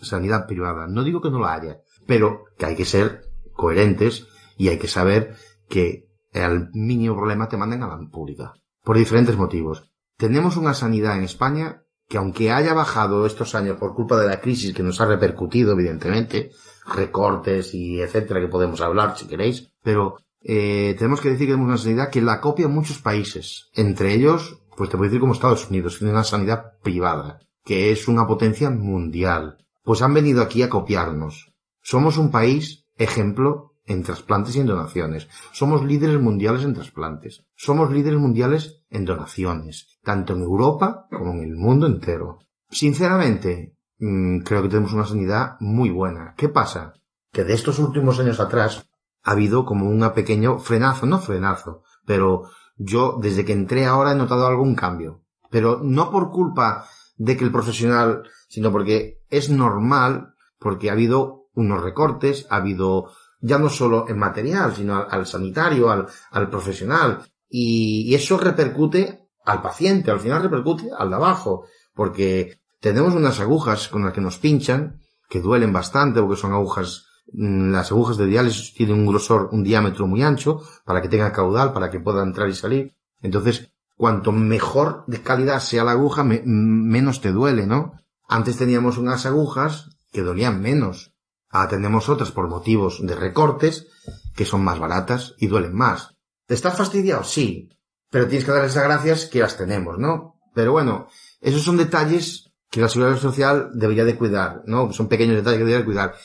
sanidad 0.01 0.45
privada, 0.47 0.88
no 0.88 1.03
digo 1.03 1.21
que 1.21 1.32
no 1.32 1.39
la 1.39 1.53
haya, 1.53 1.78
pero 2.05 2.43
que 2.57 2.65
hay 2.65 2.76
que 2.76 2.86
ser 2.86 3.24
coherentes 3.53 4.28
y 4.58 4.70
hay 4.70 4.78
que 4.78 4.88
saber 4.88 5.36
que 5.70 6.08
al 6.34 6.70
mínimo 6.74 7.16
problema 7.16 7.47
te 7.47 7.58
manden 7.58 7.84
a 7.84 7.88
la 7.88 8.10
pública. 8.10 8.54
Por 8.84 8.97
diferentes 8.97 9.38
motivos. 9.38 9.91
Tenemos 10.18 10.58
una 10.58 10.74
sanidad 10.74 11.18
en 11.18 11.24
España 11.24 11.84
que 12.08 12.18
aunque 12.18 12.51
haya 12.51 12.74
bajado 12.74 13.26
estos 13.26 13.56
años 13.56 13.78
por 13.78 13.95
culpa 13.95 14.20
de 14.20 14.28
la 14.28 14.41
crisis 14.41 14.74
que 14.74 14.84
nos 14.84 14.99
ha 15.01 15.06
repercutido, 15.06 15.72
evidentemente, 15.72 16.51
recortes 16.86 17.74
y 17.74 18.01
etcétera, 18.01 18.39
que 18.39 18.47
podemos 18.47 18.82
hablar 18.82 19.18
si 19.18 19.26
queréis, 19.26 19.72
pero 19.82 20.18
eh, 20.41 20.95
tenemos 20.97 21.22
que 21.22 21.30
decir 21.30 21.47
que 21.47 21.54
tenemos 21.54 21.70
una 21.70 21.78
sanidad 21.78 22.10
que 22.10 22.22
la 22.22 22.41
copian 22.41 22.74
muchos 22.74 22.99
países. 22.99 23.70
Entre 23.74 24.14
ellos, 24.14 24.60
pues 24.76 24.89
te 24.89 24.97
puedo 24.97 25.10
decir 25.10 25.22
como 25.22 25.34
Estados 25.34 25.70
Unidos, 25.70 25.97
tiene 25.97 26.14
una 26.14 26.24
sanidad 26.24 26.74
privada, 26.82 27.39
que 27.64 27.91
es 27.91 28.08
una 28.08 28.28
potencia 28.28 28.70
mundial. 28.70 29.58
Pues 29.84 30.01
han 30.01 30.14
venido 30.14 30.41
aquí 30.41 30.62
a 30.62 30.70
copiarnos. 30.70 31.54
Somos 31.82 32.18
un 32.18 32.32
país 32.32 32.86
ejemplo 32.97 33.72
en 33.86 34.03
trasplantes 34.03 34.55
y 34.55 34.59
en 34.59 34.67
donaciones. 34.67 35.27
Somos 35.51 35.84
líderes 35.84 36.19
mundiales 36.19 36.63
en 36.63 36.73
trasplantes. 36.73 37.45
Somos 37.55 37.91
líderes 37.91 38.19
mundiales 38.19 38.84
en 38.89 39.05
donaciones, 39.05 39.99
tanto 40.03 40.34
en 40.34 40.41
Europa 40.41 41.07
como 41.09 41.31
en 41.34 41.43
el 41.43 41.55
mundo 41.55 41.88
entero. 41.88 42.39
Sinceramente, 42.69 43.75
mm, 43.99 44.39
creo 44.39 44.63
que 44.63 44.69
tenemos 44.69 44.93
una 44.93 45.05
sanidad 45.05 45.57
muy 45.59 45.89
buena. 45.89 46.34
¿Qué 46.38 46.49
pasa? 46.49 46.93
Que 47.31 47.43
de 47.43 47.53
estos 47.53 47.79
últimos 47.79 48.19
años 48.19 48.39
atrás 48.39 48.89
ha 49.23 49.31
habido 49.31 49.65
como 49.65 49.89
un 49.89 50.09
pequeño 50.13 50.59
frenazo, 50.59 51.05
no 51.05 51.19
frenazo, 51.19 51.84
pero 52.05 52.43
yo 52.75 53.17
desde 53.21 53.45
que 53.45 53.53
entré 53.53 53.86
ahora 53.86 54.11
he 54.11 54.15
notado 54.15 54.47
algún 54.47 54.75
cambio. 54.75 55.21
Pero 55.49 55.79
no 55.84 56.11
por 56.11 56.31
culpa 56.31 56.86
de 57.17 57.38
que 57.38 57.43
el 57.43 57.51
profesional, 57.51 58.23
sino 58.47 58.71
porque 58.71 59.21
es 59.29 59.49
normal, 59.49 60.34
porque 60.59 60.89
ha 60.89 60.93
habido 60.93 61.47
unos 61.53 61.84
recortes, 61.84 62.47
ha 62.49 62.57
habido 62.57 63.11
ya 63.49 63.57
no 63.59 63.69
solo 63.69 64.05
en 64.07 64.17
material, 64.17 64.73
sino 64.75 64.95
al, 64.97 65.07
al 65.11 65.25
sanitario, 65.25 65.91
al, 65.91 66.07
al 66.31 66.49
profesional. 66.49 67.19
Y, 67.49 68.15
eso 68.15 68.37
repercute 68.37 69.27
al 69.45 69.61
paciente, 69.61 70.09
al 70.11 70.19
final 70.19 70.41
repercute 70.41 70.89
al 70.97 71.09
de 71.09 71.15
abajo, 71.15 71.65
porque 71.93 72.59
tenemos 72.79 73.13
unas 73.13 73.39
agujas 73.39 73.89
con 73.89 74.03
las 74.05 74.13
que 74.13 74.21
nos 74.21 74.37
pinchan, 74.39 74.99
que 75.29 75.41
duelen 75.41 75.73
bastante, 75.73 76.21
porque 76.21 76.39
son 76.41 76.53
agujas, 76.53 77.05
mm, 77.33 77.71
las 77.71 77.91
agujas 77.91 78.17
de 78.17 78.25
diálisis 78.27 78.73
tienen 78.73 78.95
un 78.99 79.07
grosor, 79.07 79.49
un 79.51 79.63
diámetro 79.63 80.07
muy 80.07 80.23
ancho, 80.23 80.61
para 80.85 81.01
que 81.01 81.09
tenga 81.09 81.31
caudal, 81.33 81.73
para 81.73 81.89
que 81.91 81.99
pueda 81.99 82.23
entrar 82.23 82.47
y 82.49 82.53
salir. 82.55 82.95
Entonces, 83.21 83.69
cuanto 83.97 84.31
mejor 84.31 85.03
de 85.07 85.21
calidad 85.21 85.59
sea 85.59 85.83
la 85.83 85.91
aguja, 85.91 86.23
me- 86.23 86.41
menos 86.45 87.19
te 87.21 87.31
duele, 87.31 87.67
¿no? 87.67 87.93
Antes 88.27 88.57
teníamos 88.57 88.97
unas 88.97 89.25
agujas 89.25 89.89
que 90.11 90.21
dolían 90.23 90.61
menos. 90.61 91.12
Ahora 91.54 91.70
tenemos 91.70 92.10
otras 92.10 92.32
por 92.32 92.47
motivos 92.47 93.06
de 93.06 93.14
recortes 93.14 93.88
que 94.36 94.43
son 94.43 94.64
más 94.64 94.80
baratas 94.80 95.36
y 95.38 95.45
duelen 95.45 95.76
más. 95.76 96.16
¿Te 96.47 96.56
estás 96.56 96.76
fastidiado? 96.76 97.24
Sí. 97.24 97.70
Pero 98.10 98.28
tienes 98.28 98.43
que 98.43 98.51
darles 98.51 98.76
las 98.76 98.84
gracias 98.84 99.26
que 99.28 99.39
las 99.39 99.56
tenemos, 99.56 99.99
¿no? 99.99 100.39
Pero 100.56 100.72
bueno, 100.72 101.08
esos 101.41 101.62
son 101.62 101.78
detalles 101.78 102.51
que 102.72 102.82
la 102.82 102.89
seguridad 102.89 103.20
social 103.20 103.70
debería 103.76 104.04
de 104.04 104.18
cuidar, 104.18 104.64
¿no? 104.66 104.91
Son 104.93 105.08
pequeños 105.08 105.36
detalles 105.36 105.60
que 105.60 105.66
debería 105.66 105.80
de 105.82 105.86
cuidar. 105.86 106.16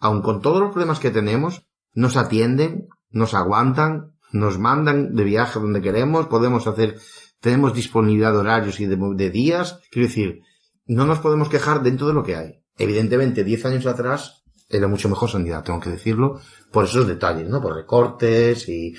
Aun 0.00 0.20
con 0.20 0.42
todos 0.42 0.60
los 0.60 0.72
problemas 0.72 0.98
que 0.98 1.12
tenemos, 1.12 1.64
nos 1.94 2.16
atienden, 2.16 2.88
nos 3.08 3.34
aguantan, 3.34 4.16
nos 4.32 4.58
mandan 4.58 5.14
de 5.14 5.22
viaje 5.22 5.60
donde 5.60 5.80
queremos, 5.80 6.26
podemos 6.26 6.66
hacer, 6.66 6.98
tenemos 7.38 7.72
disponibilidad 7.72 8.32
de 8.32 8.38
horarios 8.38 8.80
y 8.80 8.86
de, 8.86 8.98
de 9.14 9.30
días. 9.30 9.78
Quiero 9.92 10.08
decir, 10.08 10.40
no 10.86 11.06
nos 11.06 11.20
podemos 11.20 11.48
quejar 11.48 11.84
dentro 11.84 12.08
de 12.08 12.14
lo 12.14 12.24
que 12.24 12.34
hay. 12.34 12.64
Evidentemente, 12.78 13.44
10 13.44 13.66
años 13.66 13.86
atrás 13.86 14.41
era 14.72 14.88
mucho 14.88 15.08
mejor 15.08 15.30
sanidad, 15.30 15.62
tengo 15.62 15.78
que 15.80 15.90
decirlo, 15.90 16.40
por 16.72 16.84
esos 16.86 17.06
detalles, 17.06 17.48
¿no? 17.48 17.60
Por 17.60 17.74
recortes 17.76 18.68
y, 18.68 18.94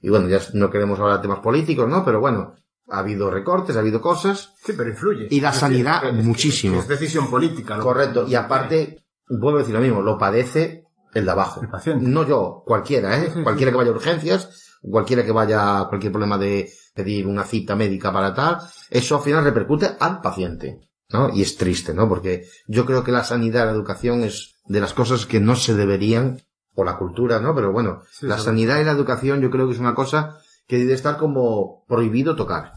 y 0.00 0.08
bueno, 0.08 0.28
ya 0.28 0.40
no 0.54 0.70
queremos 0.70 0.98
hablar 1.00 1.16
de 1.16 1.22
temas 1.22 1.40
políticos, 1.40 1.88
¿no? 1.88 2.04
Pero 2.04 2.20
bueno, 2.20 2.54
ha 2.88 2.98
habido 3.00 3.30
recortes, 3.30 3.76
ha 3.76 3.80
habido 3.80 4.00
cosas. 4.00 4.54
Sí, 4.64 4.72
pero 4.76 4.88
influye. 4.90 5.26
Y 5.30 5.40
la 5.40 5.50
Es 5.50 5.56
sanidad, 5.56 6.12
muchísimo. 6.12 6.78
Es 6.78 6.88
decisión 6.88 7.28
política. 7.28 7.76
lo- 7.76 7.82
Correcto. 7.82 8.26
Y 8.28 8.34
aparte, 8.36 9.02
vuelvo 9.28 9.58
a 9.58 9.62
decir 9.62 9.74
lo 9.74 9.80
mismo, 9.80 10.00
lo 10.02 10.16
padece 10.16 10.84
el 11.12 11.24
de 11.24 11.30
abajo. 11.30 11.60
El 11.62 11.68
paciente. 11.68 12.06
No 12.06 12.26
yo, 12.26 12.62
cualquiera, 12.64 13.18
¿eh? 13.18 13.32
Cualquiera 13.42 13.72
que 13.72 13.78
vaya 13.78 13.90
a 13.90 13.94
urgencias, 13.94 14.78
cualquiera 14.82 15.24
que 15.24 15.32
vaya 15.32 15.80
a 15.80 15.88
cualquier 15.88 16.12
problema 16.12 16.38
de 16.38 16.70
pedir 16.94 17.26
una 17.26 17.42
cita 17.42 17.74
médica 17.74 18.12
para 18.12 18.32
tal, 18.32 18.58
eso 18.90 19.16
al 19.16 19.22
final 19.22 19.42
repercute 19.44 19.90
al 19.98 20.20
paciente. 20.20 20.80
¿no? 21.10 21.30
Y 21.32 21.42
es 21.42 21.56
triste, 21.56 21.94
¿no? 21.94 22.08
Porque 22.08 22.46
yo 22.66 22.84
creo 22.84 23.04
que 23.04 23.12
la 23.12 23.22
sanidad, 23.22 23.66
la 23.66 23.70
educación 23.72 24.24
es 24.24 24.55
de 24.68 24.80
las 24.80 24.92
cosas 24.94 25.26
que 25.26 25.40
no 25.40 25.56
se 25.56 25.74
deberían, 25.74 26.40
o 26.74 26.84
la 26.84 26.96
cultura, 26.98 27.40
¿no? 27.40 27.54
Pero 27.54 27.72
bueno, 27.72 28.02
Sí, 28.10 28.26
la 28.26 28.38
sanidad 28.38 28.80
y 28.80 28.84
la 28.84 28.90
educación 28.92 29.40
yo 29.40 29.50
creo 29.50 29.66
que 29.66 29.72
es 29.74 29.80
una 29.80 29.94
cosa 29.94 30.38
que 30.68 30.78
debe 30.78 30.92
estar 30.94 31.16
como 31.16 31.84
prohibido 31.86 32.34
tocar. 32.36 32.72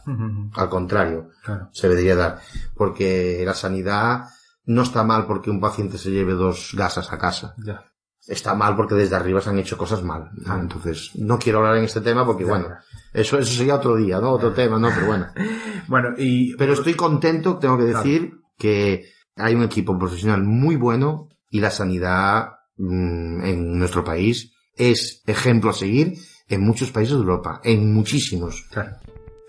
Al 0.55 0.69
contrario, 0.69 1.29
Claro. 1.43 1.69
se 1.73 1.89
debería 1.89 2.15
dar. 2.15 2.39
Porque 2.75 3.41
la 3.45 3.53
sanidad 3.55 4.25
no 4.65 4.83
está 4.83 5.03
mal 5.03 5.25
porque 5.25 5.49
un 5.49 5.59
paciente 5.59 5.97
se 5.97 6.11
lleve 6.11 6.33
dos 6.33 6.73
gasas 6.77 7.11
a 7.11 7.17
casa. 7.17 7.55
Ya. 7.65 7.83
Está 8.27 8.53
mal 8.53 8.75
porque 8.75 8.93
desde 8.93 9.15
arriba 9.15 9.41
se 9.41 9.49
han 9.49 9.57
hecho 9.57 9.75
cosas 9.77 10.03
mal. 10.03 10.29
¿no? 10.33 10.59
Entonces, 10.59 11.11
no 11.15 11.39
quiero 11.39 11.57
hablar 11.59 11.77
en 11.77 11.85
este 11.85 12.01
tema 12.01 12.25
porque, 12.25 12.43
Ya, 12.43 12.49
bueno, 12.51 12.67
ya. 12.69 12.79
eso, 13.13 13.39
eso 13.39 13.51
sería 13.53 13.75
otro 13.75 13.95
día, 13.95 14.19
¿no? 14.21 14.31
Otro 14.31 14.53
tema, 14.53 14.77
¿no? 14.77 14.89
Pero 14.93 15.07
bueno. 15.07 15.27
Bueno, 15.87 16.09
y... 16.17 16.55
Pero 16.55 16.73
estoy 16.73 16.93
contento, 16.93 17.57
tengo 17.57 17.75
que 17.75 17.85
Claro. 17.85 17.97
decir, 18.03 18.33
que 18.59 19.05
hay 19.35 19.55
un 19.55 19.63
equipo 19.63 19.97
profesional 19.97 20.43
muy 20.43 20.75
bueno 20.75 21.29
y 21.49 21.59
la 21.59 21.71
sanidad 21.71 22.59
mm, 22.77 23.43
en 23.43 23.79
nuestro 23.79 24.03
país 24.03 24.53
es 24.75 25.23
ejemplo 25.27 25.71
a 25.71 25.73
seguir 25.73 26.13
en 26.47 26.61
muchos 26.61 26.91
países 26.91 27.13
de 27.13 27.19
Europa, 27.19 27.61
en 27.63 27.93
muchísimos. 27.93 28.67
Claro. 28.71 28.95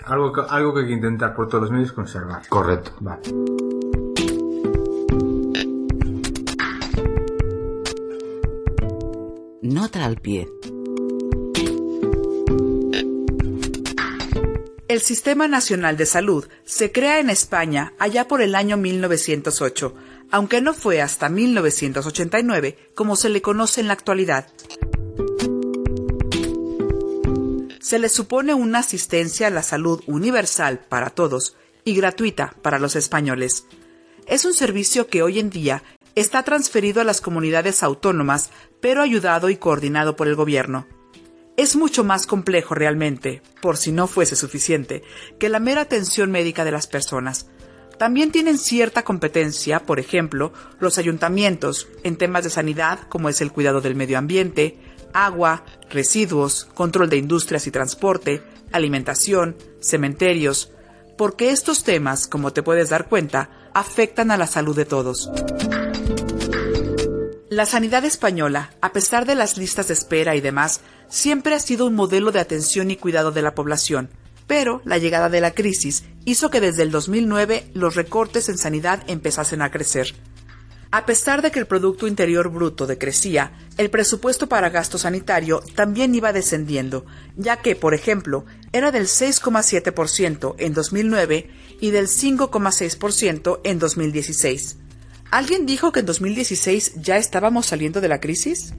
Algo 0.05 0.33
que, 0.33 0.41
algo 0.49 0.75
que 0.75 0.81
hay 0.81 0.87
que 0.87 0.95
intentar 0.95 1.35
por 1.35 1.49
todos 1.49 1.63
los 1.65 1.71
medios 1.71 1.93
conservar. 1.93 2.47
Correcto. 2.49 2.93
Vale. 3.01 3.23
Nota 9.63 10.05
al 10.05 10.17
pie. 10.17 10.49
El 14.89 15.01
Sistema 15.01 15.47
Nacional 15.47 15.97
de 15.97 16.05
Salud 16.05 16.49
se 16.65 16.91
crea 16.91 17.21
en 17.21 17.31
España 17.31 17.93
allá 18.01 18.27
por 18.27 18.43
el 18.43 18.57
año 18.57 18.77
1908, 18.77 19.95
aunque 20.31 20.61
no 20.61 20.75
fue 20.75 21.01
hasta 21.03 21.29
1989 21.29 22.91
como 22.95 23.17
se 23.17 23.29
le 23.29 23.43
conoce 23.43 23.81
en 23.81 23.89
la 23.89 23.95
actualidad. 23.95 24.47
se 27.91 27.99
les 27.99 28.13
supone 28.13 28.55
una 28.55 28.79
asistencia 28.79 29.49
a 29.49 29.51
la 29.51 29.65
salud 29.65 30.01
universal 30.07 30.79
para 30.89 31.11
todos 31.11 31.57
y 31.85 31.97
gratuita 31.97 32.55
para 32.63 32.79
los 32.79 32.95
españoles. 32.95 33.67
Es 34.29 34.45
un 34.45 34.55
servicio 34.55 35.09
que 35.09 35.25
hoy 35.25 35.41
en 35.41 35.51
día 35.51 35.83
está 36.15 36.45
transferido 36.45 37.01
a 37.01 37.05
las 37.05 37.21
comunidades 37.21 37.83
autónomas, 37.83 38.51
pero 38.81 39.03
ayudado 39.03 39.51
y 39.51 39.57
coordinado 39.57 40.15
por 40.15 40.29
el 40.29 40.37
gobierno. 40.37 40.87
Es 41.57 41.75
mucho 41.75 42.05
más 42.05 42.29
complejo 42.29 42.77
realmente, 42.77 43.43
por 43.61 43.77
si 43.77 43.91
no 43.91 44.07
fuese 44.07 44.37
suficiente, 44.37 45.03
que 45.41 45.49
la 45.49 45.59
mera 45.59 45.81
atención 45.81 46.31
médica 46.31 46.65
de 46.65 46.71
las 46.71 46.87
personas. 46.87 47.49
También 48.01 48.33
tienen 48.33 48.57
cierta 48.57 49.03
competencia, 49.05 49.81
por 49.81 50.01
ejemplo, 50.01 50.55
los 50.79 50.97
ayuntamientos 50.97 51.87
en 52.03 52.17
temas 52.17 52.45
de 52.45 52.49
sanidad 52.49 53.01
como 53.11 53.29
es 53.29 53.43
el 53.43 53.53
cuidado 53.53 53.83
del 53.83 53.95
medio 53.95 54.17
ambiente, 54.17 54.79
agua, 55.13 55.67
residuos, 55.91 56.65
control 56.73 57.11
de 57.11 57.19
industrias 57.19 57.67
y 57.67 57.71
transporte, 57.71 58.43
alimentación, 58.73 59.55
cementerios, 59.81 60.73
porque 61.19 61.51
estos 61.51 61.85
temas, 61.85 62.27
como 62.27 62.55
te 62.55 62.63
puedes 62.63 62.89
dar 62.89 63.07
cuenta, 63.07 63.51
afectan 63.75 64.31
a 64.31 64.39
la 64.39 64.47
salud 64.47 64.75
de 64.75 64.87
todos. 64.87 65.31
La 67.51 67.67
sanidad 67.67 68.07
española, 68.07 68.73
a 68.81 68.95
pesar 68.95 69.27
de 69.27 69.35
las 69.35 69.59
listas 69.59 69.89
de 69.89 69.93
espera 69.93 70.35
y 70.37 70.41
demás, 70.41 70.81
siempre 71.11 71.55
ha 71.55 71.61
sido 71.61 71.85
un 71.85 71.97
modelo 71.97 72.33
de 72.33 72.41
atención 72.41 72.91
y 72.91 72.97
cuidado 72.97 73.31
de 73.31 73.43
la 73.43 73.55
población, 73.55 74.09
pero 74.51 74.83
la 74.85 74.99
llegada 74.99 75.29
de 75.29 75.41
la 75.41 75.53
crisis 75.53 76.03
hizo 76.25 76.51
que 76.51 76.61
desde 76.61 76.83
el 76.83 76.91
2009 76.91 77.71
los 77.73 77.95
recortes 77.95 78.49
en 78.49 78.59
sanidad 78.59 79.01
empezasen 79.07 79.63
a 79.63 79.71
crecer. 79.71 80.17
A 80.91 81.07
pesar 81.07 81.41
de 81.41 81.53
que 81.53 81.61
el 81.61 81.69
Producto 81.69 82.09
Interior 82.09 82.51
Bruto 82.51 82.89
decrecía, 82.89 83.53
el 83.79 83.91
presupuesto 83.91 84.49
para 84.49 84.71
gasto 84.71 84.99
sanitario 84.99 85.63
también 85.77 86.17
iba 86.17 86.33
descendiendo, 86.33 87.07
ya 87.37 87.59
que, 87.59 87.77
por 87.77 87.95
ejemplo, 87.95 88.45
era 88.73 88.91
del 88.91 89.05
6,7% 89.05 90.57
en 90.59 90.75
2009 90.75 91.49
y 91.81 91.93
del 91.93 92.09
5,6% 92.09 93.61
en 93.63 93.79
2016. 93.79 94.79
¿Alguien 95.31 95.65
dijo 95.65 95.93
que 95.93 96.01
en 96.01 96.07
2016 96.07 96.95
ya 96.97 97.19
estábamos 97.19 97.67
saliendo 97.67 98.01
de 98.01 98.09
la 98.09 98.19
crisis? 98.19 98.75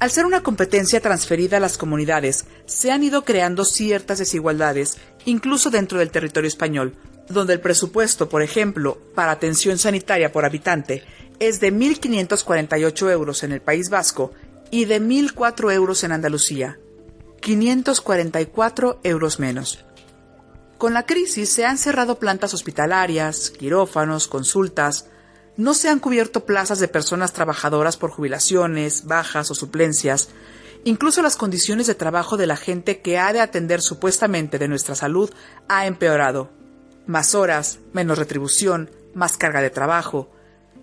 Al 0.00 0.10
ser 0.10 0.24
una 0.24 0.42
competencia 0.42 1.02
transferida 1.02 1.58
a 1.58 1.60
las 1.60 1.76
comunidades, 1.76 2.46
se 2.64 2.90
han 2.90 3.04
ido 3.04 3.22
creando 3.22 3.66
ciertas 3.66 4.18
desigualdades, 4.18 4.96
incluso 5.26 5.68
dentro 5.68 5.98
del 5.98 6.10
territorio 6.10 6.48
español, 6.48 6.96
donde 7.28 7.52
el 7.52 7.60
presupuesto, 7.60 8.30
por 8.30 8.40
ejemplo, 8.40 8.96
para 9.14 9.30
atención 9.30 9.76
sanitaria 9.76 10.32
por 10.32 10.46
habitante 10.46 11.04
es 11.38 11.60
de 11.60 11.70
1.548 11.70 13.10
euros 13.10 13.42
en 13.42 13.52
el 13.52 13.60
País 13.60 13.90
Vasco 13.90 14.32
y 14.70 14.86
de 14.86 15.02
1.004 15.02 15.70
euros 15.74 16.02
en 16.02 16.12
Andalucía. 16.12 16.78
544 17.42 19.00
euros 19.02 19.38
menos. 19.38 19.84
Con 20.78 20.94
la 20.94 21.04
crisis 21.04 21.50
se 21.50 21.66
han 21.66 21.76
cerrado 21.76 22.18
plantas 22.18 22.54
hospitalarias, 22.54 23.50
quirófanos, 23.50 24.28
consultas, 24.28 25.10
no 25.56 25.74
se 25.74 25.88
han 25.88 25.98
cubierto 25.98 26.44
plazas 26.46 26.78
de 26.78 26.88
personas 26.88 27.32
trabajadoras 27.32 27.96
por 27.96 28.10
jubilaciones, 28.10 29.06
bajas 29.06 29.50
o 29.50 29.54
suplencias, 29.54 30.28
incluso 30.84 31.22
las 31.22 31.36
condiciones 31.36 31.86
de 31.86 31.94
trabajo 31.94 32.36
de 32.36 32.46
la 32.46 32.56
gente 32.56 33.00
que 33.00 33.18
ha 33.18 33.32
de 33.32 33.40
atender 33.40 33.82
supuestamente 33.82 34.58
de 34.58 34.68
nuestra 34.68 34.94
salud 34.94 35.30
ha 35.68 35.86
empeorado 35.86 36.50
más 37.06 37.34
horas, 37.34 37.80
menos 37.92 38.18
retribución, 38.18 38.90
más 39.14 39.36
carga 39.36 39.60
de 39.60 39.70
trabajo, 39.70 40.30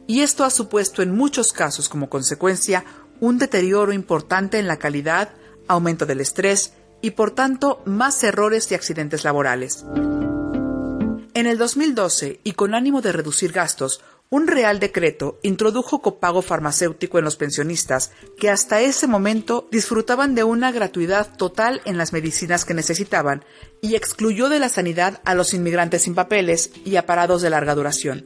y 0.08 0.22
esto 0.22 0.44
ha 0.44 0.50
supuesto 0.50 1.02
en 1.02 1.16
muchos 1.16 1.54
casos 1.54 1.90
como 1.90 2.10
consecuencia 2.10 2.86
un 3.20 3.38
deterioro 3.38 3.92
importante 3.94 4.60
en 4.60 4.68
la 4.68 4.78
calidad, 4.78 5.30
aumento 5.68 6.06
del 6.06 6.22
estrés 6.22 6.74
y 7.02 7.12
por 7.12 7.32
tanto 7.32 7.82
más 7.86 8.24
errores 8.24 8.72
y 8.72 8.76
accidentes 8.76 9.24
laborales. 9.24 9.86
En 11.34 11.46
el 11.46 11.58
2012, 11.58 12.40
y 12.44 12.54
con 12.54 12.74
ánimo 12.74 13.02
de 13.02 13.12
reducir 13.12 13.52
gastos, 13.52 14.02
un 14.30 14.48
Real 14.48 14.80
Decreto 14.80 15.40
introdujo 15.42 16.02
copago 16.02 16.42
farmacéutico 16.42 17.18
en 17.18 17.24
los 17.24 17.38
pensionistas 17.38 18.12
que 18.38 18.50
hasta 18.50 18.82
ese 18.82 19.08
momento 19.08 19.68
disfrutaban 19.72 20.36
de 20.36 20.44
una 20.44 20.72
gratuidad 20.72 21.38
total 21.38 21.82
en 21.86 21.98
las 21.98 22.12
medicinas 22.12 22.66
que 22.66 22.74
necesitaban 22.74 23.46
y 23.82 23.96
excluyó 23.96 24.50
de 24.50 24.60
la 24.60 24.70
sanidad 24.70 25.22
a 25.24 25.34
los 25.34 25.54
inmigrantes 25.54 26.04
sin 26.04 26.16
papeles 26.16 26.72
y 26.84 26.98
a 26.98 27.06
parados 27.06 27.42
de 27.42 27.50
larga 27.50 27.76
duración. 27.76 28.26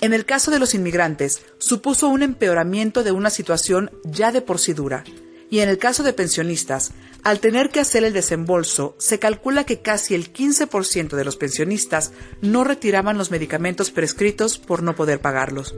En 0.00 0.14
el 0.14 0.24
caso 0.24 0.50
de 0.50 0.58
los 0.58 0.74
inmigrantes, 0.74 1.42
supuso 1.58 2.08
un 2.08 2.22
empeoramiento 2.22 3.02
de 3.02 3.12
una 3.12 3.28
situación 3.28 3.90
ya 4.04 4.32
de 4.32 4.40
por 4.40 4.58
sí 4.58 4.72
dura, 4.72 5.04
y 5.50 5.58
en 5.58 5.68
el 5.68 5.76
caso 5.76 6.02
de 6.02 6.14
pensionistas, 6.14 6.92
al 7.22 7.40
tener 7.40 7.70
que 7.70 7.80
hacer 7.80 8.04
el 8.04 8.12
desembolso, 8.12 8.96
se 8.98 9.18
calcula 9.18 9.64
que 9.64 9.80
casi 9.80 10.14
el 10.14 10.32
15% 10.32 11.16
de 11.16 11.24
los 11.24 11.36
pensionistas 11.36 12.12
no 12.40 12.64
retiraban 12.64 13.18
los 13.18 13.30
medicamentos 13.30 13.90
prescritos 13.90 14.58
por 14.58 14.82
no 14.82 14.94
poder 14.94 15.20
pagarlos. 15.20 15.74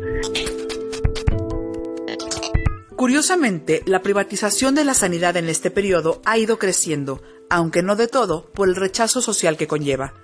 Curiosamente, 2.97 3.83
la 3.87 4.01
privatización 4.01 4.77
de 4.77 4.85
la 4.85 4.95
sanidad 4.95 5.37
en 5.37 5.49
este 5.49 5.73
periodo 5.73 6.23
ha 6.25 6.39
ido 6.39 6.61
creciendo, 6.61 7.21
aunque 7.51 7.83
no 7.83 7.97
de 7.97 8.07
todo, 8.07 8.51
por 8.53 8.69
el 8.69 8.77
rechazo 8.77 9.21
social 9.21 9.57
que 9.57 9.67
conlleva. 9.67 10.15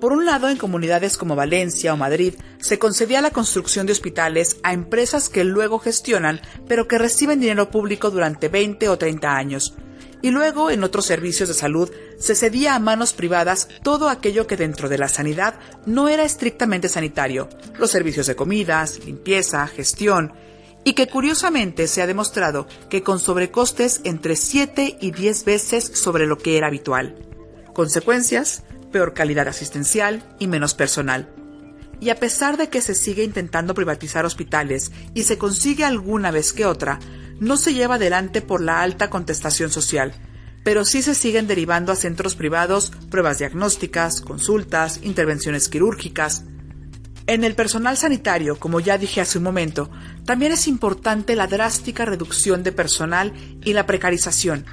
Por 0.00 0.12
un 0.12 0.24
lado, 0.24 0.48
en 0.48 0.56
comunidades 0.56 1.16
como 1.16 1.34
Valencia 1.34 1.92
o 1.92 1.96
Madrid, 1.96 2.34
se 2.60 2.78
concedía 2.78 3.20
la 3.20 3.32
construcción 3.32 3.86
de 3.86 3.92
hospitales 3.92 4.58
a 4.62 4.72
empresas 4.72 5.28
que 5.28 5.42
luego 5.42 5.80
gestionan, 5.80 6.40
pero 6.68 6.86
que 6.86 6.98
reciben 6.98 7.40
dinero 7.40 7.70
público 7.70 8.10
durante 8.10 8.48
20 8.48 8.88
o 8.90 8.98
30 8.98 9.34
años, 9.34 9.74
y 10.24 10.30
luego 10.30 10.70
en 10.70 10.82
otros 10.84 11.04
servicios 11.04 11.50
de 11.50 11.54
salud 11.54 11.90
se 12.18 12.34
cedía 12.34 12.74
a 12.74 12.78
manos 12.78 13.12
privadas 13.12 13.68
todo 13.82 14.08
aquello 14.08 14.46
que 14.46 14.56
dentro 14.56 14.88
de 14.88 14.96
la 14.96 15.08
sanidad 15.08 15.56
no 15.84 16.08
era 16.08 16.24
estrictamente 16.24 16.88
sanitario, 16.88 17.50
los 17.78 17.90
servicios 17.90 18.26
de 18.26 18.34
comidas, 18.34 19.04
limpieza, 19.04 19.66
gestión, 19.66 20.32
y 20.82 20.94
que 20.94 21.08
curiosamente 21.08 21.86
se 21.88 22.00
ha 22.00 22.06
demostrado 22.06 22.66
que 22.88 23.02
con 23.02 23.18
sobrecostes 23.18 24.00
entre 24.04 24.36
7 24.36 24.96
y 24.98 25.10
10 25.10 25.44
veces 25.44 25.84
sobre 25.92 26.24
lo 26.24 26.38
que 26.38 26.56
era 26.56 26.68
habitual. 26.68 27.16
Consecuencias, 27.74 28.62
peor 28.92 29.12
calidad 29.12 29.46
asistencial 29.46 30.22
y 30.38 30.46
menos 30.46 30.72
personal. 30.72 31.28
Y 32.00 32.08
a 32.08 32.16
pesar 32.16 32.56
de 32.56 32.70
que 32.70 32.80
se 32.80 32.94
sigue 32.94 33.24
intentando 33.24 33.74
privatizar 33.74 34.24
hospitales 34.24 34.90
y 35.12 35.24
se 35.24 35.36
consigue 35.36 35.84
alguna 35.84 36.30
vez 36.30 36.54
que 36.54 36.64
otra, 36.64 36.98
no 37.40 37.56
se 37.56 37.74
lleva 37.74 37.96
adelante 37.96 38.42
por 38.42 38.60
la 38.60 38.80
alta 38.82 39.10
contestación 39.10 39.70
social, 39.70 40.12
pero 40.64 40.84
sí 40.84 41.02
se 41.02 41.14
siguen 41.14 41.46
derivando 41.46 41.92
a 41.92 41.96
centros 41.96 42.34
privados 42.34 42.92
pruebas 43.10 43.38
diagnósticas, 43.38 44.20
consultas, 44.20 45.00
intervenciones 45.02 45.68
quirúrgicas. 45.68 46.44
En 47.26 47.44
el 47.44 47.54
personal 47.54 47.96
sanitario, 47.96 48.58
como 48.58 48.80
ya 48.80 48.98
dije 48.98 49.20
hace 49.20 49.38
un 49.38 49.44
momento, 49.44 49.90
también 50.24 50.52
es 50.52 50.66
importante 50.66 51.36
la 51.36 51.46
drástica 51.46 52.04
reducción 52.04 52.62
de 52.62 52.72
personal 52.72 53.32
y 53.62 53.72
la 53.72 53.86
precarización. 53.86 54.66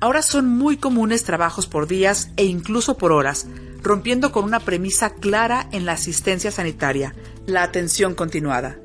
Ahora 0.00 0.22
son 0.22 0.48
muy 0.48 0.76
comunes 0.76 1.24
trabajos 1.24 1.66
por 1.66 1.88
días 1.88 2.30
e 2.36 2.44
incluso 2.44 2.96
por 2.96 3.10
horas, 3.10 3.46
rompiendo 3.82 4.30
con 4.32 4.44
una 4.44 4.60
premisa 4.60 5.10
clara 5.10 5.68
en 5.72 5.86
la 5.86 5.92
asistencia 5.92 6.50
sanitaria, 6.52 7.14
la 7.46 7.62
atención 7.62 8.14
continuada. 8.14 8.78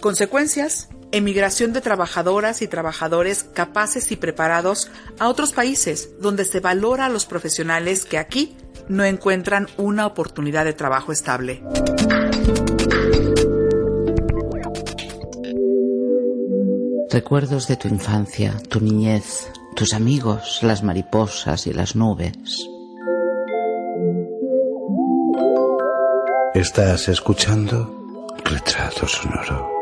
Consecuencias, 0.00 0.88
emigración 1.12 1.72
de 1.72 1.80
trabajadoras 1.80 2.62
y 2.62 2.68
trabajadores 2.68 3.44
capaces 3.44 4.10
y 4.10 4.16
preparados 4.16 4.90
a 5.18 5.28
otros 5.28 5.52
países 5.52 6.10
donde 6.20 6.44
se 6.44 6.60
valora 6.60 7.06
a 7.06 7.08
los 7.10 7.26
profesionales 7.26 8.04
que 8.04 8.18
aquí 8.18 8.56
no 8.88 9.04
encuentran 9.04 9.68
una 9.76 10.06
oportunidad 10.06 10.64
de 10.64 10.72
trabajo 10.72 11.12
estable. 11.12 11.62
Recuerdos 17.10 17.68
de 17.68 17.76
tu 17.76 17.88
infancia, 17.88 18.56
tu 18.70 18.80
niñez, 18.80 19.50
tus 19.76 19.92
amigos, 19.92 20.60
las 20.62 20.82
mariposas 20.82 21.66
y 21.66 21.74
las 21.74 21.94
nubes. 21.94 22.32
Estás 26.54 27.08
escuchando 27.08 28.26
Retrato 28.44 29.06
Sonoro. 29.06 29.81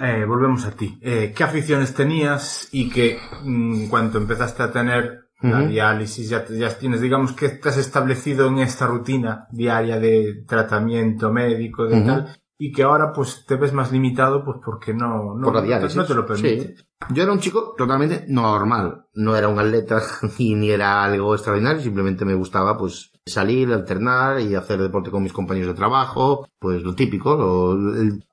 Eh, 0.00 0.24
volvemos 0.26 0.64
a 0.64 0.70
ti. 0.72 0.98
Eh, 1.00 1.32
¿Qué 1.36 1.44
aficiones 1.44 1.94
tenías 1.94 2.68
y 2.72 2.88
que 2.90 3.18
mm, 3.42 3.88
cuando 3.88 4.18
empezaste 4.18 4.62
a 4.62 4.70
tener 4.70 5.24
la 5.40 5.60
Ujú. 5.60 5.68
diálisis 5.68 6.28
ya, 6.28 6.44
ya 6.46 6.76
tienes, 6.78 7.00
digamos 7.00 7.32
que 7.32 7.48
te 7.48 7.68
has 7.68 7.76
establecido 7.78 8.48
en 8.48 8.58
esta 8.58 8.86
rutina 8.86 9.46
diaria 9.52 9.98
de 10.00 10.44
tratamiento 10.46 11.32
médico, 11.32 11.86
de 11.86 11.96
Ujú. 11.98 12.06
tal, 12.06 12.36
y 12.58 12.72
que 12.72 12.82
ahora 12.82 13.12
pues 13.12 13.44
te 13.46 13.54
ves 13.54 13.72
más 13.72 13.92
limitado 13.92 14.44
pues 14.44 14.58
porque 14.64 14.92
no, 14.92 15.34
no, 15.36 15.44
por 15.44 15.54
la 15.54 15.62
diálisis. 15.62 15.96
no 15.96 16.04
te 16.04 16.14
lo 16.14 16.26
permite. 16.26 16.76
Sí. 16.76 16.84
Yo 17.10 17.22
era 17.22 17.32
un 17.32 17.38
chico 17.38 17.74
totalmente 17.78 18.24
normal. 18.28 19.06
No 19.14 19.36
era 19.36 19.48
un 19.48 19.58
atleta 19.60 20.02
ni, 20.38 20.54
ni 20.56 20.70
era 20.70 21.04
algo 21.04 21.34
extraordinario. 21.34 21.80
Simplemente 21.80 22.24
me 22.24 22.34
gustaba, 22.34 22.76
pues, 22.76 23.12
salir, 23.24 23.72
alternar 23.72 24.40
y 24.40 24.56
hacer 24.56 24.80
deporte 24.80 25.10
con 25.12 25.22
mis 25.22 25.32
compañeros 25.32 25.68
de 25.68 25.74
trabajo. 25.78 26.48
Pues 26.58 26.82
lo 26.82 26.94
típico, 26.96 27.36
lo, 27.36 27.76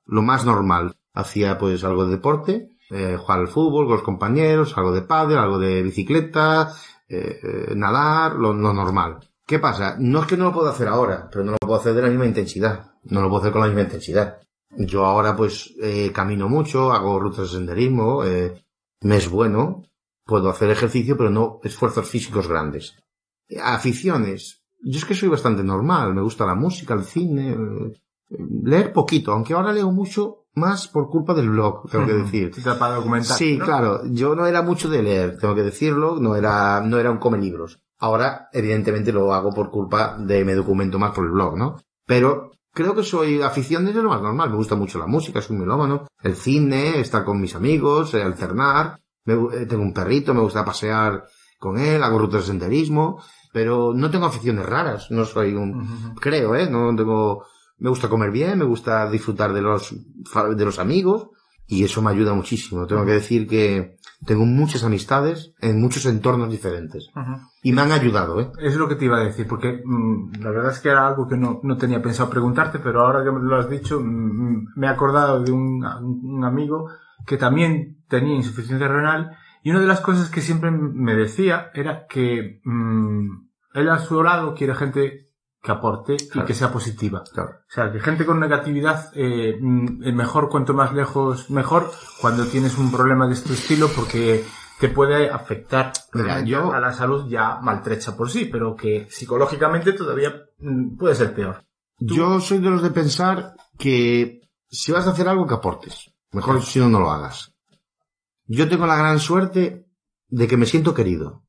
lo 0.06 0.22
más 0.22 0.44
normal. 0.44 0.96
Hacía, 1.16 1.58
pues, 1.58 1.82
algo 1.82 2.04
de 2.04 2.12
deporte. 2.12 2.70
eh, 2.90 3.16
jugar 3.18 3.40
al 3.40 3.48
fútbol 3.48 3.86
con 3.86 3.94
los 3.96 4.04
compañeros, 4.04 4.76
algo 4.78 4.92
de 4.92 5.02
pádel, 5.02 5.38
algo 5.38 5.58
de 5.58 5.82
bicicleta, 5.82 6.72
eh, 7.08 7.40
eh, 7.42 7.74
nadar, 7.74 8.36
lo, 8.36 8.52
lo 8.52 8.72
normal. 8.72 9.18
¿Qué 9.44 9.58
pasa? 9.58 9.96
No 9.98 10.20
es 10.20 10.26
que 10.26 10.36
no 10.36 10.44
lo 10.46 10.52
puedo 10.52 10.68
hacer 10.68 10.86
ahora, 10.88 11.28
pero 11.30 11.44
no 11.44 11.52
lo 11.52 11.58
puedo 11.58 11.80
hacer 11.80 11.94
de 11.94 12.02
la 12.02 12.08
misma 12.08 12.26
intensidad. 12.26 12.92
No 13.04 13.22
lo 13.22 13.28
puedo 13.28 13.40
hacer 13.40 13.52
con 13.52 13.62
la 13.62 13.68
misma 13.68 13.82
intensidad. 13.82 14.38
Yo 14.70 15.04
ahora 15.04 15.34
pues 15.36 15.74
eh, 15.80 16.10
camino 16.12 16.48
mucho, 16.48 16.92
hago 16.92 17.18
rutas 17.18 17.50
de 17.50 17.56
senderismo, 17.56 18.24
eh, 18.24 18.64
me 19.02 19.16
es 19.16 19.30
bueno, 19.30 19.82
puedo 20.24 20.50
hacer 20.50 20.70
ejercicio, 20.70 21.16
pero 21.16 21.30
no 21.30 21.60
esfuerzos 21.62 22.08
físicos 22.08 22.48
grandes. 22.48 22.94
Aficiones. 23.62 24.64
Yo 24.82 24.98
es 24.98 25.04
que 25.04 25.14
soy 25.14 25.28
bastante 25.28 25.62
normal, 25.62 26.14
me 26.14 26.22
gusta 26.22 26.44
la 26.44 26.54
música, 26.54 26.94
el 26.94 27.04
cine, 27.04 27.52
eh, 27.52 28.36
leer 28.64 28.92
poquito, 28.92 29.32
aunque 29.32 29.54
ahora 29.54 29.72
leo 29.72 29.90
mucho 29.92 30.45
más 30.56 30.88
por 30.88 31.08
culpa 31.08 31.34
del 31.34 31.50
blog, 31.50 31.88
tengo 31.90 32.06
que 32.06 32.14
decir. 32.14 32.54
Sí, 32.54 32.62
para 32.62 32.96
documentar. 32.96 33.36
Sí, 33.36 33.56
¿no? 33.56 33.64
claro, 33.64 34.00
yo 34.06 34.34
no 34.34 34.46
era 34.46 34.62
mucho 34.62 34.88
de 34.88 35.02
leer, 35.02 35.38
tengo 35.38 35.54
que 35.54 35.62
decirlo, 35.62 36.16
no 36.18 36.34
era, 36.34 36.80
no 36.80 36.98
era 36.98 37.10
un 37.10 37.18
come 37.18 37.38
libros. 37.38 37.78
Ahora, 37.98 38.48
evidentemente, 38.52 39.12
lo 39.12 39.32
hago 39.32 39.52
por 39.52 39.70
culpa 39.70 40.16
de 40.18 40.44
me 40.44 40.54
documento 40.54 40.98
más 40.98 41.12
por 41.12 41.24
el 41.24 41.30
blog, 41.30 41.56
¿no? 41.56 41.76
Pero 42.06 42.50
creo 42.72 42.94
que 42.94 43.02
soy 43.02 43.42
afición 43.42 43.84
desde 43.84 44.02
lo 44.02 44.10
más 44.10 44.22
normal. 44.22 44.50
Me 44.50 44.56
gusta 44.56 44.76
mucho 44.76 44.98
la 44.98 45.06
música, 45.06 45.40
soy 45.40 45.56
un 45.56 45.62
melómano, 45.62 46.06
el 46.22 46.36
cine, 46.36 47.00
estar 47.00 47.24
con 47.24 47.40
mis 47.40 47.54
amigos, 47.54 48.14
alternar. 48.14 48.98
Me 49.24 49.34
eh, 49.34 49.66
tengo 49.66 49.82
un 49.82 49.92
perrito, 49.92 50.34
me 50.34 50.40
gusta 50.40 50.64
pasear 50.64 51.24
con 51.58 51.78
él, 51.78 52.02
hago 52.02 52.18
rutas 52.18 52.42
de 52.42 52.46
senderismo, 52.48 53.22
pero 53.52 53.92
no 53.94 54.10
tengo 54.10 54.26
aficiones 54.26 54.66
raras. 54.66 55.10
No 55.10 55.24
soy 55.24 55.54
un, 55.54 55.80
Ujú. 55.80 56.14
creo, 56.16 56.54
¿eh? 56.54 56.68
No 56.70 56.94
tengo, 56.94 57.46
me 57.78 57.90
gusta 57.90 58.08
comer 58.08 58.30
bien, 58.30 58.58
me 58.58 58.64
gusta 58.64 59.08
disfrutar 59.10 59.52
de 59.52 59.62
los, 59.62 59.94
de 59.94 60.64
los 60.64 60.78
amigos 60.78 61.28
y 61.66 61.84
eso 61.84 62.00
me 62.00 62.10
ayuda 62.10 62.32
muchísimo. 62.34 62.86
Tengo 62.86 63.04
que 63.04 63.12
decir 63.12 63.46
que 63.46 63.96
tengo 64.24 64.46
muchas 64.46 64.84
amistades 64.84 65.52
en 65.60 65.80
muchos 65.80 66.06
entornos 66.06 66.50
diferentes 66.50 67.10
y 67.62 67.72
me 67.72 67.82
han 67.82 67.92
ayudado, 67.92 68.40
¿eh? 68.40 68.50
Es 68.60 68.76
lo 68.76 68.88
que 68.88 68.94
te 68.94 69.04
iba 69.04 69.18
a 69.18 69.24
decir, 69.24 69.46
porque 69.46 69.82
mm, 69.84 70.40
la 70.40 70.50
verdad 70.50 70.72
es 70.72 70.80
que 70.80 70.88
era 70.88 71.06
algo 71.06 71.28
que 71.28 71.36
no, 71.36 71.60
no 71.62 71.76
tenía 71.76 72.00
pensado 72.00 72.30
preguntarte, 72.30 72.78
pero 72.78 73.02
ahora 73.02 73.24
que 73.24 73.32
me 73.32 73.40
lo 73.40 73.56
has 73.56 73.68
dicho, 73.68 74.00
mm, 74.00 74.68
me 74.76 74.86
he 74.86 74.90
acordado 74.90 75.42
de 75.42 75.52
un, 75.52 75.84
un 75.84 76.44
amigo 76.44 76.88
que 77.26 77.36
también 77.36 77.98
tenía 78.08 78.36
insuficiencia 78.36 78.88
renal 78.88 79.36
y 79.62 79.70
una 79.70 79.80
de 79.80 79.86
las 79.86 80.00
cosas 80.00 80.30
que 80.30 80.40
siempre 80.40 80.70
me 80.70 81.14
decía 81.14 81.70
era 81.74 82.06
que 82.06 82.60
mm, 82.64 83.48
él 83.74 83.90
a 83.90 83.98
su 83.98 84.22
lado 84.22 84.54
quiere 84.54 84.74
gente 84.74 85.25
que 85.66 85.72
aporte 85.72 86.16
Claro. 86.30 86.44
y 86.44 86.46
que 86.46 86.54
sea 86.54 86.70
positiva. 86.72 87.24
Claro. 87.34 87.50
O 87.68 87.70
sea, 87.74 87.90
que 87.90 87.98
gente 87.98 88.24
con 88.24 88.38
negatividad, 88.38 89.10
eh, 89.14 89.58
mm, 89.60 90.04
es 90.04 90.14
mejor 90.14 90.48
cuanto 90.48 90.72
más 90.74 90.92
lejos, 90.94 91.50
mejor 91.50 91.90
cuando 92.20 92.46
tienes 92.46 92.78
un 92.78 92.92
problema 92.92 93.26
de 93.26 93.34
este 93.34 93.52
estilo 93.54 93.88
porque 93.88 94.44
te 94.78 94.88
puede 94.90 95.28
afectar 95.28 95.92
Mira, 96.12 96.26
realmente 96.26 96.50
yo- 96.52 96.72
a 96.72 96.78
la 96.80 96.92
salud 96.92 97.28
ya 97.28 97.58
maltrecha 97.60 98.16
por 98.16 98.30
sí, 98.30 98.44
pero 98.44 98.76
que 98.76 99.08
psicológicamente 99.10 99.92
todavía 99.94 100.32
mm, 100.60 100.96
puede 100.96 101.14
ser 101.16 101.34
peor. 101.34 101.64
Yo 101.98 102.38
soy 102.40 102.58
de 102.58 102.70
los 102.70 102.82
de 102.82 102.90
pensar 102.90 103.54
que 103.78 104.42
si 104.68 104.92
vas 104.92 105.06
a 105.06 105.10
hacer 105.10 105.28
algo 105.28 105.46
que 105.46 105.54
aportes. 105.54 106.12
Mejor 106.32 106.62
si 106.62 106.78
no, 106.78 106.88
no 106.88 107.00
lo 107.00 107.10
hagas. 107.10 107.54
Yo 108.46 108.68
tengo 108.68 108.86
la 108.86 108.96
gran 108.96 109.18
suerte 109.18 109.86
de 110.28 110.46
que 110.46 110.56
me 110.56 110.66
siento 110.66 110.92
querido. 110.94 111.42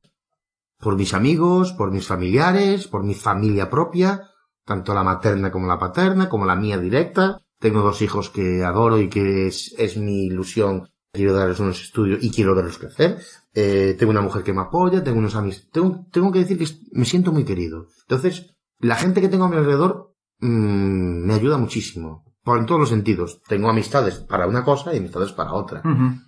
Por 0.78 0.96
mis 0.96 1.12
amigos, 1.14 1.72
por 1.72 1.90
mis 1.90 2.06
familiares, 2.06 2.86
por 2.86 3.02
mi 3.02 3.14
familia 3.14 3.68
propia, 3.68 4.30
tanto 4.64 4.94
la 4.94 5.02
materna 5.02 5.50
como 5.50 5.66
la 5.66 5.78
paterna, 5.78 6.28
como 6.28 6.46
la 6.46 6.54
mía 6.54 6.78
directa. 6.78 7.40
Tengo 7.58 7.82
dos 7.82 8.00
hijos 8.02 8.30
que 8.30 8.62
adoro 8.64 9.00
y 9.00 9.08
que 9.08 9.48
es, 9.48 9.74
es 9.76 9.96
mi 9.96 10.26
ilusión. 10.26 10.88
Quiero 11.12 11.32
darles 11.32 11.58
unos 11.58 11.82
estudios 11.82 12.22
y 12.22 12.30
quiero 12.30 12.54
verlos 12.54 12.78
crecer. 12.78 13.18
Eh, 13.54 13.96
tengo 13.98 14.10
una 14.10 14.20
mujer 14.20 14.44
que 14.44 14.52
me 14.52 14.60
apoya, 14.60 15.02
tengo 15.02 15.18
unos 15.18 15.34
amigos. 15.34 15.68
Tengo, 15.72 16.06
tengo 16.12 16.30
que 16.30 16.40
decir 16.40 16.58
que 16.58 16.66
me 16.92 17.04
siento 17.04 17.32
muy 17.32 17.44
querido. 17.44 17.88
Entonces, 18.02 18.54
la 18.78 18.94
gente 18.94 19.20
que 19.20 19.28
tengo 19.28 19.46
a 19.46 19.48
mi 19.48 19.56
alrededor 19.56 20.14
mm, 20.38 21.26
me 21.26 21.34
ayuda 21.34 21.58
muchísimo. 21.58 22.24
Por 22.44 22.58
en 22.58 22.66
todos 22.66 22.80
los 22.80 22.88
sentidos. 22.88 23.42
Tengo 23.48 23.68
amistades 23.68 24.20
para 24.20 24.46
una 24.46 24.64
cosa 24.64 24.94
y 24.94 24.98
amistades 24.98 25.32
para 25.32 25.52
otra. 25.52 25.82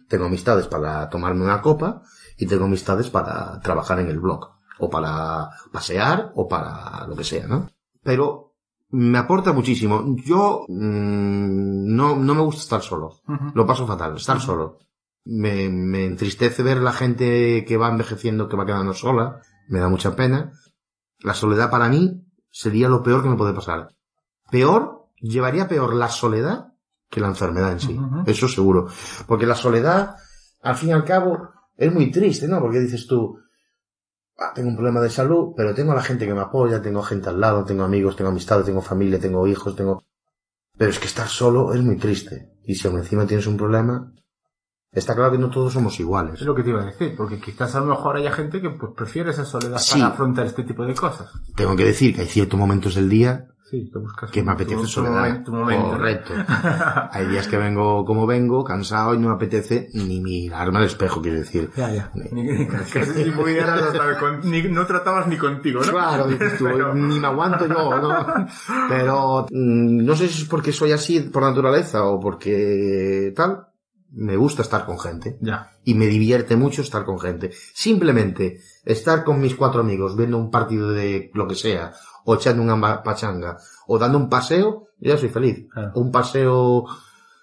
Tengo 0.09 0.25
amistades 0.25 0.67
para 0.67 1.09
tomarme 1.09 1.45
una 1.45 1.63
copa 1.63 2.03
y 2.41 2.47
tengo 2.47 2.65
amistades 2.65 3.11
para 3.11 3.61
trabajar 3.61 4.01
en 4.01 4.09
el 4.09 4.19
blog. 4.19 4.49
O 4.79 4.89
para 4.89 5.51
pasear 5.71 6.33
o 6.35 6.49
para 6.49 7.07
lo 7.07 7.15
que 7.15 7.23
sea, 7.23 7.47
¿no? 7.47 7.69
Pero 8.03 8.55
me 8.89 9.19
aporta 9.19 9.53
muchísimo. 9.53 10.17
Yo 10.25 10.65
mm, 10.67 11.95
no, 11.95 12.17
no 12.17 12.35
me 12.35 12.41
gusta 12.41 12.63
estar 12.63 12.81
solo. 12.81 13.21
Lo 13.55 13.67
paso 13.67 13.87
fatal, 13.87 14.17
estar 14.17 14.41
solo. 14.41 14.79
Me, 15.27 15.69
me 15.69 16.07
entristece 16.07 16.63
ver 16.63 16.79
la 16.79 16.95
gente 16.95 17.67
que 17.67 17.77
va 17.77 17.91
envejeciendo, 17.91 18.49
que 18.49 18.57
va 18.57 18.65
quedando 18.65 18.95
sola. 18.95 19.43
Me 19.69 19.81
da 19.81 19.89
mucha 19.91 20.17
pena. 20.17 20.53
La 21.19 21.35
soledad 21.35 21.71
para 21.71 21.91
mí 21.91 22.25
sería 22.51 22.89
lo 22.89 23.03
peor 23.03 23.23
que 23.23 23.29
me 23.29 23.37
puede 23.37 23.53
pasar. 23.53 23.95
Peor, 24.51 25.09
llevaría 25.21 25.69
peor 25.69 25.95
la 25.95 26.09
soledad 26.09 26.73
que 27.11 27.21
la 27.21 27.29
enfermedad 27.29 27.73
en 27.73 27.81
sí. 27.81 28.01
Eso 28.25 28.49
seguro. 28.49 28.89
Porque 29.27 29.45
la 29.45 29.57
soledad, 29.57 30.17
al 30.63 30.77
fin 30.77 30.89
y 30.89 30.93
al 30.93 31.05
cabo, 31.05 31.51
es 31.81 31.93
muy 31.93 32.11
triste, 32.11 32.47
¿no? 32.47 32.61
Porque 32.61 32.79
dices 32.81 33.07
tú, 33.07 33.39
"Ah, 34.39 34.53
tengo 34.55 34.69
un 34.69 34.77
problema 34.77 35.01
de 35.01 35.11
salud, 35.11 35.55
pero 35.57 35.75
tengo 35.75 35.93
a 35.93 35.95
la 35.97 36.03
gente 36.03 36.27
que 36.27 36.35
me 36.35 36.41
apoya, 36.43 36.81
tengo 36.83 37.03
gente 37.03 37.29
al 37.31 37.41
lado, 37.41 37.65
tengo 37.65 37.85
amigos, 37.85 38.17
tengo 38.17 38.31
amistades, 38.31 38.67
tengo 38.67 38.83
familia, 38.83 39.19
tengo 39.19 39.47
hijos, 39.47 39.75
tengo... 39.75 40.05
Pero 40.77 40.91
es 40.91 40.99
que 40.99 41.07
estar 41.07 41.27
solo 41.29 41.73
es 41.75 41.83
muy 41.83 41.97
triste. 41.97 42.53
Y 42.65 42.75
si 42.75 42.87
aún 42.87 42.99
encima 42.99 43.27
tienes 43.27 43.47
un 43.47 43.57
problema, 43.57 44.13
está 44.93 45.15
claro 45.15 45.33
que 45.33 45.39
no 45.39 45.51
todos 45.51 45.73
somos 45.73 45.99
iguales. 46.01 46.35
Es 46.41 46.47
lo 46.47 46.55
que 46.55 46.63
te 46.63 46.71
iba 46.71 46.83
a 46.83 46.87
decir, 46.87 47.15
porque 47.17 47.39
quizás 47.41 47.75
a 47.75 47.81
lo 47.81 47.87
mejor 47.87 48.17
haya 48.17 48.33
gente 48.33 48.61
que 48.61 48.71
pues, 48.71 48.93
prefiere 48.97 49.31
esa 49.31 49.45
soledad 49.45 49.79
Sí. 49.79 49.95
para 50.01 50.09
afrontar 50.13 50.47
este 50.47 50.65
tipo 50.65 50.85
de 50.85 50.95
cosas. 50.95 51.31
Tengo 51.57 51.77
que 51.77 51.85
decir 51.85 52.15
que 52.15 52.23
hay 52.23 52.27
ciertos 52.29 52.59
momentos 52.59 52.95
del 52.95 53.09
día 53.09 53.47
Sí, 53.71 53.89
que 53.93 53.99
buscas 54.01 54.31
que 54.33 54.43
me 54.43 54.51
apetece 54.53 54.81
tu- 54.81 54.87
soledad. 54.89 55.21
Momento, 55.21 55.45
tu 55.53 55.57
momento, 55.57 55.87
¿no? 55.87 55.93
Correcto. 55.93 56.33
Hay 57.13 57.27
días 57.27 57.47
que 57.47 57.57
vengo 57.57 58.05
como 58.05 58.27
vengo, 58.27 58.65
cansado 58.65 59.15
y 59.15 59.19
no 59.19 59.29
me 59.29 59.35
apetece 59.35 59.89
ni 59.95 60.21
mirarme 60.21 60.79
al 60.79 60.85
espejo, 60.87 61.23
quiero 61.23 61.39
decir. 61.39 61.71
Ya, 61.77 61.93
ya. 61.93 62.11
Ni- 62.15 62.43
Ni, 62.43 62.53
ni- 62.59 62.67
casi 62.67 63.25
ni 63.25 63.31
pudieras 63.31 63.81
estar 63.93 64.19
con- 64.19 64.41
ni- 64.51 64.63
no 64.65 64.85
tratabas 64.87 65.29
ni 65.29 65.37
contigo, 65.37 65.81
¿no? 65.85 65.93
Claro, 65.93 66.27
dices 66.27 66.59
tú, 66.59 66.65
Pero- 66.65 66.95
ni 66.95 67.21
me 67.21 67.27
aguanto 67.29 67.67
yo, 67.67 68.01
¿no? 68.01 68.27
Pero 68.89 69.47
mm, 69.51 70.05
no 70.05 70.17
sé 70.17 70.29
si 70.29 70.43
es 70.43 70.49
porque 70.49 70.73
soy 70.73 70.91
así 70.93 71.21
por 71.21 71.43
naturaleza 71.43 72.05
o 72.05 72.19
porque 72.19 73.33
tal. 73.37 73.67
Me 74.13 74.35
gusta 74.37 74.63
estar 74.63 74.87
con 74.87 74.99
gente. 74.99 75.39
Ya. 75.41 75.71
Y 75.85 75.95
me 75.95 76.07
divierte 76.09 76.57
mucho 76.57 76.83
estar 76.83 77.05
con 77.05 77.21
gente. 77.21 77.53
Simplemente 77.73 78.59
estar 78.85 79.23
con 79.23 79.41
mis 79.41 79.55
cuatro 79.55 79.83
amigos 79.83 80.17
viendo 80.17 80.37
un 80.37 80.51
partido 80.51 80.91
de 80.91 81.31
lo 81.33 81.47
que 81.47 81.55
sea, 81.55 81.93
o 82.31 82.35
echando 82.37 82.63
una 82.63 83.03
pachanga, 83.03 83.57
o 83.89 83.99
dando 83.99 84.17
un 84.17 84.29
paseo, 84.29 84.87
yo 84.99 85.13
ya 85.13 85.19
soy 85.19 85.31
feliz. 85.31 85.67
Claro. 85.69 85.91
Un 85.97 86.13
paseo, 86.13 86.85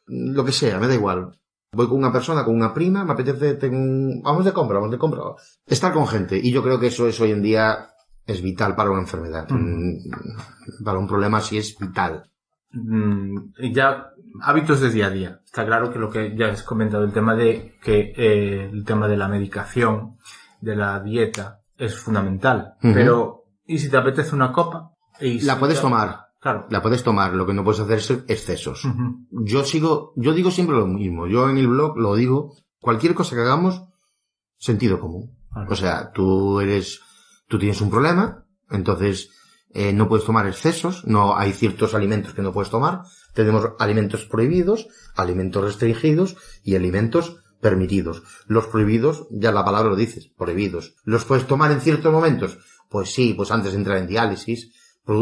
mm, 0.07 0.33
lo 0.33 0.45
que 0.45 0.53
sea, 0.53 0.79
me 0.79 0.87
da 0.87 0.93
igual. 0.93 1.37
Voy 1.73 1.87
con 1.87 1.97
una 1.97 2.13
persona, 2.13 2.45
con 2.45 2.55
una 2.55 2.73
prima, 2.73 3.03
me 3.03 3.11
apetece, 3.11 3.55
tengo 3.55 3.75
un... 3.75 4.21
vamos 4.23 4.45
de 4.45 4.53
compra, 4.53 4.77
vamos 4.77 4.91
de 4.91 4.97
compra. 4.97 5.21
Estar 5.65 5.91
con 5.91 6.07
gente. 6.07 6.39
Y 6.41 6.53
yo 6.53 6.63
creo 6.63 6.79
que 6.79 6.87
eso 6.87 7.05
es 7.05 7.19
hoy 7.19 7.31
en 7.31 7.41
día, 7.41 7.89
es 8.25 8.41
vital 8.41 8.75
para 8.77 8.89
una 8.89 9.01
enfermedad. 9.01 9.45
Mm, 9.49 10.85
Para 10.85 10.99
un 10.99 11.07
problema 11.07 11.39
así 11.39 11.57
es 11.57 11.77
vital. 11.77 12.23
Mm, 12.71 13.51
y 13.59 13.73
ya 13.73 14.11
hábitos 14.41 14.79
de 14.79 14.89
día 14.89 15.07
a 15.07 15.11
día. 15.11 15.41
Está 15.43 15.65
claro 15.65 15.91
que 15.91 15.99
lo 15.99 16.09
que 16.09 16.33
ya 16.33 16.47
has 16.47 16.63
comentado, 16.63 17.03
el 17.03 17.11
tema 17.11 17.35
de 17.35 17.75
que 17.83 18.13
eh, 18.15 18.69
el 18.71 18.85
tema 18.85 19.09
de 19.09 19.17
la 19.17 19.27
medicación, 19.27 20.17
de 20.61 20.77
la 20.77 21.01
dieta, 21.01 21.59
es 21.77 21.99
fundamental. 21.99 22.75
Pero, 22.81 23.46
¿y 23.67 23.79
si 23.79 23.89
te 23.89 23.97
apetece 23.97 24.33
una 24.35 24.51
copa? 24.51 24.93
Y 25.19 25.41
La 25.41 25.53
si 25.55 25.59
puedes 25.59 25.77
te- 25.77 25.81
tomar, 25.81 26.27
Claro. 26.39 26.67
la 26.69 26.81
puedes 26.81 27.03
tomar, 27.03 27.33
lo 27.33 27.45
que 27.45 27.53
no 27.53 27.63
puedes 27.63 27.79
hacer 27.81 27.97
es 27.97 28.11
excesos. 28.27 28.83
Yo 29.31 29.63
sigo, 29.65 30.13
yo 30.15 30.33
digo 30.33 30.51
siempre 30.51 30.75
lo 30.77 30.87
mismo. 30.87 31.27
Yo 31.27 31.49
en 31.49 31.57
el 31.57 31.67
blog 31.67 31.97
lo 31.97 32.15
digo, 32.15 32.55
cualquier 32.79 33.13
cosa 33.15 33.35
que 33.35 33.41
hagamos, 33.41 33.83
sentido 34.57 34.99
común. 34.99 35.35
O 35.69 35.75
sea, 35.75 36.11
tú 36.11 36.59
eres, 36.59 37.01
tú 37.47 37.57
tienes 37.57 37.81
un 37.81 37.89
problema, 37.89 38.45
entonces 38.69 39.31
eh, 39.73 39.91
no 39.93 40.07
puedes 40.07 40.25
tomar 40.25 40.47
excesos, 40.47 41.05
no 41.05 41.35
hay 41.35 41.51
ciertos 41.53 41.93
alimentos 41.95 42.33
que 42.33 42.41
no 42.43 42.53
puedes 42.53 42.69
tomar. 42.69 43.01
Tenemos 43.33 43.71
alimentos 43.79 44.25
prohibidos, 44.25 44.87
alimentos 45.15 45.63
restringidos 45.63 46.37
y 46.63 46.75
alimentos 46.75 47.37
permitidos. 47.61 48.23
Los 48.47 48.67
prohibidos, 48.67 49.27
ya 49.31 49.51
la 49.51 49.65
palabra 49.65 49.89
lo 49.89 49.95
dices, 49.95 50.29
prohibidos. 50.37 50.95
¿Los 51.03 51.25
puedes 51.25 51.47
tomar 51.47 51.71
en 51.71 51.81
ciertos 51.81 52.11
momentos? 52.11 52.57
Pues 52.89 53.13
sí, 53.13 53.33
pues 53.35 53.51
antes 53.51 53.71
de 53.73 53.77
entrar 53.79 53.97
en 53.97 54.07
diálisis. 54.07 54.71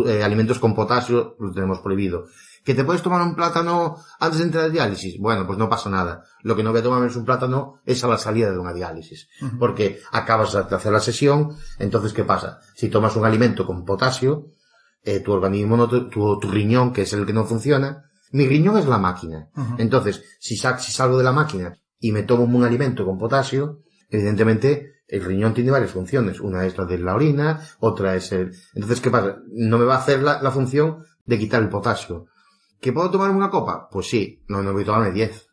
Eh, 0.07 0.23
alimentos 0.23 0.57
con 0.57 0.73
potasio 0.73 1.35
los 1.39 1.53
tenemos 1.53 1.79
prohibido. 1.79 2.25
¿Que 2.63 2.73
te 2.73 2.83
puedes 2.83 3.03
tomar 3.03 3.21
un 3.21 3.35
plátano 3.35 3.97
antes 4.19 4.39
de 4.39 4.45
entrar 4.45 4.65
en 4.65 4.71
diálisis? 4.73 5.19
Bueno, 5.19 5.45
pues 5.45 5.59
no 5.59 5.69
pasa 5.69 5.91
nada. 5.91 6.23
Lo 6.41 6.55
que 6.55 6.63
no 6.63 6.71
voy 6.71 6.79
a 6.79 6.83
tomar 6.83 7.07
es 7.07 7.15
un 7.15 7.23
plátano 7.23 7.81
es 7.85 8.03
a 8.03 8.07
la 8.07 8.17
salida 8.17 8.49
de 8.51 8.57
una 8.57 8.73
diálisis. 8.73 9.27
Porque 9.59 10.01
acabas 10.11 10.53
de 10.53 10.75
hacer 10.75 10.91
la 10.91 10.99
sesión, 10.99 11.55
entonces 11.77 12.13
¿qué 12.13 12.23
pasa? 12.23 12.59
Si 12.73 12.89
tomas 12.89 13.15
un 13.15 13.25
alimento 13.25 13.67
con 13.67 13.85
potasio, 13.85 14.47
eh, 15.03 15.19
tu 15.19 15.31
organismo, 15.33 15.77
no 15.77 15.87
tu, 15.87 16.09
tu 16.09 16.49
riñón, 16.49 16.91
que 16.91 17.03
es 17.03 17.13
el 17.13 17.27
que 17.27 17.33
no 17.33 17.45
funciona, 17.45 18.05
mi 18.31 18.47
riñón 18.47 18.79
es 18.79 18.87
la 18.87 18.97
máquina. 18.97 19.49
Entonces, 19.77 20.23
si, 20.39 20.57
sa- 20.57 20.79
si 20.79 20.91
salgo 20.91 21.19
de 21.19 21.23
la 21.23 21.31
máquina 21.31 21.77
y 22.07 22.11
me 22.11 22.23
tomo 22.23 22.43
un 22.43 22.63
alimento 22.63 23.05
con 23.05 23.17
potasio, 23.17 23.79
evidentemente 24.09 25.01
el 25.07 25.23
riñón 25.23 25.53
tiene 25.53 25.71
varias 25.71 25.91
funciones. 25.91 26.39
Una 26.39 26.65
es 26.65 26.77
la 26.77 26.85
de 26.85 26.97
la 26.99 27.15
orina, 27.15 27.61
otra 27.79 28.15
es 28.15 28.31
el... 28.31 28.51
Entonces, 28.73 29.01
¿qué 29.01 29.09
pasa? 29.09 29.37
No 29.51 29.77
me 29.77 29.85
va 29.85 29.95
a 29.95 29.99
hacer 29.99 30.21
la, 30.21 30.41
la 30.41 30.51
función 30.51 31.03
de 31.25 31.37
quitar 31.39 31.61
el 31.63 31.69
potasio. 31.69 32.25
¿Que 32.81 32.91
puedo 32.93 33.09
tomar 33.09 33.29
una 33.31 33.49
copa? 33.49 33.87
Pues 33.91 34.07
sí, 34.07 34.43
no, 34.47 34.61
no 34.61 34.73
voy 34.73 34.83
a 34.83 34.85
tomarme 34.85 35.11
10. 35.11 35.47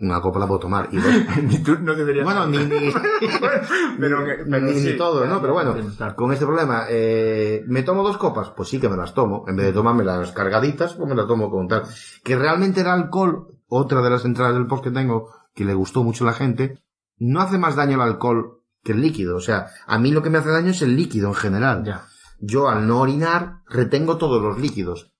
Una 0.00 0.20
copa 0.20 0.38
la 0.40 0.46
puedo 0.46 0.60
tomar. 0.60 0.88
Y 0.92 0.96
dos. 0.98 1.12
ni 1.42 1.58
tú 1.62 1.78
no 1.80 1.94
deberías. 1.94 2.24
bueno, 2.24 2.46
ni, 2.46 2.58
ni, 2.58 2.90
pero, 3.98 4.20
ni- 4.26 4.50
pero 4.50 4.66
ni- 4.66 4.74
sí. 4.78 4.88
ni 4.92 4.96
todo, 4.98 5.24
¿no? 5.26 5.40
Pero 5.40 5.54
bueno, 5.54 5.74
con 6.14 6.32
este 6.32 6.44
problema, 6.44 6.84
eh, 6.90 7.62
¿me 7.66 7.82
tomo 7.82 8.02
dos 8.02 8.18
copas? 8.18 8.50
Pues 8.56 8.68
sí 8.68 8.78
que 8.78 8.88
me 8.90 8.96
las 8.96 9.14
tomo. 9.14 9.44
En 9.48 9.56
vez 9.56 9.66
de 9.66 9.72
tomarme 9.72 10.04
las 10.04 10.32
cargaditas, 10.32 10.94
pues 10.94 11.08
me 11.08 11.14
las 11.14 11.26
tomo 11.26 11.50
con 11.50 11.66
tal. 11.68 11.82
Que 12.22 12.36
realmente 12.36 12.82
el 12.82 12.88
alcohol, 12.88 13.46
otra 13.68 14.02
de 14.02 14.10
las 14.10 14.24
entradas 14.24 14.54
del 14.54 14.66
post 14.66 14.84
que 14.84 14.90
tengo, 14.90 15.30
que 15.56 15.64
le 15.64 15.74
gustó 15.74 16.04
mucho 16.04 16.22
a 16.22 16.28
la 16.28 16.32
gente, 16.34 16.78
no 17.18 17.40
hace 17.40 17.58
más 17.58 17.74
daño 17.74 17.96
el 17.96 18.02
alcohol 18.02 18.62
que 18.84 18.92
el 18.92 19.00
líquido. 19.00 19.36
O 19.36 19.40
sea, 19.40 19.70
a 19.86 19.98
mí 19.98 20.12
lo 20.12 20.22
que 20.22 20.30
me 20.30 20.38
hace 20.38 20.50
daño 20.50 20.70
es 20.70 20.82
el 20.82 20.94
líquido 20.94 21.28
en 21.28 21.34
general. 21.34 21.82
Ya. 21.84 22.06
Yo 22.38 22.68
al 22.68 22.86
no 22.86 23.00
orinar 23.00 23.62
retengo 23.68 24.18
todos 24.18 24.40
los 24.42 24.60
líquidos. 24.60 25.12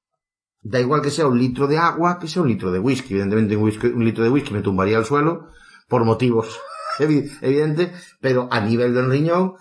Da 0.62 0.78
igual 0.78 1.00
que 1.00 1.10
sea 1.10 1.26
un 1.26 1.38
litro 1.38 1.66
de 1.66 1.78
agua 1.78 2.18
que 2.18 2.28
sea 2.28 2.42
un 2.42 2.48
litro 2.48 2.70
de 2.70 2.78
whisky. 2.78 3.14
Evidentemente 3.14 3.56
un, 3.56 3.64
whisky- 3.64 3.92
un 3.94 4.04
litro 4.04 4.22
de 4.22 4.30
whisky 4.30 4.52
me 4.52 4.60
tumbaría 4.62 4.98
al 4.98 5.04
suelo 5.06 5.48
por 5.88 6.04
motivos 6.04 6.60
evi- 6.98 7.30
evidentes, 7.40 7.90
pero 8.20 8.48
a 8.50 8.60
nivel 8.60 8.92
del 8.94 9.08
riñón 9.10 9.54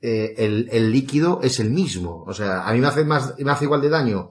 eh, 0.00 0.34
el, 0.36 0.68
el 0.70 0.92
líquido 0.92 1.40
es 1.42 1.58
el 1.58 1.70
mismo. 1.70 2.22
O 2.26 2.34
sea, 2.34 2.68
a 2.68 2.72
mí 2.74 2.80
me 2.80 2.88
hace 2.88 3.04
más, 3.04 3.34
me 3.38 3.50
hace 3.50 3.64
igual 3.64 3.80
de 3.80 3.88
daño 3.88 4.30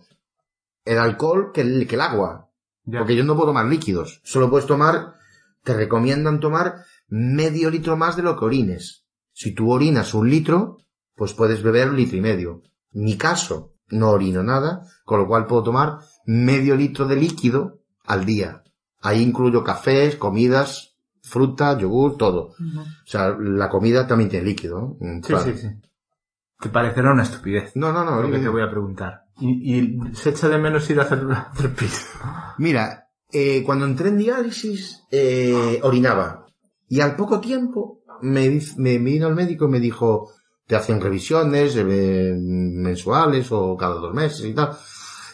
el 0.85 0.99
alcohol 0.99 1.51
que 1.53 1.61
el, 1.61 1.87
que 1.87 1.95
el 1.95 2.01
agua. 2.01 2.49
Ya. 2.85 2.99
Porque 2.99 3.15
yo 3.15 3.23
no 3.23 3.35
puedo 3.35 3.47
tomar 3.47 3.65
líquidos. 3.65 4.21
Solo 4.23 4.49
puedes 4.49 4.67
tomar, 4.67 5.15
te 5.67 5.73
recomiendan 5.73 6.39
tomar 6.39 6.85
medio 7.09 7.69
litro 7.69 7.97
más 7.97 8.15
de 8.15 8.23
lo 8.23 8.37
que 8.37 8.45
orines. 8.45 9.05
Si 9.33 9.53
tú 9.53 9.69
orinas 9.69 10.13
un 10.13 10.29
litro, 10.29 10.77
pues 11.13 11.33
puedes 11.33 11.61
beber 11.61 11.89
un 11.89 11.97
litro 11.97 12.17
y 12.17 12.21
medio. 12.21 12.63
En 12.93 13.03
mi 13.03 13.17
caso, 13.17 13.73
no 13.89 14.11
orino 14.11 14.43
nada, 14.43 14.83
con 15.03 15.19
lo 15.19 15.27
cual 15.27 15.45
puedo 15.45 15.63
tomar 15.63 15.99
medio 16.25 16.77
litro 16.77 17.05
de 17.05 17.17
líquido 17.17 17.81
al 18.05 18.23
día. 18.23 18.63
Ahí 19.01 19.21
incluyo 19.21 19.61
cafés, 19.65 20.15
comidas, 20.15 20.95
fruta, 21.21 21.77
yogur, 21.77 22.15
todo. 22.15 22.51
O 22.51 23.05
sea, 23.05 23.35
la 23.37 23.67
comida 23.67 24.07
también 24.07 24.29
tiene 24.29 24.45
líquido. 24.45 24.95
¿no? 25.01 25.15
Sí, 25.15 25.21
claro. 25.21 25.43
sí, 25.43 25.57
sí. 25.57 25.67
Te 26.61 26.69
parecerá 26.69 27.11
una 27.11 27.23
estupidez. 27.23 27.75
No, 27.75 27.91
no, 27.91 28.05
no. 28.05 28.21
lo 28.21 28.31
que 28.31 28.37
no. 28.37 28.43
te 28.43 28.49
voy 28.49 28.61
a 28.61 28.71
preguntar. 28.71 29.25
Y, 29.37 29.79
y 29.79 30.15
se 30.15 30.29
echa 30.29 30.47
de 30.47 30.59
menos 30.59 30.89
ir 30.89 31.01
a 31.01 31.03
hacer, 31.03 31.27
hacer 31.51 31.73
pis. 31.73 32.07
Mira, 32.57 33.06
eh, 33.31 33.63
cuando 33.65 33.85
entré 33.85 34.09
en 34.09 34.17
diálisis, 34.17 35.03
eh, 35.11 35.79
orinaba. 35.83 36.45
Y 36.89 37.01
al 37.01 37.15
poco 37.15 37.39
tiempo 37.39 38.01
me, 38.21 38.59
me 38.77 38.97
vino 38.97 39.27
el 39.27 39.35
médico 39.35 39.65
y 39.65 39.69
me 39.69 39.79
dijo, 39.79 40.31
te 40.67 40.75
hacen 40.75 41.01
revisiones 41.01 41.75
eh, 41.75 42.35
mensuales 42.39 43.51
o 43.51 43.75
cada 43.77 43.95
dos 43.95 44.13
meses 44.13 44.45
y 44.45 44.53
tal. 44.53 44.71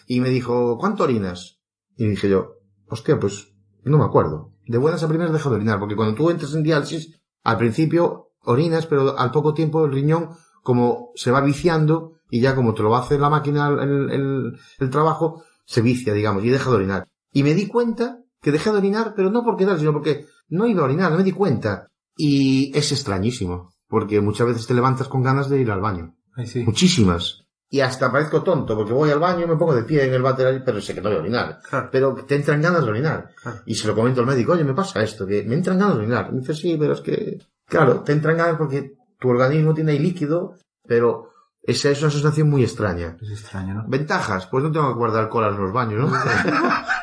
Y 0.07 0.19
me 0.19 0.29
dijo, 0.29 0.77
¿cuánto 0.77 1.03
orinas? 1.03 1.59
Y 1.97 2.07
dije 2.07 2.29
yo, 2.29 2.55
hostia, 2.87 3.19
pues 3.19 3.47
no 3.83 3.97
me 3.97 4.05
acuerdo. 4.05 4.51
De 4.65 4.77
buenas 4.77 5.03
a 5.03 5.07
primeras 5.07 5.33
dejo 5.33 5.49
de 5.49 5.57
orinar, 5.57 5.79
porque 5.79 5.95
cuando 5.95 6.15
tú 6.15 6.29
entras 6.29 6.53
en 6.55 6.63
diálisis, 6.63 7.19
al 7.43 7.57
principio 7.57 8.29
orinas, 8.43 8.85
pero 8.87 9.17
al 9.17 9.31
poco 9.31 9.53
tiempo 9.53 9.85
el 9.85 9.91
riñón, 9.91 10.29
como 10.63 11.11
se 11.15 11.31
va 11.31 11.41
viciando, 11.41 12.13
y 12.29 12.39
ya 12.41 12.55
como 12.55 12.73
te 12.73 12.81
lo 12.83 12.89
va 12.89 12.99
a 12.99 13.01
hacer 13.01 13.19
la 13.19 13.29
máquina 13.29 13.67
el, 13.67 14.09
el- 14.11 14.57
el 14.79 14.89
trabajo, 14.89 15.43
se 15.65 15.81
vicia, 15.81 16.13
digamos, 16.13 16.43
y 16.43 16.49
deja 16.49 16.69
de 16.69 16.75
orinar. 16.77 17.07
Y 17.33 17.43
me 17.43 17.53
di 17.53 17.67
cuenta 17.67 18.19
que 18.41 18.51
dejé 18.51 18.71
de 18.71 18.77
orinar, 18.77 19.13
pero 19.15 19.29
no 19.29 19.43
porque 19.43 19.65
tal, 19.65 19.79
sino 19.79 19.91
porque 19.91 20.27
no 20.49 20.67
iba 20.67 20.81
a 20.81 20.85
orinar, 20.85 21.11
no 21.11 21.17
me 21.17 21.23
di 21.23 21.31
cuenta. 21.31 21.87
Y 22.15 22.71
es 22.77 22.91
extrañísimo, 22.91 23.73
porque 23.87 24.21
muchas 24.21 24.47
veces 24.47 24.67
te 24.67 24.73
levantas 24.73 25.07
con 25.07 25.23
ganas 25.23 25.49
de 25.49 25.59
ir 25.59 25.71
al 25.71 25.81
baño. 25.81 26.15
Ay, 26.35 26.45
sí. 26.45 26.63
Muchísimas. 26.63 27.43
Y 27.69 27.79
hasta 27.79 28.11
parezco 28.11 28.43
tonto, 28.43 28.75
porque 28.77 28.93
voy 28.93 29.09
al 29.09 29.17
baño, 29.17 29.47
me 29.47 29.55
pongo 29.55 29.73
de 29.73 29.83
pie 29.83 30.05
en 30.05 30.13
el 30.13 30.21
váter, 30.21 30.61
pero 30.63 30.79
sé 30.79 30.93
que 30.93 31.01
no 31.01 31.09
voy 31.09 31.17
a 31.17 31.21
orinar. 31.21 31.59
Claro. 31.67 31.89
Pero 31.91 32.13
te 32.13 32.35
entran 32.35 32.61
ganas 32.61 32.83
de 32.83 32.91
orinar. 32.91 33.31
Claro. 33.41 33.61
Y 33.65 33.73
se 33.73 33.87
lo 33.87 33.95
comento 33.95 34.21
al 34.21 34.27
médico, 34.27 34.51
oye, 34.51 34.63
me 34.63 34.75
pasa 34.75 35.01
esto, 35.01 35.25
que 35.25 35.41
me 35.43 35.55
entran 35.55 35.79
ganas 35.79 35.95
de 35.95 36.01
orinar. 36.01 36.27
Y 36.29 36.33
me 36.33 36.39
dice, 36.41 36.53
sí, 36.53 36.77
pero 36.77 36.93
es 36.93 37.01
que, 37.01 37.39
claro, 37.65 38.01
te 38.01 38.11
entran 38.11 38.37
ganas 38.37 38.57
porque 38.57 38.93
tu 39.19 39.29
organismo 39.29 39.73
tiene 39.73 39.93
ahí 39.93 39.99
líquido, 39.99 40.55
pero 40.87 41.32
esa 41.65 41.89
es 41.91 42.01
una 42.01 42.11
sensación 42.11 42.49
muy 42.49 42.61
extraña. 42.63 43.17
Es 43.21 43.31
extraño, 43.31 43.73
¿no? 43.73 43.85
Ventajas, 43.87 44.47
pues 44.47 44.63
no 44.63 44.71
tengo 44.71 44.89
que 44.89 44.97
guardar 44.97 45.29
colas 45.29 45.55
en 45.55 45.61
los 45.61 45.73
baños, 45.73 46.11
¿no? 46.11 46.17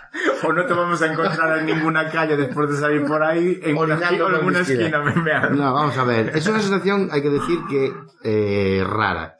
O 0.42 0.52
no 0.52 0.64
te 0.64 0.72
vamos 0.72 1.00
a 1.02 1.12
encontrar 1.12 1.58
en 1.58 1.66
ninguna 1.66 2.10
calle 2.10 2.36
después 2.36 2.70
de 2.70 2.76
salir 2.76 3.04
por 3.04 3.22
ahí, 3.22 3.60
en 3.62 3.76
una, 3.76 3.94
esquina, 3.94 4.10
en 4.10 4.18
por 4.18 4.42
una 4.42 4.52
la 4.52 4.60
esquina. 4.60 5.50
No, 5.50 5.74
vamos 5.74 5.96
a 5.98 6.04
ver. 6.04 6.32
Es 6.34 6.46
una 6.46 6.60
sensación, 6.60 7.08
hay 7.12 7.20
que 7.22 7.28
decir 7.30 7.58
que, 7.68 7.92
eh, 8.24 8.82
rara. 8.86 9.36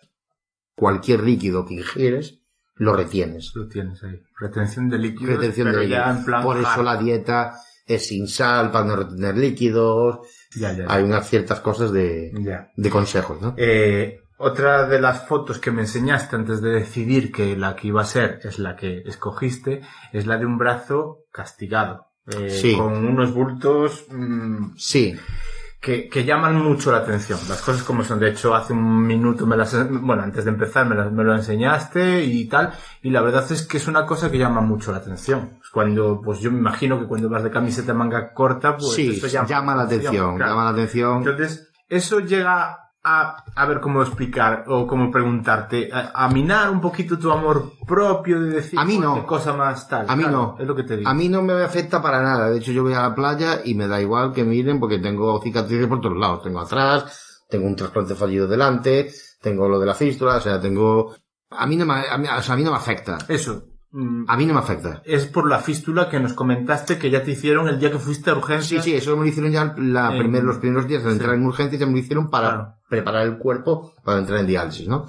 Cualquier 0.74 1.22
líquido 1.22 1.64
que 1.66 1.74
ingieres, 1.74 2.40
lo 2.76 2.94
retienes. 2.94 3.52
Lo 3.54 3.66
tienes 3.66 4.02
ahí. 4.04 4.22
Retención 4.38 4.88
de 4.88 4.98
líquidos. 4.98 5.36
Retención 5.36 5.68
pero 5.68 5.80
de 5.80 5.88
ya 5.88 5.98
líquidos. 5.98 6.18
en 6.18 6.24
plan 6.24 6.42
Por 6.42 6.58
eso 6.58 6.82
la 6.82 6.96
dieta 6.96 7.54
es 7.86 8.06
sin 8.06 8.28
sal, 8.28 8.70
para 8.70 8.84
no 8.84 8.96
retener 8.96 9.36
líquidos. 9.36 10.20
Ya, 10.54 10.72
ya, 10.72 10.84
ya. 10.86 10.94
Hay 10.94 11.02
unas 11.02 11.28
ciertas 11.28 11.60
cosas 11.60 11.92
de, 11.92 12.32
Ya. 12.40 12.70
de 12.76 12.90
consejos, 12.90 13.40
¿no? 13.40 13.54
Eh, 13.56 14.19
otra 14.40 14.86
de 14.86 15.00
las 15.00 15.26
fotos 15.28 15.58
que 15.58 15.70
me 15.70 15.82
enseñaste 15.82 16.34
antes 16.34 16.60
de 16.62 16.70
decidir 16.70 17.30
que 17.30 17.56
la 17.56 17.76
que 17.76 17.88
iba 17.88 18.00
a 18.00 18.04
ser 18.04 18.40
es 18.42 18.58
la 18.58 18.74
que 18.74 19.02
escogiste, 19.04 19.82
es 20.12 20.26
la 20.26 20.38
de 20.38 20.46
un 20.46 20.56
brazo 20.58 21.24
castigado. 21.30 22.06
Eh, 22.26 22.48
Sí. 22.50 22.76
Con 22.76 23.04
unos 23.06 23.32
bultos 23.34 24.06
mm, 24.10 24.72
Sí. 24.76 25.14
que, 25.80 26.08
que 26.08 26.24
llaman 26.24 26.56
mucho 26.56 26.90
la 26.92 26.98
atención. 26.98 27.38
Las 27.48 27.62
cosas 27.62 27.82
como 27.82 28.04
son. 28.04 28.18
De 28.20 28.30
hecho, 28.30 28.54
hace 28.54 28.72
un 28.72 29.06
minuto 29.06 29.46
me 29.46 29.56
las, 29.56 29.74
bueno, 29.90 30.22
antes 30.22 30.44
de 30.44 30.50
empezar 30.50 30.86
me, 30.88 30.94
las- 30.94 31.10
me 31.12 31.24
lo 31.24 31.34
enseñaste 31.34 32.22
y 32.24 32.46
tal. 32.48 32.72
Y 33.02 33.10
la 33.10 33.22
verdad 33.22 33.44
es 33.50 33.66
que 33.66 33.76
es 33.78 33.88
una 33.88 34.04
cosa 34.06 34.30
que 34.30 34.38
llama 34.38 34.60
mucho 34.60 34.90
la 34.92 34.98
atención. 34.98 35.58
Cuando, 35.72 36.20
pues 36.22 36.40
yo 36.40 36.50
me 36.50 36.58
imagino 36.58 36.98
que 37.00 37.06
cuando 37.06 37.28
vas 37.28 37.42
de 37.44 37.50
camiseta 37.50 37.94
manga 37.94 38.32
corta, 38.32 38.76
pues 38.76 38.92
sí, 38.92 39.10
eso 39.22 39.26
llama, 39.26 39.74
la 39.74 39.82
atención, 39.84 40.36
claro. 40.36 40.52
llama 40.52 40.64
la 40.64 40.70
atención. 40.70 41.18
Entonces, 41.18 41.70
eso 41.88 42.20
llega 42.20 42.89
a, 43.02 43.44
a 43.56 43.66
ver 43.66 43.80
cómo 43.80 44.02
explicar 44.02 44.64
o 44.68 44.86
cómo 44.86 45.10
preguntarte, 45.10 45.90
a, 45.92 46.10
a 46.14 46.28
minar 46.28 46.70
un 46.70 46.80
poquito 46.80 47.18
tu 47.18 47.30
amor 47.32 47.72
propio 47.86 48.40
de 48.40 48.50
decir, 48.50 48.78
A 48.78 48.84
mí 48.84 48.98
no. 48.98 49.10
"Joder, 49.10 49.22
qué 49.22 49.26
cosa 49.28 49.52
más 49.54 49.88
tal. 49.88 50.06
A 50.08 50.16
mí 50.16 50.22
Claro, 50.24 50.36
no. 50.38 50.56
Es 50.58 50.66
lo 50.66 50.76
que 50.76 50.82
te 50.84 50.96
digo. 50.98 51.08
A 51.08 51.14
mí 51.14 51.28
no 51.28 51.40
me 51.42 51.52
afecta 51.54 52.02
para 52.02 52.22
nada. 52.22 52.50
De 52.50 52.58
hecho, 52.58 52.72
yo 52.72 52.82
voy 52.82 52.92
a 52.94 53.02
la 53.02 53.14
playa 53.14 53.60
y 53.64 53.74
me 53.74 53.88
da 53.88 54.00
igual 54.00 54.32
que 54.32 54.44
miren 54.44 54.78
porque 54.78 54.98
tengo 54.98 55.40
cicatrices 55.42 55.86
por 55.88 56.00
todos 56.00 56.18
lados. 56.18 56.42
Tengo 56.42 56.60
atrás, 56.60 57.44
tengo 57.48 57.66
un 57.66 57.76
trasplante 57.76 58.14
fallido 58.14 58.46
delante, 58.46 59.10
tengo 59.40 59.68
lo 59.68 59.78
de 59.80 59.86
la 59.86 59.94
fístula, 59.94 60.36
o 60.36 60.40
sea, 60.40 60.60
tengo... 60.60 61.14
A 61.50 61.66
mí 61.66 61.76
no 61.76 61.86
me, 61.86 61.94
a 62.08 62.16
mí, 62.18 62.28
o 62.28 62.42
sea, 62.42 62.54
a 62.54 62.56
mí 62.56 62.62
no 62.62 62.70
me 62.70 62.76
afecta. 62.76 63.18
Eso. 63.28 63.64
Mm, 63.92 64.24
A 64.28 64.36
mí 64.36 64.46
no 64.46 64.54
me 64.54 64.60
afecta. 64.60 65.02
Es 65.04 65.26
por 65.26 65.48
la 65.48 65.58
fístula 65.58 66.08
que 66.08 66.20
nos 66.20 66.32
comentaste 66.34 66.98
que 66.98 67.10
ya 67.10 67.22
te 67.22 67.32
hicieron 67.32 67.68
el 67.68 67.78
día 67.78 67.90
que 67.90 67.98
fuiste 67.98 68.30
a 68.30 68.34
urgencias. 68.34 68.84
Sí, 68.84 68.90
sí, 68.90 68.96
eso 68.96 69.16
me 69.16 69.22
lo 69.24 69.28
hicieron 69.28 69.50
ya 69.52 69.74
la 69.78 70.12
En- 70.12 70.18
primer- 70.18 70.44
los 70.44 70.58
primeros 70.58 70.86
días 70.86 71.04
de 71.04 71.12
entrar 71.12 71.34
en 71.34 71.44
urgencias, 71.46 71.80
ya 71.80 71.86
me 71.86 71.92
lo 71.92 71.98
hicieron 71.98 72.30
para 72.30 72.48
Claro. 72.48 72.74
preparar 72.88 73.26
el 73.26 73.38
cuerpo 73.38 73.94
para 74.04 74.18
entrar 74.18 74.40
en 74.40 74.46
diálisis, 74.46 74.86
¿no? 74.88 75.06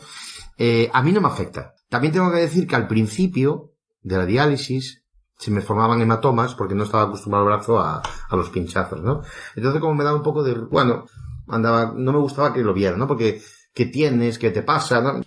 Eh, 0.57 0.89
a 0.93 1.01
mí 1.01 1.11
no 1.11 1.21
me 1.21 1.27
afecta. 1.27 1.73
También 1.89 2.13
tengo 2.13 2.31
que 2.31 2.37
decir 2.39 2.67
que 2.67 2.75
al 2.75 2.87
principio 2.87 3.71
de 4.03 4.17
la 4.17 4.25
diálisis 4.25 5.03
se 5.37 5.49
me 5.51 5.61
formaban 5.61 5.99
hematomas 6.01 6.53
porque 6.55 6.75
no 6.75 6.83
estaba 6.83 7.03
acostumbrado 7.03 7.45
el 7.47 7.53
brazo 7.55 7.79
a, 7.79 8.01
a 8.29 8.35
los 8.35 8.49
pinchazos, 8.49 9.01
¿no? 9.01 9.21
Entonces 9.55 9.81
como 9.81 9.95
me 9.95 10.03
daba 10.03 10.17
un 10.17 10.23
poco 10.23 10.43
de, 10.43 10.53
bueno, 10.53 11.05
andaba, 11.47 11.93
no 11.95 12.11
me 12.13 12.19
gustaba 12.19 12.53
que 12.53 12.61
lo 12.63 12.73
vieran, 12.73 12.99
¿no? 12.99 13.07
Porque, 13.07 13.41
¿qué 13.73 13.87
tienes? 13.87 14.37
¿Qué 14.37 14.51
te 14.51 14.61
pasa? 14.61 15.01
¿no? 15.01 15.21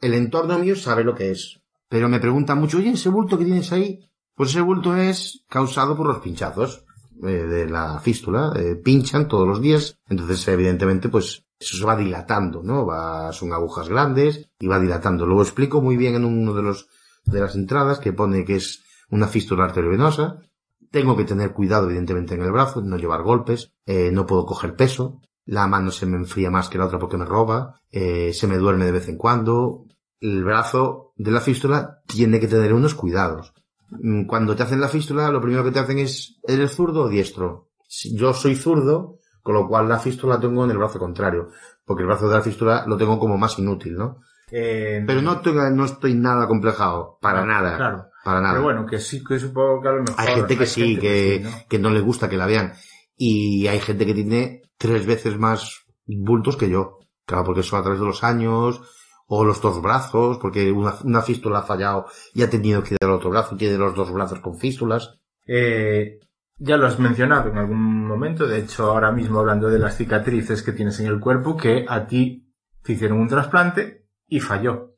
El 0.00 0.14
entorno 0.14 0.58
mío 0.58 0.76
sabe 0.76 1.02
lo 1.04 1.14
que 1.14 1.32
es. 1.32 1.60
Pero 1.88 2.08
me 2.08 2.20
preguntan 2.20 2.58
mucho, 2.58 2.78
oye, 2.78 2.90
ese 2.90 3.08
bulto 3.08 3.38
que 3.38 3.44
tienes 3.44 3.72
ahí, 3.72 4.00
pues 4.34 4.50
ese 4.50 4.60
bulto 4.60 4.96
es 4.96 5.44
causado 5.48 5.96
por 5.96 6.06
los 6.06 6.18
pinchazos 6.18 6.84
eh, 7.22 7.26
de 7.26 7.66
la 7.66 7.98
fístula, 8.00 8.52
eh, 8.56 8.76
pinchan 8.76 9.26
todos 9.26 9.48
los 9.48 9.62
días, 9.62 9.98
entonces 10.06 10.46
evidentemente 10.48 11.08
pues 11.08 11.46
eso 11.58 11.78
se 11.78 11.84
va 11.84 11.96
dilatando, 11.96 12.62
¿no? 12.62 12.84
Va, 12.84 13.32
son 13.32 13.54
agujas 13.54 13.88
grandes 13.88 14.50
y 14.60 14.66
va 14.66 14.78
dilatando. 14.78 15.24
Lo 15.24 15.40
explico 15.40 15.80
muy 15.80 15.96
bien 15.96 16.14
en 16.14 16.26
uno 16.26 16.52
de 16.52 16.62
los 16.62 16.88
de 17.24 17.40
las 17.40 17.56
entradas 17.56 17.98
que 17.98 18.12
pone 18.12 18.44
que 18.44 18.56
es 18.56 18.84
una 19.08 19.26
fístula 19.26 19.64
arteriovenosa. 19.64 20.42
Tengo 20.90 21.16
que 21.16 21.24
tener 21.24 21.54
cuidado 21.54 21.86
evidentemente 21.86 22.34
en 22.34 22.42
el 22.42 22.52
brazo, 22.52 22.82
no 22.82 22.98
llevar 22.98 23.22
golpes, 23.22 23.72
eh, 23.86 24.10
no 24.12 24.26
puedo 24.26 24.44
coger 24.44 24.76
peso, 24.76 25.22
la 25.46 25.66
mano 25.66 25.90
se 25.90 26.04
me 26.04 26.18
enfría 26.18 26.50
más 26.50 26.68
que 26.68 26.76
la 26.76 26.84
otra 26.84 26.98
porque 26.98 27.16
me 27.16 27.24
roba, 27.24 27.80
se 27.90 28.46
me 28.46 28.58
duerme 28.58 28.84
de 28.84 28.92
vez 28.92 29.08
en 29.08 29.16
cuando. 29.16 29.85
El 30.20 30.44
brazo 30.44 31.12
de 31.16 31.30
la 31.30 31.40
fístula 31.40 32.00
tiene 32.06 32.40
que 32.40 32.48
tener 32.48 32.72
unos 32.72 32.94
cuidados. 32.94 33.52
Mm, 33.90 34.26
Cuando 34.26 34.56
te 34.56 34.62
hacen 34.62 34.80
la 34.80 34.88
fístula, 34.88 35.30
lo 35.30 35.40
primero 35.40 35.62
que 35.64 35.70
te 35.70 35.78
hacen 35.78 35.98
es, 35.98 36.38
¿eres 36.46 36.72
zurdo 36.72 37.02
o 37.04 37.08
diestro? 37.08 37.68
Yo 38.14 38.32
soy 38.34 38.56
zurdo, 38.56 39.18
con 39.42 39.54
lo 39.54 39.68
cual 39.68 39.88
la 39.88 39.98
fístula 39.98 40.34
la 40.34 40.40
tengo 40.40 40.64
en 40.64 40.70
el 40.72 40.78
brazo 40.78 40.98
contrario, 40.98 41.50
porque 41.84 42.02
el 42.02 42.08
brazo 42.08 42.28
de 42.28 42.34
la 42.34 42.42
fístula 42.42 42.84
lo 42.86 42.96
tengo 42.96 43.18
como 43.18 43.38
más 43.38 43.58
inútil, 43.58 43.94
¿no? 43.96 44.20
Eh, 44.50 45.02
Pero 45.06 45.22
no, 45.22 45.40
tengo- 45.40 45.68
no 45.70 45.84
estoy 45.84 46.14
nada 46.14 46.46
complejado, 46.48 47.18
para 47.20 47.44
nada. 47.44 47.76
Claro. 47.76 48.06
Para 48.24 48.40
nada. 48.40 48.54
Pero 48.54 48.64
bueno, 48.64 48.86
que 48.86 48.98
sí, 48.98 49.22
que 49.22 49.38
supongo 49.38 49.80
que 49.82 49.88
a 49.88 49.92
lo 49.92 50.02
mejor. 50.02 50.16
Hay 50.20 50.34
gente 50.34 50.56
que 50.58 50.66
sí, 50.66 50.96
que, 50.98 51.40
¿no? 51.44 51.50
que 51.68 51.78
no 51.78 51.90
le 51.90 52.00
gusta 52.00 52.28
que 52.28 52.36
la 52.36 52.46
vean. 52.46 52.72
Y 53.16 53.66
hay 53.68 53.78
gente 53.80 54.04
que 54.04 54.14
tiene 54.14 54.62
tres 54.78 55.06
veces 55.06 55.38
más 55.38 55.84
bultos 56.06 56.56
que 56.56 56.68
yo. 56.68 56.98
Claro, 57.24 57.44
porque 57.44 57.60
eso 57.60 57.76
a 57.76 57.82
través 57.82 58.00
de 58.00 58.06
los 58.06 58.22
años, 58.24 58.80
o 59.26 59.44
los 59.44 59.60
dos 59.60 59.82
brazos, 59.82 60.38
porque 60.38 60.70
una, 60.70 60.94
una 61.04 61.22
fístula 61.22 61.60
ha 61.60 61.62
fallado 61.62 62.06
y 62.34 62.42
ha 62.42 62.50
tenido 62.50 62.82
que 62.82 62.96
dar 63.00 63.10
el 63.10 63.16
otro 63.16 63.30
brazo, 63.30 63.56
tiene 63.56 63.76
los 63.76 63.94
dos 63.94 64.12
brazos 64.12 64.40
con 64.40 64.56
fístulas. 64.56 65.18
Eh, 65.46 66.18
ya 66.58 66.76
lo 66.76 66.86
has 66.86 66.98
mencionado 66.98 67.50
en 67.50 67.58
algún 67.58 68.06
momento, 68.06 68.46
de 68.46 68.60
hecho 68.60 68.90
ahora 68.90 69.12
mismo 69.12 69.40
hablando 69.40 69.68
de 69.68 69.78
las 69.78 69.96
cicatrices 69.96 70.62
que 70.62 70.72
tienes 70.72 70.98
en 71.00 71.06
el 71.06 71.20
cuerpo, 71.20 71.56
que 71.56 71.84
a 71.88 72.06
ti 72.06 72.52
te 72.82 72.92
hicieron 72.92 73.20
un 73.20 73.28
trasplante 73.28 74.06
y 74.26 74.40
falló. 74.40 74.94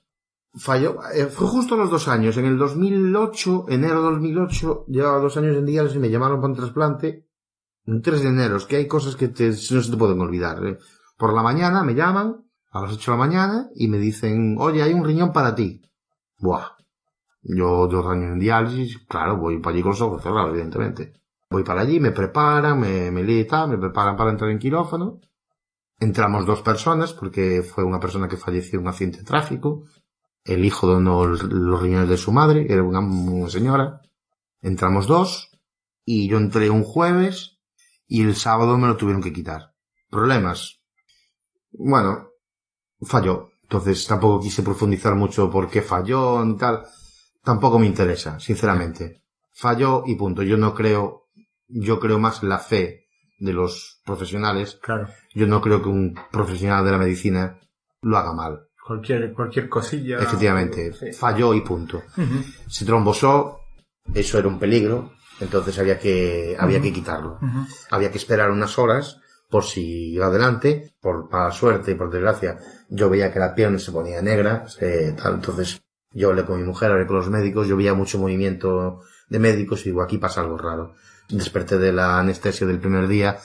Falló, 0.55 0.99
eh, 1.15 1.27
fue 1.27 1.47
justo 1.47 1.75
a 1.75 1.79
los 1.79 1.91
dos 1.91 2.09
años, 2.09 2.37
en 2.37 2.47
el 2.47 2.59
2008, 2.59 3.67
enero 3.69 4.03
de 4.03 4.11
2008, 4.11 4.87
llevaba 4.89 5.19
dos 5.19 5.37
años 5.37 5.57
en 5.57 5.67
diálisis 5.67 5.97
y 5.97 6.01
me 6.01 6.11
llamaron 6.11 6.41
para 6.41 6.53
un 6.53 6.57
trasplante, 6.59 7.27
un 7.87 8.03
3 8.03 8.23
de 8.23 8.29
enero, 8.29 8.57
es 8.57 8.65
que 8.65 8.77
hay 8.77 8.87
cosas 8.87 9.17
que 9.17 9.29
te, 9.29 9.49
no 9.49 9.57
se 9.57 9.91
te 9.91 9.97
pueden 9.97 10.21
olvidar. 10.21 10.65
eh. 10.67 10.79
Por 11.17 11.35
la 11.35 11.43
mañana 11.43 11.83
me 11.83 11.95
llaman, 11.95 12.48
a 12.71 12.83
las 12.83 12.93
8 12.93 13.13
de 13.13 13.17
la 13.17 13.25
mañana, 13.25 13.69
y 13.75 13.89
me 13.89 13.99
dicen, 13.99 14.57
oye, 14.59 14.83
hay 14.83 14.93
un 14.93 15.05
riñón 15.05 15.33
para 15.33 15.55
ti. 15.55 15.83
Buah. 16.39 16.77
Yo 17.43 17.87
dos 17.87 18.07
años 18.07 18.33
en 18.33 18.39
diálisis, 18.39 18.99
claro, 19.09 19.37
voy 19.39 19.59
para 19.59 19.75
allí 19.75 19.83
con 19.83 19.93
los 19.93 20.01
ojos 20.01 20.23
cerrados, 20.23 20.51
evidentemente. 20.51 21.15
Voy 21.51 21.65
para 21.65 21.81
allí, 21.81 21.99
me 21.99 22.11
preparan, 22.11 22.79
me, 22.79 23.11
me 23.11 23.23
lee 23.23 23.45
tal, 23.47 23.71
me 23.71 23.79
preparan 23.79 24.17
para 24.17 24.31
entrar 24.31 24.51
en 24.51 24.59
quirófano. 24.59 25.21
Entramos 25.99 26.45
dos 26.47 26.63
personas, 26.63 27.13
porque 27.13 27.63
fue 27.63 27.85
una 27.85 28.01
persona 28.01 28.29
que 28.29 28.37
falleció 28.37 28.79
en 28.79 28.85
un 28.85 28.89
accidente 28.89 29.19
de 29.19 29.25
tráfico. 29.25 29.85
El 30.45 30.65
hijo 30.65 30.87
donó 30.87 31.25
los 31.25 31.83
riñones 31.83 32.09
de 32.09 32.17
su 32.17 32.33
madre, 32.33 32.67
era 32.69 32.83
una, 32.83 33.01
una 33.01 33.49
señora. 33.49 34.03
Entramos 34.61 35.07
dos, 35.07 35.51
y 36.05 36.29
yo 36.29 36.37
entré 36.37 36.71
un 36.71 36.85
jueves, 36.85 37.59
y 38.07 38.23
el 38.23 38.35
sábado 38.35 38.77
me 38.79 38.89
lo 38.89 38.97
tuvieron 38.97 39.23
que 39.23 39.33
quitar. 39.33 39.75
Problemas. 40.11 40.81
Bueno, 41.71 42.28
falló. 43.03 43.51
Entonces 43.63 44.07
tampoco 44.07 44.41
quise 44.41 44.63
profundizar 44.63 45.15
mucho 45.15 45.51
por 45.51 45.69
qué 45.69 45.83
falló 45.83 46.45
ni 46.45 46.57
tal. 46.57 46.85
Tampoco 47.43 47.79
me 47.79 47.87
interesa, 47.87 48.39
sinceramente. 48.41 49.23
Falló 49.53 50.03
y 50.07 50.15
punto. 50.17 50.43
Yo 50.43 50.57
no 50.57 50.75
creo, 50.75 51.29
yo 51.67 51.99
creo 52.01 52.19
más 52.19 52.43
la 52.43 52.59
fe 52.59 53.07
de 53.39 53.53
los 53.53 54.01
profesionales. 54.05 54.79
Claro. 54.83 55.09
Yo 55.35 55.47
no 55.47 55.61
creo 55.61 55.83
que 55.83 55.89
un 55.89 56.15
profesional 56.33 56.85
de 56.85 56.91
la 56.93 56.99
medicina 56.99 57.59
lo 58.03 58.17
haga 58.17 58.33
mal. 58.33 58.61
Cualquier, 58.87 59.33
cualquier 59.35 59.69
cosilla. 59.69 60.19
Efectivamente, 60.19 60.93
Sí. 60.95 61.13
falló 61.13 61.53
y 61.55 61.61
punto. 61.61 62.03
Se 62.69 62.85
trombosó, 62.87 63.61
eso 64.15 64.39
era 64.39 64.49
un 64.49 64.59
peligro, 64.59 65.13
entonces 65.41 65.79
había 65.79 65.99
que, 65.99 66.57
había 66.59 66.81
que 66.81 66.93
quitarlo. 66.93 67.39
Había 67.91 68.11
que 68.11 68.17
esperar 68.19 68.51
unas 68.51 68.79
horas 68.79 69.18
por 69.51 69.65
si 69.65 70.13
iba 70.13 70.27
adelante, 70.27 70.93
por 71.01 71.29
para 71.29 71.51
suerte 71.51 71.93
y 71.93 71.95
por 71.95 72.11
desgracia, 72.11 72.59
yo 72.89 73.09
veía 73.09 73.33
que 73.33 73.39
la 73.39 73.55
pierna 73.55 73.79
se 73.79 73.93
ponía 73.93 74.21
negra, 74.23 74.67
eh, 74.81 75.15
tal, 75.21 75.35
entonces 75.35 75.81
yo 76.13 76.31
hablé 76.31 76.45
con 76.45 76.59
mi 76.59 76.65
mujer, 76.67 76.91
hablé 76.91 77.07
con 77.07 77.17
los 77.17 77.31
médicos, 77.31 77.67
yo 77.67 77.77
veía 77.77 77.95
mucho 77.95 78.19
movimiento 78.19 79.01
de 79.29 79.39
médicos 79.39 79.83
y 79.83 79.91
digo, 79.91 80.03
aquí 80.03 80.19
pasa 80.19 80.41
algo 80.41 80.59
raro. 80.59 80.95
Desperté 81.29 81.79
de 81.79 81.93
la 81.93 82.19
anestesia 82.19 82.67
del 82.67 82.79
primer 82.81 83.09
día 83.09 83.39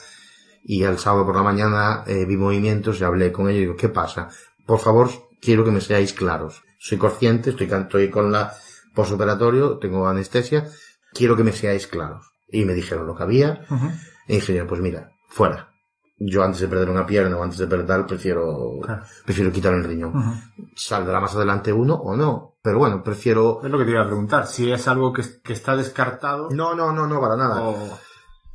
y 0.62 0.84
al 0.84 0.98
sábado 0.98 1.26
por 1.26 1.36
la 1.36 1.42
mañana 1.42 2.04
eh, 2.06 2.24
vi 2.24 2.36
movimientos 2.36 3.00
y 3.00 3.04
hablé 3.04 3.32
con 3.32 3.48
ellos 3.48 3.58
y 3.58 3.60
digo, 3.60 3.76
¿qué 3.76 3.88
pasa? 3.90 4.28
Por 4.66 4.80
favor, 4.80 5.10
quiero 5.40 5.64
que 5.64 5.70
me 5.70 5.80
seáis 5.82 6.14
claros. 6.14 6.62
Soy 6.78 6.96
consciente, 6.98 7.50
estoy, 7.50 7.66
estoy 7.70 8.10
con 8.10 8.32
la 8.32 8.54
postoperatorio, 8.94 9.78
tengo 9.78 10.08
anestesia, 10.08 10.68
quiero 11.12 11.36
que 11.36 11.44
me 11.44 11.52
seáis 11.52 11.86
claros. 11.86 12.26
Y 12.48 12.64
me 12.64 12.74
dijeron 12.74 13.06
lo 13.06 13.16
que 13.16 13.22
había, 13.24 13.66
Ujú. 13.68 13.90
e 14.28 14.34
dijeron, 14.36 14.66
pues 14.68 14.80
mira, 14.80 15.10
fuera. 15.28 15.73
Yo 16.16 16.44
antes 16.44 16.60
de 16.60 16.68
perder 16.68 16.88
una 16.90 17.04
pierna 17.06 17.36
o 17.36 17.42
antes 17.42 17.58
de 17.58 17.66
perder 17.66 17.86
tal, 17.86 18.06
prefiero, 18.06 18.78
Claro. 18.82 19.02
prefiero 19.24 19.50
quitar 19.52 19.74
el 19.74 19.84
riñón. 19.84 20.12
Saldrá 20.76 21.20
más 21.20 21.34
adelante 21.34 21.72
uno 21.72 21.94
o 21.94 22.16
no. 22.16 22.54
Pero 22.62 22.78
bueno, 22.78 23.02
prefiero... 23.02 23.60
Es 23.62 23.70
lo 23.70 23.78
que 23.78 23.84
te 23.84 23.90
iba 23.90 24.02
a 24.02 24.06
preguntar, 24.06 24.46
si 24.46 24.70
es 24.70 24.86
algo 24.88 25.12
que, 25.12 25.22
que 25.42 25.52
está 25.52 25.76
descartado 25.76 26.48
No, 26.50 26.74
no, 26.74 26.92
no, 26.92 27.06
no, 27.06 27.20
para 27.20 27.36
nada. 27.36 27.60
o... 27.62 27.98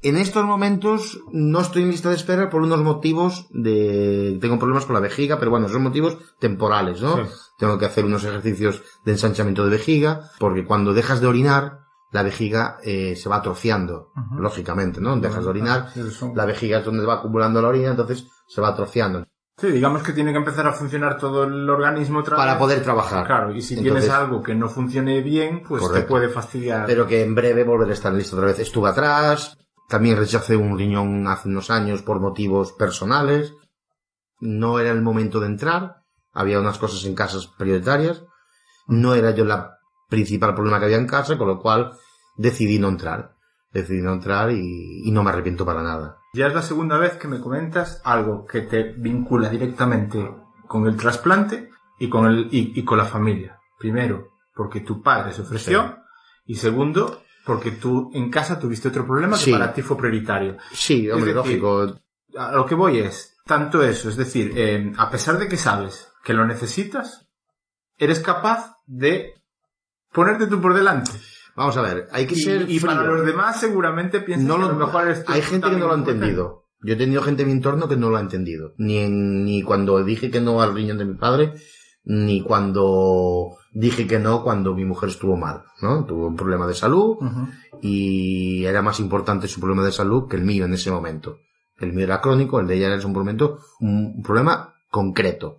En 0.02 0.15
estos 0.15 0.45
momentos 0.45 1.19
no 1.34 1.60
estoy 1.60 1.81
en 1.84 1.90
lista 1.91 2.07
de 2.07 2.15
espera 2.15 2.49
por 2.49 2.61
unos 2.61 2.80
motivos 2.80 3.48
de... 3.52 4.38
Tengo 4.40 4.57
problemas 4.57 4.86
con 4.86 4.94
la 4.94 5.02
vejiga, 5.02 5.38
pero 5.38 5.52
bueno, 5.52 5.68
son 5.68 5.84
motivos 5.84 6.18
temporales, 6.40 7.02
¿no? 7.02 7.18
Sí. 7.18 7.34
Tengo 7.60 7.77
que 7.77 7.86
hacer 7.86 8.06
unos 8.06 8.23
ejercicios 8.23 8.81
de 9.03 9.11
ensanchamiento 9.11 9.65
de 9.65 9.72
vejiga, 9.72 10.31
porque 10.40 10.64
cuando 10.65 10.94
dejas 10.94 11.19
de 11.19 11.27
orinar, 11.27 11.81
la 12.11 12.23
vejiga 12.23 12.77
eh, 12.84 13.15
se 13.15 13.30
va 13.30 13.38
atrofiando, 13.38 14.11
lógicamente, 14.38 14.99
¿no? 14.99 15.15
Dejas 15.18 15.44
de 15.44 15.49
orinar, 15.49 15.90
la 16.34 16.45
vejiga 16.45 16.80
es 16.80 16.86
donde 16.86 17.06
va 17.06 17.15
acumulando 17.15 17.61
la 17.61 17.68
orina, 17.68 17.91
entonces 17.91 18.26
se 18.48 18.61
va 18.61 18.69
atrofiando. 18.69 19.26
Sí, 19.57 19.68
digamos 19.68 20.02
que 20.03 20.14
tiene 20.14 20.31
que 20.31 20.38
empezar 20.38 20.65
a 20.68 20.72
funcionar 20.72 21.18
todo 21.18 21.44
el 21.44 21.69
organismo 21.69 22.23
Para 22.23 22.57
poder 22.57 22.81
trabajar. 22.81 23.26
Claro, 23.27 23.53
y 23.53 23.61
si 23.61 23.73
Entonces- 23.76 24.03
tienes 24.06 24.10
algo 24.18 24.41
que 24.41 24.56
no 24.56 24.69
funcione 24.69 25.22
bien, 25.22 25.64
pues 25.68 25.81
Correcto. 25.81 26.02
te 26.06 26.10
puede 26.10 26.30
fastidiar. 26.30 26.86
pero 26.86 27.06
que 27.06 27.22
en 27.23 27.36
breve 27.36 27.64
volveré 27.65 27.91
a 27.91 27.94
estar 27.95 28.14
listo 28.14 28.38
otra 28.38 28.48
vez. 28.48 28.60
Estuve 28.60 28.88
atrás, 28.90 29.57
también 29.90 30.18
rechacé 30.18 30.56
un 30.56 30.77
riñón 30.77 31.27
hace 31.27 31.49
unos 31.49 31.69
años 31.69 32.02
por 32.03 32.22
motivos 32.22 32.72
personales. 32.72 33.53
No 34.40 34.80
era 34.80 34.91
el 34.91 35.02
momento 35.02 35.41
de 35.41 35.48
entrar, 35.48 36.03
había 36.31 36.60
unas 36.61 36.77
cosas 36.77 37.03
en 37.06 37.14
casas 37.15 37.48
prioritarias. 37.48 38.23
No 38.88 39.14
era 39.14 39.31
yo 39.31 39.44
la 39.44 39.79
principal 40.10 40.53
problema 40.56 40.80
que 40.80 40.86
había 40.86 40.98
en 40.98 41.07
casa, 41.07 41.38
con 41.38 41.48
lo 41.48 41.60
cual 41.60 41.94
decidí 42.38 42.80
no 42.80 42.90
entrar. 42.90 43.36
Decidí 43.72 44.02
no 44.02 44.14
entrar 44.14 44.52
y, 44.52 45.07
y 45.07 45.11
no 45.11 45.23
me 45.23 45.30
arrepiento 45.30 45.65
para 45.65 45.84
nada. 45.84 46.18
Ya 46.34 46.48
es 46.48 46.53
la 46.53 46.61
segunda 46.64 46.98
vez 46.98 47.14
que 47.14 47.27
me 47.27 47.40
comentas 47.40 48.02
algo 48.03 48.45
que 48.45 48.61
te 48.61 48.94
vincula 48.98 49.49
directamente 49.49 50.30
con 50.68 50.88
el 50.88 50.95
trasplante 50.95 51.69
y 51.99 52.10
con, 52.10 52.26
el, 52.26 52.48
y, 52.52 52.73
y 52.80 52.84
con 52.84 52.98
la 52.98 53.06
familia. 53.06 53.60
Primero, 53.77 54.30
porque 54.56 54.81
tu 54.81 55.02
padre 55.02 55.31
se 55.34 55.41
ofreció. 55.44 55.98
Y 56.45 56.56
segundo, 56.56 57.23
porque 57.45 57.72
tú 57.72 58.10
en 58.14 58.30
casa 58.31 58.60
tuviste 58.60 58.88
otro 58.88 59.06
problema 59.06 59.38
que 59.38 59.44
Sí. 59.45 59.52
para 59.52 59.72
ti 59.73 59.81
fue 59.84 59.98
prioritario. 59.98 60.57
Sí, 60.72 61.10
hombre, 61.10 61.34
decir, 61.34 61.60
lógico. 61.61 61.99
A 62.38 62.52
lo 62.53 62.65
que 62.65 62.76
voy 62.76 62.99
es, 62.99 63.38
tanto 63.45 63.81
eso, 63.84 64.10
es 64.10 64.15
decir, 64.18 64.53
eh, 64.56 64.91
a 64.98 65.10
pesar 65.10 65.38
de 65.40 65.48
que 65.48 65.57
sabes 65.57 66.11
que 66.23 66.34
lo 66.34 66.45
necesitas, 66.45 67.27
eres 67.98 68.19
capaz 68.19 68.76
de 68.86 69.34
ponerte 70.14 70.48
tú 70.48 70.60
por 70.61 70.73
delante. 70.73 71.11
Vamos 71.56 71.76
a 71.77 71.81
ver, 71.81 72.07
hay 72.11 72.26
que 72.26 72.36
Y, 72.36 72.40
ser 72.41 72.69
y 72.69 72.80
para 72.80 73.03
los 73.03 73.26
demás 73.26 73.60
seguramente 73.60 74.22
piensan 74.22 74.48
no 74.48 74.56
que 74.56 74.61
lo, 74.61 74.68
lo 74.69 74.86
mejor 74.86 75.14
tú 75.26 75.31
hay 75.34 75.41
gente 75.41 75.69
que 75.69 75.76
no 75.77 75.88
lo 75.88 75.94
ha 75.94 75.98
entendido. 75.98 76.65
Yo 76.81 76.94
he 76.94 76.98
tenido 76.98 77.22
gente 77.22 77.41
en 77.41 77.49
mi 77.49 77.53
entorno 77.56 77.90
que 77.90 77.98
no 77.98 78.10
lo 78.10 78.15
ha 78.18 78.22
entendido. 78.22 78.73
Ni, 78.77 78.98
en- 78.99 79.44
ni 79.44 79.61
cuando 79.64 80.02
dije 80.03 80.31
que 80.31 80.40
no 80.40 80.61
al 80.61 80.73
riñón 80.73 80.98
de 80.98 81.03
mi 81.06 81.15
padre, 81.15 81.53
ni 82.06 82.41
cuando 82.41 83.57
dije 83.73 84.07
que 84.07 84.19
no 84.19 84.41
cuando 84.44 84.73
mi 84.73 84.86
mujer 84.86 85.10
estuvo 85.10 85.36
mal, 85.36 85.64
¿no? 85.81 86.06
Tuvo 86.06 86.27
un 86.27 86.36
problema 86.38 86.65
de 86.65 86.73
salud 86.73 87.18
y 87.81 88.64
era 88.65 88.81
más 88.81 88.99
importante 88.99 89.48
su 89.48 89.60
problema 89.60 89.84
de 89.84 89.91
salud 89.91 90.27
que 90.30 90.38
el 90.38 90.44
mío 90.44 90.65
en 90.65 90.73
ese 90.73 90.91
momento. 90.91 91.40
El 91.77 91.94
mío 91.94 92.06
era 92.06 92.22
crónico, 92.22 92.60
el 92.60 92.68
de 92.68 92.76
ella 92.77 92.88
era 92.94 93.06
un 93.06 93.14
momento, 93.14 93.60
un 93.80 94.22
problema 94.23 94.73
concreto. 94.90 95.57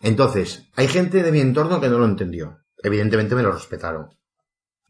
Entonces, 0.00 0.68
hay 0.76 0.88
gente 0.88 1.22
de 1.22 1.32
mi 1.32 1.40
entorno 1.40 1.80
que 1.80 1.88
no 1.88 1.98
lo 1.98 2.04
entendió. 2.06 2.58
Evidentemente 2.82 3.34
me 3.34 3.42
lo 3.42 3.52
respetaron. 3.52 4.08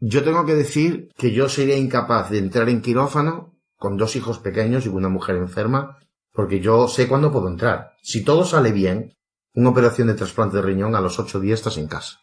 Yo 0.00 0.22
tengo 0.22 0.44
que 0.46 0.54
decir 0.54 1.08
que 1.16 1.32
yo 1.32 1.48
sería 1.48 1.76
incapaz 1.76 2.30
de 2.30 2.38
entrar 2.38 2.68
en 2.68 2.80
quirófano 2.82 3.54
con 3.76 3.96
dos 3.96 4.14
hijos 4.16 4.38
pequeños 4.38 4.84
y 4.84 4.88
con 4.88 4.98
una 4.98 5.08
mujer 5.08 5.36
enferma, 5.36 5.98
porque 6.32 6.60
yo 6.60 6.86
sé 6.88 7.08
cuándo 7.08 7.32
puedo 7.32 7.48
entrar. 7.48 7.92
Si 8.02 8.22
todo 8.24 8.44
sale 8.44 8.72
bien, 8.72 9.14
una 9.54 9.70
operación 9.70 10.08
de 10.08 10.14
trasplante 10.14 10.56
de 10.56 10.62
riñón 10.62 10.94
a 10.94 11.00
los 11.00 11.18
ocho 11.18 11.40
días 11.40 11.58
estás 11.60 11.78
en 11.78 11.88
casa. 11.88 12.18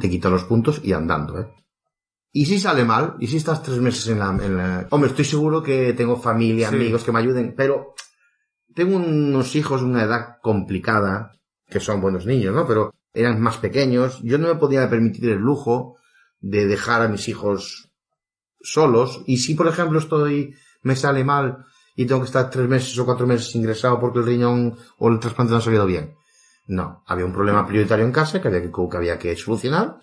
Te 0.00 0.10
quito 0.10 0.28
los 0.30 0.44
puntos 0.44 0.80
y 0.82 0.92
andando, 0.92 1.38
¿eh? 1.38 1.46
Y 2.32 2.46
si 2.46 2.58
sale 2.58 2.84
mal, 2.84 3.14
y 3.20 3.26
si 3.28 3.36
estás 3.36 3.62
tres 3.62 3.78
meses 3.78 4.08
en 4.08 4.18
la, 4.18 4.30
en 4.30 4.56
la- 4.56 4.86
Hombre, 4.90 5.10
estoy 5.10 5.24
seguro 5.24 5.62
que 5.62 5.92
tengo 5.92 6.16
familia, 6.16 6.68
Sí. 6.70 6.74
amigos 6.76 7.04
que 7.04 7.12
me 7.12 7.20
ayuden, 7.20 7.54
pero 7.56 7.94
tengo 8.74 8.96
unos 8.96 9.54
hijos 9.56 9.80
de 9.80 9.86
una 9.86 10.02
edad 10.02 10.36
complicada, 10.42 11.32
que 11.68 11.80
son 11.80 12.00
buenos 12.00 12.26
niños, 12.26 12.54
¿no? 12.54 12.66
Pero 12.66 12.94
eran 13.12 13.40
más 13.40 13.58
pequeños. 13.58 14.20
Yo 14.22 14.38
no 14.38 14.48
me 14.48 14.54
podía 14.54 14.88
permitir 14.88 15.28
el 15.30 15.38
lujo 15.38 15.96
de 16.40 16.66
dejar 16.66 17.02
a 17.02 17.08
mis 17.08 17.28
hijos 17.28 17.90
solos. 18.60 19.22
Y 19.26 19.38
si, 19.38 19.54
por 19.54 19.68
ejemplo, 19.68 19.98
estoy, 19.98 20.54
me 20.82 20.96
sale 20.96 21.24
mal 21.24 21.64
y 21.96 22.06
tengo 22.06 22.20
que 22.20 22.26
estar 22.26 22.50
tres 22.50 22.68
meses 22.68 22.96
o 22.98 23.04
cuatro 23.04 23.26
meses 23.26 23.54
ingresado 23.54 23.98
porque 23.98 24.20
el 24.20 24.26
riñón 24.26 24.76
o 24.98 25.08
el 25.08 25.18
trasplante 25.18 25.52
no 25.52 25.58
ha 25.58 25.62
salido 25.62 25.86
bien. 25.86 26.14
No, 26.66 27.02
había 27.06 27.24
un 27.24 27.32
problema 27.32 27.66
prioritario 27.66 28.04
en 28.04 28.12
casa 28.12 28.40
que 28.40 28.48
había 28.48 28.62
que, 28.62 28.96
había 28.96 29.18
que 29.18 29.34
solucionar. 29.36 29.96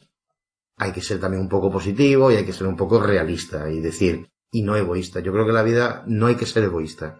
Hay 0.77 0.91
que 0.91 1.01
ser 1.01 1.19
también 1.19 1.41
un 1.41 1.49
poco 1.49 1.71
positivo 1.71 2.31
y 2.31 2.35
hay 2.35 2.45
que 2.45 2.53
ser 2.53 2.67
un 2.67 2.75
poco 2.75 3.01
realista 3.01 3.69
y 3.69 3.79
decir, 3.79 4.27
y 4.51 4.63
no 4.63 4.75
egoísta. 4.75 5.19
Yo 5.19 5.31
creo 5.31 5.45
que 5.45 5.51
en 5.51 5.55
la 5.55 5.63
vida 5.63 6.03
no 6.07 6.27
hay 6.27 6.35
que 6.35 6.45
ser 6.45 6.63
egoísta. 6.63 7.19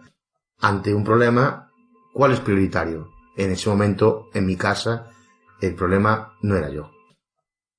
Ante 0.58 0.92
un 0.92 1.04
problema, 1.04 1.70
¿cuál 2.12 2.32
es 2.32 2.40
prioritario? 2.40 3.10
En 3.36 3.52
ese 3.52 3.68
momento, 3.68 4.28
en 4.34 4.46
mi 4.46 4.56
casa, 4.56 5.10
el 5.60 5.74
problema 5.74 6.34
no 6.42 6.56
era 6.56 6.70
yo. 6.70 6.90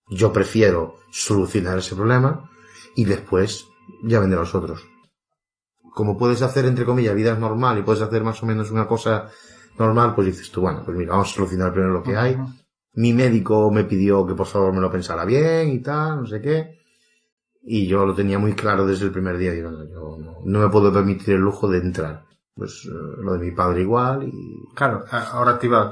Yo 0.09 0.31
prefiero 0.31 0.95
solucionar 1.11 1.79
ese 1.79 1.95
problema 1.95 2.49
y 2.95 3.05
después 3.05 3.67
ya 4.03 4.19
vendrán 4.19 4.41
los 4.41 4.55
otros. 4.55 4.85
como 5.93 6.15
puedes 6.15 6.43
hacer, 6.43 6.65
entre 6.65 6.85
comillas, 6.85 7.15
vida 7.15 7.35
normal 7.35 7.79
y 7.79 7.81
puedes 7.81 8.03
hacer 8.03 8.23
más 8.23 8.41
o 8.43 8.45
menos 8.45 8.69
una 8.69 8.87
cosa 8.87 9.29
normal, 9.79 10.13
pues 10.13 10.27
dices 10.27 10.51
tú, 10.51 10.61
bueno, 10.61 10.83
pues 10.85 10.95
mira, 10.95 11.11
vamos 11.11 11.31
a 11.31 11.35
solucionar 11.35 11.71
primero 11.71 11.93
lo 11.93 12.03
que 12.03 12.15
hay. 12.15 12.37
Mi 12.93 13.13
médico 13.13 13.71
me 13.71 13.83
pidió 13.83 14.25
que 14.25 14.35
por 14.35 14.45
favor 14.45 14.73
me 14.73 14.81
lo 14.81 14.91
pensara 14.91 15.25
bien 15.25 15.69
y 15.69 15.79
tal, 15.79 16.21
no 16.21 16.27
sé 16.27 16.41
qué. 16.41 16.77
Y 17.63 17.87
yo 17.87 18.05
lo 18.05 18.15
tenía 18.15 18.39
muy 18.39 18.53
claro 18.53 18.85
desde 18.85 19.05
el 19.05 19.11
primer 19.11 19.37
día. 19.37 19.51
Digo, 19.51 19.71
no, 19.71 19.83
yo 19.85 20.17
no, 20.17 20.37
no 20.43 20.59
me 20.59 20.69
puedo 20.69 20.93
permitir 20.93 21.35
el 21.35 21.41
lujo 21.41 21.67
de 21.67 21.79
entrar. 21.79 22.25
Pues 22.55 22.85
eh, 22.85 23.21
lo 23.21 23.33
de 23.33 23.39
mi 23.39 23.51
padre 23.51 23.81
igual 23.81 24.23
y... 24.23 24.73
Claro, 24.73 25.03
ahora 25.11 25.59
te 25.59 25.67
iba 25.67 25.83
a 25.83 25.89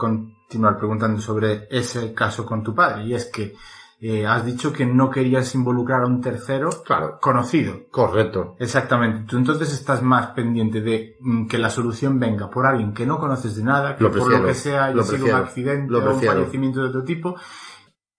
continuar 0.56 0.78
preguntando 0.78 1.20
sobre 1.20 1.68
ese 1.70 2.14
caso 2.14 2.46
con 2.46 2.64
tu 2.64 2.74
padre, 2.74 3.04
y 3.06 3.14
es 3.14 3.26
que 3.26 3.54
eh, 4.00 4.26
has 4.26 4.46
dicho 4.46 4.72
que 4.72 4.86
no 4.86 5.10
querías 5.10 5.54
involucrar 5.54 6.04
a 6.04 6.06
un 6.06 6.22
tercero 6.22 6.70
Claro, 6.86 7.18
conocido. 7.20 7.88
correcto. 7.92 8.56
Exactamente. 8.60 9.26
Tú 9.28 9.38
entonces 9.38 9.74
estás 9.74 10.02
más 10.02 10.28
pendiente 10.28 10.80
de 10.82 11.18
mm, 11.20 11.48
que 11.48 11.58
la 11.58 11.70
solución 11.70 12.20
venga 12.20 12.50
por 12.50 12.66
alguien 12.66 12.94
que 12.94 13.06
no 13.06 13.20
conoces 13.20 13.56
de 13.58 13.64
nada, 13.64 13.98
que 13.98 14.04
Lo 14.06 14.12
por 14.12 14.32
lo 14.32 14.46
que 14.46 14.54
sea 14.54 14.86
haya 14.86 14.96
lo 14.96 15.04
sido 15.04 15.26
un 15.26 15.32
accidente 15.34 15.92
lo 15.92 16.00
o 16.00 16.14
un 16.14 16.22
fallecimiento 16.22 16.82
de 16.82 16.88
otro 16.88 17.04
tipo, 17.04 17.36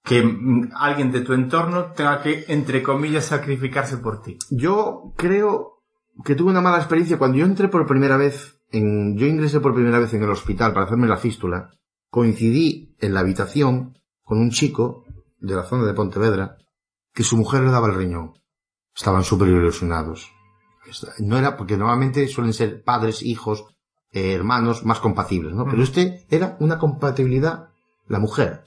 que 0.05 0.23
mm, 0.23 0.73
alguien 0.75 1.11
de 1.13 1.21
tu 1.23 1.33
entorno 1.33 1.93
tenga 1.93 2.21
que, 2.21 2.45
entre 2.49 2.83
comillas, 2.83 3.25
sacrificarse 3.25 3.97
por 3.97 4.21
ti. 4.21 4.39
Yo 4.51 5.13
creo 5.17 5.83
que 6.25 6.35
tuve 6.35 6.51
una 6.51 6.61
mala 6.61 6.79
experiencia 6.79 7.19
cuando 7.19 7.39
yo 7.39 7.47
entré 7.47 7.69
por 7.69 7.87
primera 7.87 8.17
vez 8.19 8.59
en, 8.73 9.17
yo 9.17 9.27
ingresé 9.27 9.61
por 9.61 9.75
primera 9.75 9.99
vez 9.99 10.13
en 10.13 10.23
el 10.23 10.31
hospital 10.31 10.73
para 10.75 10.87
hacerme 10.87 11.07
la 11.07 11.17
fístula. 11.17 11.71
Coincidí 12.11 12.95
en 13.01 13.15
la 13.15 13.21
habitación 13.21 13.99
con 14.23 14.39
un 14.39 14.51
chico 14.51 15.05
de 15.39 15.55
la 15.55 15.65
zona 15.65 15.85
de 15.85 15.95
Pontevedra 15.95 16.57
que 17.13 17.23
su 17.23 17.37
mujer 17.37 17.63
le 17.63 17.71
daba 17.71 17.89
el 17.89 17.95
riñón. 17.95 18.35
Estaban 18.95 19.25
súper 19.25 19.49
ilusionados. 19.49 20.31
No 21.19 21.39
era, 21.39 21.57
porque 21.57 21.77
normalmente 21.77 22.29
suelen 22.29 22.53
ser 22.53 22.83
padres, 22.83 23.23
hijos, 23.23 23.65
eh, 24.13 24.33
hermanos 24.33 24.85
más 24.85 25.01
compatibles, 25.01 25.55
¿no? 25.55 25.65
Pero 25.67 25.83
este 25.83 26.27
era 26.31 26.57
una 26.61 26.79
compatibilidad, 26.79 27.71
la 28.07 28.19
mujer. 28.19 28.65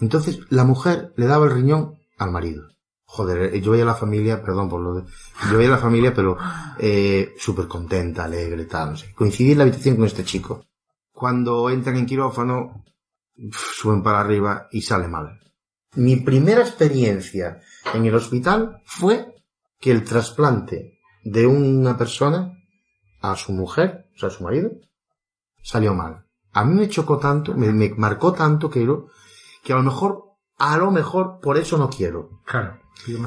Entonces, 0.00 0.40
la 0.48 0.64
mujer 0.64 1.12
le 1.16 1.26
daba 1.26 1.46
el 1.46 1.52
riñón 1.52 1.98
al 2.16 2.30
marido. 2.30 2.68
Joder, 3.04 3.54
eh, 3.54 3.60
yo 3.60 3.72
veía 3.72 3.84
a 3.84 3.88
la 3.88 3.94
familia, 3.94 4.42
perdón 4.42 4.68
por 4.68 4.80
lo 4.80 4.94
de, 4.94 5.04
yo 5.50 5.56
veía 5.56 5.70
a 5.70 5.76
la 5.76 5.78
familia, 5.78 6.12
pero 6.14 6.36
eh, 6.78 7.34
súper 7.38 7.66
contenta, 7.66 8.24
alegre, 8.24 8.64
tal, 8.64 8.90
no 8.90 8.96
sé. 8.96 9.12
Coincidí 9.14 9.52
en 9.52 9.58
la 9.58 9.64
habitación 9.64 9.96
con 9.96 10.04
este 10.04 10.24
chico. 10.24 10.64
Cuando 11.18 11.68
entran 11.68 11.96
en 11.96 12.06
quirófano, 12.06 12.84
suben 13.50 14.04
para 14.04 14.20
arriba 14.20 14.68
y 14.70 14.82
sale 14.82 15.08
mal. 15.08 15.40
Mi 15.96 16.14
primera 16.14 16.60
experiencia 16.60 17.60
en 17.92 18.06
el 18.06 18.14
hospital 18.14 18.82
fue 18.84 19.34
que 19.80 19.90
el 19.90 20.04
trasplante 20.04 21.00
de 21.24 21.44
una 21.44 21.98
persona 21.98 22.52
a 23.20 23.34
su 23.34 23.50
mujer, 23.50 24.06
o 24.14 24.18
sea, 24.20 24.28
a 24.28 24.32
su 24.32 24.44
marido, 24.44 24.70
salió 25.60 25.92
mal. 25.92 26.24
A 26.52 26.64
mí 26.64 26.74
me 26.74 26.88
chocó 26.88 27.18
tanto, 27.18 27.52
me, 27.54 27.72
me 27.72 27.88
marcó 27.96 28.32
tanto 28.32 28.70
que, 28.70 28.84
lo- 28.84 29.08
que 29.64 29.72
a 29.72 29.76
lo 29.76 29.82
mejor, 29.82 30.22
a 30.56 30.76
lo 30.76 30.92
mejor 30.92 31.40
por 31.40 31.58
eso 31.58 31.76
no 31.78 31.90
quiero. 31.90 32.42
Claro. 32.44 32.78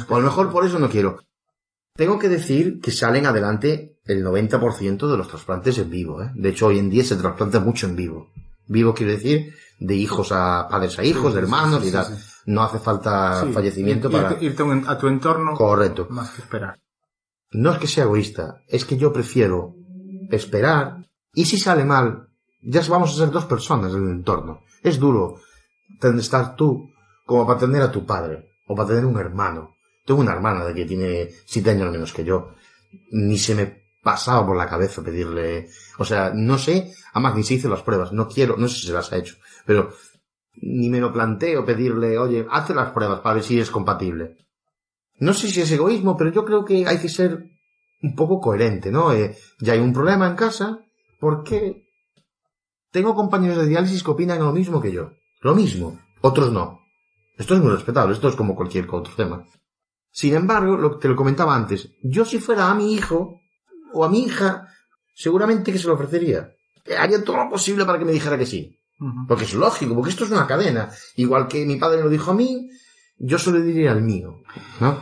O 0.08 0.16
a 0.16 0.20
lo 0.20 0.26
mejor 0.28 0.50
por 0.50 0.66
eso 0.66 0.80
no 0.80 0.90
quiero. 0.90 1.20
Tengo 1.94 2.18
que 2.20 2.30
decir 2.30 2.80
que 2.80 2.92
salen 2.92 3.26
adelante 3.26 3.91
el 4.06 4.24
90% 4.26 5.10
de 5.10 5.18
los 5.18 5.28
trasplantes 5.28 5.78
en 5.78 5.90
vivo. 5.90 6.22
¿eh? 6.24 6.32
De 6.36 6.50
hecho, 6.50 6.68
hoy 6.68 6.80
en 6.80 6.90
día 6.90 7.04
se 7.04 7.16
trasplanta 7.16 7.60
mucho 7.60 7.88
en 7.88 7.96
vivo. 7.96 8.30
Vivo 8.68 8.94
quiere 8.94 9.14
decir 9.14 9.54
de 9.80 9.96
hijos 9.96 10.32
a 10.32 10.68
padres 10.70 10.98
a 11.00 11.04
hijos, 11.04 11.32
Sí, 11.32 11.36
de 11.36 11.42
hermanos 11.42 11.82
sí, 11.82 11.90
y 11.90 11.92
tal. 11.92 12.18
No 12.46 12.64
hace 12.64 12.80
falta 12.80 13.46
fallecimiento 13.54 14.10
ir- 14.10 14.12
para... 14.12 14.42
irte, 14.44 14.64
a 14.88 14.98
tu 14.98 15.08
entorno 15.08 15.54
Correcto. 15.56 16.08
más 16.10 16.30
que 16.32 16.42
esperar. 16.42 16.80
No 17.52 17.72
es 17.74 17.80
que 17.80 17.88
sea 17.88 18.06
egoísta, 18.06 18.62
es 18.68 18.86
que 18.86 18.98
yo 18.98 19.12
prefiero 19.12 19.76
esperar 20.30 21.06
y 21.34 21.46
si 21.46 21.58
sale 21.58 21.84
mal, 21.84 22.28
ya 22.64 22.82
vamos 22.90 23.12
a 23.12 23.18
ser 23.18 23.32
dos 23.32 23.46
personas 23.46 23.94
en 23.94 24.06
el 24.06 24.12
entorno. 24.12 24.62
Es 24.84 25.00
duro 25.00 25.40
estar 26.18 26.56
tú 26.56 26.90
como 27.26 27.46
para 27.46 27.60
tener 27.60 27.82
a 27.82 27.92
tu 27.92 28.06
padre 28.06 28.50
o 28.68 28.76
para 28.76 28.90
tener 28.90 29.06
un 29.06 29.20
hermano. 29.20 29.76
Tengo 30.06 30.22
una 30.22 30.34
hermana 30.34 30.64
de 30.66 30.74
que 30.74 30.86
tiene 30.86 31.30
siete 31.46 31.72
años 31.72 31.92
menos 31.92 32.14
que 32.14 32.24
yo. 32.24 32.52
Ni 33.12 33.38
se 33.38 33.56
me 33.56 33.81
pasaba 34.02 34.46
por 34.46 34.58
la 34.58 34.68
cabeza 34.68 35.04
pedirle, 35.04 35.70
o 35.98 36.06
sea, 36.06 36.32
no 36.34 36.58
sé, 36.58 36.94
además 37.14 37.36
ni 37.36 37.44
se 37.44 37.56
hizo 37.56 37.70
las 37.70 37.84
pruebas, 37.84 38.12
no 38.12 38.28
quiero, 38.28 38.58
no 38.58 38.68
sé 38.68 38.80
si 38.80 38.88
se 38.88 38.94
las 38.94 39.12
ha 39.12 39.18
hecho, 39.18 39.36
pero 39.66 39.92
ni 40.56 40.90
me 40.90 41.00
lo 41.00 41.14
planteo 41.14 41.64
pedirle, 41.66 42.18
oye, 42.18 42.46
hazte 42.50 42.74
las 42.74 42.92
pruebas 42.92 43.22
para 43.22 43.36
ver 43.36 43.44
si 43.44 43.60
es 43.60 43.70
compatible. 43.70 44.38
No 45.20 45.34
sé 45.34 45.50
si 45.50 45.62
es 45.62 45.72
egoísmo, 45.72 46.18
pero 46.18 46.32
yo 46.32 46.44
creo 46.44 46.66
que 46.66 46.88
hay 46.88 46.98
que 46.98 47.10
ser 47.10 47.48
un 48.02 48.16
poco 48.16 48.40
coherente, 48.40 48.92
¿no? 48.92 49.14
Eh, 49.14 49.38
ya 49.60 49.74
hay 49.74 49.80
un 49.80 49.94
problema 49.94 50.28
en 50.28 50.36
casa, 50.36 50.84
¿por 51.20 51.44
qué? 51.44 51.84
Tengo 52.92 53.16
compañeros 53.16 53.58
de 53.58 53.68
diálisis 53.68 54.04
que 54.04 54.12
opinan 54.12 54.40
lo 54.40 54.52
mismo 54.52 54.82
que 54.82 54.92
yo. 54.92 55.14
Lo 55.42 55.56
mismo. 55.56 56.00
Otros 56.22 56.52
no. 56.52 56.82
Esto 57.38 57.56
es 57.56 57.62
muy 57.62 57.72
respetable, 57.72 58.14
esto 58.14 58.28
es 58.28 58.36
como 58.36 58.56
cualquier 58.56 58.88
otro 58.90 59.14
tema. 59.16 59.46
Sin 60.12 60.36
embargo, 60.36 60.76
lo 60.76 60.92
que 60.92 61.02
te 61.04 61.08
lo 61.08 61.16
comentaba 61.16 61.56
antes, 61.56 61.94
yo 62.04 62.26
si 62.26 62.40
fuera 62.40 62.70
a 62.70 62.76
mi 62.76 62.94
hijo 62.94 63.41
o 63.94 64.04
a 64.06 64.10
mi 64.10 64.24
hija, 64.26 64.68
seguramente 65.14 65.72
que 65.72 65.78
se 65.80 65.88
lo 65.88 65.94
ofrecería. 65.96 66.52
Haría 66.98 67.24
todo 67.24 67.38
lo 67.38 67.50
posible 67.50 67.86
para 67.86 68.00
que 68.00 68.06
me 68.06 68.12
dijera 68.12 68.38
que 68.38 68.46
sí. 68.46 68.78
Porque 69.28 69.46
es 69.46 69.54
lógico, 69.56 69.96
porque 69.96 70.12
esto 70.12 70.26
es 70.26 70.32
una 70.32 70.46
cadena. 70.46 70.90
Igual 71.16 71.48
que 71.48 71.66
mi 71.66 71.78
padre 71.78 71.98
me 71.98 72.04
lo 72.04 72.10
dijo 72.10 72.32
a 72.32 72.36
mí, 72.36 72.70
yo 73.18 73.40
se 73.40 73.52
lo 73.52 73.60
diría 73.60 73.92
al 73.92 74.02
mío. 74.04 74.42
¿No? 74.80 75.00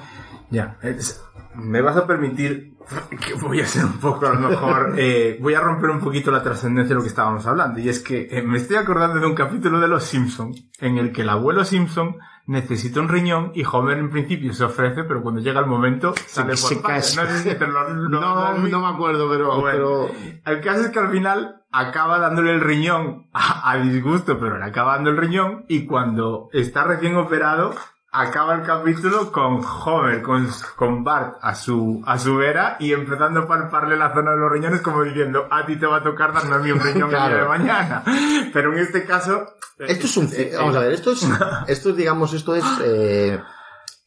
Ya, 0.52 0.78
es- 0.82 1.22
me 1.56 1.82
vas 1.82 1.98
a 1.98 2.07
permitir 2.07 2.76
que 3.26 3.34
voy 3.34 3.60
a 3.60 3.66
ser 3.68 3.84
un 3.86 3.99
poco, 3.99 4.26
a 4.28 4.34
lo 4.34 4.49
mejor, 4.49 4.95
eh, 4.98 5.38
voy 5.41 5.53
a 5.53 5.60
romper 5.60 5.90
un 5.90 5.99
poquito 5.99 6.32
la 6.32 6.41
trascendencia 6.41 6.90
de 6.90 6.95
lo 6.95 7.02
que 7.02 7.10
estábamos 7.10 7.45
hablando. 7.45 7.80
Y 7.80 7.90
es 7.90 7.99
que 7.99 8.28
eh, 8.32 8.41
me 8.41 8.57
estoy 8.60 8.78
acordando 8.78 9.20
de 9.20 9.26
un 9.26 9.36
capítulo 9.36 9.80
de 9.82 9.88
Los 9.90 10.06
Simpson 10.06 10.53
en 10.80 10.98
el 10.98 11.11
que 11.11 11.24
el 11.24 11.30
abuelo 11.30 11.66
Simpson 11.66 12.16
necesita 12.50 13.00
un 13.00 13.10
riñón 13.10 13.52
y 13.54 13.64
Homer 13.64 13.98
en 14.00 14.10
principio 14.10 14.54
se 14.54 14.64
ofrece, 14.64 15.04
pero 15.04 15.22
cuando 15.22 15.40
llega 15.42 15.60
el 15.60 15.68
momento 15.68 16.14
sale 16.26 16.58
se 16.58 16.76
por 16.76 16.84
casa. 16.84 17.24
No 17.24 17.30
sé 17.30 17.38
si 17.52 17.56
te 17.58 17.68
lo- 17.68 17.90
lo- 17.94 18.10
No, 18.20 18.58
lo 18.58 18.80
me 18.82 18.88
acuerdo, 18.88 19.30
pero, 19.30 19.60
Bueno. 19.62 19.72
pero 19.72 20.12
El 20.46 20.62
caso 20.62 20.82
es 20.82 20.90
que 20.90 21.00
al 21.00 21.12
final 21.12 21.62
acaba 21.72 22.18
dándole 22.20 22.54
el 22.56 22.62
riñón 22.62 23.28
a, 23.34 23.70
a 23.72 23.78
disgusto, 23.78 24.40
pero 24.40 24.58
le 24.58 24.66
acaba 24.66 24.96
dando 24.96 25.12
el 25.12 25.18
riñón 25.18 25.66
y 25.70 25.86
cuando 25.86 26.50
está 26.52 26.84
recién 26.84 27.16
operado 27.18 27.74
acaba 28.11 28.56
el 28.56 28.64
capítulo 28.64 29.31
con 29.31 29.64
Homer, 29.64 30.22
con, 30.22 30.49
con 30.76 31.03
Bart 31.03 31.38
a 31.41 31.53
su, 31.53 32.02
a 32.06 32.18
su 32.18 32.36
vera 32.36 32.77
y 32.80 32.91
empezando 32.91 33.41
a 33.41 33.48
palparle 33.48 33.98
la 33.98 34.14
zona 34.14 34.31
de 34.31 34.38
los 34.38 34.52
riñones 34.52 34.81
como 34.81 35.03
diciendo, 35.03 35.48
a 35.49 35.65
ti 35.65 35.77
te 35.77 35.86
va 35.86 35.98
a 35.98 36.03
tocar 36.03 36.34
darme 36.34 36.56
a 36.56 36.60
mí 36.60 36.72
un 36.72 36.80
riñón 36.80 37.14
el 37.14 37.30
día 37.30 37.30
de 37.30 37.48
mañana. 37.48 38.03
Pero 38.53 38.73
en 38.73 38.80
este 38.80 39.06
caso... 39.06 39.53
Esto 39.77 40.06
es 40.06 40.18
un... 40.18 40.30
eh, 40.34 40.53
vamos 40.57 40.76
a 40.76 40.80
eh, 40.80 40.84
ver, 40.84 40.94
esto 40.94 41.11
es... 41.11 41.27
Esto 41.68 41.90
es, 41.90 41.95
digamos, 41.95 42.34
esto 42.34 42.56
es... 42.56 42.65
Eh, 42.84 43.40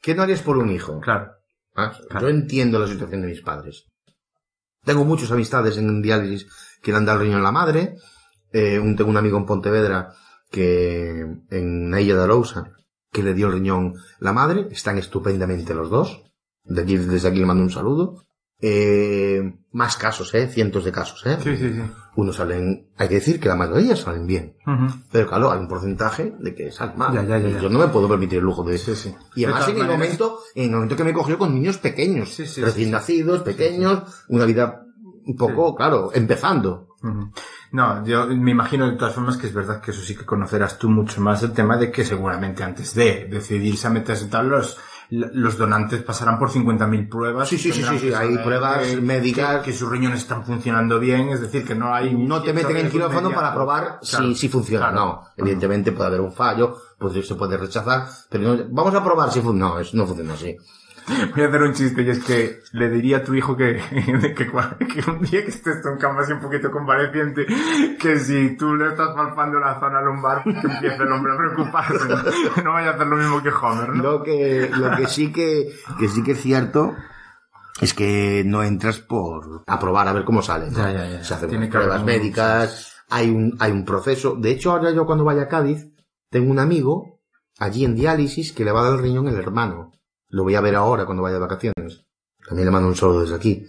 ¿Qué 0.00 0.14
no 0.14 0.22
harías 0.22 0.42
por 0.42 0.58
un 0.58 0.70
hijo? 0.70 1.00
Claro. 1.00 1.32
Ah, 1.76 1.92
Claro. 2.10 2.26
Yo 2.26 2.34
entiendo 2.34 2.78
la 2.78 2.86
situación 2.86 3.22
de 3.22 3.28
mis 3.28 3.40
padres. 3.40 3.86
Tengo 4.84 5.04
muchas 5.04 5.30
amistades 5.30 5.78
en 5.78 6.02
diálisis 6.02 6.46
que 6.82 6.90
le 6.90 6.98
han 6.98 7.06
dado 7.06 7.20
el 7.20 7.26
riñón 7.26 7.40
a 7.40 7.44
la 7.44 7.52
madre. 7.52 7.94
Eh, 8.52 8.78
un, 8.78 8.96
tengo 8.96 9.10
un 9.10 9.16
amigo 9.16 9.38
en 9.38 9.46
Pontevedra 9.46 10.12
que 10.50 11.24
en 11.50 11.90
la 11.90 12.00
Illa 12.00 12.16
de 12.16 12.24
Arousa 12.24 12.72
que 13.12 13.22
le 13.22 13.34
dio 13.34 13.46
el 13.48 13.52
riñón 13.54 13.94
la 14.18 14.32
madre. 14.32 14.68
Están 14.70 14.98
estupendamente 14.98 15.74
los 15.74 15.90
dos. 15.90 16.22
De 16.64 16.82
aquí, 16.82 16.96
desde 16.96 17.28
aquí 17.28 17.38
le 17.38 17.46
mando 17.46 17.62
un 17.62 17.70
saludo. 17.70 18.24
Eh, 18.64 19.42
más 19.72 19.96
casos, 19.96 20.32
eh, 20.34 20.46
cientos 20.46 20.84
de 20.84 20.92
casos, 20.92 21.26
eh. 21.26 21.36
Sí, 21.42 21.56
sí, 21.56 21.70
sí. 21.72 21.82
Unos 22.14 22.36
salen, 22.36 22.90
hay 22.96 23.08
que 23.08 23.14
decir 23.16 23.40
que 23.40 23.48
la 23.48 23.56
mayoría 23.56 23.96
salen 23.96 24.24
bien. 24.26 24.56
Ujú. 24.64 24.86
Pero 25.10 25.26
claro, 25.26 25.50
hay 25.50 25.58
un 25.58 25.66
porcentaje 25.66 26.32
de 26.38 26.54
que 26.54 26.70
salen 26.70 26.96
mal. 26.96 27.12
Ya, 27.12 27.24
ya, 27.24 27.38
ya. 27.38 27.60
Yo 27.60 27.68
no 27.68 27.80
me 27.80 27.88
puedo 27.88 28.08
permitir 28.08 28.38
el 28.38 28.44
lujo 28.44 28.62
de 28.62 28.78
Sí, 28.78 28.94
sí. 28.94 29.12
y 29.34 29.44
además 29.44 29.66
De 29.66 29.72
en 29.72 29.78
el 29.78 29.82
maneras- 29.88 29.98
momento, 30.20 30.38
en 30.54 30.64
el 30.64 30.70
momento 30.70 30.96
que 30.96 31.04
me 31.04 31.12
cogió 31.12 31.38
con 31.38 31.52
niños 31.54 31.78
pequeños, 31.78 32.32
Sí, 32.34 32.44
recién 32.62 32.92
nacidos, 32.92 33.42
pequeños, 33.42 34.24
una 34.28 34.44
vida 34.44 34.84
un 35.26 35.36
poco, 35.36 35.74
claro, 35.74 36.10
empezando. 36.14 36.88
Ujú. 37.02 37.32
No, 37.72 38.04
yo 38.04 38.26
me 38.26 38.50
imagino 38.50 38.86
de 38.90 38.96
todas 38.96 39.14
formas 39.14 39.36
que 39.38 39.46
es 39.46 39.54
verdad 39.54 39.80
que 39.80 39.90
eso 39.92 40.02
sí 40.02 40.14
que 40.14 40.24
conocerás 40.26 40.78
tú 40.78 40.88
mucho 40.90 41.20
más 41.22 41.42
el 41.42 41.52
tema 41.52 41.76
de 41.78 41.90
que 41.90 42.04
seguramente 42.04 42.62
antes 42.62 42.94
de 42.94 43.26
decidirse 43.30 43.86
a 43.86 43.90
meterse 43.90 44.26
tal, 44.26 44.48
los, 44.50 44.76
los 45.10 45.56
donantes 45.56 46.02
pasarán 46.02 46.38
por 46.38 46.50
50.000 46.50 47.08
pruebas. 47.08 47.48
Sí, 47.48 47.56
sí, 47.58 47.72
sí, 47.72 47.82
sí, 47.82 47.98
sí, 47.98 48.12
hay 48.12 48.36
pruebas 48.38 48.86
que- 48.88 48.96
médicas. 49.00 49.58
Que, 49.62 49.70
que 49.70 49.76
sus 49.76 49.90
riñones 49.90 50.20
están 50.20 50.44
funcionando 50.44 50.98
bien, 51.00 51.30
es 51.30 51.40
decir, 51.40 51.64
que 51.66 51.74
no 51.74 51.94
hay... 51.94 52.14
No 52.14 52.42
te 52.42 52.52
meten 52.52 52.76
en 52.76 52.90
quirófano 52.90 53.30
para 53.30 53.54
probar 53.54 54.00
Claro, 54.08 54.26
si, 54.26 54.34
si 54.34 54.48
funciona. 54.50 54.90
claro. 54.90 55.04
No, 55.06 55.22
evidentemente 55.36 55.92
puede 55.92 56.08
haber 56.08 56.20
un 56.20 56.32
fallo, 56.32 56.76
pues 56.98 57.26
se 57.26 57.34
puede 57.36 57.56
rechazar, 57.56 58.06
pero 58.28 58.54
no- 58.54 58.64
vamos 58.70 58.94
a 58.94 59.02
probar 59.02 59.32
si 59.32 59.40
funciona. 59.40 59.74
No, 59.74 59.80
es- 59.80 59.94
no 59.94 60.06
funciona 60.06 60.34
así. 60.34 60.56
Voy 61.34 61.44
a 61.44 61.48
hacer 61.48 61.62
un 61.62 61.72
chiste 61.72 62.02
y 62.02 62.10
es 62.10 62.24
que 62.24 62.60
le 62.72 62.88
diría 62.88 63.18
a 63.18 63.22
tu 63.22 63.34
hijo 63.34 63.56
que, 63.56 63.74
que, 64.36 65.10
un 65.10 65.20
día 65.22 65.44
que 65.44 65.50
estés 65.50 65.84
en 65.84 65.98
cama 65.98 66.20
así 66.20 66.32
un 66.32 66.40
poquito 66.40 66.70
convaleciente, 66.70 67.46
que 67.98 68.18
si 68.18 68.56
tú 68.56 68.74
le 68.74 68.88
estás 68.88 69.10
palpando 69.14 69.58
la 69.58 69.78
zona 69.80 70.00
lumbar, 70.00 70.44
que 70.44 70.50
empiece 70.50 71.02
el 71.02 71.12
hombre 71.12 71.32
a 71.32 71.36
preocuparse. 71.36 72.08
No, 72.08 72.62
No 72.62 72.72
vaya 72.72 72.90
a 72.90 72.94
hacer 72.94 73.06
lo 73.06 73.16
mismo 73.16 73.42
que 73.42 73.50
Homer, 73.50 73.88
¿no? 73.90 74.02
Lo 74.02 74.22
que, 74.22 74.70
lo 74.72 74.96
que 74.96 75.06
sí 75.06 75.32
que, 75.32 75.74
que 75.98 76.08
sí 76.08 76.22
que 76.22 76.32
es 76.32 76.40
cierto 76.40 76.94
es 77.80 77.94
que 77.94 78.44
no 78.46 78.62
entras 78.62 78.98
por 78.98 79.62
aprobar 79.66 80.06
a 80.08 80.12
ver 80.12 80.24
cómo 80.24 80.42
sale. 80.42 80.70
¿no? 80.70 80.78
Ya, 80.78 80.92
ya, 80.92 81.08
ya. 81.08 81.24
Se 81.24 81.34
hacen 81.34 81.48
Tiene 81.48 81.64
unas 81.66 81.70
que 81.70 81.76
haber 81.78 81.88
pruebas 81.88 82.06
médicas, 82.06 82.94
hay 83.08 83.30
un, 83.30 83.56
hay 83.58 83.72
un 83.72 83.84
proceso. 83.84 84.36
De 84.36 84.50
hecho, 84.50 84.72
ahora 84.72 84.90
yo 84.92 85.06
cuando 85.06 85.24
vaya 85.24 85.42
a 85.42 85.48
Cádiz, 85.48 85.88
tengo 86.30 86.50
un 86.50 86.58
amigo 86.58 87.20
allí 87.58 87.84
en 87.84 87.94
diálisis 87.94 88.52
que 88.52 88.64
le 88.64 88.72
va 88.72 88.80
a 88.80 88.84
dar 88.84 88.94
el 88.94 89.02
riñón 89.02 89.28
el 89.28 89.36
hermano. 89.36 89.92
Lo 90.32 90.42
voy 90.42 90.54
a 90.54 90.60
ver 90.60 90.74
ahora 90.74 91.04
cuando 91.04 91.22
vaya 91.22 91.34
de 91.34 91.40
vacaciones. 91.40 92.04
También 92.46 92.66
le 92.66 92.72
mando 92.72 92.88
un 92.88 92.96
saludo 92.96 93.20
desde 93.20 93.36
aquí. 93.36 93.66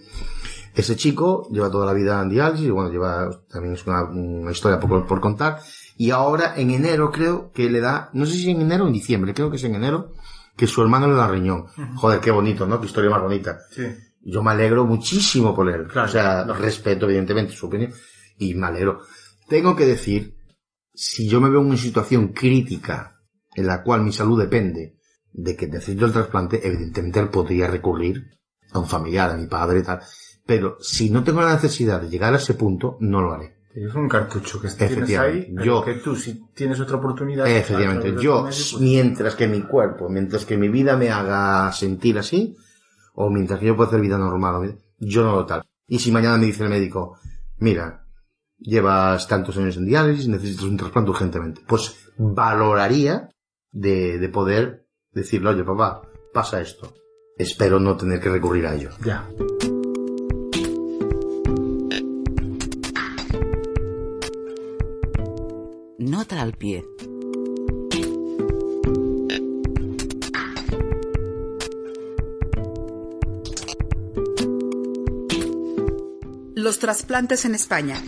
Ese 0.74 0.96
chico 0.96 1.46
lleva 1.52 1.70
toda 1.70 1.86
la 1.86 1.92
vida 1.92 2.20
en 2.20 2.30
diálisis, 2.30 2.70
bueno, 2.70 2.90
lleva, 2.90 3.30
también 3.48 3.74
es 3.74 3.86
una, 3.86 4.04
una 4.04 4.50
historia 4.50 4.80
por, 4.80 5.06
por 5.06 5.20
contar. 5.20 5.60
Y 5.96 6.10
ahora, 6.10 6.54
en 6.56 6.70
enero, 6.70 7.12
creo 7.12 7.52
que 7.52 7.70
le 7.70 7.80
da, 7.80 8.10
no 8.14 8.26
sé 8.26 8.32
si 8.32 8.50
en 8.50 8.62
enero 8.62 8.84
o 8.84 8.86
en 8.88 8.94
diciembre, 8.94 9.34
creo 9.34 9.50
que 9.50 9.56
es 9.56 9.64
en 9.64 9.74
enero, 9.76 10.12
que 10.56 10.66
su 10.66 10.82
hermano 10.82 11.06
le 11.06 11.14
da 11.14 11.28
riñón. 11.28 11.66
Joder, 11.96 12.18
qué 12.20 12.30
bonito, 12.30 12.66
¿no? 12.66 12.80
Qué 12.80 12.86
historia 12.86 13.10
más 13.10 13.22
bonita. 13.22 13.58
Sí. 13.70 13.82
Yo 14.22 14.42
me 14.42 14.52
alegro 14.52 14.86
muchísimo 14.86 15.54
por 15.54 15.68
él. 15.68 15.86
Claro, 15.86 16.08
o 16.08 16.10
sea, 16.10 16.44
respeto 16.44 17.04
evidentemente 17.04 17.52
su 17.52 17.66
opinión 17.66 17.92
y 18.38 18.54
me 18.54 18.66
alegro. 18.66 19.02
Tengo 19.48 19.76
que 19.76 19.84
decir, 19.84 20.34
si 20.94 21.28
yo 21.28 21.40
me 21.40 21.50
veo 21.50 21.60
en 21.60 21.66
una 21.66 21.76
situación 21.76 22.28
crítica 22.28 23.20
en 23.54 23.66
la 23.66 23.82
cual 23.82 24.02
mi 24.02 24.12
salud 24.12 24.40
depende 24.40 24.96
de 25.36 25.56
que 25.56 25.66
necesito 25.66 26.06
el 26.06 26.12
trasplante, 26.12 26.66
evidentemente 26.66 27.26
podría 27.26 27.66
recurrir 27.66 28.24
a 28.72 28.78
un 28.78 28.86
familiar, 28.86 29.30
a 29.30 29.36
mi 29.36 29.46
padre 29.46 29.80
y 29.80 29.82
tal. 29.82 30.00
Pero 30.46 30.76
si 30.80 31.10
no 31.10 31.22
tengo 31.24 31.42
la 31.42 31.54
necesidad 31.54 32.00
de 32.00 32.08
llegar 32.08 32.32
a 32.32 32.36
ese 32.36 32.54
punto, 32.54 32.96
no 33.00 33.20
lo 33.20 33.32
haré. 33.32 33.56
Es 33.74 33.92
un 33.94 34.08
cartucho 34.08 34.60
que 34.60 34.68
tienes 34.68 34.92
Efectivamente. 34.96 35.52
ahí, 35.58 35.66
Yo- 35.66 35.84
que 35.84 35.94
tú, 35.94 36.14
si 36.14 36.40
tienes 36.54 36.78
otra 36.78 36.96
oportunidad... 36.98 37.46
Efectivamente, 37.48 38.14
yo, 38.22 38.44
pues- 38.44 38.76
mientras 38.78 39.34
que 39.34 39.48
mi 39.48 39.62
cuerpo, 39.62 40.08
mientras 40.08 40.46
que 40.46 40.56
mi 40.56 40.68
vida 40.68 40.96
me 40.96 41.10
haga 41.10 41.72
sentir 41.72 42.16
así, 42.18 42.56
o 43.14 43.28
mientras 43.30 43.58
que 43.58 43.66
yo 43.66 43.76
pueda 43.76 43.88
hacer 43.88 44.00
vida 44.00 44.16
normal, 44.16 44.78
yo 45.00 45.24
no 45.24 45.32
lo 45.34 45.46
tal. 45.46 45.62
Y 45.88 45.98
si 45.98 46.12
mañana 46.12 46.36
me 46.38 46.46
dice 46.46 46.62
el 46.62 46.70
médico, 46.70 47.18
mira, 47.58 48.06
llevas 48.58 49.26
tantos 49.26 49.56
años 49.56 49.76
en 49.76 49.86
diálisis, 49.86 50.28
necesitas 50.28 50.64
un 50.64 50.76
trasplante 50.76 51.10
urgentemente, 51.10 51.62
pues 51.66 51.96
valoraría 52.16 53.30
de, 53.72 54.18
de 54.18 54.28
poder 54.28 54.83
decirle, 55.14 55.50
oye 55.50 55.64
papá, 55.64 56.02
pasa 56.32 56.60
esto. 56.60 56.92
Espero 57.36 57.80
no 57.80 57.96
tener 57.96 58.20
que 58.20 58.30
recurrir 58.30 58.66
a 58.66 58.74
ello. 58.74 58.90
Ya. 59.04 59.28
Nota 65.98 66.42
al 66.42 66.52
pie. 66.52 66.84
Los 76.54 76.78
trasplantes 76.78 77.44
en 77.44 77.54
España. 77.54 78.00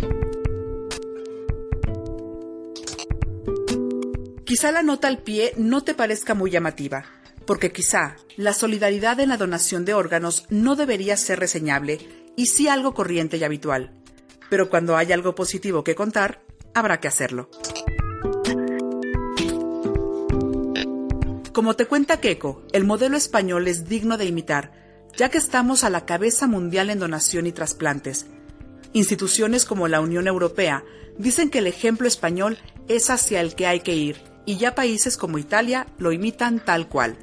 Quizá 4.57 4.73
la 4.73 4.83
nota 4.83 5.09
al 5.09 5.19
pie 5.19 5.53
no 5.59 5.83
te 5.85 5.93
parezca 5.93 6.33
muy 6.33 6.51
llamativa, 6.51 7.05
porque 7.45 7.73
quizá 7.73 8.17
la 8.39 8.55
solidaridad 8.55 9.21
en 9.21 9.29
la 9.29 9.37
donación 9.37 9.85
de 9.85 9.93
órganos 9.93 10.47
no 10.49 10.77
debería 10.77 11.19
ser 11.19 11.41
reseñable 11.41 11.99
y 12.37 12.47
sí 12.47 12.67
algo 12.67 12.95
corriente 12.95 13.37
y 13.37 13.45
habitual. 13.45 13.93
Pero 14.49 14.71
cuando 14.71 14.97
hay 14.97 15.13
algo 15.13 15.35
positivo 15.35 15.85
que 15.85 15.95
contar, 15.95 16.41
habrá 16.73 17.01
que 17.01 17.09
hacerlo. 17.09 17.51
Como 21.53 21.77
te 21.77 21.85
cuenta 21.85 22.19
Keiko, 22.21 22.63
el 22.73 22.87
modelo 22.87 23.19
español 23.19 23.69
es 23.69 23.87
digno 23.91 24.17
de 24.17 24.25
imitar, 24.25 24.73
ya 25.19 25.29
que 25.29 25.37
estamos 25.37 25.85
a 25.85 25.91
la 25.91 26.07
cabeza 26.07 26.47
mundial 26.47 26.89
en 26.89 26.99
donación 26.99 27.47
y 27.47 27.53
trasplantes. 27.53 28.25
Instituciones 28.95 29.67
como 29.67 29.87
la 29.87 30.01
Unión 30.01 30.27
Europea 30.27 30.83
dicen 31.19 31.51
que 31.51 31.59
el 31.59 31.67
ejemplo 31.67 32.09
español 32.09 32.57
es 32.89 33.11
hacia 33.11 33.43
el 33.43 33.55
que 33.55 33.67
hay 33.67 33.81
que 33.81 33.95
ir, 33.95 34.36
y 34.47 34.57
ya 34.57 34.75
países 34.75 35.17
como 35.17 35.39
Italia 35.39 35.87
lo 35.99 36.13
imitan 36.13 36.65
tal 36.65 36.89
cual. 36.89 37.19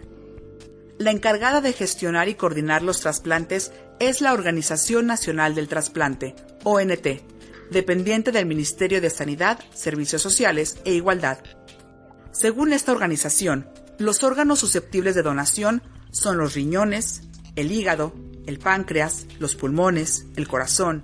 La 0.99 1.09
encargada 1.09 1.61
de 1.61 1.73
gestionar 1.73 2.29
y 2.29 2.35
coordinar 2.35 2.83
los 2.83 2.99
trasplantes 2.99 3.71
es 3.99 4.21
la 4.21 4.33
Organización 4.33 5.07
Nacional 5.07 5.55
del 5.55 5.67
Trasplante, 5.67 6.35
ONT, 6.63 7.07
dependiente 7.71 8.31
del 8.31 8.45
Ministerio 8.45 9.01
de 9.01 9.09
Sanidad, 9.09 9.59
Servicios 9.73 10.21
Sociales 10.21 10.77
e 10.85 10.93
Igualdad. 10.93 11.39
Según 12.31 12.73
esta 12.73 12.91
organización, 12.91 13.67
los 13.97 14.23
órganos 14.23 14.59
susceptibles 14.59 15.15
de 15.15 15.23
donación 15.23 15.81
son 16.11 16.37
los 16.37 16.53
riñones, 16.53 17.21
el 17.55 17.71
hígado, 17.71 18.13
el 18.45 18.59
páncreas, 18.59 19.25
los 19.39 19.55
pulmones, 19.55 20.25
el 20.35 20.47
corazón. 20.47 21.03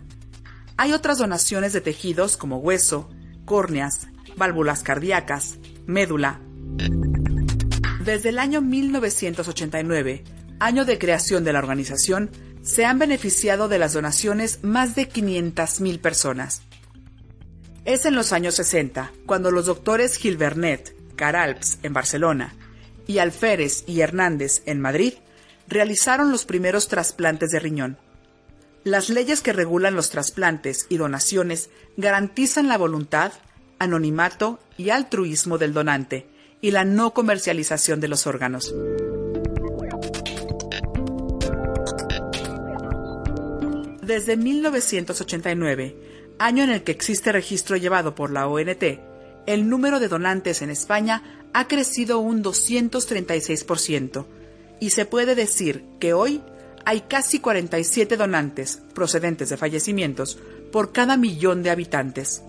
Hay 0.77 0.93
otras 0.93 1.17
donaciones 1.17 1.73
de 1.73 1.81
tejidos 1.81 2.37
como 2.37 2.57
hueso, 2.57 3.09
córneas, 3.45 4.07
válvulas 4.37 4.83
cardíacas, 4.83 5.57
médula. 5.89 6.39
Desde 8.05 8.29
el 8.29 8.39
año 8.39 8.61
1989, 8.61 10.23
año 10.59 10.85
de 10.85 10.99
creación 10.99 11.43
de 11.43 11.51
la 11.51 11.59
organización, 11.59 12.29
se 12.61 12.85
han 12.85 12.99
beneficiado 12.99 13.67
de 13.67 13.79
las 13.79 13.93
donaciones 13.93 14.63
más 14.63 14.95
de 14.95 15.09
500.000 15.09 15.99
personas. 15.99 16.61
Es 17.85 18.05
en 18.05 18.15
los 18.15 18.33
años 18.33 18.55
60 18.55 19.11
cuando 19.25 19.51
los 19.51 19.65
doctores 19.65 20.15
Gilbernet, 20.17 20.95
Caralps 21.15 21.79
en 21.81 21.93
Barcelona 21.93 22.53
y 23.07 23.17
Alférez 23.17 23.83
y 23.87 24.01
Hernández 24.01 24.61
en 24.65 24.79
Madrid 24.79 25.15
realizaron 25.67 26.31
los 26.31 26.45
primeros 26.45 26.87
trasplantes 26.87 27.49
de 27.49 27.59
riñón. 27.59 27.97
Las 28.83 29.09
leyes 29.09 29.41
que 29.41 29.53
regulan 29.53 29.95
los 29.95 30.11
trasplantes 30.11 30.85
y 30.89 30.97
donaciones 30.97 31.69
garantizan 31.97 32.67
la 32.67 32.77
voluntad, 32.77 33.33
anonimato 33.79 34.59
y 34.79 34.91
altruismo 34.91 35.57
del 35.57 35.73
donante 35.73 36.25
y 36.61 36.71
la 36.71 36.85
no 36.85 37.13
comercialización 37.13 37.99
de 37.99 38.07
los 38.07 38.25
órganos. 38.25 38.73
Desde 44.01 44.37
1989, 44.37 45.97
año 46.39 46.63
en 46.63 46.69
el 46.69 46.83
que 46.83 46.93
existe 46.93 47.33
registro 47.33 47.75
llevado 47.75 48.15
por 48.15 48.31
la 48.31 48.47
ONT, 48.47 48.83
el 49.47 49.67
número 49.67 49.99
de 49.99 50.07
donantes 50.07 50.61
en 50.61 50.69
España 50.69 51.43
ha 51.53 51.67
crecido 51.67 52.19
un 52.19 52.41
236% 52.41 54.25
y 54.79 54.91
se 54.91 55.05
puede 55.05 55.35
decir 55.35 55.83
que 55.99 56.13
hoy 56.13 56.41
hay 56.85 57.01
casi 57.01 57.39
47 57.39 58.15
donantes 58.15 58.81
procedentes 58.95 59.49
de 59.49 59.57
fallecimientos 59.57 60.39
por 60.71 60.93
cada 60.93 61.17
millón 61.17 61.63
de 61.63 61.69
habitantes. 61.69 62.43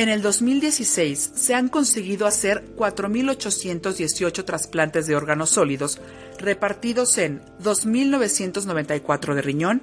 En 0.00 0.08
el 0.08 0.22
2016 0.22 1.32
se 1.34 1.54
han 1.54 1.68
conseguido 1.68 2.26
hacer 2.26 2.74
4.818 2.74 4.46
trasplantes 4.46 5.06
de 5.06 5.14
órganos 5.14 5.50
sólidos 5.50 6.00
repartidos 6.38 7.18
en 7.18 7.42
2.994 7.62 9.34
de 9.34 9.42
riñón, 9.42 9.82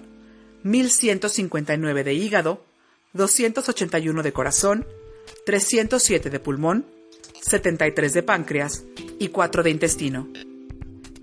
1.159 0.63 2.03
de 2.03 2.13
hígado, 2.15 2.65
281 3.13 4.23
de 4.23 4.33
corazón, 4.33 4.87
307 5.45 6.31
de 6.31 6.39
pulmón, 6.39 6.87
73 7.39 8.11
de 8.11 8.23
páncreas 8.23 8.85
y 9.19 9.27
4 9.27 9.61
de 9.61 9.69
intestino. 9.69 10.29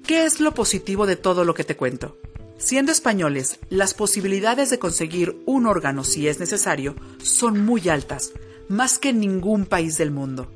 ¿Qué 0.07 0.25
es 0.25 0.39
lo 0.39 0.55
positivo 0.55 1.09
de 1.09 1.17
todo 1.17 1.45
lo 1.45 1.55
que 1.55 1.65
te 1.65 1.77
cuento? 1.77 2.17
Siendo 2.59 2.93
españoles, 2.93 3.59
las 3.71 3.93
posibilidades 3.93 4.71
de 4.71 4.79
conseguir 4.79 5.43
un 5.47 5.67
órgano 5.67 6.05
si 6.05 6.29
es 6.29 6.39
necesario 6.39 6.95
son 7.21 7.65
muy 7.65 7.89
altas, 7.89 8.31
más 8.69 8.99
que 8.99 9.11
en 9.11 9.21
ningún 9.21 9.67
país 9.67 9.99
del 9.99 10.11
mundo. 10.11 10.51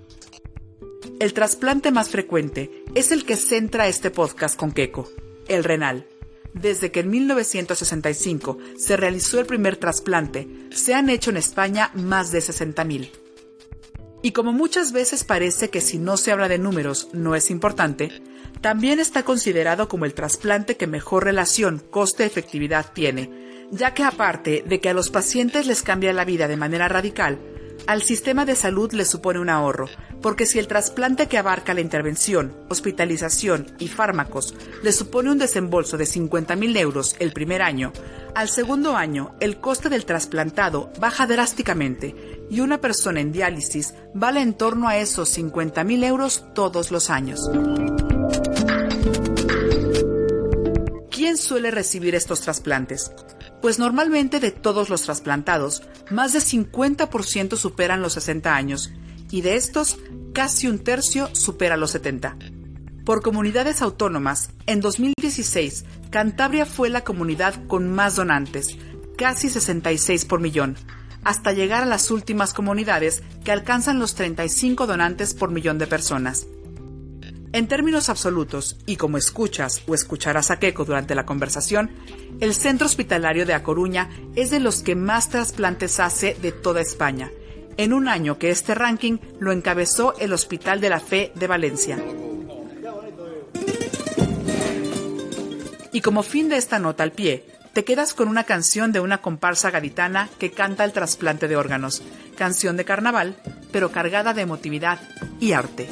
El 1.20 1.32
trasplante 1.32 1.90
más 1.90 2.10
frecuente 2.10 2.84
es 2.94 3.10
el 3.12 3.24
que 3.24 3.36
centra 3.36 3.88
este 3.88 4.10
podcast 4.10 4.56
con 4.56 4.72
Keiko, 4.72 5.08
el 5.48 5.64
renal. 5.64 6.06
Desde 6.54 6.90
que 6.90 7.00
en 7.00 7.10
1965 7.10 8.58
se 8.76 8.96
realizó 8.96 9.40
el 9.40 9.46
primer 9.46 9.76
trasplante, 9.76 10.48
se 10.70 10.94
han 10.94 11.10
hecho 11.10 11.30
en 11.30 11.36
España 11.36 11.90
más 11.94 12.30
de 12.30 12.38
60.000. 12.38 13.10
Y 14.22 14.32
como 14.32 14.52
muchas 14.52 14.92
veces 14.92 15.24
parece 15.24 15.70
que 15.70 15.80
si 15.80 15.98
no 15.98 16.16
se 16.16 16.32
habla 16.32 16.48
de 16.48 16.58
números 16.58 17.08
no 17.12 17.34
es 17.34 17.50
importante, 17.50 18.10
también 18.60 18.98
está 18.98 19.22
considerado 19.22 19.88
como 19.88 20.04
el 20.04 20.14
trasplante 20.14 20.76
que 20.76 20.86
mejor 20.86 21.24
relación 21.24 21.82
coste-efectividad 21.90 22.92
tiene, 22.92 23.68
ya 23.70 23.94
que 23.94 24.02
aparte 24.02 24.64
de 24.66 24.80
que 24.80 24.88
a 24.88 24.94
los 24.94 25.10
pacientes 25.10 25.66
les 25.66 25.82
cambia 25.82 26.12
la 26.12 26.24
vida 26.24 26.48
de 26.48 26.56
manera 26.56 26.88
radical, 26.88 27.38
al 27.86 28.02
sistema 28.02 28.44
de 28.44 28.56
salud 28.56 28.92
le 28.92 29.04
supone 29.04 29.38
un 29.38 29.50
ahorro, 29.50 29.88
porque 30.20 30.46
si 30.46 30.58
el 30.58 30.68
trasplante 30.68 31.26
que 31.26 31.38
abarca 31.38 31.74
la 31.74 31.80
intervención, 31.80 32.56
hospitalización 32.68 33.66
y 33.78 33.88
fármacos 33.88 34.54
le 34.82 34.92
supone 34.92 35.30
un 35.30 35.38
desembolso 35.38 35.96
de 35.96 36.04
50.000 36.04 36.76
euros 36.78 37.16
el 37.18 37.32
primer 37.32 37.62
año, 37.62 37.92
al 38.34 38.48
segundo 38.48 38.96
año 38.96 39.34
el 39.40 39.60
coste 39.60 39.88
del 39.88 40.04
trasplantado 40.04 40.90
baja 40.98 41.26
drásticamente 41.26 42.46
y 42.50 42.60
una 42.60 42.80
persona 42.80 43.20
en 43.20 43.32
diálisis 43.32 43.94
vale 44.14 44.40
en 44.40 44.54
torno 44.54 44.88
a 44.88 44.98
esos 44.98 45.36
50.000 45.36 46.04
euros 46.04 46.44
todos 46.54 46.90
los 46.90 47.10
años. 47.10 47.48
suele 51.38 51.70
recibir 51.70 52.14
estos 52.14 52.40
trasplantes? 52.40 53.10
Pues 53.60 53.78
normalmente 53.78 54.40
de 54.40 54.50
todos 54.50 54.88
los 54.88 55.02
trasplantados, 55.02 55.82
más 56.10 56.32
de 56.32 56.38
50% 56.38 57.56
superan 57.56 58.02
los 58.02 58.12
60 58.14 58.54
años 58.54 58.92
y 59.30 59.42
de 59.42 59.56
estos, 59.56 59.98
casi 60.32 60.68
un 60.68 60.78
tercio 60.78 61.28
supera 61.34 61.76
los 61.76 61.90
70. 61.90 62.36
Por 63.04 63.22
comunidades 63.22 63.82
autónomas, 63.82 64.50
en 64.66 64.80
2016, 64.80 65.84
Cantabria 66.10 66.66
fue 66.66 66.90
la 66.90 67.04
comunidad 67.04 67.66
con 67.66 67.90
más 67.90 68.16
donantes, 68.16 68.76
casi 69.16 69.48
66 69.48 70.24
por 70.26 70.40
millón, 70.40 70.76
hasta 71.24 71.52
llegar 71.52 71.82
a 71.82 71.86
las 71.86 72.10
últimas 72.10 72.54
comunidades 72.54 73.22
que 73.44 73.52
alcanzan 73.52 73.98
los 73.98 74.14
35 74.14 74.86
donantes 74.86 75.34
por 75.34 75.50
millón 75.50 75.78
de 75.78 75.86
personas. 75.86 76.46
En 77.52 77.66
términos 77.66 78.10
absolutos, 78.10 78.76
y 78.84 78.96
como 78.96 79.16
escuchas 79.16 79.82
o 79.86 79.94
escucharás 79.94 80.50
a 80.50 80.58
Keiko 80.58 80.84
durante 80.84 81.14
la 81.14 81.24
conversación, 81.24 81.90
el 82.40 82.54
centro 82.54 82.86
hospitalario 82.86 83.46
de 83.46 83.54
A 83.54 83.62
Coruña 83.62 84.10
es 84.36 84.50
de 84.50 84.60
los 84.60 84.82
que 84.82 84.94
más 84.94 85.30
trasplantes 85.30 85.98
hace 85.98 86.36
de 86.42 86.52
toda 86.52 86.82
España, 86.82 87.30
en 87.78 87.94
un 87.94 88.06
año 88.06 88.38
que 88.38 88.50
este 88.50 88.74
ranking 88.74 89.16
lo 89.40 89.52
encabezó 89.52 90.14
el 90.18 90.34
Hospital 90.34 90.82
de 90.82 90.90
la 90.90 91.00
Fe 91.00 91.32
de 91.36 91.46
Valencia. 91.46 91.98
Y 95.90 96.02
como 96.02 96.22
fin 96.22 96.50
de 96.50 96.58
esta 96.58 96.78
nota 96.78 97.02
al 97.02 97.12
pie, 97.12 97.46
te 97.72 97.84
quedas 97.84 98.12
con 98.12 98.28
una 98.28 98.44
canción 98.44 98.92
de 98.92 99.00
una 99.00 99.18
comparsa 99.18 99.70
gaditana 99.70 100.28
que 100.38 100.50
canta 100.50 100.84
el 100.84 100.92
trasplante 100.92 101.48
de 101.48 101.56
órganos, 101.56 102.02
canción 102.36 102.76
de 102.76 102.84
carnaval, 102.84 103.36
pero 103.72 103.90
cargada 103.90 104.34
de 104.34 104.42
emotividad 104.42 105.00
y 105.40 105.52
arte. 105.52 105.88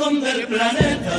Rincón 0.00 0.20
del 0.20 0.46
planeta, 0.46 1.18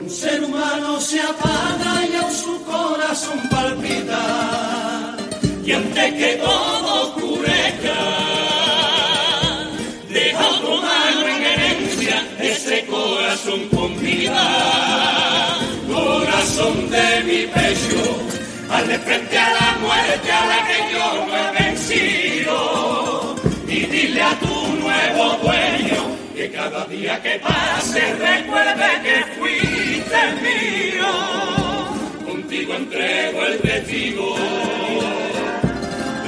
un 0.00 0.10
ser 0.10 0.44
humano 0.44 1.00
se 1.00 1.20
apaga 1.20 2.06
y 2.10 2.16
aún 2.16 2.32
su 2.32 2.64
corazón 2.64 3.38
palpita. 3.50 5.16
Y 5.64 5.72
antes 5.72 6.14
que 6.14 6.40
todo 6.42 7.08
ocurrezca, 7.08 7.98
deja 10.08 10.46
otro 10.48 10.76
mano 10.76 11.28
en 11.28 11.42
herencia 11.42 12.26
ese 12.40 12.86
corazón 12.86 13.68
con 13.68 14.00
vida. 14.00 15.56
Corazón 15.92 16.90
de 16.90 17.22
mi 17.24 17.46
pecho, 17.46 18.02
al 18.70 18.88
de 18.88 18.98
frente 19.00 19.38
a 19.38 19.52
la 19.52 19.78
muerte 19.80 20.32
a 20.32 20.46
la 20.46 20.66
que 20.66 20.92
yo 20.92 21.26
no 21.26 21.36
he 21.36 21.62
vencido. 21.62 23.36
Y 23.66 23.80
dile 23.86 24.22
a 24.22 24.30
tu 24.40 24.47
cada 26.58 26.84
día 26.86 27.22
que 27.22 27.38
pase 27.38 28.02
recuerde 28.14 28.88
que 29.04 29.16
fuiste 29.36 30.20
mío. 30.44 31.12
Contigo 32.26 32.74
entrego 32.74 33.38
el 33.50 33.58
testigo 33.60 34.34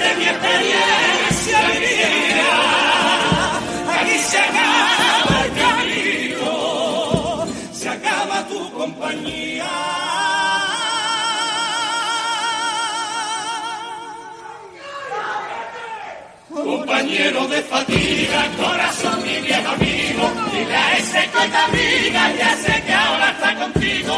de 0.01 0.09
mi 0.19 0.27
experiencia 0.33 1.59
vivida. 1.73 2.53
Aquí 3.97 4.19
se 4.31 4.39
acaba 4.39 5.37
el 5.47 5.53
camino, 5.65 6.53
se 7.73 7.89
acaba 7.89 8.47
tu 8.47 8.73
compañía. 8.73 9.71
Compañero 16.53 17.47
de 17.49 17.63
fatiga, 17.63 18.41
corazón 18.61 19.23
mi 19.23 19.41
viejo 19.47 19.69
amigo, 19.71 20.00
dile 20.61 20.77
a 20.77 20.99
ese 20.99 21.19
que 21.19 21.49
te 21.51 21.57
abriga, 21.57 22.33
ya 22.37 22.57
sé 22.57 22.83
que 22.85 22.93
ahora 22.93 23.31
está 23.31 23.55
contigo. 23.63 24.15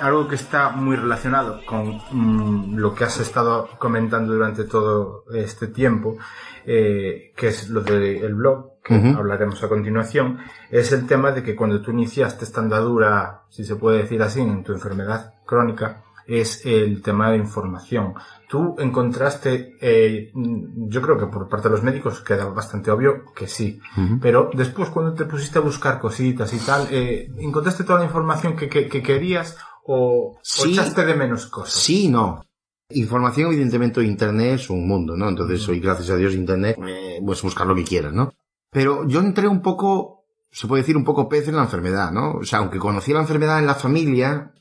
Algo 0.00 0.28
que 0.28 0.34
está 0.34 0.70
muy 0.70 0.96
relacionado 0.96 1.64
con 1.64 2.00
mm, 2.10 2.76
lo 2.76 2.94
que 2.94 3.04
has 3.04 3.20
estado 3.20 3.70
comentando 3.78 4.34
durante 4.34 4.64
todo 4.64 5.24
este 5.32 5.68
tiempo, 5.68 6.18
eh, 6.66 7.32
que 7.36 7.48
es 7.48 7.68
lo 7.70 7.80
del 7.80 8.34
blog, 8.34 8.74
que 8.82 8.94
hablaremos 8.94 9.62
a 9.62 9.68
continuación, 9.68 10.40
es 10.70 10.92
el 10.92 11.06
tema 11.06 11.30
de 11.32 11.42
que 11.42 11.56
cuando 11.56 11.80
tú 11.80 11.92
iniciaste 11.92 12.44
esta 12.44 12.60
andadura, 12.60 13.44
si 13.48 13.64
se 13.64 13.76
puede 13.76 14.02
decir 14.02 14.20
así, 14.22 14.40
en 14.40 14.62
tu 14.62 14.72
enfermedad 14.72 15.34
crónica, 15.46 16.03
es 16.26 16.64
el 16.64 17.02
tema 17.02 17.30
de 17.30 17.36
información. 17.38 18.14
Tú 18.48 18.76
encontraste, 18.78 19.76
eh, 19.80 20.30
yo 20.34 21.02
creo 21.02 21.18
que 21.18 21.26
por 21.26 21.48
parte 21.48 21.68
de 21.68 21.74
los 21.74 21.82
médicos 21.82 22.20
queda 22.20 22.46
bastante 22.46 22.90
obvio 22.90 23.32
que 23.34 23.46
sí, 23.48 23.80
pero 24.20 24.50
después 24.54 24.90
cuando 24.90 25.14
te 25.14 25.24
pusiste 25.24 25.58
a 25.58 25.62
buscar 25.62 25.98
cositas 26.00 26.52
y 26.52 26.58
tal, 26.58 26.88
eh, 26.90 27.28
¿encontraste 27.38 27.84
toda 27.84 27.98
la 28.00 28.04
información 28.06 28.56
que, 28.56 28.68
que- 28.68 28.88
que 28.88 29.02
querías 29.02 29.56
o, 29.84 30.38
echaste 30.72 31.04
de 31.04 31.14
menos 31.14 31.46
cosas? 31.46 31.74
Sí 31.74 32.08
no. 32.08 32.44
Información, 32.90 33.48
evidentemente, 33.52 34.02
Internet 34.04 34.60
es 34.60 34.70
un 34.70 34.86
mundo, 34.86 35.16
¿no? 35.16 35.28
Entonces, 35.28 35.66
hoy, 35.68 35.80
gracias 35.80 36.10
a 36.10 36.16
Dios, 36.16 36.34
Internet, 36.34 36.76
eh, 36.86 37.18
puedes 37.24 37.42
buscar 37.42 37.66
lo 37.66 37.74
que 37.74 37.82
quieras, 37.82 38.12
¿no? 38.12 38.32
Pero 38.70 39.08
yo 39.08 39.20
entré 39.20 39.48
un 39.48 39.62
poco, 39.62 40.26
se 40.50 40.66
puede 40.68 40.82
decir 40.82 40.96
un 40.96 41.04
poco 41.04 41.28
pez 41.28 41.48
en 41.48 41.56
la 41.56 41.62
enfermedad, 41.62 42.12
¿no? 42.12 42.32
O 42.34 42.44
sea, 42.44 42.58
aunque 42.60 42.78
conocí 42.78 43.12
la 43.12 43.20
enfermedad 43.20 43.58
en 43.58 43.66
la 43.66 43.74
familia, 43.74 44.52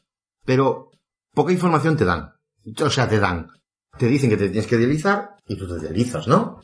pero 0.45 0.89
poca 1.33 1.51
información 1.51 1.97
te 1.97 2.05
dan. 2.05 2.33
O 2.81 2.89
sea, 2.89 3.09
te 3.09 3.19
dan. 3.19 3.49
Te 3.97 4.07
dicen 4.07 4.29
que 4.29 4.37
te 4.37 4.49
tienes 4.49 4.67
que 4.67 4.77
dializar 4.77 5.35
y 5.47 5.57
tú 5.57 5.67
te 5.67 5.79
dializas, 5.79 6.27
¿no? 6.27 6.61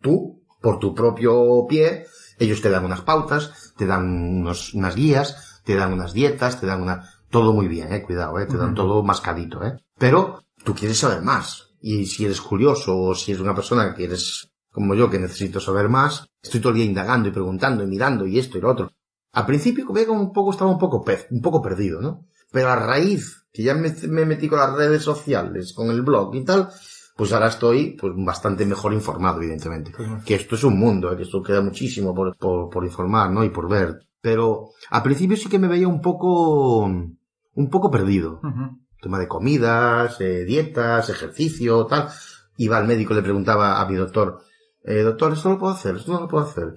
Tú, 0.00 0.42
por 0.60 0.78
tu 0.78 0.94
propio 0.94 1.66
pie, 1.68 2.06
ellos 2.38 2.62
te 2.62 2.70
dan 2.70 2.84
unas 2.84 3.02
pautas, 3.02 3.74
te 3.76 3.86
dan 3.86 4.04
unos, 4.40 4.74
unas 4.74 4.94
guías, 4.94 5.60
te 5.64 5.74
dan 5.74 5.92
unas 5.92 6.12
dietas, 6.12 6.60
te 6.60 6.66
dan 6.66 6.82
una... 6.82 7.08
Todo 7.30 7.52
muy 7.52 7.68
bien, 7.68 7.92
eh, 7.92 8.02
cuidado, 8.02 8.38
eh, 8.40 8.46
te 8.46 8.56
dan 8.56 8.68
Ujú. 8.70 8.74
todo 8.76 9.02
mascadito, 9.04 9.64
eh. 9.64 9.76
Pero 9.98 10.42
tú 10.64 10.74
quieres 10.74 10.98
saber 10.98 11.22
más. 11.22 11.74
Y 11.80 12.06
si 12.06 12.24
eres 12.24 12.40
curioso 12.40 12.98
o 12.98 13.14
si 13.14 13.30
eres 13.30 13.42
una 13.42 13.54
persona 13.54 13.94
que 13.94 14.04
eres 14.04 14.50
como 14.72 14.94
yo, 14.94 15.10
que 15.10 15.18
necesito 15.18 15.60
saber 15.60 15.88
más, 15.88 16.26
estoy 16.42 16.60
todo 16.60 16.70
el 16.70 16.76
día 16.78 16.84
indagando 16.86 17.28
y 17.28 17.32
preguntando 17.32 17.84
y 17.84 17.86
mirando 17.86 18.26
y 18.26 18.38
esto 18.38 18.58
y 18.58 18.60
lo 18.60 18.70
otro. 18.70 18.90
Al 19.32 19.46
principio 19.46 19.86
como 19.86 20.20
un 20.20 20.32
poco, 20.32 20.50
estaba 20.50 20.70
un 20.70 20.78
poco 20.78 21.04
pez, 21.04 21.28
un 21.30 21.40
poco 21.40 21.62
perdido, 21.62 22.00
¿no? 22.00 22.26
Pero 22.52 22.70
a 22.70 22.76
raíz 22.76 23.44
que 23.52 23.62
ya 23.62 23.74
me, 23.74 23.94
me 24.08 24.24
metí 24.24 24.48
con 24.48 24.58
las 24.58 24.74
redes 24.74 25.02
sociales, 25.02 25.72
con 25.72 25.90
el 25.90 26.02
blog 26.02 26.34
y 26.34 26.44
tal, 26.44 26.68
pues 27.16 27.32
ahora 27.32 27.48
estoy 27.48 27.98
pues 28.00 28.12
bastante 28.16 28.64
mejor 28.64 28.92
informado, 28.92 29.42
evidentemente. 29.42 29.92
Que 30.24 30.36
esto 30.36 30.54
es 30.54 30.64
un 30.64 30.78
mundo, 30.78 31.12
¿eh? 31.12 31.16
que 31.16 31.24
esto 31.24 31.42
queda 31.42 31.60
muchísimo 31.60 32.14
por, 32.14 32.36
por, 32.36 32.70
por 32.70 32.84
informar, 32.84 33.30
¿no? 33.30 33.44
Y 33.44 33.50
por 33.50 33.68
ver. 33.68 34.06
Pero 34.20 34.70
al 34.90 35.02
principio 35.02 35.36
sí 35.36 35.48
que 35.48 35.58
me 35.58 35.68
veía 35.68 35.88
un 35.88 36.00
poco, 36.00 36.84
un 36.84 37.70
poco 37.70 37.90
perdido. 37.90 38.40
Ujú. 38.42 38.78
Tema 39.02 39.18
de 39.18 39.28
comidas, 39.28 40.20
eh, 40.20 40.44
dietas, 40.44 41.10
ejercicio, 41.10 41.86
tal. 41.86 42.08
Iba 42.56 42.78
al 42.78 42.86
médico 42.86 43.12
y 43.12 43.16
le 43.16 43.22
preguntaba 43.22 43.80
a 43.80 43.86
mi 43.86 43.96
doctor, 43.96 44.40
eh, 44.84 45.02
doctor, 45.02 45.32
¿esto 45.32 45.50
lo 45.50 45.58
puedo 45.58 45.72
hacer? 45.72 45.96
¿Esto 45.96 46.12
no 46.12 46.20
lo 46.20 46.28
puedo 46.28 46.44
hacer? 46.44 46.74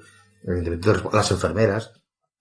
Las 1.13 1.31
enfermeras. 1.31 1.91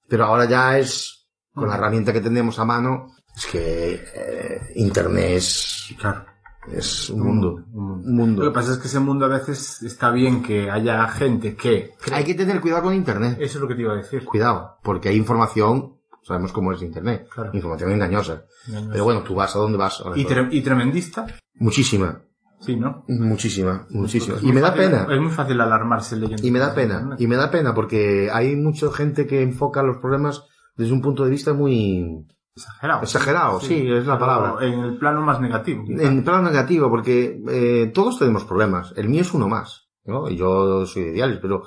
Pero 0.09 0.25
ahora 0.25 0.47
ya 0.47 0.79
es, 0.79 1.29
con 1.55 1.69
la 1.69 1.77
herramienta 1.77 2.13
que 2.13 2.21
tenemos 2.21 2.59
a 2.59 2.65
mano, 2.65 3.15
es 3.37 3.47
que 3.47 3.95
eh, 4.15 4.61
Internet 4.77 5.31
es, 5.37 5.95
Claro. 5.99 6.25
es 6.73 7.11
un 7.11 7.21
mundo. 7.21 7.65
Un 7.73 7.85
mundo. 7.85 8.09
Un 8.09 8.17
mundo. 8.17 8.43
Lo 8.45 8.51
que 8.51 8.55
pasa 8.55 8.73
es 8.73 8.79
que 8.79 8.89
ese 8.89 9.01
mundo 9.01 9.25
a 9.25 9.29
veces 9.29 9.83
está 9.83 10.11
bien 10.11 10.43
que 10.43 10.71
haya 10.71 11.07
gente 11.09 11.55
que... 11.57 11.93
Hay 12.13 12.25
que 12.25 12.35
tener 12.35 12.61
cuidado 12.61 12.85
con 12.85 12.95
Internet. 12.95 13.39
Eso 13.41 13.59
es 13.59 13.63
lo 13.63 13.69
que 13.69 13.75
te 13.75 13.83
iba 13.83 13.93
a 13.95 13.97
decir. 13.97 14.25
Cuidado, 14.25 14.79
porque 14.83 15.09
hay 15.09 15.17
información, 15.17 15.97
sabemos 16.23 16.53
cómo 16.53 16.73
es 16.73 16.83
Internet, 16.83 17.27
Claro. 17.35 17.51
información 17.53 17.93
engañosa. 17.93 18.45
Engañosa. 18.69 18.93
Pero 18.93 19.05
bueno, 19.05 19.23
tú 19.23 19.35
vas 19.35 19.55
a 19.57 19.59
dónde 19.59 19.79
vas. 19.79 20.03
Y, 20.15 20.25
tre- 20.25 20.49
y 20.51 20.61
tremendista, 20.63 21.27
Muchísima, 21.57 22.23
sí, 22.61 22.77
¿no? 22.77 23.05
muchísima, 23.09 23.87
muchísima. 23.91 24.37
Y 24.41 24.53
me 24.53 24.61
da 24.61 24.69
fácil- 24.73 24.85
pena. 24.91 25.07
Es 25.15 25.21
muy 25.21 25.31
fácil 25.31 25.61
alarmarse 25.61 26.17
leyendo. 26.17 26.47
Y 26.47 26.51
me 26.51 26.59
da 26.59 26.75
pena, 26.75 27.15
y 27.19 27.27
me 27.27 27.37
da 27.37 27.51
pena 27.51 27.75
porque 27.75 28.31
hay 28.33 28.57
mucha 28.57 28.91
gente 28.93 29.27
que 29.27 29.43
enfoca 29.43 29.83
los 29.83 29.99
problemas 29.99 30.45
desde 30.77 30.93
un 30.93 31.03
punto 31.03 31.25
de 31.25 31.31
vista 31.31 31.53
muy 31.53 32.27
Exagerado. 32.55 33.03
exagerado, 33.03 33.61
sí, 33.61 33.91
es 33.91 34.07
la 34.07 34.19
palabra. 34.19 34.67
En 34.67 34.81
el 34.81 34.99
plano 34.99 35.23
más 35.23 35.41
negativo. 35.41 35.85
quizá. 35.85 36.03
En 36.03 36.23
plano 36.23 36.43
negativo, 36.43 36.91
porque 36.91 37.41
eh, 37.49 37.91
todos 37.95 38.19
tenemos 38.19 38.45
problemas. 38.45 38.93
El 38.97 39.09
mío 39.09 39.23
es 39.23 39.33
uno 39.33 39.49
más, 39.49 39.89
¿no? 40.05 40.29
Y 40.29 40.37
yo 40.37 40.85
soy 40.85 41.05
de 41.05 41.13
diálisis, 41.13 41.41
pero 41.41 41.63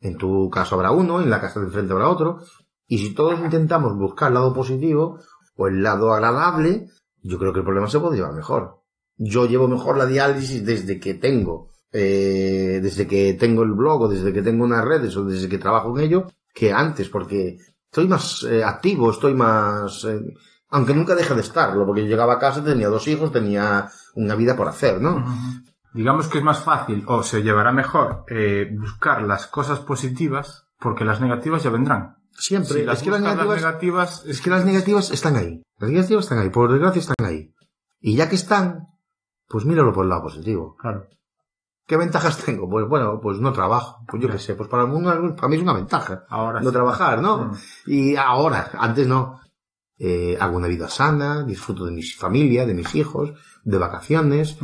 en 0.00 0.16
tu 0.16 0.48
caso 0.48 0.76
habrá 0.76 0.92
uno, 0.92 1.20
en 1.20 1.28
la 1.28 1.40
casa 1.40 1.60
de 1.60 1.66
enfrente 1.66 1.92
habrá 1.92 2.08
otro. 2.08 2.40
Y 2.86 2.98
si 2.98 3.14
todos 3.14 3.38
intentamos 3.40 3.96
buscar 3.96 4.28
el 4.28 4.34
lado 4.34 4.54
positivo 4.54 5.18
o 5.56 5.68
el 5.68 5.82
lado 5.82 6.12
agradable, 6.12 6.88
yo 7.22 7.38
creo 7.38 7.52
que 7.52 7.60
el 7.60 7.64
problema 7.64 7.88
se 7.88 8.00
puede 8.00 8.16
llevar 8.16 8.34
mejor. 8.34 8.82
Yo 9.16 9.46
llevo 9.46 9.68
mejor 9.68 9.96
la 9.96 10.06
diálisis 10.06 10.64
desde 10.64 10.98
que 10.98 11.14
tengo, 11.14 11.70
eh, 11.92 12.80
desde 12.82 13.06
que 13.06 13.34
tengo 13.34 13.62
el 13.62 13.72
blog 13.72 14.02
o 14.02 14.08
desde 14.08 14.32
que 14.32 14.42
tengo 14.42 14.64
unas 14.64 14.84
redes 14.84 15.16
o 15.16 15.24
desde 15.24 15.48
que 15.48 15.58
trabajo 15.58 15.96
en 15.96 16.04
ello, 16.04 16.26
que 16.52 16.72
antes, 16.72 17.08
porque 17.08 17.58
estoy 17.94 18.08
más 18.08 18.42
eh, 18.42 18.64
activo, 18.64 19.12
estoy 19.12 19.34
más, 19.34 20.04
eh, 20.04 20.20
Aunque 20.70 20.94
nunca 20.94 21.14
deja 21.14 21.34
de 21.34 21.42
estarlo, 21.42 21.86
porque 21.86 22.02
yo 22.02 22.08
llegaba 22.08 22.34
a 22.34 22.38
casa, 22.40 22.64
tenía 22.64 22.88
dos 22.88 23.06
hijos, 23.06 23.30
tenía 23.30 23.88
una 24.16 24.34
vida 24.34 24.56
por 24.56 24.66
hacer, 24.66 25.00
¿no? 25.00 25.24
Digamos 25.92 26.26
que 26.26 26.38
es 26.38 26.44
más 26.44 26.58
fácil 26.58 27.04
o 27.06 27.22
se 27.22 27.44
llevará 27.44 27.70
mejor 27.70 28.24
eh, 28.26 28.68
buscar 28.76 29.22
las 29.22 29.46
cosas 29.46 29.78
positivas 29.78 30.66
porque 30.80 31.04
las 31.04 31.20
negativas 31.20 31.62
ya 31.62 31.70
vendrán. 31.70 32.16
Siempre. 32.32 32.80
Si 32.80 32.84
las 32.84 32.98
es 32.98 33.04
que 33.04 33.10
las 33.12 33.20
negativas, 33.20 33.56
negativas, 33.58 34.24
es 34.26 34.40
que 34.40 34.50
las 34.50 34.64
negativas 34.64 35.12
están 35.12 35.36
ahí. 35.36 35.62
Las 35.78 35.90
negativas 35.90 36.24
están 36.24 36.38
ahí, 36.40 36.50
por 36.50 36.72
desgracia 36.72 36.98
están 36.98 37.24
ahí. 37.24 37.54
Y 38.00 38.16
ya 38.16 38.28
que 38.28 38.34
están, 38.34 38.88
pues 39.46 39.64
míralo 39.64 39.92
por 39.92 40.02
el 40.02 40.10
lado 40.10 40.22
positivo. 40.22 40.74
Claro. 40.76 41.06
¿Qué 41.86 41.96
ventajas 41.96 42.38
tengo? 42.44 42.68
Pues 42.68 42.86
bueno, 42.88 43.20
pues 43.22 43.38
no 43.40 43.52
trabajo. 43.52 44.04
Pues 44.08 44.22
yo 44.22 44.28
qué 44.30 44.38
sé, 44.38 44.54
pues 44.54 44.68
para, 44.68 44.84
una- 44.84 45.34
para 45.36 45.48
mí 45.48 45.56
es 45.56 45.62
una 45.62 45.74
ventaja. 45.74 46.24
Ahora 46.30 46.60
no 46.60 46.70
sí. 46.70 46.72
trabajar, 46.72 47.20
¿no? 47.20 47.44
Mm. 47.46 47.52
Y 47.86 48.16
ahora, 48.16 48.70
antes 48.78 49.06
no. 49.06 49.40
Eh, 49.96 50.36
hago 50.40 50.56
una 50.56 50.66
vida 50.66 50.88
sana, 50.88 51.44
disfruto 51.44 51.84
de 51.84 51.92
mi 51.92 52.02
familia, 52.02 52.66
de 52.66 52.74
mis 52.74 52.94
hijos, 52.96 53.32
de 53.62 53.78
vacaciones, 53.78 54.58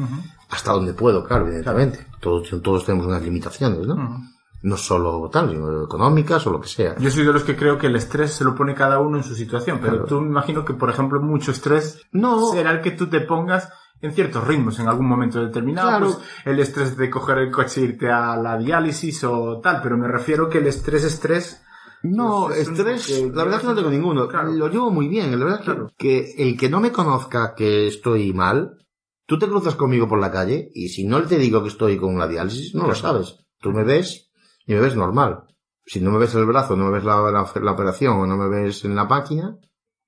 hasta 0.50 0.72
donde 0.72 0.92
puedo, 0.92 1.24
claro, 1.24 1.46
evidentemente. 1.46 2.04
Todos, 2.18 2.50
todos 2.62 2.84
tenemos 2.84 3.06
unas 3.06 3.22
limitaciones, 3.22 3.86
¿no? 3.86 4.18
No 4.62 4.76
solo 4.76 5.30
tal, 5.32 5.50
sino 5.50 5.84
económicas 5.84 6.44
o 6.46 6.50
lo 6.50 6.60
que 6.60 6.68
sea. 6.68 6.96
Yo 6.98 7.10
soy 7.12 7.24
de 7.24 7.32
los 7.32 7.44
que 7.44 7.56
creo 7.56 7.78
que 7.78 7.86
el 7.86 7.96
estrés 7.96 8.32
se 8.32 8.44
lo 8.44 8.54
pone 8.56 8.74
cada 8.74 8.98
uno 8.98 9.18
en 9.18 9.22
su 9.24 9.34
situación, 9.36 9.78
pero 9.80 9.92
Claro. 9.92 10.06
tú 10.06 10.20
me 10.20 10.26
imagino 10.28 10.64
que, 10.64 10.74
por 10.74 10.90
ejemplo, 10.90 11.20
mucho 11.22 11.52
estrés 11.52 12.02
No. 12.12 12.50
será 12.50 12.72
el 12.72 12.80
que 12.82 12.90
tú 12.90 13.06
te 13.08 13.20
pongas 13.20 13.70
en 14.02 14.12
ciertos 14.12 14.46
ritmos 14.46 14.78
en 14.80 14.88
algún 14.88 15.06
momento 15.06 15.40
determinado. 15.44 15.88
Claro. 15.88 16.06
Pues 16.06 16.18
el 16.44 16.58
estrés 16.60 16.96
de 16.96 17.10
coger 17.10 17.38
el 17.38 17.50
coche 17.50 17.80
e 17.80 17.84
irte 17.84 18.10
a 18.10 18.36
la 18.36 18.56
diálisis 18.58 19.24
o 19.24 19.60
tal, 19.60 19.80
pero 19.82 19.96
me 19.98 20.08
refiero 20.08 20.48
que 20.48 20.58
el 20.58 20.66
estrés, 20.66 21.04
estrés, 21.04 21.62
No, 22.02 22.46
Pues 22.46 22.60
estrés, 22.66 23.06
que- 23.06 23.26
la 23.30 23.44
verdad 23.44 23.56
es 23.56 23.60
que 23.60 23.66
no 23.66 23.74
tengo 23.74 23.90
ninguno. 23.90 24.26
Claro. 24.26 24.50
Lo 24.52 24.68
llevo 24.68 24.90
muy 24.90 25.06
bien. 25.06 25.30
La 25.38 25.44
verdad 25.44 25.60
es 25.60 25.66
que- 25.66 25.72
Claro. 25.72 25.92
que, 25.98 26.34
el 26.38 26.56
que 26.56 26.70
no 26.70 26.80
me 26.80 26.92
conozca 26.92 27.54
que 27.54 27.88
estoy 27.88 28.32
mal, 28.32 28.78
tú 29.26 29.38
te 29.38 29.46
cruzas 29.46 29.74
conmigo 29.74 30.08
por 30.08 30.18
la 30.18 30.30
calle 30.32 30.70
y 30.72 30.88
si 30.88 31.04
no 31.06 31.20
te 31.24 31.36
digo 31.36 31.60
que 31.62 31.68
estoy 31.68 31.98
con 31.98 32.18
la 32.18 32.26
diálisis, 32.26 32.74
no 32.74 32.86
lo 32.86 32.94
sabes. 32.94 33.36
Tú 33.60 33.70
me 33.72 33.84
ves 33.84 34.30
y 34.64 34.72
me 34.72 34.80
ves 34.80 34.96
normal. 34.96 35.42
Si 35.84 36.00
no 36.00 36.10
me 36.10 36.16
ves 36.16 36.34
el 36.36 36.46
brazo, 36.46 36.74
no 36.74 36.86
me 36.86 36.92
ves 36.92 37.04
la, 37.04 37.16
la- 37.30 37.52
la 37.62 37.70
operación 37.72 38.16
o 38.16 38.26
no 38.26 38.38
me 38.38 38.48
ves 38.48 38.82
en 38.86 38.96
la 38.96 39.04
máquina, 39.04 39.58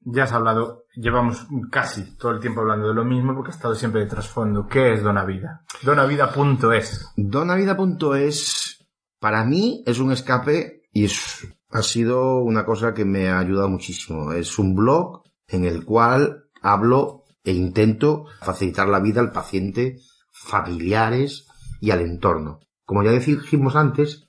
ya 0.05 0.25
has 0.25 0.33
hablado, 0.33 0.85
llevamos 0.95 1.47
casi 1.71 2.17
todo 2.17 2.33
el 2.33 2.41
tiempo 2.41 2.61
hablando 2.61 2.89
de 2.89 2.95
lo 2.95 3.05
mismo 3.05 3.35
porque 3.35 3.51
ha 3.51 3.55
estado 3.55 3.75
siempre 3.75 4.01
de 4.03 4.07
trasfondo. 4.09 4.67
¿Qué 4.67 4.93
es 4.95 5.03
Donavida? 5.03 5.65
Donavida.es. 5.83 7.09
Donavida.es 7.17 8.87
para 9.21 9.45
mí 9.45 9.83
es 9.87 9.99
un 10.01 10.13
escape 10.13 10.83
y 10.93 11.05
es- 11.05 11.47
ha 11.71 11.83
sido 11.83 12.39
una 12.41 12.65
cosa 12.65 12.93
que 12.93 13.05
me 13.05 13.29
ha 13.29 13.39
ayudado 13.39 13.69
muchísimo. 13.69 14.33
Es 14.33 14.59
un 14.59 14.75
blog 14.75 15.23
en 15.49 15.65
el 15.65 15.85
cual 15.85 16.45
hablo 16.61 17.25
e 17.45 17.53
intento 17.53 18.27
facilitar 18.41 18.89
la 18.89 19.01
vida 19.01 19.21
al 19.21 19.33
paciente, 19.33 19.97
familiares 20.33 21.47
y 21.81 21.91
al 21.91 22.01
entorno. 22.01 22.61
Como 22.85 23.03
ya 23.03 23.13
dijimos 23.13 23.75
antes, 23.77 24.29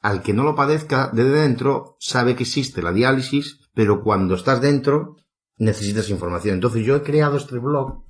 al 0.00 0.22
que 0.22 0.34
no 0.34 0.42
lo 0.42 0.54
padezca 0.54 1.10
desde 1.12 1.30
dentro 1.42 1.96
sabe 1.98 2.34
que 2.36 2.42
existe 2.42 2.82
la 2.82 2.92
diálisis, 2.92 3.60
pero 3.74 4.02
cuando 4.02 4.34
estás 4.34 4.60
dentro 4.60 5.16
necesitas 5.58 6.10
información. 6.10 6.54
Entonces 6.54 6.84
yo 6.84 6.96
he 6.96 7.02
creado 7.02 7.36
este 7.36 7.58
blog 7.58 8.04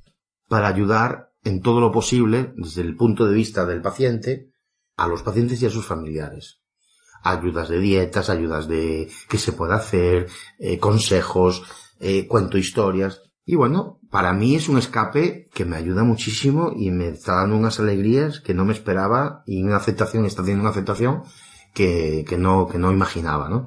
para 0.48 0.68
ayudar 0.68 1.32
en 1.44 1.60
todo 1.60 1.80
lo 1.80 1.92
posible, 1.92 2.52
desde 2.56 2.82
el 2.82 2.96
punto 2.96 3.26
de 3.26 3.34
vista 3.34 3.66
del 3.66 3.82
paciente, 3.82 4.50
a 4.96 5.08
los 5.08 5.22
pacientes 5.22 5.60
y 5.62 5.66
a 5.66 5.70
sus 5.70 5.86
familiares. 5.86 6.60
Ayudas 7.24 7.68
de 7.68 7.78
dietas, 7.78 8.30
ayudas 8.30 8.68
de 8.68 9.08
qué 9.28 9.38
se 9.38 9.52
puede 9.52 9.74
hacer, 9.74 10.28
eh, 10.58 10.78
consejos, 10.78 11.62
eh, 12.00 12.26
cuento 12.26 12.58
historias. 12.58 13.22
Y 13.44 13.56
bueno, 13.56 14.00
para 14.10 14.32
mí 14.32 14.54
es 14.54 14.68
un 14.68 14.78
escape 14.78 15.48
que 15.52 15.64
me 15.64 15.76
ayuda 15.76 16.04
muchísimo 16.04 16.72
y 16.76 16.90
me 16.90 17.08
está 17.08 17.36
dando 17.36 17.56
unas 17.56 17.80
alegrías 17.80 18.40
que 18.40 18.54
no 18.54 18.64
me 18.64 18.72
esperaba 18.72 19.42
y 19.46 19.62
una 19.62 19.76
aceptación, 19.76 20.26
está 20.26 20.42
haciendo 20.42 20.62
una 20.62 20.70
aceptación 20.70 21.22
que, 21.74 22.24
que 22.28 22.38
no, 22.38 22.68
que 22.68 22.78
no 22.78 22.92
imaginaba, 22.92 23.48
¿no? 23.48 23.66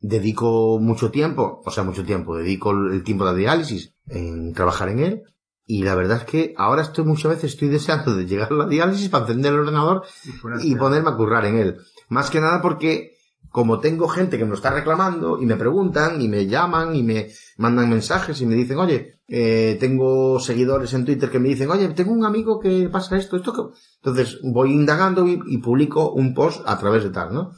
Dedico 0.00 0.78
mucho 0.80 1.10
tiempo, 1.10 1.62
o 1.64 1.70
sea, 1.70 1.84
mucho 1.84 2.04
tiempo, 2.04 2.36
dedico 2.36 2.70
el 2.70 3.04
tiempo 3.04 3.24
de 3.24 3.32
la 3.32 3.36
diálisis 3.36 3.94
en 4.08 4.52
trabajar 4.54 4.88
en 4.88 4.98
él. 5.00 5.22
Y 5.66 5.84
la 5.84 5.94
verdad 5.94 6.18
es 6.18 6.24
que 6.24 6.54
ahora 6.56 6.82
estoy 6.82 7.04
muchas 7.04 7.30
veces 7.30 7.52
estoy 7.52 7.68
deseando 7.68 8.16
de 8.16 8.26
llegar 8.26 8.52
a 8.52 8.56
la 8.56 8.66
diálisis 8.66 9.08
para 9.08 9.24
encender 9.24 9.52
el 9.52 9.60
ordenador 9.60 10.02
y 10.62 10.74
ponerme 10.74 11.10
a 11.10 11.16
currar 11.16 11.44
en 11.44 11.58
él. 11.58 11.76
Más 12.08 12.28
que 12.28 12.40
nada 12.40 12.60
porque 12.60 13.12
como 13.50 13.78
tengo 13.78 14.08
gente 14.08 14.36
que 14.36 14.44
me 14.44 14.50
lo 14.50 14.56
está 14.56 14.70
reclamando 14.70 15.40
y 15.40 15.46
me 15.46 15.56
preguntan 15.56 16.20
y 16.20 16.28
me 16.28 16.46
llaman 16.46 16.96
y 16.96 17.02
me 17.02 17.28
mandan 17.56 17.88
mensajes 17.88 18.40
y 18.40 18.46
me 18.46 18.54
dicen, 18.54 18.78
oye, 18.78 19.20
eh, 19.28 19.76
tengo 19.78 20.40
seguidores 20.40 20.92
en 20.94 21.04
Twitter 21.04 21.30
que 21.30 21.38
me 21.38 21.48
dicen, 21.48 21.70
oye, 21.70 21.88
tengo 21.90 22.12
un 22.12 22.24
amigo 22.24 22.58
que 22.58 22.88
pasa 22.88 23.16
esto, 23.16 23.36
esto 23.36 23.52
que... 23.52 23.78
Entonces 24.02 24.40
voy 24.42 24.72
indagando 24.72 25.26
y, 25.26 25.40
y 25.46 25.58
publico 25.58 26.12
un 26.12 26.34
post 26.34 26.62
a 26.66 26.78
través 26.78 27.04
de 27.04 27.10
tal, 27.10 27.32
¿no? 27.32 27.52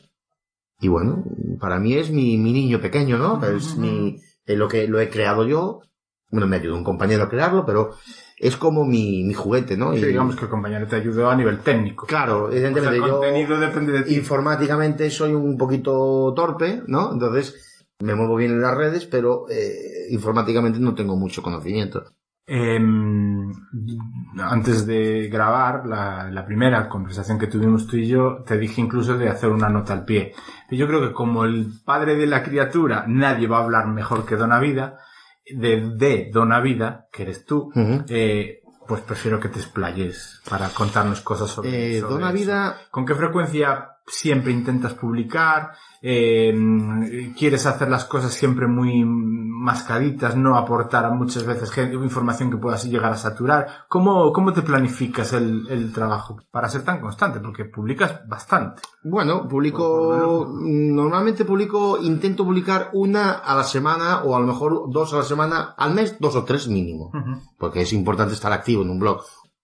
Y 0.83 0.89
bueno, 0.89 1.23
para 1.61 1.79
mí 1.79 1.95
es 1.95 2.11
mi, 2.11 2.37
mi 2.37 2.53
niño 2.53 2.81
pequeño, 2.81 3.17
¿no? 3.17 3.41
Es 3.47 3.77
mi, 3.77 4.21
eh, 4.45 4.57
lo 4.57 4.67
que 4.67 4.89
lo 4.89 4.99
he 4.99 5.09
creado 5.09 5.47
yo. 5.47 5.81
Bueno, 6.29 6.49
me 6.49 6.57
ayudó 6.57 6.75
un 6.77 6.83
compañero 6.83 7.23
a 7.23 7.29
crearlo, 7.29 7.65
pero 7.65 7.91
es 8.37 8.57
como 8.57 8.85
mi, 8.85 9.23
mi 9.23 9.33
juguete, 9.33 9.77
¿no? 9.77 9.93
Sí, 9.95 10.01
Y- 10.01 10.07
digamos 10.07 10.35
que 10.35 10.47
el 10.47 10.51
compañero 10.51 10.89
te 10.89 10.97
ayudó 10.97 11.31
a 11.31 11.37
nivel 11.37 11.61
técnico. 11.61 12.05
Claro, 12.05 12.47
O 12.47 12.49
sea, 12.51 12.57
evidentemente 12.59 12.97
el 12.97 13.03
yo 13.07 13.21
contenido 13.21 13.61
depende 13.61 13.93
de 13.93 14.03
ti. 14.03 14.17
informáticamente 14.17 15.09
soy 15.09 15.35
un 15.35 15.57
poquito 15.57 16.33
torpe, 16.35 16.83
¿no? 16.89 17.13
Entonces 17.13 17.85
me 18.01 18.17
muevo 18.17 18.35
bien 18.35 18.51
en 18.51 18.63
las 18.63 18.77
redes, 18.77 19.07
pero 19.07 19.47
eh, 19.49 20.09
informáticamente 20.11 20.81
no 20.81 20.97
tengo 20.97 21.15
mucho 21.15 21.43
conocimiento. 21.43 22.03
Em, 22.55 23.51
antes 24.39 24.85
de 24.85 25.29
grabar 25.29 25.87
la, 25.87 26.31
la 26.31 26.45
primera 26.45 26.87
conversación 26.87 27.39
que 27.39 27.47
tuvimos 27.47 27.87
tú 27.87 27.97
y 27.97 28.07
yo, 28.07 28.43
te 28.47 28.59
dije 28.59 28.83
incluso 28.83 29.17
de 29.17 29.31
hacer 29.31 29.49
una 29.49 29.71
nota 29.71 29.95
al 29.95 30.05
pie. 30.05 30.35
Yo 30.71 30.87
creo 30.87 31.01
que 31.01 31.15
como 31.15 31.45
el 31.45 31.81
padre 31.83 32.15
de 32.15 32.27
la 32.27 32.43
criatura, 32.43 33.07
nadie 33.09 33.47
va 33.47 33.57
a 33.59 33.65
hablar 33.65 33.87
mejor 33.87 34.27
que 34.27 34.37
Dona 34.37 34.61
Vida, 34.61 34.99
de, 35.51 35.93
de 35.97 36.31
Dona 36.31 36.61
Vida, 36.61 37.07
que 37.11 37.23
eres 37.23 37.47
tú, 37.47 37.73
eh, 38.09 38.61
pues 38.87 39.01
prefiero 39.01 39.41
que 39.41 39.49
te 39.49 39.59
explayes 39.59 40.43
para 40.51 40.69
contarnos 40.69 41.23
cosas 41.23 41.49
sobre, 41.49 41.97
Eh, 41.97 42.01
sobre 42.01 42.15
Dona 42.17 42.29
eso. 42.29 42.37
Vida, 42.39 42.77
¿Con 42.91 43.07
qué 43.07 43.15
frecuencia 43.15 43.93
siempre 44.07 44.53
intentas 44.53 44.93
publicar? 44.93 45.73
Eh, 46.03 47.33
¿Quieres 47.39 47.65
hacer 47.65 47.89
las 47.89 48.05
cosas 48.05 48.35
siempre 48.35 48.67
muy 48.67 49.05
mascaditas, 49.63 50.37
no 50.37 50.57
aportar 50.57 51.09
muchas 51.15 51.47
veces 51.47 51.71
información 51.93 52.51
que 52.51 52.57
puedas 52.57 52.85
llegar 52.85 53.13
a 53.13 53.17
saturar? 53.17 53.69
¿Cómo, 53.89 54.33
cómo 54.33 54.53
te 54.53 54.63
planificas 54.63 55.33
el, 55.33 55.69
el 55.71 55.93
trabajo 55.93 56.37
para 56.51 56.69
ser 56.69 56.83
tan 56.83 57.01
constante? 57.01 57.39
Porque 57.39 57.67
publicas 57.67 58.27
bastante. 58.29 58.83
bueno, 59.05 59.47
publico, 59.49 60.53
normalmente 60.61 61.45
publico, 61.45 61.99
intento 62.03 62.45
publicar 62.45 62.91
una 62.93 63.35
a 63.35 63.55
la 63.55 63.65
semana 63.65 64.23
o 64.25 64.35
a 64.35 64.41
lo 64.41 64.49
mejor 64.49 64.91
dos 64.91 65.15
a 65.15 65.19
la 65.19 65.23
semana, 65.23 65.75
al 65.79 65.95
mes 65.95 66.17
dos 66.19 66.35
o 66.35 66.45
tres 66.45 66.67
mínimo. 66.67 67.13
porque 67.57 67.83
es 67.83 67.93
importante 67.93 68.35
estar 68.35 68.53
activo 68.53 68.83
en 68.83 68.91
un 68.91 68.99
blog. 68.99 69.23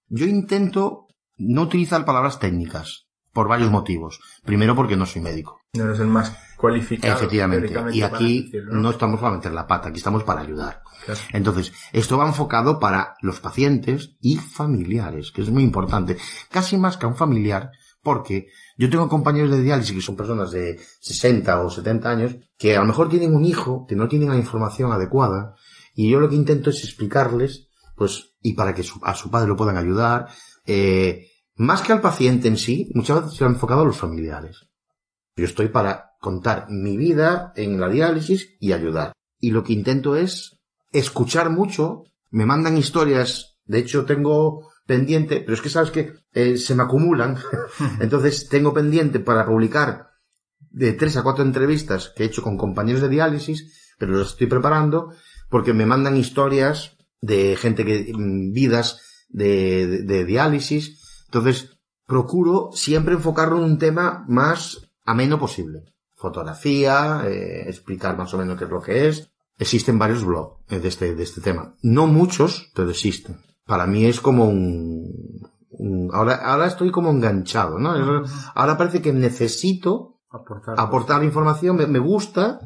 Yo 0.09 0.27
intento 0.27 1.06
no 1.36 1.62
utilizar 1.62 2.05
palabras 2.05 2.39
técnicas 2.39 3.09
por 3.32 3.48
varios 3.48 3.70
motivos. 3.70 4.20
Primero 4.44 4.77
porque 4.77 4.97
no 4.97 5.06
soy 5.06 5.23
médico. 5.23 5.57
No 5.74 5.84
eres 5.84 6.00
el 6.00 6.06
más 6.08 6.32
cualificado. 6.56 7.14
Efectivamente. 7.16 7.72
Y 7.92 8.02
aquí 8.02 8.50
no 8.70 8.90
estamos 8.90 9.20
para 9.20 9.36
meter 9.36 9.52
la 9.52 9.66
pata, 9.66 9.88
aquí 9.88 9.98
estamos 9.98 10.24
para 10.24 10.40
ayudar. 10.40 10.82
Claro. 11.04 11.20
Entonces, 11.32 11.72
esto 11.92 12.16
va 12.18 12.26
enfocado 12.26 12.78
para 12.78 13.14
los 13.22 13.40
pacientes 13.40 14.16
y 14.20 14.36
familiares, 14.36 15.30
que 15.30 15.42
es 15.42 15.50
muy 15.50 15.62
importante. 15.62 16.16
Casi 16.50 16.76
más 16.76 16.96
que 16.96 17.06
a 17.06 17.08
un 17.08 17.16
familiar, 17.16 17.70
porque 18.02 18.48
yo 18.76 18.88
tengo 18.88 19.08
compañeros 19.08 19.50
de 19.50 19.62
diálisis 19.62 19.94
que 19.94 20.00
son 20.00 20.16
personas 20.16 20.50
de 20.50 20.80
60 21.00 21.60
o 21.60 21.70
70 21.70 22.10
años, 22.10 22.36
que 22.56 22.76
a 22.76 22.80
lo 22.80 22.86
mejor 22.86 23.08
tienen 23.08 23.34
un 23.34 23.44
hijo, 23.44 23.86
que 23.86 23.94
no 23.96 24.08
tienen 24.08 24.30
la 24.30 24.36
información 24.36 24.90
adecuada, 24.92 25.54
y 25.94 26.10
yo 26.10 26.18
lo 26.18 26.28
que 26.28 26.34
intento 26.36 26.70
es 26.70 26.82
explicarles, 26.82 27.68
pues, 27.94 28.32
y 28.40 28.54
para 28.54 28.74
que 28.74 28.82
su- 28.82 29.00
a 29.02 29.14
su 29.14 29.30
padre 29.30 29.48
lo 29.48 29.56
puedan 29.56 29.76
ayudar, 29.76 30.28
eh, 30.64 31.26
más 31.56 31.82
que 31.82 31.92
al 31.92 32.00
paciente 32.00 32.48
en 32.48 32.56
sí, 32.56 32.90
muchas 32.94 33.22
veces 33.22 33.36
se 33.38 33.44
ha 33.44 33.48
enfocado 33.48 33.82
a 33.82 33.84
los 33.84 33.96
familiares. 33.98 34.67
Yo 35.39 35.44
estoy 35.44 35.69
para 35.69 36.12
contar 36.20 36.66
mi 36.69 36.97
vida 36.97 37.52
en 37.56 37.81
la 37.81 37.89
diálisis 37.89 38.56
y 38.60 38.73
ayudar. 38.73 39.12
Y 39.40 39.52
lo 39.52 39.62
que 39.62 39.73
intento 39.73 40.16
es 40.16 40.59
escuchar 40.93 41.51
mucho. 41.51 42.02
Me 42.31 42.44
mandan 42.44 42.77
historias. 42.77 43.59
De 43.65 43.78
hecho, 43.78 44.05
tengo 44.05 44.69
pendiente, 44.86 45.40
pero 45.40 45.55
es 45.55 45.60
que 45.62 45.69
sabes 45.69 45.90
que 45.90 46.15
eh, 46.32 46.56
se 46.56 46.74
me 46.74 46.82
acumulan. 46.82 47.36
Entonces, 48.01 48.48
tengo 48.48 48.74
pendiente 48.74 49.20
para 49.20 49.47
publicar 49.47 50.09
de 50.70 50.93
tres 50.93 51.16
a 51.16 51.23
cuatro 51.23 51.44
entrevistas 51.44 52.12
que 52.16 52.24
he 52.24 52.27
hecho 52.27 52.43
con 52.43 52.56
compañeros 52.56 53.01
de 53.02 53.09
diálisis, 53.09 53.94
pero 53.98 54.12
los 54.12 54.31
estoy 54.32 54.47
preparando 54.48 55.12
porque 55.48 55.73
me 55.73 55.86
mandan 55.86 56.16
historias 56.16 56.97
de 57.20 57.56
gente 57.56 57.85
que, 57.85 58.12
mm, 58.15 58.52
vidas 58.52 59.01
de, 59.28 59.86
de- 59.86 60.02
de 60.02 60.24
diálisis. 60.24 61.23
Entonces, 61.27 61.78
procuro 62.06 62.70
siempre 62.73 63.15
enfocarlo 63.15 63.59
en 63.59 63.65
un 63.65 63.78
tema 63.78 64.24
más 64.28 64.88
ameno 65.10 65.39
posible. 65.39 65.85
Fotografía, 66.14 67.22
eh, 67.26 67.64
explicar 67.68 68.16
más 68.18 68.32
o 68.35 68.39
menos 68.39 68.56
qué 68.59 68.64
es 68.64 68.70
lo 68.70 68.82
que 68.82 69.09
es. 69.09 69.30
existen 69.60 69.98
varios 69.98 70.24
blogs 70.24 70.56
eh, 70.70 70.78
de 70.80 70.89
este, 70.89 71.14
de 71.14 71.22
este 71.24 71.40
tema. 71.40 71.74
No 71.82 72.06
muchos, 72.06 72.70
pero 72.74 72.90
existen. 72.90 73.40
Para 73.66 73.86
mí 73.86 74.05
es 74.06 74.20
como 74.20 74.44
un, 74.48 75.10
un- 75.70 76.10
ahora, 76.12 76.36
ahora 76.36 76.66
estoy 76.66 76.90
como 76.90 77.10
enganchado, 77.10 77.78
¿no? 77.78 77.90
Ahora 78.55 78.76
parece 78.78 79.02
que 79.02 79.12
necesito 79.12 80.20
Aportar. 80.30 80.74
aportar 80.78 81.24
información, 81.24 81.76
me, 81.76 81.86
me 81.86 81.98
gusta. 81.98 82.60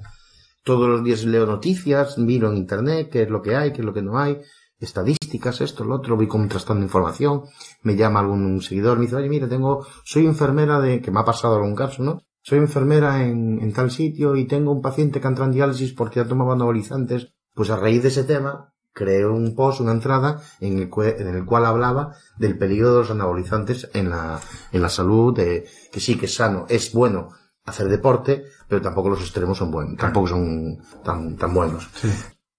Todos 0.65 0.89
los 0.89 1.03
días 1.05 1.25
leo 1.25 1.45
noticias, 1.47 2.19
miro 2.19 2.51
en 2.51 2.57
internet 2.57 3.09
qué 3.11 3.23
es 3.23 3.31
lo 3.31 3.43
que 3.43 3.57
hay, 3.57 3.73
qué 3.73 3.81
es 3.81 3.85
lo 3.85 3.93
que 3.93 4.03
no 4.03 4.19
hay, 4.19 4.41
estadísticas, 4.79 5.61
esto, 5.61 5.85
lo 5.85 5.97
otro, 5.97 6.15
voy 6.17 6.29
contrastando 6.29 6.85
información, 6.85 7.43
me 7.83 7.97
llama 7.97 8.21
algún 8.21 8.61
seguidor, 8.63 8.97
me 8.99 9.05
dice, 9.07 9.17
oye, 9.17 9.29
mira, 9.29 9.49
tengo, 9.49 9.85
soy 10.05 10.25
enfermera 10.27 10.79
de, 10.81 11.01
que 11.03 11.11
me 11.11 11.19
ha 11.21 11.25
pasado 11.25 11.57
algún 11.57 11.75
caso, 11.75 12.03
¿no? 12.05 12.21
Soy 12.43 12.59
enfermera 12.59 13.25
en, 13.25 13.61
en 13.61 13.73
tal 13.73 13.91
sitio 13.91 14.37
y 14.37 14.47
tengo 14.47 14.73
un 14.73 14.83
paciente 14.83 15.21
que 15.21 15.29
entra 15.29 15.45
en 15.45 15.53
diálisis 15.53 15.93
porque 15.93 16.21
ha 16.21 16.27
tomado 16.29 16.53
anabolizantes. 16.53 17.33
Pues 17.55 17.71
a 17.71 17.77
raíz 17.77 18.03
de 18.03 18.09
ese 18.09 18.25
tema, 18.25 18.73
creé 18.93 19.27
un 19.27 19.55
post, 19.55 19.81
una 19.81 19.93
entrada, 19.93 20.43
en 20.61 20.79
el, 20.79 20.91
cue- 20.91 21.15
en 21.19 21.29
el 21.29 21.45
cual 21.45 21.67
hablaba 21.67 22.15
del 22.39 22.59
peligro 22.59 22.93
de 22.93 22.99
los 23.01 23.11
anabolizantes 23.11 23.91
en 23.95 24.11
la, 24.11 24.41
en 24.73 24.83
la 24.83 24.89
salud, 24.89 25.35
de, 25.37 25.67
que 25.93 26.01
sí 26.01 26.17
que 26.17 26.27
es 26.27 26.35
sano, 26.35 26.67
es 26.69 26.93
bueno 26.93 27.29
hacer 27.65 27.89
deporte, 27.89 28.45
pero 28.69 28.83
tampoco 28.83 29.11
los 29.11 29.21
extremos 29.21 29.59
son 29.59 29.71
buenos, 29.71 29.97
tampoco 29.97 30.29
son 30.29 30.79
tan, 31.05 31.37
tan 31.37 31.55
buenos. 31.55 31.89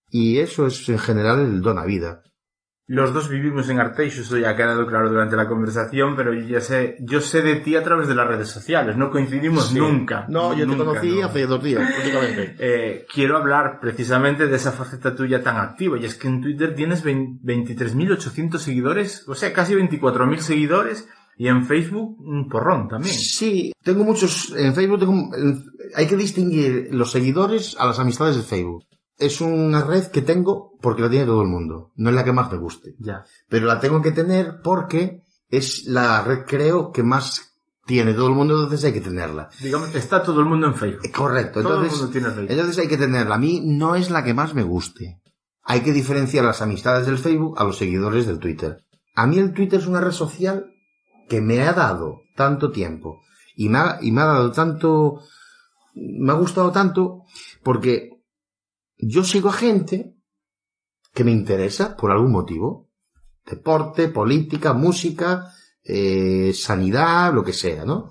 Y 0.10 0.38
eso 0.38 0.68
es 0.68 0.88
en 0.90 1.00
general 1.00 1.40
el 1.42 1.62
don 1.62 1.78
a 1.80 1.86
vida. 1.86 2.22
Los 2.86 3.14
dos 3.14 3.30
vivimos 3.30 3.70
en 3.70 3.80
Arteixo, 3.80 4.22
eso 4.24 4.38
ya 4.38 4.50
ha 4.50 4.56
quedado 4.58 4.86
claro 4.86 5.10
durante 5.10 5.38
la 5.38 5.48
conversación, 5.48 6.18
pero 6.18 6.34
yo 6.34 6.42
ya 6.46 6.60
sé, 6.60 6.98
yo 7.00 7.22
sé 7.22 7.42
de 7.42 7.56
ti 7.56 7.78
a 7.78 7.84
través 7.84 8.10
de 8.10 8.16
las 8.16 8.28
redes 8.28 8.50
sociales, 8.50 8.98
no 8.98 9.10
coincidimos 9.10 9.70
Sí. 9.70 9.80
nunca. 9.80 10.26
No, 10.28 10.54
yo 10.54 10.68
te 10.70 10.76
conocí 10.76 11.20
no. 11.22 11.26
hace 11.28 11.46
dos 11.48 11.64
días, 11.64 11.82
prácticamente. 11.90 12.56
Eh, 12.60 13.06
quiero 13.14 13.38
hablar 13.38 13.80
precisamente 13.80 14.48
de 14.48 14.56
esa 14.58 14.74
faceta 14.74 15.16
tuya 15.16 15.42
tan 15.42 15.56
activa, 15.58 15.98
y 15.98 16.04
es 16.04 16.16
que 16.16 16.28
en 16.28 16.42
Twitter 16.42 16.76
tienes 16.76 17.04
vein- 17.06 17.40
23.800 17.42 18.58
seguidores, 18.62 19.24
o 19.30 19.36
sea, 19.36 19.54
casi 19.54 19.76
24.000 19.76 20.40
seguidores, 20.40 21.08
y 21.38 21.48
en 21.48 21.66
Facebook 21.66 22.20
un 22.20 22.48
porrón 22.50 22.90
también. 22.90 23.16
Sí, 23.16 23.72
tengo 23.82 24.04
muchos, 24.04 24.54
en 24.58 24.76
Facebook 24.76 25.00
tengo, 25.00 25.14
en- 25.36 25.64
hay 25.96 26.06
que 26.06 26.18
distinguir 26.18 26.90
los 26.92 27.12
seguidores 27.12 27.76
a 27.80 27.86
las 27.88 27.98
amistades 28.00 28.36
de 28.36 28.44
Facebook. 28.44 28.84
Es 29.18 29.42
una 29.42 29.84
red 29.84 30.08
que 30.08 30.22
tengo 30.22 30.72
porque 30.82 31.02
la 31.04 31.10
tiene 31.10 31.26
todo 31.26 31.42
el 31.42 31.48
mundo, 31.48 31.92
no 31.96 32.10
es 32.10 32.16
la 32.16 32.24
que 32.24 32.34
más 32.34 32.52
me 32.52 32.58
guste. 32.58 32.96
Ya. 33.00 33.24
Pero 33.48 33.68
la 33.68 33.80
tengo 33.80 34.02
que 34.02 34.12
tener 34.12 34.56
porque 34.64 35.24
es 35.50 35.86
la 35.86 36.24
red, 36.24 36.46
creo, 36.48 36.92
que 36.92 37.04
más 37.04 37.54
tiene 37.86 38.14
todo 38.14 38.28
el 38.28 38.34
mundo, 38.34 38.56
entonces 38.56 38.86
hay 38.86 38.94
que 38.94 39.02
tenerla. 39.02 39.50
Digamos, 39.62 39.94
está 39.94 40.24
todo 40.24 40.40
el 40.40 40.46
mundo 40.48 40.68
en 40.68 40.76
Facebook. 40.76 41.06
Eh, 41.06 41.12
Correcto, 41.12 41.62
Todo 41.62 41.74
el 41.74 41.86
entonces, 41.86 42.00
mundo 42.00 42.12
tiene 42.12 42.28
Facebook. 42.30 42.52
entonces 42.52 42.78
hay 42.80 42.88
que 42.88 42.98
tenerla. 42.98 43.36
A 43.36 43.40
mí 43.40 43.62
no 43.64 43.96
es 43.96 44.10
la 44.10 44.24
que 44.24 44.34
más 44.34 44.54
me 44.56 44.64
guste. 44.64 45.20
Hay 45.64 45.82
que 45.82 45.92
diferenciar 45.94 46.44
las 46.46 46.62
amistades 46.62 47.06
del 47.06 47.18
Facebook 47.18 47.56
a 47.60 47.64
los 47.66 47.78
seguidores 47.78 48.26
del 48.26 48.40
Twitter. 48.40 48.84
A 49.16 49.28
mí 49.28 49.38
el 49.38 49.54
Twitter 49.54 49.80
es 49.80 49.88
una 49.88 50.02
red 50.02 50.12
social 50.12 50.66
que 51.30 51.40
me 51.40 51.62
ha 51.62 51.74
dado 51.74 52.22
tanto 52.36 52.72
tiempo 52.72 53.22
y 53.56 53.70
me 53.70 53.78
ha, 53.78 54.00
y 54.02 54.12
me 54.12 54.22
ha 54.22 54.26
dado 54.26 54.52
tanto, 54.52 55.22
me 55.94 56.32
ha 56.32 56.36
gustado 56.36 56.72
tanto 56.72 57.22
porque 57.64 58.10
yo 59.08 59.24
sigo 59.24 59.50
a 59.50 59.54
gente 59.54 60.16
que 61.14 61.24
me 61.24 61.32
interesa 61.32 61.96
por 61.96 62.12
algún 62.12 62.32
motivo. 62.32 62.90
Deporte, 63.46 64.08
política, 64.08 64.74
música, 64.74 65.52
eh, 65.84 66.54
sanidad, 66.54 67.34
lo 67.34 67.44
que 67.44 67.54
sea, 67.54 67.84
¿no? 67.86 68.10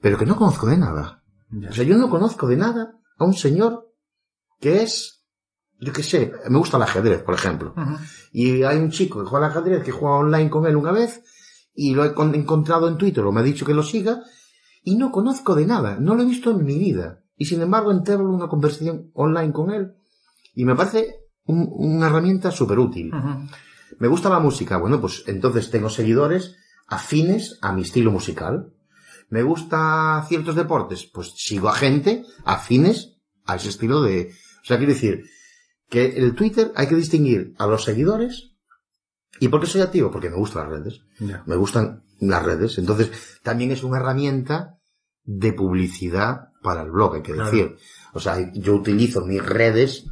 Pero 0.00 0.18
que 0.18 0.26
no 0.26 0.36
conozco 0.36 0.66
de 0.66 0.76
nada. 0.76 1.22
O 1.68 1.72
sea, 1.72 1.84
yo 1.84 1.96
no 1.96 2.10
conozco 2.10 2.46
de 2.46 2.56
nada 2.56 2.94
a 3.18 3.24
un 3.24 3.34
señor 3.34 3.92
que 4.60 4.82
es, 4.82 5.24
yo 5.80 5.92
qué 5.92 6.02
sé, 6.02 6.32
me 6.48 6.58
gusta 6.58 6.76
el 6.76 6.82
ajedrez, 6.82 7.22
por 7.22 7.34
ejemplo. 7.34 7.74
Y 8.32 8.62
hay 8.62 8.78
un 8.78 8.90
chico 8.90 9.20
que 9.22 9.26
juega 9.28 9.46
al 9.46 9.52
ajedrez, 9.52 9.82
que 9.84 9.92
juega 9.92 10.16
online 10.16 10.50
con 10.50 10.66
él 10.66 10.76
una 10.76 10.92
vez, 10.92 11.22
y 11.74 11.94
lo 11.94 12.04
he 12.04 12.12
con- 12.14 12.34
encontrado 12.34 12.88
en 12.88 12.98
Twitter, 12.98 13.24
o 13.24 13.32
me 13.32 13.40
ha 13.40 13.44
dicho 13.44 13.64
que 13.64 13.74
lo 13.74 13.82
siga, 13.82 14.20
y 14.82 14.96
no 14.96 15.10
conozco 15.12 15.54
de 15.54 15.66
nada, 15.66 15.96
no 16.00 16.14
lo 16.14 16.22
he 16.22 16.26
visto 16.26 16.50
en 16.50 16.64
mi 16.64 16.78
vida. 16.78 17.22
Y 17.36 17.46
sin 17.46 17.62
embargo 17.62 17.90
entablo 17.92 18.28
una 18.30 18.48
conversación 18.48 19.10
online 19.14 19.52
con 19.52 19.70
él, 19.70 19.94
y 20.60 20.64
me 20.64 20.74
parece 20.76 21.14
un- 21.44 21.68
una 21.72 22.06
herramienta 22.08 22.50
súper 22.50 22.78
útil. 22.78 23.10
Me 23.98 24.08
gusta 24.08 24.28
la 24.28 24.40
música, 24.40 24.76
bueno, 24.76 25.00
pues 25.00 25.24
entonces 25.26 25.70
tengo 25.70 25.88
seguidores 25.88 26.56
afines 26.86 27.58
a 27.62 27.72
mi 27.72 27.82
estilo 27.82 28.10
musical. 28.10 28.72
Me 29.30 29.42
gusta 29.42 30.24
ciertos 30.28 30.54
deportes, 30.56 31.06
pues 31.12 31.32
sigo 31.36 31.68
a 31.68 31.74
gente 31.74 32.24
afines 32.44 33.16
a 33.46 33.56
ese 33.56 33.68
estilo 33.70 34.02
de... 34.02 34.32
O 34.62 34.64
sea, 34.66 34.76
quiero 34.76 34.92
decir 34.92 35.24
que 35.88 36.06
el 36.18 36.34
Twitter 36.34 36.72
hay 36.76 36.86
que 36.88 36.96
distinguir 36.96 37.54
a 37.58 37.66
los 37.66 37.84
seguidores. 37.84 38.52
¿Y 39.40 39.48
por 39.48 39.60
qué 39.60 39.66
soy 39.66 39.80
activo? 39.80 40.10
Porque 40.10 40.28
me 40.30 40.36
gustan 40.36 40.64
las 40.70 40.78
redes. 40.78 41.00
Me 41.46 41.56
gustan 41.56 42.02
las 42.20 42.44
redes. 42.44 42.76
Entonces, 42.78 43.10
también 43.42 43.70
es 43.70 43.82
una 43.82 43.98
herramienta 43.98 44.76
de 45.24 45.52
publicidad 45.52 46.48
para 46.62 46.82
el 46.82 46.90
blog, 46.90 47.14
hay 47.14 47.22
que 47.22 47.32
Claro. 47.32 47.50
decir. 47.50 47.76
O 48.12 48.20
sea, 48.20 48.52
yo 48.52 48.74
utilizo 48.74 49.24
mis 49.24 49.42
redes, 49.44 50.04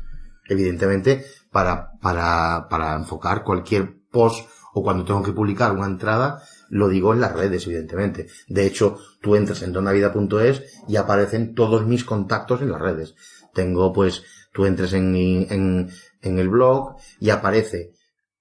evidentemente, 0.49 1.25
para, 1.51 1.93
para, 2.01 2.67
para 2.69 2.95
enfocar 2.95 3.45
cualquier 3.45 3.95
post 4.11 4.49
o 4.75 4.83
cuando 4.83 5.05
tengo 5.05 5.23
que 5.23 5.33
publicar 5.33 5.73
una 5.73 5.87
entrada, 5.87 6.43
lo 6.69 6.89
digo 6.89 7.13
en 7.13 7.21
las 7.21 7.33
redes, 7.33 7.67
evidentemente. 7.67 8.29
De 8.49 8.67
hecho, 8.67 8.99
tú 9.21 9.37
entras 9.37 9.63
en 9.63 9.73
donavida.es 9.73 10.63
y 10.89 10.97
aparecen 10.97 11.55
todos 11.55 11.87
mis 11.87 12.05
contactos 12.05 12.63
en 12.63 12.71
las 12.71 12.81
redes. 12.81 13.15
Tengo, 13.55 13.93
pues, 13.93 14.23
tú 14.53 14.67
entras 14.67 14.93
en, 14.93 15.15
en, 15.17 15.91
en 16.23 16.39
el 16.39 16.49
blog 16.49 16.97
y 17.19 17.31
aparece 17.31 17.93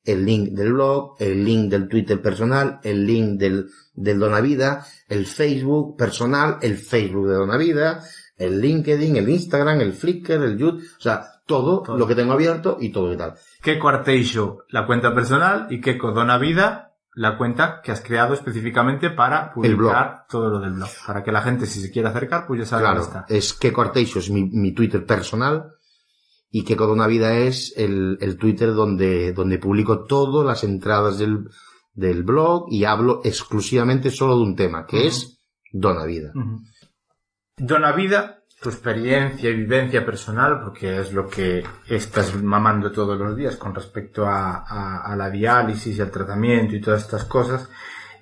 el 0.07 0.25
link 0.25 0.51
del 0.51 0.73
blog, 0.73 1.15
el 1.19 1.43
link 1.43 1.69
del 1.69 1.89
Twitter 1.89 2.21
personal, 2.21 2.79
el 2.83 3.05
link 3.05 3.37
del, 3.37 3.69
del 3.93 4.19
Donavida, 4.19 4.85
el 5.09 5.25
Facebook 5.25 5.97
personal, 5.97 6.59
el 6.61 6.77
Facebook 6.77 7.27
de 7.27 7.35
Donavida, 7.35 8.03
el 8.37 8.61
LinkedIn, 8.61 9.15
el 9.17 9.29
Instagram, 9.29 9.81
el 9.81 9.93
Flickr, 9.93 10.33
el 10.43 10.57
YouTube, 10.57 10.83
o 10.97 11.01
sea, 11.01 11.23
todo, 11.45 11.81
Todo. 11.81 11.97
lo 11.97 12.05
que 12.07 12.15
tengo 12.15 12.33
abierto 12.33 12.77
y 12.79 12.89
todo 12.91 13.11
y 13.13 13.17
tal. 13.17 13.33
Keiko 13.61 13.87
Arteixo, 13.89 14.59
la 14.69 14.85
cuenta 14.85 15.13
personal, 15.15 15.67
y 15.69 15.79
Keiko 15.81 16.11
Dona 16.11 16.37
Vida, 16.37 16.95
la 17.15 17.37
cuenta 17.37 17.81
que 17.83 17.91
has 17.91 18.01
creado 18.01 18.33
específicamente 18.35 19.09
para 19.09 19.51
publicar 19.53 20.25
todo 20.29 20.49
lo 20.49 20.59
del 20.59 20.73
blog. 20.73 20.89
Para 21.07 21.23
que 21.23 21.31
la 21.31 21.41
gente, 21.41 21.65
si 21.65 21.79
se 21.81 21.89
quiere 21.89 22.09
acercar, 22.09 22.45
pues 22.45 22.59
ya 22.59 22.65
sabe 22.65 22.83
Claro, 22.83 22.99
dónde 23.01 23.19
está. 23.19 23.33
es 23.33 23.53
que 23.53 23.73
Corteixo 23.73 24.19
es 24.19 24.29
mi, 24.29 24.43
mi 24.43 24.73
Twitter 24.73 25.03
personal 25.05 25.71
y 26.51 26.63
que 26.63 26.75
una 26.75 27.07
vida 27.07 27.35
es 27.37 27.73
el, 27.75 28.17
el 28.21 28.37
Twitter 28.37 28.73
donde, 28.73 29.33
donde 29.33 29.57
publico 29.57 30.05
todas 30.05 30.45
las 30.45 30.63
entradas 30.63 31.17
del, 31.17 31.49
del 31.93 32.23
blog 32.23 32.67
y 32.69 32.83
hablo 32.85 33.21
exclusivamente 33.23 34.11
solo 34.11 34.35
de 34.37 34.43
un 34.43 34.55
tema, 34.55 34.85
que 34.85 35.07
es 35.07 35.39
Dona 35.71 36.05
Vida. 36.05 36.31
Dona 37.59 37.91
Vida, 37.91 38.43
tu 38.61 38.69
experiencia 38.69 39.49
y 39.49 39.55
vivencia 39.55 40.05
personal, 40.05 40.61
porque 40.63 40.99
es 40.99 41.11
lo 41.11 41.27
que 41.27 41.63
estás 41.87 42.35
mamando 42.41 42.91
todos 42.91 43.17
los 43.17 43.35
días 43.35 43.55
con 43.57 43.73
respecto 43.73 44.27
a, 44.27 45.15
la 45.17 45.29
diálisis 45.31 45.97
y 45.97 46.01
al 46.01 46.11
tratamiento 46.11 46.75
y 46.75 46.81
todas 46.81 47.01
estas 47.01 47.25
cosas, 47.25 47.67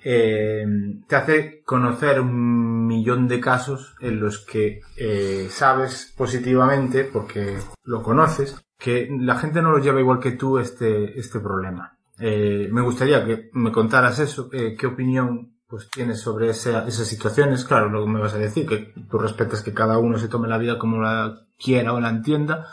eh, 0.02 0.64
te 1.06 1.16
hace 1.16 1.62
conocer 1.64 2.18
un 2.20 2.86
millón 2.86 3.28
de 3.28 3.40
casos 3.40 3.94
en 4.00 4.20
los 4.20 4.38
que 4.38 4.80
eh, 4.96 5.48
sabes 5.50 6.14
positivamente, 6.16 7.04
porque 7.04 7.58
lo 7.84 8.02
conoces, 8.02 8.56
que 8.78 9.08
la 9.20 9.36
gente 9.36 9.60
no 9.60 9.70
lo 9.70 9.78
lleva 9.78 10.00
igual 10.00 10.18
que 10.18 10.32
tú 10.32 10.58
este, 10.58 11.18
este 11.18 11.40
problema. 11.40 11.98
Eh, 12.18 12.70
me 12.72 12.80
gustaría 12.80 13.22
que 13.26 13.50
me 13.52 13.70
contaras 13.70 14.18
eso, 14.18 14.48
qué 14.48 14.86
opinión 14.86 15.55
pues 15.68 15.90
tienes 15.90 16.20
sobre 16.20 16.50
esa- 16.50 16.86
esas 16.86 17.08
situaciones. 17.08 17.64
Claro, 17.64 17.88
luego 17.88 18.06
me 18.06 18.20
vas 18.20 18.34
a 18.34 18.38
decir 18.38 18.66
que 18.66 18.92
tú 19.10 19.18
respetas 19.18 19.62
que 19.62 19.74
cada 19.74 19.98
uno 19.98 20.18
se 20.18 20.28
tome 20.28 20.48
la 20.48 20.58
vida 20.58 20.78
como 20.78 21.00
la 21.02 21.40
quiera 21.58 21.92
o 21.92 22.00
la 22.00 22.08
entienda. 22.10 22.68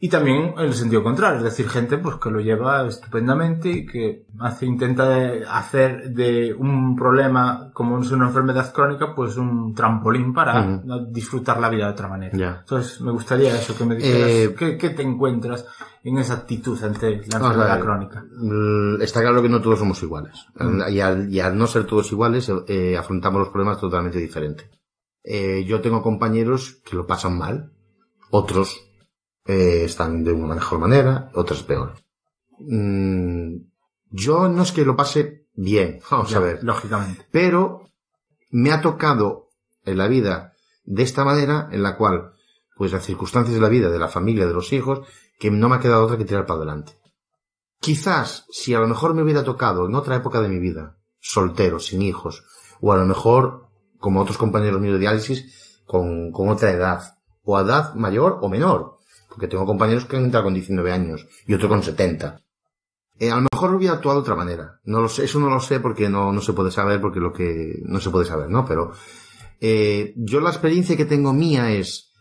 Y 0.00 0.08
también 0.08 0.54
el 0.58 0.74
sentido 0.74 1.02
contrario, 1.02 1.38
es 1.38 1.44
decir, 1.44 1.68
gente 1.68 1.98
pues 1.98 2.16
que 2.16 2.30
lo 2.30 2.38
lleva 2.38 2.86
estupendamente 2.86 3.68
y 3.68 3.84
que 3.86 4.26
hace, 4.38 4.64
intenta 4.64 5.08
hacer 5.50 6.10
de 6.10 6.54
un 6.54 6.94
problema 6.94 7.70
como 7.72 7.98
es 8.00 8.10
una 8.12 8.28
enfermedad 8.28 8.72
crónica, 8.72 9.12
pues 9.12 9.36
un 9.36 9.74
trampolín 9.74 10.32
para 10.32 10.80
disfrutar 11.10 11.58
la 11.58 11.68
vida 11.68 11.86
de 11.86 11.92
otra 11.92 12.06
manera. 12.06 12.60
Entonces, 12.60 13.00
me 13.00 13.10
gustaría 13.10 13.52
eso, 13.56 13.76
que 13.76 13.84
me 13.84 13.96
dijeras 13.96 14.30
Eh, 14.30 14.54
¿qué, 14.56 14.78
qué 14.78 14.90
te 14.90 15.02
encuentras 15.02 15.66
en 16.04 16.18
esa 16.18 16.34
actitud 16.34 16.80
ante 16.84 17.10
la 17.26 17.38
enfermedad 17.38 17.80
crónica. 17.80 18.24
Mm, 18.36 19.02
Está 19.02 19.20
claro 19.20 19.42
que 19.42 19.48
no 19.48 19.60
todos 19.60 19.80
somos 19.80 20.00
iguales. 20.02 20.46
Y, 20.90 21.00
al, 21.00 21.28
y 21.32 21.40
al 21.40 21.58
no 21.58 21.66
ser 21.66 21.84
todos 21.86 22.12
iguales, 22.12 22.50
eh, 22.68 22.96
afrontamos 22.96 23.40
los 23.40 23.48
problemas 23.48 23.80
totalmente 23.80 24.18
diferentes. 24.18 24.70
Eh, 25.24 25.64
yo 25.66 25.80
tengo 25.80 26.02
compañeros 26.02 26.80
que 26.88 26.96
lo 26.96 27.06
pasan 27.06 27.36
mal, 27.36 27.72
otros 28.30 28.87
eh, 29.48 29.84
están 29.84 30.22
de 30.22 30.32
una 30.32 30.54
mejor 30.54 30.78
manera, 30.78 31.30
otros 31.34 31.62
peor. 31.62 31.94
Mm, 32.60 33.56
yo 34.10 34.48
no 34.48 34.62
es 34.62 34.72
que 34.72 34.84
lo 34.84 34.94
pase 34.94 35.46
bien, 35.54 36.00
vamos 36.10 36.30
Ya, 36.30 36.36
a 36.36 36.40
ver, 36.40 36.62
Lógicamente. 36.62 37.26
pero 37.32 37.88
me 38.50 38.70
ha 38.72 38.82
tocado 38.82 39.48
en 39.84 39.96
la 39.96 40.06
vida 40.06 40.52
de 40.84 41.02
esta 41.02 41.24
manera 41.24 41.68
en 41.72 41.82
la 41.82 41.96
cual 41.96 42.32
pues 42.76 42.92
las 42.92 43.04
circunstancias 43.04 43.54
de 43.54 43.60
la 43.60 43.68
vida, 43.70 43.88
de 43.88 43.98
la 43.98 44.08
familia, 44.08 44.46
de 44.46 44.52
los 44.52 44.72
hijos, 44.72 45.00
que 45.40 45.50
no 45.50 45.68
me 45.68 45.76
ha 45.76 45.80
quedado 45.80 46.04
otra 46.04 46.16
que 46.18 46.24
tirar 46.24 46.46
para 46.46 46.58
adelante. 46.58 46.92
Quizás, 47.80 48.44
si 48.50 48.74
a 48.74 48.78
lo 48.78 48.86
mejor 48.86 49.14
me 49.14 49.22
hubiera 49.22 49.42
tocado 49.42 49.86
en 49.86 49.94
otra 49.96 50.14
época 50.14 50.40
de 50.40 50.48
mi 50.48 50.60
vida, 50.60 50.96
soltero, 51.18 51.80
sin 51.80 52.02
hijos, 52.02 52.44
o 52.80 52.92
a 52.92 52.96
lo 52.96 53.04
mejor, 53.04 53.66
como 53.98 54.20
otros 54.20 54.38
compañeros 54.38 54.80
míos 54.80 54.94
de 54.94 55.00
diálisis, 55.00 55.80
con, 55.86 56.30
con 56.30 56.50
otra 56.50 56.70
edad, 56.70 57.18
o 57.42 57.56
a 57.56 57.62
edad 57.62 57.94
mayor 57.94 58.38
o 58.42 58.48
menor, 58.48 58.97
porque 59.38 59.52
tengo 59.52 59.66
compañeros 59.66 60.04
que 60.06 60.16
han 60.16 60.24
entrado 60.24 60.46
con 60.46 60.54
19 60.54 60.90
años 60.90 61.24
y 61.46 61.54
otro 61.54 61.68
con 61.68 61.80
70. 61.80 62.42
Eh, 63.20 63.30
a 63.30 63.36
lo 63.36 63.46
mejor 63.52 63.72
hubiera 63.72 63.94
actuado 63.94 64.18
de 64.18 64.22
otra 64.22 64.34
manera. 64.34 64.80
No 64.82 65.00
lo 65.00 65.08
sé, 65.08 65.26
eso 65.26 65.38
no 65.38 65.48
lo 65.48 65.60
sé 65.60 65.78
porque 65.78 66.08
no, 66.08 66.32
no 66.32 66.40
se 66.40 66.54
puede 66.54 66.72
saber, 66.72 67.00
porque 67.00 67.20
lo 67.20 67.32
que 67.32 67.78
no 67.84 68.00
se 68.00 68.10
puede 68.10 68.26
saber, 68.26 68.50
¿no? 68.50 68.64
Pero 68.64 68.90
eh, 69.60 70.12
yo 70.16 70.40
la 70.40 70.50
experiencia 70.50 70.96
que 70.96 71.04
tengo 71.04 71.32
mía 71.32 71.70
es, 71.70 72.12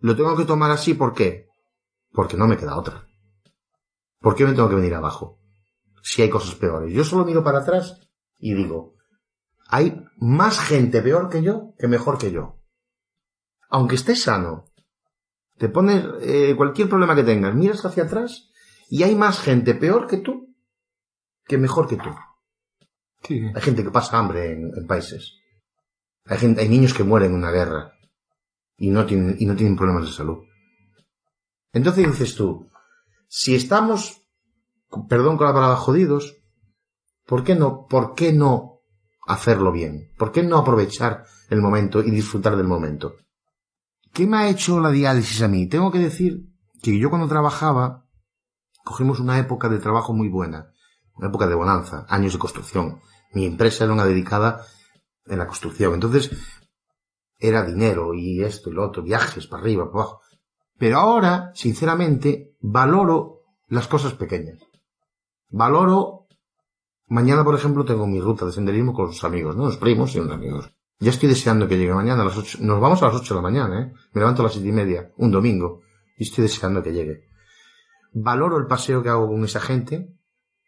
lo 0.00 0.14
tengo 0.14 0.36
que 0.36 0.44
tomar 0.44 0.70
así, 0.70 0.92
¿por 0.92 1.14
qué? 1.14 1.46
Porque 2.12 2.36
no 2.36 2.46
me 2.46 2.58
queda 2.58 2.76
otra. 2.76 3.06
¿Por 4.20 4.34
qué 4.34 4.44
me 4.44 4.52
tengo 4.52 4.68
que 4.68 4.74
venir 4.74 4.94
abajo? 4.94 5.38
Si 6.02 6.20
hay 6.20 6.28
cosas 6.28 6.56
peores. 6.56 6.92
Yo 6.92 7.04
solo 7.04 7.24
miro 7.24 7.42
para 7.42 7.60
atrás 7.60 8.06
y 8.38 8.52
digo, 8.52 8.96
hay 9.66 10.04
más 10.18 10.60
gente 10.60 11.00
peor 11.00 11.30
que 11.30 11.42
yo 11.42 11.72
que 11.78 11.88
mejor 11.88 12.18
que 12.18 12.32
yo. 12.32 12.58
Aunque 13.70 13.94
estés 13.94 14.24
sano, 14.24 14.66
te 15.58 15.68
pones 15.68 16.04
eh, 16.20 16.54
cualquier 16.56 16.88
problema 16.88 17.14
que 17.14 17.24
tengas, 17.24 17.54
miras 17.54 17.84
hacia 17.84 18.04
atrás 18.04 18.50
y 18.88 19.02
hay 19.02 19.14
más 19.14 19.40
gente 19.40 19.74
peor 19.74 20.06
que 20.06 20.18
tú 20.18 20.54
que 21.46 21.58
mejor 21.58 21.88
que 21.88 21.96
tú. 21.96 22.10
Sí. 23.22 23.42
Hay 23.54 23.62
gente 23.62 23.82
que 23.84 23.90
pasa 23.90 24.18
hambre 24.18 24.52
en, 24.52 24.72
en 24.76 24.86
países. 24.86 25.34
Hay, 26.24 26.38
gente, 26.38 26.60
hay 26.60 26.68
niños 26.68 26.92
que 26.92 27.04
mueren 27.04 27.30
en 27.30 27.38
una 27.38 27.50
guerra 27.50 27.92
y 28.76 28.90
no, 28.90 29.06
tienen, 29.06 29.36
y 29.38 29.46
no 29.46 29.56
tienen 29.56 29.76
problemas 29.76 30.06
de 30.06 30.12
salud. 30.12 30.38
Entonces 31.72 32.06
dices 32.06 32.34
tú, 32.34 32.68
si 33.28 33.54
estamos, 33.54 34.22
perdón 35.08 35.36
con 35.36 35.46
la 35.46 35.54
palabra 35.54 35.76
jodidos, 35.76 36.36
¿por 37.26 37.44
qué 37.44 37.54
no, 37.54 37.86
por 37.86 38.14
qué 38.14 38.32
no 38.32 38.80
hacerlo 39.26 39.72
bien? 39.72 40.12
¿Por 40.18 40.32
qué 40.32 40.42
no 40.42 40.58
aprovechar 40.58 41.24
el 41.50 41.60
momento 41.60 42.02
y 42.02 42.10
disfrutar 42.10 42.56
del 42.56 42.66
momento? 42.66 43.16
¿Qué 44.16 44.26
me 44.26 44.38
ha 44.38 44.48
hecho 44.48 44.80
la 44.80 44.90
diálisis 44.90 45.42
a 45.42 45.48
mí? 45.48 45.68
Tengo 45.68 45.92
que 45.92 45.98
decir 45.98 46.48
que 46.82 46.98
yo 46.98 47.10
cuando 47.10 47.28
trabajaba, 47.28 48.06
cogimos 48.82 49.20
una 49.20 49.38
época 49.38 49.68
de 49.68 49.78
trabajo 49.78 50.14
muy 50.14 50.30
buena, 50.30 50.72
una 51.16 51.28
época 51.28 51.46
de 51.46 51.54
bonanza, 51.54 52.06
años 52.08 52.32
de 52.32 52.38
construcción. 52.38 53.02
Mi 53.34 53.44
empresa 53.44 53.84
era 53.84 53.92
una 53.92 54.06
dedicada 54.06 54.64
en 55.26 55.38
la 55.38 55.46
construcción. 55.46 55.92
Entonces, 55.92 56.30
era 57.38 57.62
dinero 57.62 58.14
y 58.14 58.42
esto 58.42 58.70
y 58.70 58.72
lo 58.72 58.86
otro, 58.86 59.02
viajes 59.02 59.46
para 59.48 59.62
arriba, 59.62 59.84
para 59.92 60.04
abajo. 60.04 60.20
Pero 60.78 60.96
ahora, 60.96 61.50
sinceramente, 61.52 62.56
valoro 62.62 63.42
las 63.68 63.86
cosas 63.86 64.14
pequeñas. 64.14 64.60
Valoro, 65.50 66.26
mañana 67.06 67.44
por 67.44 67.54
ejemplo 67.54 67.84
tengo 67.84 68.06
mi 68.06 68.22
ruta 68.22 68.46
de 68.46 68.52
senderismo 68.52 68.94
con 68.94 69.08
los 69.08 69.22
amigos, 69.24 69.54
¿no? 69.56 69.66
Los 69.66 69.76
primos 69.76 70.14
y 70.14 70.20
unos 70.20 70.32
amigos. 70.32 70.72
Ya 70.98 71.10
estoy 71.10 71.28
deseando 71.28 71.68
que 71.68 71.76
llegue 71.76 71.92
mañana 71.92 72.22
a 72.22 72.24
las 72.24 72.36
ocho. 72.36 72.58
Nos 72.60 72.80
vamos 72.80 73.02
a 73.02 73.06
las 73.06 73.16
ocho 73.16 73.34
de 73.34 73.38
la 73.38 73.42
mañana, 73.42 73.80
¿eh? 73.82 73.92
Me 74.12 74.20
levanto 74.20 74.42
a 74.42 74.44
las 74.44 74.52
siete 74.52 74.68
y 74.68 74.72
media, 74.72 75.12
un 75.16 75.30
domingo. 75.30 75.82
Y 76.16 76.24
estoy 76.24 76.42
deseando 76.42 76.82
que 76.82 76.92
llegue. 76.92 77.28
Valoro 78.14 78.56
el 78.56 78.66
paseo 78.66 79.02
que 79.02 79.10
hago 79.10 79.28
con 79.28 79.44
esa 79.44 79.60
gente, 79.60 80.16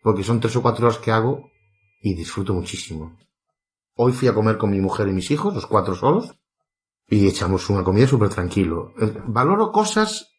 porque 0.03 0.23
son 0.23 0.41
tres 0.41 0.55
o 0.57 0.63
cuatro 0.63 0.87
horas 0.87 0.99
que 0.99 1.13
hago 1.13 1.51
y 2.03 2.15
disfruto 2.15 2.53
muchísimo. 2.53 3.17
Hoy 3.95 4.13
fui 4.13 4.29
a 4.29 4.35
comer 4.35 4.59
con 4.59 4.71
mi 4.71 4.81
mujer 4.81 5.09
y 5.09 5.13
mis 5.13 5.31
hijos, 5.31 5.55
los 5.55 5.67
cuatro 5.67 5.95
solos, 5.95 6.35
y 7.09 7.27
echamos 7.27 7.71
una 7.71 7.83
comida 7.83 8.07
súper 8.07 8.29
tranquilo. 8.29 8.93
Eh, 9.01 9.15
Valoro 9.27 9.73
cosas 9.73 10.35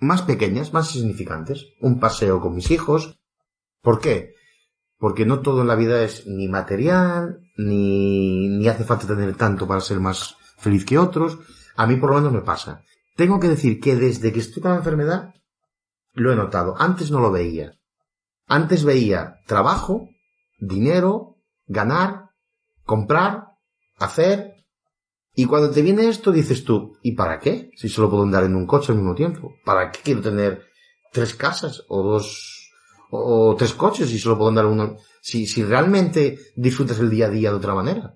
más 0.00 0.22
pequeñas, 0.22 0.72
más 0.72 0.94
insignificantes. 0.96 1.66
Un 1.80 2.00
paseo 2.00 2.40
con 2.40 2.56
mis 2.56 2.70
hijos. 2.72 3.20
¿Por 3.80 4.00
qué? 4.00 4.34
Porque 4.98 5.24
no 5.24 5.40
todo 5.40 5.62
en 5.62 5.68
la 5.68 5.76
vida 5.76 6.02
es 6.02 6.26
ni 6.26 6.48
material, 6.48 7.40
ni, 7.56 8.48
ni 8.48 8.68
hace 8.68 8.84
falta 8.84 9.06
tener 9.06 9.34
tanto 9.36 9.66
para 9.66 9.80
ser 9.80 10.00
más 10.00 10.36
feliz 10.58 10.84
que 10.84 10.98
otros. 10.98 11.38
A 11.76 11.86
mí 11.86 11.96
por 11.96 12.10
lo 12.10 12.16
menos 12.16 12.32
me 12.32 12.40
pasa. 12.40 12.82
Tengo 13.16 13.38
que 13.38 13.48
decir 13.48 13.80
que 13.80 13.96
desde 13.96 14.32
que 14.32 14.40
estoy 14.40 14.62
con 14.62 14.72
la 14.72 14.78
enfermedad, 14.78 15.34
lo 16.14 16.32
he 16.32 16.36
notado. 16.36 16.74
Antes 16.78 17.10
no 17.10 17.20
lo 17.20 17.30
veía. 17.30 17.78
Antes 18.46 18.84
veía 18.84 19.40
trabajo, 19.46 20.08
dinero, 20.58 21.36
ganar, 21.66 22.30
comprar, 22.84 23.48
hacer. 23.98 24.54
Y 25.34 25.44
cuando 25.44 25.70
te 25.70 25.82
viene 25.82 26.08
esto 26.08 26.32
dices 26.32 26.64
tú, 26.64 26.98
¿y 27.02 27.12
para 27.12 27.38
qué? 27.38 27.70
Si 27.76 27.88
solo 27.88 28.10
puedo 28.10 28.24
andar 28.24 28.44
en 28.44 28.56
un 28.56 28.66
coche 28.66 28.92
al 28.92 28.98
mismo 28.98 29.14
tiempo. 29.14 29.54
¿Para 29.64 29.92
qué 29.92 30.00
quiero 30.02 30.22
tener 30.22 30.66
tres 31.12 31.34
casas 31.34 31.84
o 31.88 32.02
dos 32.02 32.57
o, 33.10 33.50
o 33.50 33.56
tres 33.56 33.74
coches 33.74 34.08
si 34.08 34.18
solo 34.18 34.36
puedo 34.36 34.50
andar 34.50 34.66
uno? 34.66 34.96
Si, 35.20 35.46
si 35.46 35.64
realmente 35.64 36.38
disfrutas 36.56 36.98
el 36.98 37.10
día 37.10 37.26
a 37.26 37.30
día 37.30 37.50
de 37.50 37.56
otra 37.56 37.74
manera. 37.74 38.14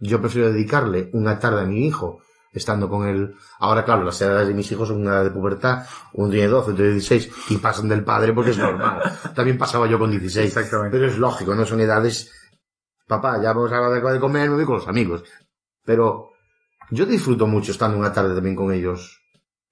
Yo 0.00 0.20
prefiero 0.20 0.52
dedicarle 0.52 1.10
una 1.12 1.38
tarde 1.38 1.62
a 1.62 1.64
mi 1.64 1.86
hijo 1.86 2.20
estando 2.52 2.88
con 2.88 3.06
él. 3.08 3.34
Ahora, 3.58 3.84
claro, 3.84 4.04
las 4.04 4.20
edades 4.20 4.48
de 4.48 4.54
mis 4.54 4.70
hijos 4.70 4.88
son 4.88 5.00
una 5.00 5.12
edad 5.12 5.24
de 5.24 5.30
pubertad, 5.30 5.86
uno 6.12 6.30
tiene 6.30 6.48
12, 6.48 6.62
otro 6.62 6.74
tiene 6.74 6.92
16, 6.92 7.30
y 7.50 7.56
pasan 7.56 7.88
del 7.88 8.04
padre 8.04 8.32
porque 8.32 8.50
es 8.50 8.58
normal. 8.58 9.00
También 9.34 9.58
pasaba 9.58 9.86
yo 9.86 9.98
con 9.98 10.10
16. 10.10 10.46
Exactamente. 10.46 10.96
Pero 10.96 11.10
es 11.10 11.18
lógico, 11.18 11.54
no 11.54 11.64
son 11.64 11.80
edades, 11.80 12.30
papá, 13.06 13.40
ya 13.42 13.52
vamos 13.52 13.72
a 13.72 14.12
de 14.12 14.20
comer, 14.20 14.50
me 14.50 14.56
voy 14.56 14.64
con 14.64 14.76
los 14.76 14.88
amigos. 14.88 15.24
Pero 15.84 16.30
yo 16.90 17.06
disfruto 17.06 17.46
mucho 17.46 17.72
estando 17.72 17.96
una 17.98 18.12
tarde 18.12 18.34
también 18.34 18.56
con 18.56 18.72
ellos. 18.72 19.20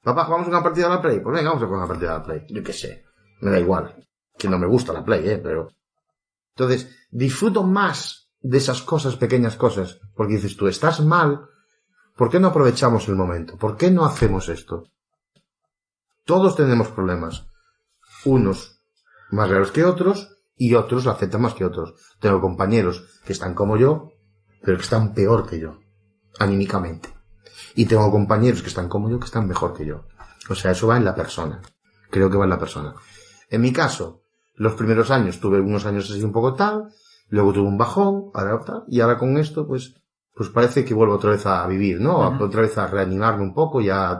Papá, 0.02 0.24
¿jugamos 0.24 0.48
una 0.48 0.62
partida 0.62 0.86
a 0.86 0.90
la 0.90 1.02
Play? 1.02 1.20
Pues 1.20 1.36
venga, 1.36 1.50
vamos 1.50 1.62
a 1.62 1.66
jugar 1.66 1.80
una 1.80 1.88
partida 1.88 2.14
a 2.14 2.18
la 2.18 2.24
Play. 2.24 2.46
Yo 2.48 2.62
qué 2.62 2.72
sé. 2.72 3.04
Me 3.40 3.50
da 3.50 3.60
igual. 3.60 3.94
Que 4.40 4.48
no 4.48 4.58
me 4.58 4.66
gusta 4.66 4.94
la 4.94 5.04
Play, 5.04 5.28
eh, 5.28 5.38
pero... 5.38 5.68
Entonces, 6.56 6.88
disfruto 7.10 7.62
más 7.62 8.30
de 8.40 8.56
esas 8.56 8.80
cosas, 8.80 9.16
pequeñas 9.16 9.56
cosas. 9.56 10.00
Porque 10.14 10.36
dices 10.36 10.56
tú, 10.56 10.66
estás 10.66 11.00
mal, 11.00 11.42
¿por 12.16 12.30
qué 12.30 12.40
no 12.40 12.48
aprovechamos 12.48 13.06
el 13.08 13.16
momento? 13.16 13.58
¿Por 13.58 13.76
qué 13.76 13.90
no 13.90 14.06
hacemos 14.06 14.48
esto? 14.48 14.84
Todos 16.24 16.56
tenemos 16.56 16.88
problemas. 16.88 17.46
Unos 18.24 18.80
más 19.30 19.50
graves 19.50 19.72
que 19.72 19.84
otros 19.84 20.38
y 20.56 20.74
otros 20.74 21.04
lo 21.04 21.10
aceptan 21.10 21.42
más 21.42 21.52
que 21.52 21.66
otros. 21.66 21.94
Tengo 22.18 22.40
compañeros 22.40 23.20
que 23.26 23.34
están 23.34 23.54
como 23.54 23.76
yo, 23.76 24.12
pero 24.62 24.78
que 24.78 24.84
están 24.84 25.12
peor 25.12 25.46
que 25.46 25.60
yo, 25.60 25.80
anímicamente. 26.38 27.12
Y 27.74 27.84
tengo 27.84 28.10
compañeros 28.10 28.62
que 28.62 28.68
están 28.68 28.88
como 28.88 29.10
yo, 29.10 29.18
que 29.20 29.26
están 29.26 29.46
mejor 29.46 29.76
que 29.76 29.84
yo. 29.84 30.06
O 30.48 30.54
sea, 30.54 30.70
eso 30.70 30.86
va 30.86 30.96
en 30.96 31.04
la 31.04 31.14
persona. 31.14 31.60
Creo 32.10 32.30
que 32.30 32.36
va 32.38 32.44
en 32.44 32.50
la 32.50 32.58
persona. 32.58 32.94
En 33.48 33.60
mi 33.60 33.72
caso, 33.72 34.19
los 34.64 34.74
primeros 34.80 35.08
años 35.10 35.40
tuve 35.42 35.58
unos 35.70 35.84
años 35.90 36.04
así 36.10 36.22
un 36.22 36.32
poco 36.38 36.50
tal, 36.54 36.76
luego 37.34 37.52
tuve 37.54 37.68
un 37.74 37.78
bajón, 37.84 38.14
ahora 38.34 38.60
tal, 38.68 38.80
y 38.88 39.00
ahora 39.00 39.16
con 39.22 39.30
esto, 39.44 39.66
pues, 39.66 39.82
pues 40.36 40.48
parece 40.56 40.84
que 40.84 40.94
vuelvo 40.98 41.14
otra 41.14 41.30
vez 41.30 41.44
a 41.46 41.66
vivir, 41.74 41.96
¿no? 42.00 42.14
Otra 42.48 42.60
vez 42.62 42.76
a 42.78 42.86
reanimarme 42.86 43.42
un 43.42 43.54
poco 43.54 43.80
y 43.80 43.88
a, 43.90 44.10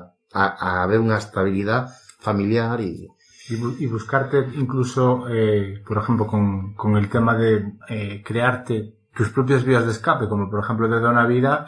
a, 0.42 0.82
a 0.82 0.86
ver 0.90 1.00
una 1.00 1.18
estabilidad 1.18 1.82
familiar 2.28 2.80
y, 2.80 3.08
Y, 3.52 3.54
bu- 3.62 3.76
y 3.78 3.86
buscarte 3.96 4.36
incluso, 4.64 5.02
eh, 5.28 5.82
por 5.86 5.96
ejemplo, 5.98 6.24
con, 6.32 6.74
con 6.74 6.96
el 6.96 7.08
tema 7.14 7.32
de 7.42 7.50
eh, 7.88 8.22
crearte 8.24 8.74
tus 9.16 9.28
propias 9.30 9.64
vías 9.64 9.84
de 9.86 9.92
escape, 9.92 10.28
como 10.28 10.48
por 10.50 10.60
ejemplo 10.64 10.88
de 10.88 10.96
una 11.16 11.26
vida, 11.26 11.66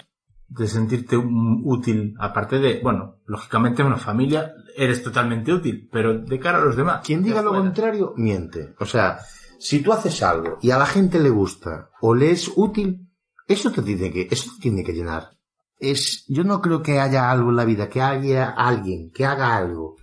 de 0.55 0.67
sentirte 0.69 1.17
un- 1.17 1.63
útil, 1.65 2.15
aparte 2.19 2.59
de, 2.59 2.81
bueno, 2.83 3.17
lógicamente 3.27 3.83
en 3.83 3.89
una 3.89 3.97
familia 3.97 4.53
eres 4.77 5.03
totalmente 5.03 5.53
útil, 5.53 5.89
pero 5.93 6.19
de 6.19 6.39
cara 6.41 6.59
a 6.59 6.65
los 6.65 6.77
demás. 6.77 7.03
Quien 7.05 7.23
diga 7.23 7.43
lo 7.43 7.53
contrario, 7.53 8.15
miente. 8.17 8.75
O 8.79 8.87
sea, 8.87 9.19
si 9.59 9.81
tú 9.83 9.93
haces 9.93 10.23
algo 10.23 10.59
y 10.63 10.71
a 10.71 10.79
la 10.79 10.87
gente 10.87 11.19
le 11.21 11.31
gusta 11.31 11.91
o 12.01 12.15
le 12.15 12.31
es 12.31 12.51
útil, 12.57 13.09
eso 13.47 13.71
te 13.73 13.83
tiene 13.83 14.11
que, 14.13 14.29
eso 14.31 14.51
te 14.57 14.63
tiene 14.63 14.83
que 14.85 14.93
llenar. 14.93 15.31
Es, 15.79 16.25
yo 16.29 16.45
no 16.45 16.61
creo 16.61 16.83
que 16.83 17.01
haya 17.01 17.31
algo 17.31 17.51
en 17.51 17.57
la 17.57 17.65
vida, 17.65 17.89
que 17.89 18.01
haya 18.01 18.51
alguien 18.51 19.11
que 19.11 19.27
haga 19.27 19.57
algo 19.57 19.97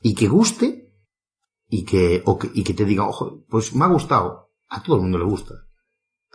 y 0.00 0.14
que 0.14 0.28
guste 0.28 0.92
y 1.68 1.84
que, 1.84 2.22
o 2.26 2.38
que, 2.38 2.48
y 2.54 2.62
que 2.62 2.74
te 2.74 2.84
diga, 2.84 3.06
ojo, 3.08 3.44
pues 3.48 3.74
me 3.74 3.84
ha 3.84 3.88
gustado. 3.88 4.52
A 4.68 4.82
todo 4.82 4.96
el 4.96 5.02
mundo 5.02 5.18
le 5.18 5.24
gusta. 5.24 5.54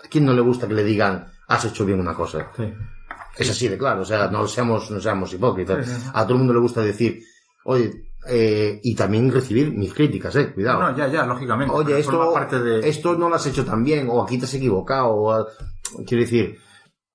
¿A 0.03 0.07
quién 0.09 0.25
no 0.25 0.33
le 0.33 0.41
gusta 0.41 0.67
que 0.67 0.73
le 0.73 0.83
digan, 0.83 1.27
has 1.47 1.65
hecho 1.65 1.85
bien 1.85 1.99
una 1.99 2.13
cosa? 2.15 2.51
Sí. 2.55 2.63
Es 3.37 3.49
así 3.49 3.67
de 3.67 3.77
claro, 3.77 4.01
o 4.01 4.05
sea, 4.05 4.27
no 4.29 4.47
seamos, 4.47 4.91
no 4.91 4.99
seamos 4.99 5.33
hipócritas. 5.33 6.11
A 6.13 6.23
todo 6.23 6.33
el 6.33 6.39
mundo 6.39 6.53
le 6.53 6.59
gusta 6.59 6.81
decir, 6.81 7.21
oye, 7.65 7.91
eh, 8.27 8.79
y 8.83 8.93
también 8.95 9.31
recibir 9.31 9.71
mis 9.71 9.93
críticas, 9.93 10.35
eh, 10.35 10.53
cuidado. 10.53 10.81
No, 10.81 10.95
ya, 10.97 11.07
ya, 11.07 11.25
lógicamente. 11.25 11.73
Oye, 11.73 11.99
esto, 11.99 12.11
forma 12.11 12.33
parte 12.33 12.59
de... 12.59 12.87
esto 12.87 13.15
no 13.15 13.29
lo 13.29 13.35
has 13.35 13.45
hecho 13.47 13.65
tan 13.65 13.83
bien, 13.83 14.07
o 14.11 14.21
aquí 14.21 14.37
te 14.37 14.45
has 14.45 14.53
equivocado, 14.53 15.09
o 15.15 15.47
quiero 16.05 16.21
decir, 16.23 16.57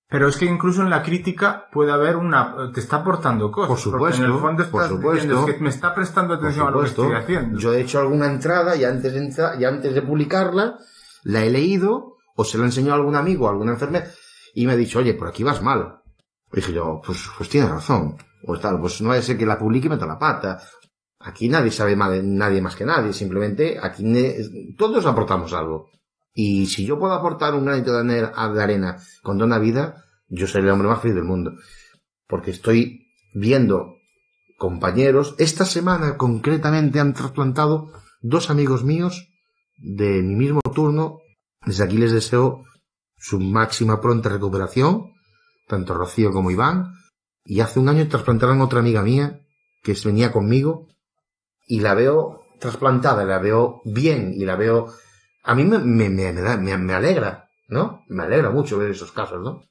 Pero 0.09 0.29
es 0.29 0.37
que 0.37 0.47
incluso 0.47 0.83
en 0.83 0.91
la 0.91 1.03
crítica 1.03 1.69
puede 1.71 1.93
haber 1.93 2.17
una... 2.17 2.73
te 2.73 2.81
está 2.81 2.97
aportando 2.97 3.51
cosas. 3.53 3.69
Por 3.69 3.79
supuesto, 3.79 4.25
en 4.25 4.33
el 4.33 4.39
fondo 4.39 4.65
por 4.71 4.83
estás 4.83 4.97
supuesto. 4.97 5.13
diciendo, 5.23 5.47
es 5.49 5.55
que 5.55 5.61
me 5.63 5.69
está 5.69 5.95
prestando 5.95 6.35
por 6.35 6.45
atención 6.45 6.67
a 6.67 6.71
lo 6.71 6.81
que 6.83 6.89
supuesto, 6.89 7.17
estoy 7.19 7.37
haciendo. 7.37 7.59
yo 7.59 7.73
he 7.75 7.81
hecho 7.83 8.01
alguna 8.01 8.27
entrada 8.27 8.75
y 8.75 8.85
antes 8.85 9.13
de, 9.13 9.21
entra- 9.21 9.57
y 9.61 9.65
antes 9.65 9.95
de 9.95 10.03
publicarla, 10.03 10.79
la 11.25 11.45
he 11.45 11.51
leído, 11.51 12.17
o 12.35 12.45
se 12.45 12.57
la 12.57 12.65
he 12.65 12.67
enseñado 12.67 12.95
a 12.95 12.97
algún 12.97 13.17
amigo, 13.17 13.47
a 13.47 13.51
alguna 13.51 13.73
enfermera, 13.73 14.07
y 14.55 14.67
me 14.67 14.73
ha 14.73 14.77
dicho, 14.77 14.99
oye, 14.99 15.15
por 15.15 15.29
aquí 15.29 15.45
vas 15.45 15.63
mal. 15.63 16.01
Dije 16.57 16.73
yo, 16.73 17.03
pues, 17.05 17.29
pues 17.37 17.51
tienes 17.51 17.69
razón. 17.71 18.17
o 18.47 18.59
tal, 18.59 18.81
pues 18.81 19.03
no 19.03 19.11
vaya 19.11 19.21
a 19.21 19.23
ser 19.23 19.37
que 19.37 19.45
la 19.45 19.59
publique 19.59 19.89
y 19.89 19.91
meta 19.91 20.07
la 20.07 20.19
pata. 20.19 20.59
Aquí 21.21 21.51
nadie 21.51 21.71
sabe 21.71 21.97
más 21.97 22.23
nadie 22.23 22.63
más 22.63 22.75
que 22.75 22.87
nadie, 22.87 23.13
simplemente 23.13 23.79
aquí 23.81 24.03
todos 24.79 25.05
aportamos 25.05 25.53
algo. 25.53 25.91
Y 26.33 26.67
si 26.67 26.87
yo 26.87 26.99
puedo 26.99 27.13
aportar 27.13 27.55
un 27.55 27.67
granito 27.67 27.93
de 28.03 28.63
arena 28.63 28.97
con 29.23 29.39
toda 29.39 29.59
vida, 29.59 30.05
yo 30.29 30.47
seré 30.47 30.65
el 30.65 30.71
hombre 30.71 30.89
más 30.89 31.01
feliz 31.01 31.17
del 31.17 31.25
mundo. 31.25 31.53
Porque 32.27 32.53
estoy 32.53 33.07
viendo 33.35 33.97
compañeros. 34.57 35.35
Esta 35.39 35.67
semana 35.67 36.17
concretamente 36.17 37.01
han 37.01 37.13
trasplantado 37.13 37.93
dos 38.23 38.49
amigos 38.49 38.83
míos 38.83 39.29
de 39.77 40.23
mi 40.23 40.37
mismo 40.37 40.61
turno. 40.75 41.19
Desde 41.67 41.85
aquí 41.85 41.99
les 41.99 42.13
deseo 42.13 42.65
su 43.17 43.41
máxima 43.41 44.01
pronta 44.01 44.29
recuperación, 44.29 45.16
tanto 45.67 45.95
Rocío 45.95 46.33
como 46.33 46.51
Iván. 46.51 46.93
Y 47.45 47.61
hace 47.61 47.79
un 47.79 47.89
año 47.89 48.09
trasplantaron 48.09 48.61
otra 48.61 48.81
amiga 48.81 49.03
mía 49.03 49.41
que 49.83 49.97
venía 50.05 50.33
conmigo 50.33 50.89
y 51.67 51.81
la 51.81 51.95
veo 51.95 52.43
trasplantada, 52.59 53.25
la 53.25 53.39
veo 53.39 53.83
bien 53.85 54.33
y 54.35 54.45
la 54.45 54.57
veo... 54.57 54.93
A 55.45 55.55
mí 55.55 55.65
me, 55.65 55.79
me, 55.79 56.11
me, 56.11 56.79
me 56.79 56.95
alegra, 56.95 57.49
¿no? 57.69 58.05
Me 58.09 58.25
alegra 58.25 58.51
mucho 58.51 58.79
ver 58.79 58.91
esos 58.91 59.13
casos, 59.13 59.43
¿no? 59.43 59.63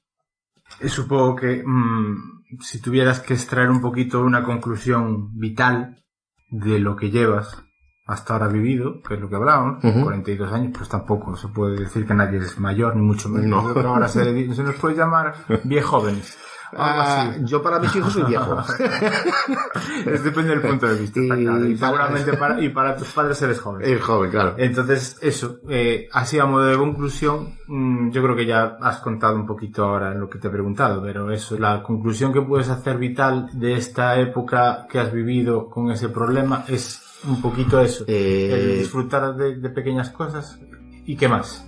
Y 0.81 0.89
supongo 0.89 1.35
que 1.35 1.63
mm, 1.65 2.61
si 2.61 2.79
tuvieras 2.81 3.19
que 3.19 3.33
extraer 3.33 3.69
un 3.69 3.81
poquito 3.81 4.21
una 4.21 4.43
conclusión 4.43 5.37
vital 5.37 6.03
de 6.49 6.79
lo 6.79 6.95
que 6.95 7.11
llevas 7.11 7.64
hasta 8.05 8.33
ahora 8.33 8.47
vivido, 8.47 9.01
que 9.01 9.15
es 9.15 9.19
lo 9.19 9.27
que 9.29 9.35
hablábamos, 9.35 9.83
Ujú. 9.83 10.03
42 10.03 10.51
años, 10.53 10.71
pues 10.77 10.87
tampoco 10.89 11.35
se 11.35 11.47
puede 11.47 11.79
decir 11.79 12.05
que 12.05 12.13
nadie 12.13 12.37
es 12.39 12.59
mayor, 12.59 12.95
ni 12.95 13.01
mucho 13.01 13.29
menos. 13.29 13.63
No. 13.65 13.73
Que 13.73 13.79
ahora 13.79 14.07
se, 14.07 14.31
nos 14.33 14.75
puede 14.75 14.95
llamar 14.95 15.33
viejóvenes. 15.63 16.37
Algo 16.71 17.01
Ah, 17.01 17.33
yo 17.43 17.61
para 17.61 17.79
mis 17.79 17.95
hijos 17.95 18.11
soy 18.11 18.23
viejo. 18.23 18.57
Es 20.05 20.23
depende 20.23 20.49
del 20.51 20.61
punto 20.61 20.87
de 20.87 20.95
vista, 20.99 21.19
Y 21.19 21.27
claro. 21.27 21.65
Y 21.65 21.75
para- 21.75 21.91
seguramente 21.91 22.33
para, 22.37 22.61
y 22.61 22.69
para 22.69 22.95
tus 22.97 23.07
padres 23.13 23.41
eres 23.41 23.59
joven. 23.61 23.81
Es 23.83 24.01
joven, 24.01 24.29
claro. 24.31 24.55
Entonces, 24.57 25.17
eso, 25.21 25.59
eh, 25.69 26.07
así 26.11 26.37
a 26.39 26.45
modo 26.45 26.65
de 26.65 26.77
conclusión, 26.77 27.57
mm, 27.67 28.09
yo 28.11 28.21
creo 28.23 28.35
que 28.35 28.45
ya 28.45 28.77
has 28.81 28.97
contado 28.99 29.35
un 29.35 29.45
poquito 29.45 29.83
ahora 29.85 30.11
en 30.11 30.19
lo 30.19 30.29
que 30.29 30.37
te 30.39 30.47
he 30.47 30.51
preguntado, 30.51 31.01
pero 31.01 31.31
eso, 31.31 31.57
la 31.57 31.81
conclusión 31.81 32.33
que 32.33 32.41
puedes 32.41 32.69
hacer 32.69 32.97
vital 32.97 33.49
de 33.53 33.75
esta 33.77 34.19
época 34.19 34.85
que 34.89 34.99
has 34.99 35.11
vivido 35.13 35.69
con 35.69 35.91
ese 35.91 36.09
problema 36.09 36.65
es 36.67 37.01
un 37.27 37.41
poquito 37.41 37.79
eso, 37.81 38.03
Eh, 38.07 38.49
el 38.53 38.79
disfrutar 38.79 39.35
de, 39.35 39.55
de 39.55 39.69
pequeñas 39.69 40.09
cosas 40.09 40.59
y 41.05 41.15
qué 41.15 41.27
más. 41.27 41.67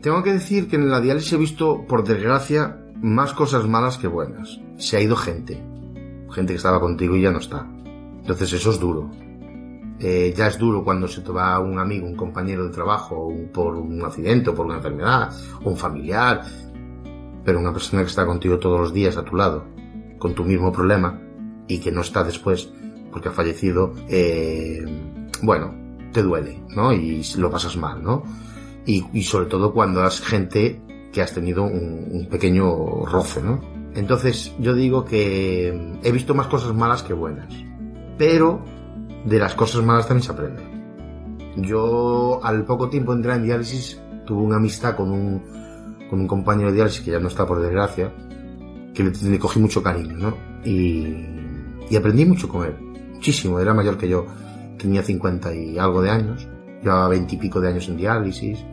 Tengo 0.00 0.22
que 0.22 0.32
decir 0.32 0.68
que 0.68 0.76
en 0.76 0.90
la 0.90 1.00
diálisis 1.00 1.32
he 1.32 1.36
visto, 1.36 1.84
por 1.86 2.04
desgracia, 2.04 2.78
más 3.00 3.32
cosas 3.32 3.66
malas 3.68 3.98
que 3.98 4.08
buenas. 4.08 4.60
Se 4.76 4.96
ha 4.96 5.00
ido 5.00 5.16
gente. 5.16 5.62
Gente 6.30 6.52
que 6.52 6.56
estaba 6.56 6.80
contigo 6.80 7.16
y 7.16 7.22
ya 7.22 7.30
no 7.30 7.38
está. 7.38 7.66
Entonces 8.20 8.52
eso 8.52 8.70
es 8.70 8.80
duro. 8.80 9.10
Eh, 10.00 10.34
ya 10.36 10.48
es 10.48 10.58
duro 10.58 10.82
cuando 10.82 11.06
se 11.06 11.20
te 11.20 11.30
va 11.30 11.60
un 11.60 11.78
amigo, 11.78 12.06
un 12.06 12.16
compañero 12.16 12.64
de 12.64 12.70
trabajo, 12.70 13.26
un- 13.26 13.48
por 13.52 13.76
un 13.76 14.02
accidente, 14.04 14.50
o 14.50 14.54
por 14.54 14.66
una 14.66 14.76
enfermedad, 14.76 15.30
o 15.62 15.70
un 15.70 15.76
familiar. 15.76 16.42
Pero 17.44 17.60
una 17.60 17.72
persona 17.72 18.02
que 18.02 18.08
está 18.08 18.26
contigo 18.26 18.58
todos 18.58 18.80
los 18.80 18.92
días 18.92 19.16
a 19.16 19.24
tu 19.24 19.36
lado, 19.36 19.64
con 20.18 20.34
tu 20.34 20.44
mismo 20.44 20.72
problema, 20.72 21.20
y 21.68 21.78
que 21.78 21.92
no 21.92 22.00
está 22.00 22.24
después 22.24 22.72
porque 23.12 23.28
ha 23.28 23.32
fallecido, 23.32 23.92
eh, 24.08 24.84
bueno, 25.42 25.74
te 26.12 26.22
duele, 26.22 26.62
¿no? 26.74 26.92
Y 26.92 27.22
lo 27.36 27.50
pasas 27.50 27.76
mal, 27.76 28.02
¿no? 28.02 28.24
y, 28.86 29.04
y 29.12 29.22
sobre 29.22 29.46
todo 29.46 29.72
cuando 29.72 30.02
has 30.02 30.20
gente 30.20 30.80
que 31.12 31.22
has 31.22 31.34
tenido 31.34 31.64
un, 31.64 32.08
un 32.10 32.26
pequeño 32.28 33.04
roce, 33.04 33.42
¿no? 33.42 33.60
Entonces 33.94 34.52
yo 34.58 34.74
digo 34.74 35.04
que 35.04 35.98
he 36.02 36.12
visto 36.12 36.34
más 36.34 36.46
cosas 36.46 36.74
malas 36.74 37.02
que 37.02 37.12
buenas, 37.12 37.52
pero 38.16 38.64
de 39.26 39.38
las 39.38 39.54
cosas 39.54 39.84
malas 39.84 40.08
también 40.08 40.24
se 40.24 40.32
aprende. 40.32 40.62
Yo 41.56 42.40
al 42.42 42.64
poco 42.64 42.88
tiempo 42.88 43.12
de 43.12 43.18
entrar 43.18 43.36
en 43.36 43.44
diálisis 43.44 44.00
tuve 44.26 44.42
una 44.42 44.56
amistad 44.56 44.96
con 44.96 45.10
un, 45.10 45.42
con 46.08 46.20
un 46.20 46.26
compañero 46.26 46.70
de 46.70 46.76
diálisis 46.76 47.02
que 47.02 47.10
ya 47.10 47.20
no 47.20 47.28
está 47.28 47.46
por 47.46 47.60
desgracia, 47.60 48.10
que 48.94 49.04
le, 49.04 49.10
le 49.10 49.38
cogí 49.38 49.60
mucho 49.60 49.82
cariño, 49.82 50.16
¿no? 50.16 50.34
Y, 50.64 51.26
y 51.90 51.96
aprendí 51.96 52.24
mucho 52.24 52.48
con 52.48 52.64
él, 52.64 52.74
muchísimo, 53.22 53.60
era 53.60 53.72
mayor 53.72 53.96
que 53.96 54.08
yo, 54.08 54.26
tenía 54.76 55.00
50 55.00 55.54
y 55.54 55.78
algo 55.78 56.02
de 56.02 56.10
años, 56.10 56.48
llevaba 56.82 57.06
20 57.06 57.36
y 57.36 57.38
pico 57.38 57.60
de 57.60 57.68
años 57.68 57.86
en 57.88 57.96
diálisis, 57.96 58.64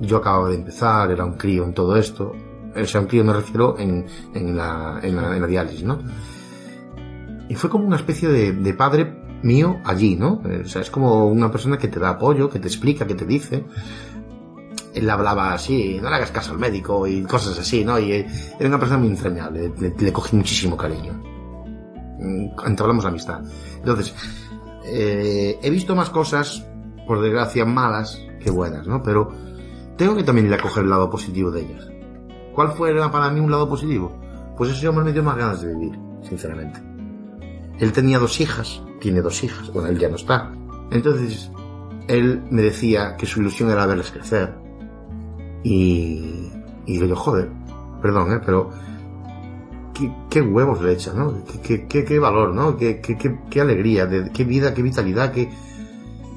yo 0.00 0.16
acababa 0.16 0.48
de 0.48 0.56
empezar, 0.56 1.08
era 1.12 1.24
un 1.24 1.34
crío 1.34 1.62
en 1.62 1.72
todo 1.72 1.96
esto. 1.96 2.34
O 2.74 2.84
sea, 2.84 3.00
un 3.00 3.06
crío 3.06 3.22
me 3.22 3.32
refiero 3.32 3.78
en, 3.78 4.04
en, 4.34 4.56
la, 4.56 4.98
en, 5.04 5.14
la, 5.14 5.46
diálisis, 5.46 5.84
¿no? 5.84 6.00
Y 7.48 7.54
fue 7.54 7.70
como 7.70 7.86
una 7.86 7.94
especie 7.94 8.28
de, 8.28 8.74
padre 8.74 9.22
mío 9.44 9.76
allí, 9.84 10.16
¿no? 10.16 10.42
O 10.64 10.68
sea, 10.68 10.82
es 10.82 10.90
como 10.90 11.28
una 11.28 11.48
persona 11.52 11.78
que 11.78 11.86
te 11.86 12.00
da 12.00 12.10
apoyo, 12.10 12.50
que 12.50 12.58
te 12.58 12.66
explica, 12.66 13.06
que 13.06 13.14
te 13.14 13.24
dice. 13.24 13.64
Él 14.94 15.08
hablaba 15.08 15.52
así, 15.52 16.00
no 16.02 16.10
le 16.10 16.16
hagas 16.16 16.32
caso 16.32 16.50
al 16.50 16.58
médico 16.58 17.06
y 17.06 17.22
cosas 17.22 17.56
así, 17.56 17.84
¿no? 17.84 18.00
Y 18.00 18.12
eh, 18.12 18.26
era 18.58 18.68
una 18.68 18.80
persona 18.80 18.98
muy 18.98 19.10
entrañable, 19.10 19.72
le, 19.78 20.12
cogí 20.12 20.34
muchísimo 20.34 20.76
cariño. 20.76 21.12
Mm, 22.18 22.48
Entablamos 22.66 23.04
la 23.04 23.10
amistad. 23.10 23.42
Entonces, 23.86 24.12
eh, 24.84 25.60
he 25.62 25.70
visto 25.70 25.94
más 25.94 26.10
cosas, 26.10 26.66
por 27.06 27.22
desgracia, 27.22 27.64
malas 27.64 28.20
que 28.42 28.50
buenas, 28.50 28.84
¿no? 28.88 29.00
Pero 29.00 29.32
tengo 29.96 30.16
que 30.16 30.24
también 30.24 30.48
ir 30.48 30.54
a 30.54 30.58
coger 30.58 30.82
el 30.82 30.90
lado 30.90 31.08
positivo 31.08 31.52
de 31.52 31.60
ellas. 31.60 31.88
¿Cuál 32.52 32.72
fue 32.72 32.92
para 33.12 33.30
mí 33.30 33.38
un 33.38 33.50
lado 33.50 33.68
positivo? 33.68 34.10
Pues 34.56 34.72
ese 34.72 34.88
hombre 34.88 35.04
me 35.04 35.12
dio 35.12 35.22
más 35.22 35.36
ganas 35.36 35.62
de 35.62 35.72
vivir, 35.72 35.96
sinceramente. 36.22 36.82
Él 37.78 37.92
tenía 37.92 38.18
dos 38.18 38.40
hijas, 38.40 38.82
tiene 39.00 39.22
dos 39.22 39.44
hijas, 39.44 39.72
bueno, 39.72 39.88
él 39.88 40.00
ya 40.00 40.08
no 40.08 40.16
está. 40.16 40.52
Entonces, 40.90 41.48
él 42.08 42.42
me 42.50 42.62
decía 42.62 43.16
que 43.16 43.26
su 43.26 43.40
ilusión 43.40 43.70
era 43.70 43.86
verles 43.86 44.10
crecer. 44.10 44.52
Y, 45.62 46.50
y 46.86 46.98
yo, 46.98 47.14
joder, 47.14 47.50
perdón, 48.02 48.32
¿eh? 48.32 48.40
pero 48.44 48.72
qué, 50.28 50.40
huevos 50.40 50.82
le 50.82 50.92
echa, 50.92 51.12
¿no? 51.12 51.34
Qué, 51.62 52.18
valor, 52.18 52.54
¿no? 52.54 52.76
Qué, 52.76 53.60
alegría, 53.60 54.08
qué 54.32 54.44
vida, 54.44 54.74
qué 54.74 54.82
vitalidad, 54.82 55.32
qué... 55.32 55.50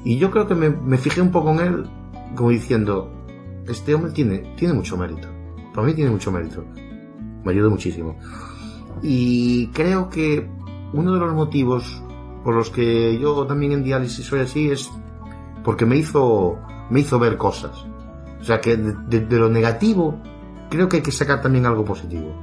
Y 0.04 0.18
yo 0.18 0.30
creo 0.30 0.46
que 0.46 0.54
me, 0.54 0.96
fijé 0.96 1.20
un 1.20 1.30
poco 1.30 1.50
en 1.50 1.60
él 1.60 1.90
como 2.34 2.50
diciendo, 2.50 3.10
este 3.66 3.94
hombre 3.94 4.12
tiene, 4.12 4.38
tiene 4.56 4.74
mucho 4.74 4.96
mérito. 4.96 5.28
Para 5.74 5.86
mí 5.86 5.94
tiene 5.94 6.10
mucho 6.10 6.32
mérito. 6.32 6.64
Me 7.44 7.52
ayudó 7.52 7.70
muchísimo. 7.70 8.16
Y 9.02 9.68
creo 9.68 10.08
que 10.08 10.48
uno 10.92 11.12
de 11.14 11.20
los 11.20 11.34
motivos 11.34 12.02
por 12.44 12.54
los 12.54 12.70
que 12.70 13.18
yo 13.18 13.46
también 13.46 13.72
en 13.72 13.82
diálisis 13.84 14.24
soy 14.24 14.40
así 14.40 14.70
es 14.70 14.90
porque 15.62 15.84
me 15.84 15.96
hizo, 15.96 16.58
me 16.88 17.00
hizo 17.00 17.18
ver 17.18 17.36
cosas. 17.36 17.84
O 18.40 18.44
sea 18.44 18.60
que 18.60 18.76
de- 18.76 19.20
de 19.20 19.38
lo 19.38 19.50
negativo 19.50 20.18
creo 20.70 20.88
que 20.88 20.96
hay 20.98 21.02
que 21.02 21.12
sacar 21.12 21.42
también 21.42 21.66
algo 21.66 21.84
positivo. 21.84 22.34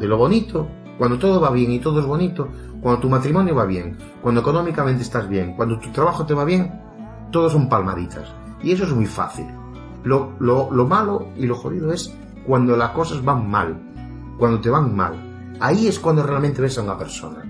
De 0.00 0.08
lo 0.08 0.16
bonito, 0.16 0.66
cuando 0.96 1.18
todo 1.18 1.42
va 1.42 1.50
bien 1.50 1.72
y 1.72 1.78
todo 1.78 2.00
es 2.00 2.06
bonito, 2.06 2.48
cuando 2.80 3.02
tu 3.02 3.10
matrimonio 3.10 3.54
va 3.54 3.66
bien, 3.66 3.98
cuando 4.22 4.40
económicamente 4.40 5.02
estás 5.02 5.28
bien, 5.28 5.54
cuando 5.54 5.78
tu 5.78 5.90
trabajo 5.90 6.24
te 6.24 6.32
va 6.32 6.44
bien, 6.46 6.72
todos 7.30 7.52
son 7.52 7.68
palmaditas. 7.68 8.32
Y 8.62 8.72
eso 8.72 8.84
es 8.84 8.92
muy 8.94 9.04
fácil. 9.04 9.46
Lo, 10.02 10.32
lo, 10.40 10.70
lo 10.72 10.86
malo 10.86 11.28
y 11.36 11.44
lo 11.44 11.54
jodido 11.54 11.92
es 11.92 12.16
cuando 12.46 12.78
las 12.78 12.92
cosas 12.92 13.22
van 13.22 13.50
mal, 13.50 13.78
cuando 14.38 14.58
te 14.62 14.70
van 14.70 14.96
mal. 14.96 15.58
Ahí 15.60 15.86
es 15.86 16.00
cuando 16.00 16.22
realmente 16.22 16.62
ves 16.62 16.78
a 16.78 16.82
una 16.82 16.96
persona. 16.96 17.44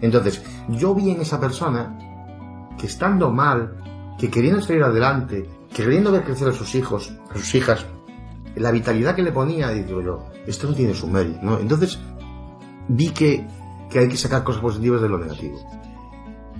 Entonces, 0.00 0.44
yo 0.68 0.94
vi 0.94 1.10
en 1.10 1.20
esa 1.20 1.40
persona 1.40 1.98
que 2.78 2.86
estando 2.86 3.32
mal, 3.32 3.76
que 4.16 4.30
queriendo 4.30 4.62
salir 4.62 4.84
adelante, 4.84 5.50
que 5.70 5.82
queriendo 5.82 6.12
ver 6.12 6.22
crecer 6.22 6.50
a 6.50 6.52
sus 6.52 6.72
hijos, 6.76 7.12
a 7.34 7.36
sus 7.36 7.52
hijas, 7.56 7.84
la 8.60 8.70
vitalidad 8.70 9.14
que 9.14 9.22
le 9.22 9.32
ponía, 9.32 9.70
digo 9.70 10.02
yo, 10.02 10.26
esto 10.46 10.68
no 10.68 10.74
tiene 10.74 10.94
su 10.94 11.08
mérito, 11.08 11.38
¿no? 11.42 11.58
Entonces, 11.58 11.98
vi 12.88 13.08
que, 13.10 13.46
que 13.88 14.00
hay 14.00 14.08
que 14.08 14.16
sacar 14.16 14.44
cosas 14.44 14.60
positivas 14.60 15.00
de 15.00 15.08
lo 15.08 15.18
negativo. 15.18 15.58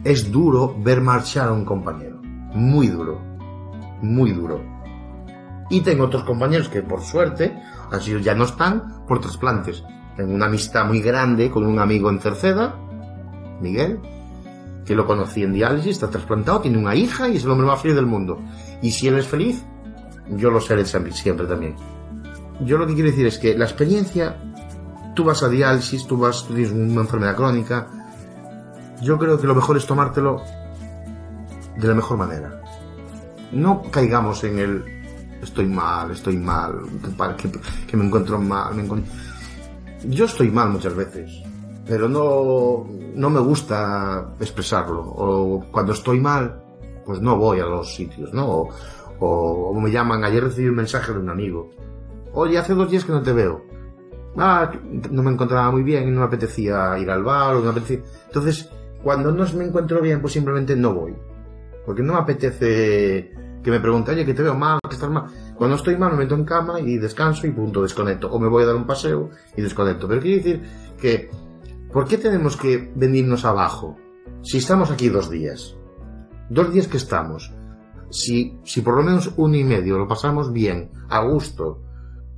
Es 0.03 0.33
duro 0.33 0.75
ver 0.79 1.03
marchar 1.03 1.49
a 1.49 1.53
un 1.53 1.67
compañero. 1.67 2.19
Muy 2.55 2.89
duro. 2.89 3.21
Muy 4.01 4.33
duro. 4.33 4.63
Y 5.69 5.83
tengo 5.83 6.05
otros 6.05 6.25
compañeros 6.25 6.71
que 6.71 6.83
por 6.83 7.03
suerte 7.03 7.55
han 7.93 8.01
ya 8.01 8.35
no 8.35 8.45
están 8.45 9.05
por 9.07 9.21
trasplantes. 9.21 9.85
Tengo 10.17 10.35
una 10.35 10.47
amistad 10.47 10.87
muy 10.87 11.01
grande 11.01 11.51
con 11.51 11.67
un 11.67 11.79
amigo 11.79 12.09
en 12.09 12.19
Cerceda, 12.19 12.77
Miguel, 13.61 14.01
que 14.87 14.95
lo 14.95 15.07
conocí 15.07 15.43
en 15.43 15.53
diálisis, 15.53 15.93
está 15.93 16.09
trasplantado, 16.09 16.63
tiene 16.63 16.79
una 16.79 16.95
hija 16.95 17.29
y 17.29 17.37
es 17.37 17.45
el 17.45 17.51
hombre 17.51 17.67
más 17.67 17.83
feliz 17.83 17.95
del 17.95 18.07
mundo. 18.07 18.41
Y 18.81 18.91
si 18.91 19.07
él 19.07 19.19
es 19.19 19.27
feliz, 19.27 19.65
yo 20.37 20.51
lo 20.51 20.61
seré 20.61 20.85
siempre, 20.85 21.47
también. 21.47 21.77
Yo 22.61 22.79
lo 22.79 22.87
que 22.87 22.95
quiero 22.95 23.11
decir 23.11 23.27
es 23.27 23.39
que 23.39 23.57
la 23.57 23.65
experiencia, 23.65 24.37
tú 25.15 25.25
vas 25.25 25.43
a 25.43 25.49
diálisis, 25.49 26.07
tú 26.07 26.19
vas, 26.19 26.47
tú 26.47 26.55
tienes 26.55 26.73
una 26.73 27.03
enfermedad 27.03 27.37
crónica, 27.37 27.87
yo 29.03 29.19
creo 29.19 29.41
que 29.41 29.47
lo 29.47 29.55
mejor 29.55 29.77
es 29.77 29.87
tomártelo 29.87 30.43
de 31.77 31.89
la 31.89 31.95
mejor 31.95 32.19
manera. 32.19 32.63
No 33.53 33.83
caigamos 33.91 34.45
en 34.45 34.59
el 34.59 34.85
estoy 35.43 35.67
mal, 35.67 36.11
estoy 36.11 36.37
mal, 36.37 36.75
que, 37.87 37.97
me 37.97 38.05
encuentro 38.05 38.39
mal. 38.39 38.75
Yo 40.05 40.25
estoy 40.27 40.51
mal 40.51 40.71
muchas 40.71 40.95
veces, 40.95 41.43
pero 41.87 42.09
no, 42.09 42.87
no 43.15 43.31
me 43.31 43.41
gusta 43.41 44.35
expresarlo. 44.39 45.03
O 45.03 45.65
cuando 45.71 45.93
estoy 45.93 46.21
mal, 46.21 46.63
pues 47.05 47.21
no 47.21 47.37
voy 47.37 47.61
a 47.61 47.65
los 47.65 47.95
sitios, 47.95 48.33
¿no? 48.33 48.69
O- 49.21 49.73
me 49.81 49.91
llaman, 49.91 50.25
ayer 50.25 50.43
recibí 50.43 50.69
un 50.69 50.75
mensaje 50.77 51.13
de 51.13 51.19
un 51.19 51.29
amigo. 51.31 51.71
Oye, 52.33 52.59
hace 52.59 52.75
dos 52.75 52.91
días 52.91 53.05
que 53.05 53.13
no 53.13 53.23
te 53.23 53.33
veo. 53.33 53.65
Ah, 54.37 54.71
no 55.11 55.23
me 55.23 55.31
encontraba 55.33 55.71
muy 55.71 55.83
bien 55.83 56.07
y 56.09 56.11
no 56.11 56.21
me 56.21 56.27
apetecía 56.27 56.97
ir 56.99 57.11
al 57.11 57.25
bar 57.25 57.57
no 57.57 57.63
me 57.63 57.71
apetecía... 57.71 58.01
Entonces, 58.27 58.69
cuando 59.03 59.33
no 59.33 59.45
me 59.55 59.65
encuentro 59.65 60.01
bien, 60.01 60.21
pues 60.21 60.33
simplemente 60.35 60.77
no 60.77 60.95
voy. 60.95 61.15
Porque 61.85 62.03
no 62.03 62.13
me 62.15 62.19
apetece 62.21 63.33
que 63.63 63.71
me 63.71 63.81
pregunte, 63.81 64.13
oye, 64.13 64.25
que 64.25 64.35
te 64.35 64.43
veo 64.43 64.55
mal, 64.55 64.79
que 64.89 64.95
estás 64.95 65.11
mal. 65.11 65.25
Cuando 65.57 65.77
estoy 65.77 65.97
mal 65.97 66.13
me 66.13 66.19
meto 66.19 66.35
en 66.35 66.45
cama 66.45 66.81
y 66.81 66.97
descanso 66.99 67.47
y 67.47 67.51
punto, 67.51 67.83
desconecto. 67.83 68.31
O 68.31 68.39
me 68.39 68.49
voy 68.49 68.63
a 68.63 68.67
dar 68.67 68.77
un 68.77 68.87
paseo 68.87 69.31
y 69.57 69.63
desconecto. 69.63 70.07
Pero 70.07 70.21
quiero 70.21 70.37
decir 70.43 70.63
que, 71.01 71.31
¿por 71.93 72.07
qué 72.07 72.17
tenemos 72.19 72.57
que 72.57 72.91
venirnos 72.95 73.45
abajo? 73.45 73.97
Si 74.43 74.59
estamos 74.59 74.91
aquí 74.91 75.09
dos 75.09 75.29
días. 75.29 75.75
Dos 76.49 76.73
días 76.73 76.87
que 76.89 76.97
estamos. 76.97 77.53
Si, 78.11 78.59
si 78.65 78.81
por 78.83 78.97
lo 78.97 79.03
menos 79.03 79.33
uno 79.37 79.57
y 79.57 79.65
medio 79.65 79.99
lo 79.99 80.09
pasamos 80.09 80.53
bien, 80.53 80.91
a 81.09 81.23
gusto. 81.25 81.83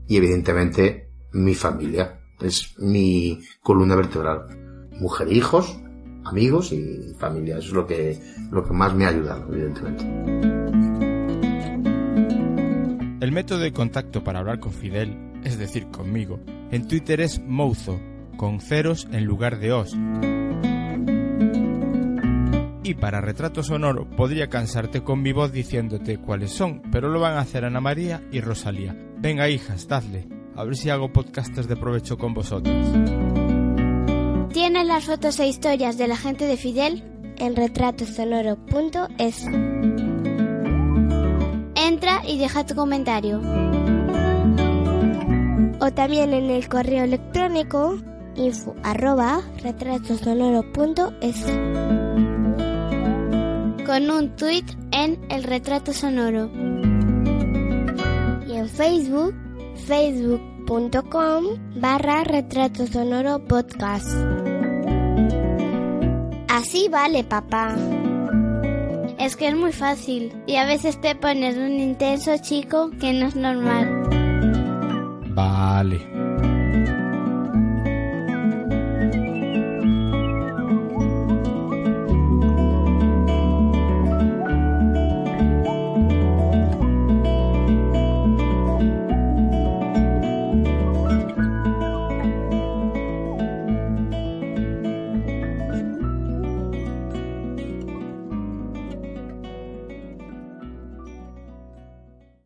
Y 0.06 0.16
evidentemente 0.16 1.10
mi 1.32 1.54
familia. 1.54 2.20
Es 2.40 2.74
mi 2.78 3.40
columna 3.62 3.94
vertebral. 3.94 4.46
Mujer, 5.00 5.28
e 5.28 5.34
hijos, 5.34 5.78
amigos 6.24 6.72
y 6.72 7.14
familia. 7.18 7.58
Eso 7.58 7.68
es 7.68 7.74
lo 7.74 7.86
que, 7.86 8.20
lo 8.50 8.64
que 8.64 8.72
más 8.72 8.94
me 8.94 9.04
ha 9.04 9.08
ayudado, 9.08 9.52
evidentemente. 9.52 10.04
El 13.20 13.30
método 13.30 13.60
de 13.60 13.72
contacto 13.72 14.24
para 14.24 14.40
hablar 14.40 14.58
con 14.58 14.72
Fidel, 14.72 15.16
es 15.44 15.56
decir, 15.56 15.86
conmigo, 15.86 16.40
en 16.72 16.88
Twitter 16.88 17.20
es 17.20 17.40
Mouzo, 17.40 18.00
con 18.36 18.60
ceros 18.60 19.06
en 19.12 19.24
lugar 19.24 19.60
de 19.60 19.72
os. 19.72 19.96
Y 22.84 22.94
para 22.94 23.20
retrato 23.20 23.62
sonoro 23.62 24.08
podría 24.10 24.48
cansarte 24.48 25.02
con 25.02 25.22
mi 25.22 25.32
voz 25.32 25.52
diciéndote 25.52 26.18
cuáles 26.18 26.50
son, 26.50 26.82
pero 26.90 27.08
lo 27.08 27.20
van 27.20 27.34
a 27.34 27.40
hacer 27.40 27.64
Ana 27.64 27.80
María 27.80 28.22
y 28.32 28.40
Rosalía. 28.40 28.96
Venga, 29.18 29.48
hijas, 29.48 29.86
dadle. 29.86 30.26
A 30.56 30.64
ver 30.64 30.76
si 30.76 30.90
hago 30.90 31.12
podcastes 31.12 31.68
de 31.68 31.76
provecho 31.76 32.18
con 32.18 32.34
vosotras. 32.34 32.86
Tienes 34.52 34.86
las 34.86 35.04
fotos 35.04 35.38
e 35.40 35.46
historias 35.46 35.96
de 35.96 36.08
la 36.08 36.16
gente 36.16 36.46
de 36.46 36.56
Fidel 36.56 37.04
en 37.38 37.56
retratosonoro.es. 37.56 39.46
Entra 41.74 42.22
y 42.26 42.38
deja 42.38 42.66
tu 42.66 42.74
comentario. 42.74 43.40
O 45.80 45.90
también 45.92 46.32
en 46.32 46.50
el 46.50 46.68
correo 46.68 47.04
electrónico 47.04 47.96
info 48.36 48.74
arroba 48.82 49.40
retratosonoro.es 49.62 51.46
con 53.84 54.10
un 54.10 54.36
tweet 54.36 54.64
en 54.92 55.18
el 55.30 55.44
retrato 55.44 55.92
sonoro. 55.92 56.50
Y 58.46 58.56
en 58.56 58.68
Facebook, 58.68 59.34
facebook.com 59.86 61.44
barra 61.76 62.24
retrato 62.24 62.86
sonoro 62.86 63.44
podcast. 63.44 64.08
Así 66.48 66.88
vale, 66.88 67.24
papá. 67.24 67.74
Es 69.18 69.36
que 69.36 69.48
es 69.48 69.56
muy 69.56 69.72
fácil 69.72 70.32
y 70.46 70.56
a 70.56 70.66
veces 70.66 71.00
te 71.00 71.14
pones 71.14 71.56
un 71.56 71.78
intenso 71.78 72.32
chico 72.40 72.90
que 73.00 73.12
no 73.12 73.26
es 73.26 73.36
normal. 73.36 74.08
Vale. 75.34 76.00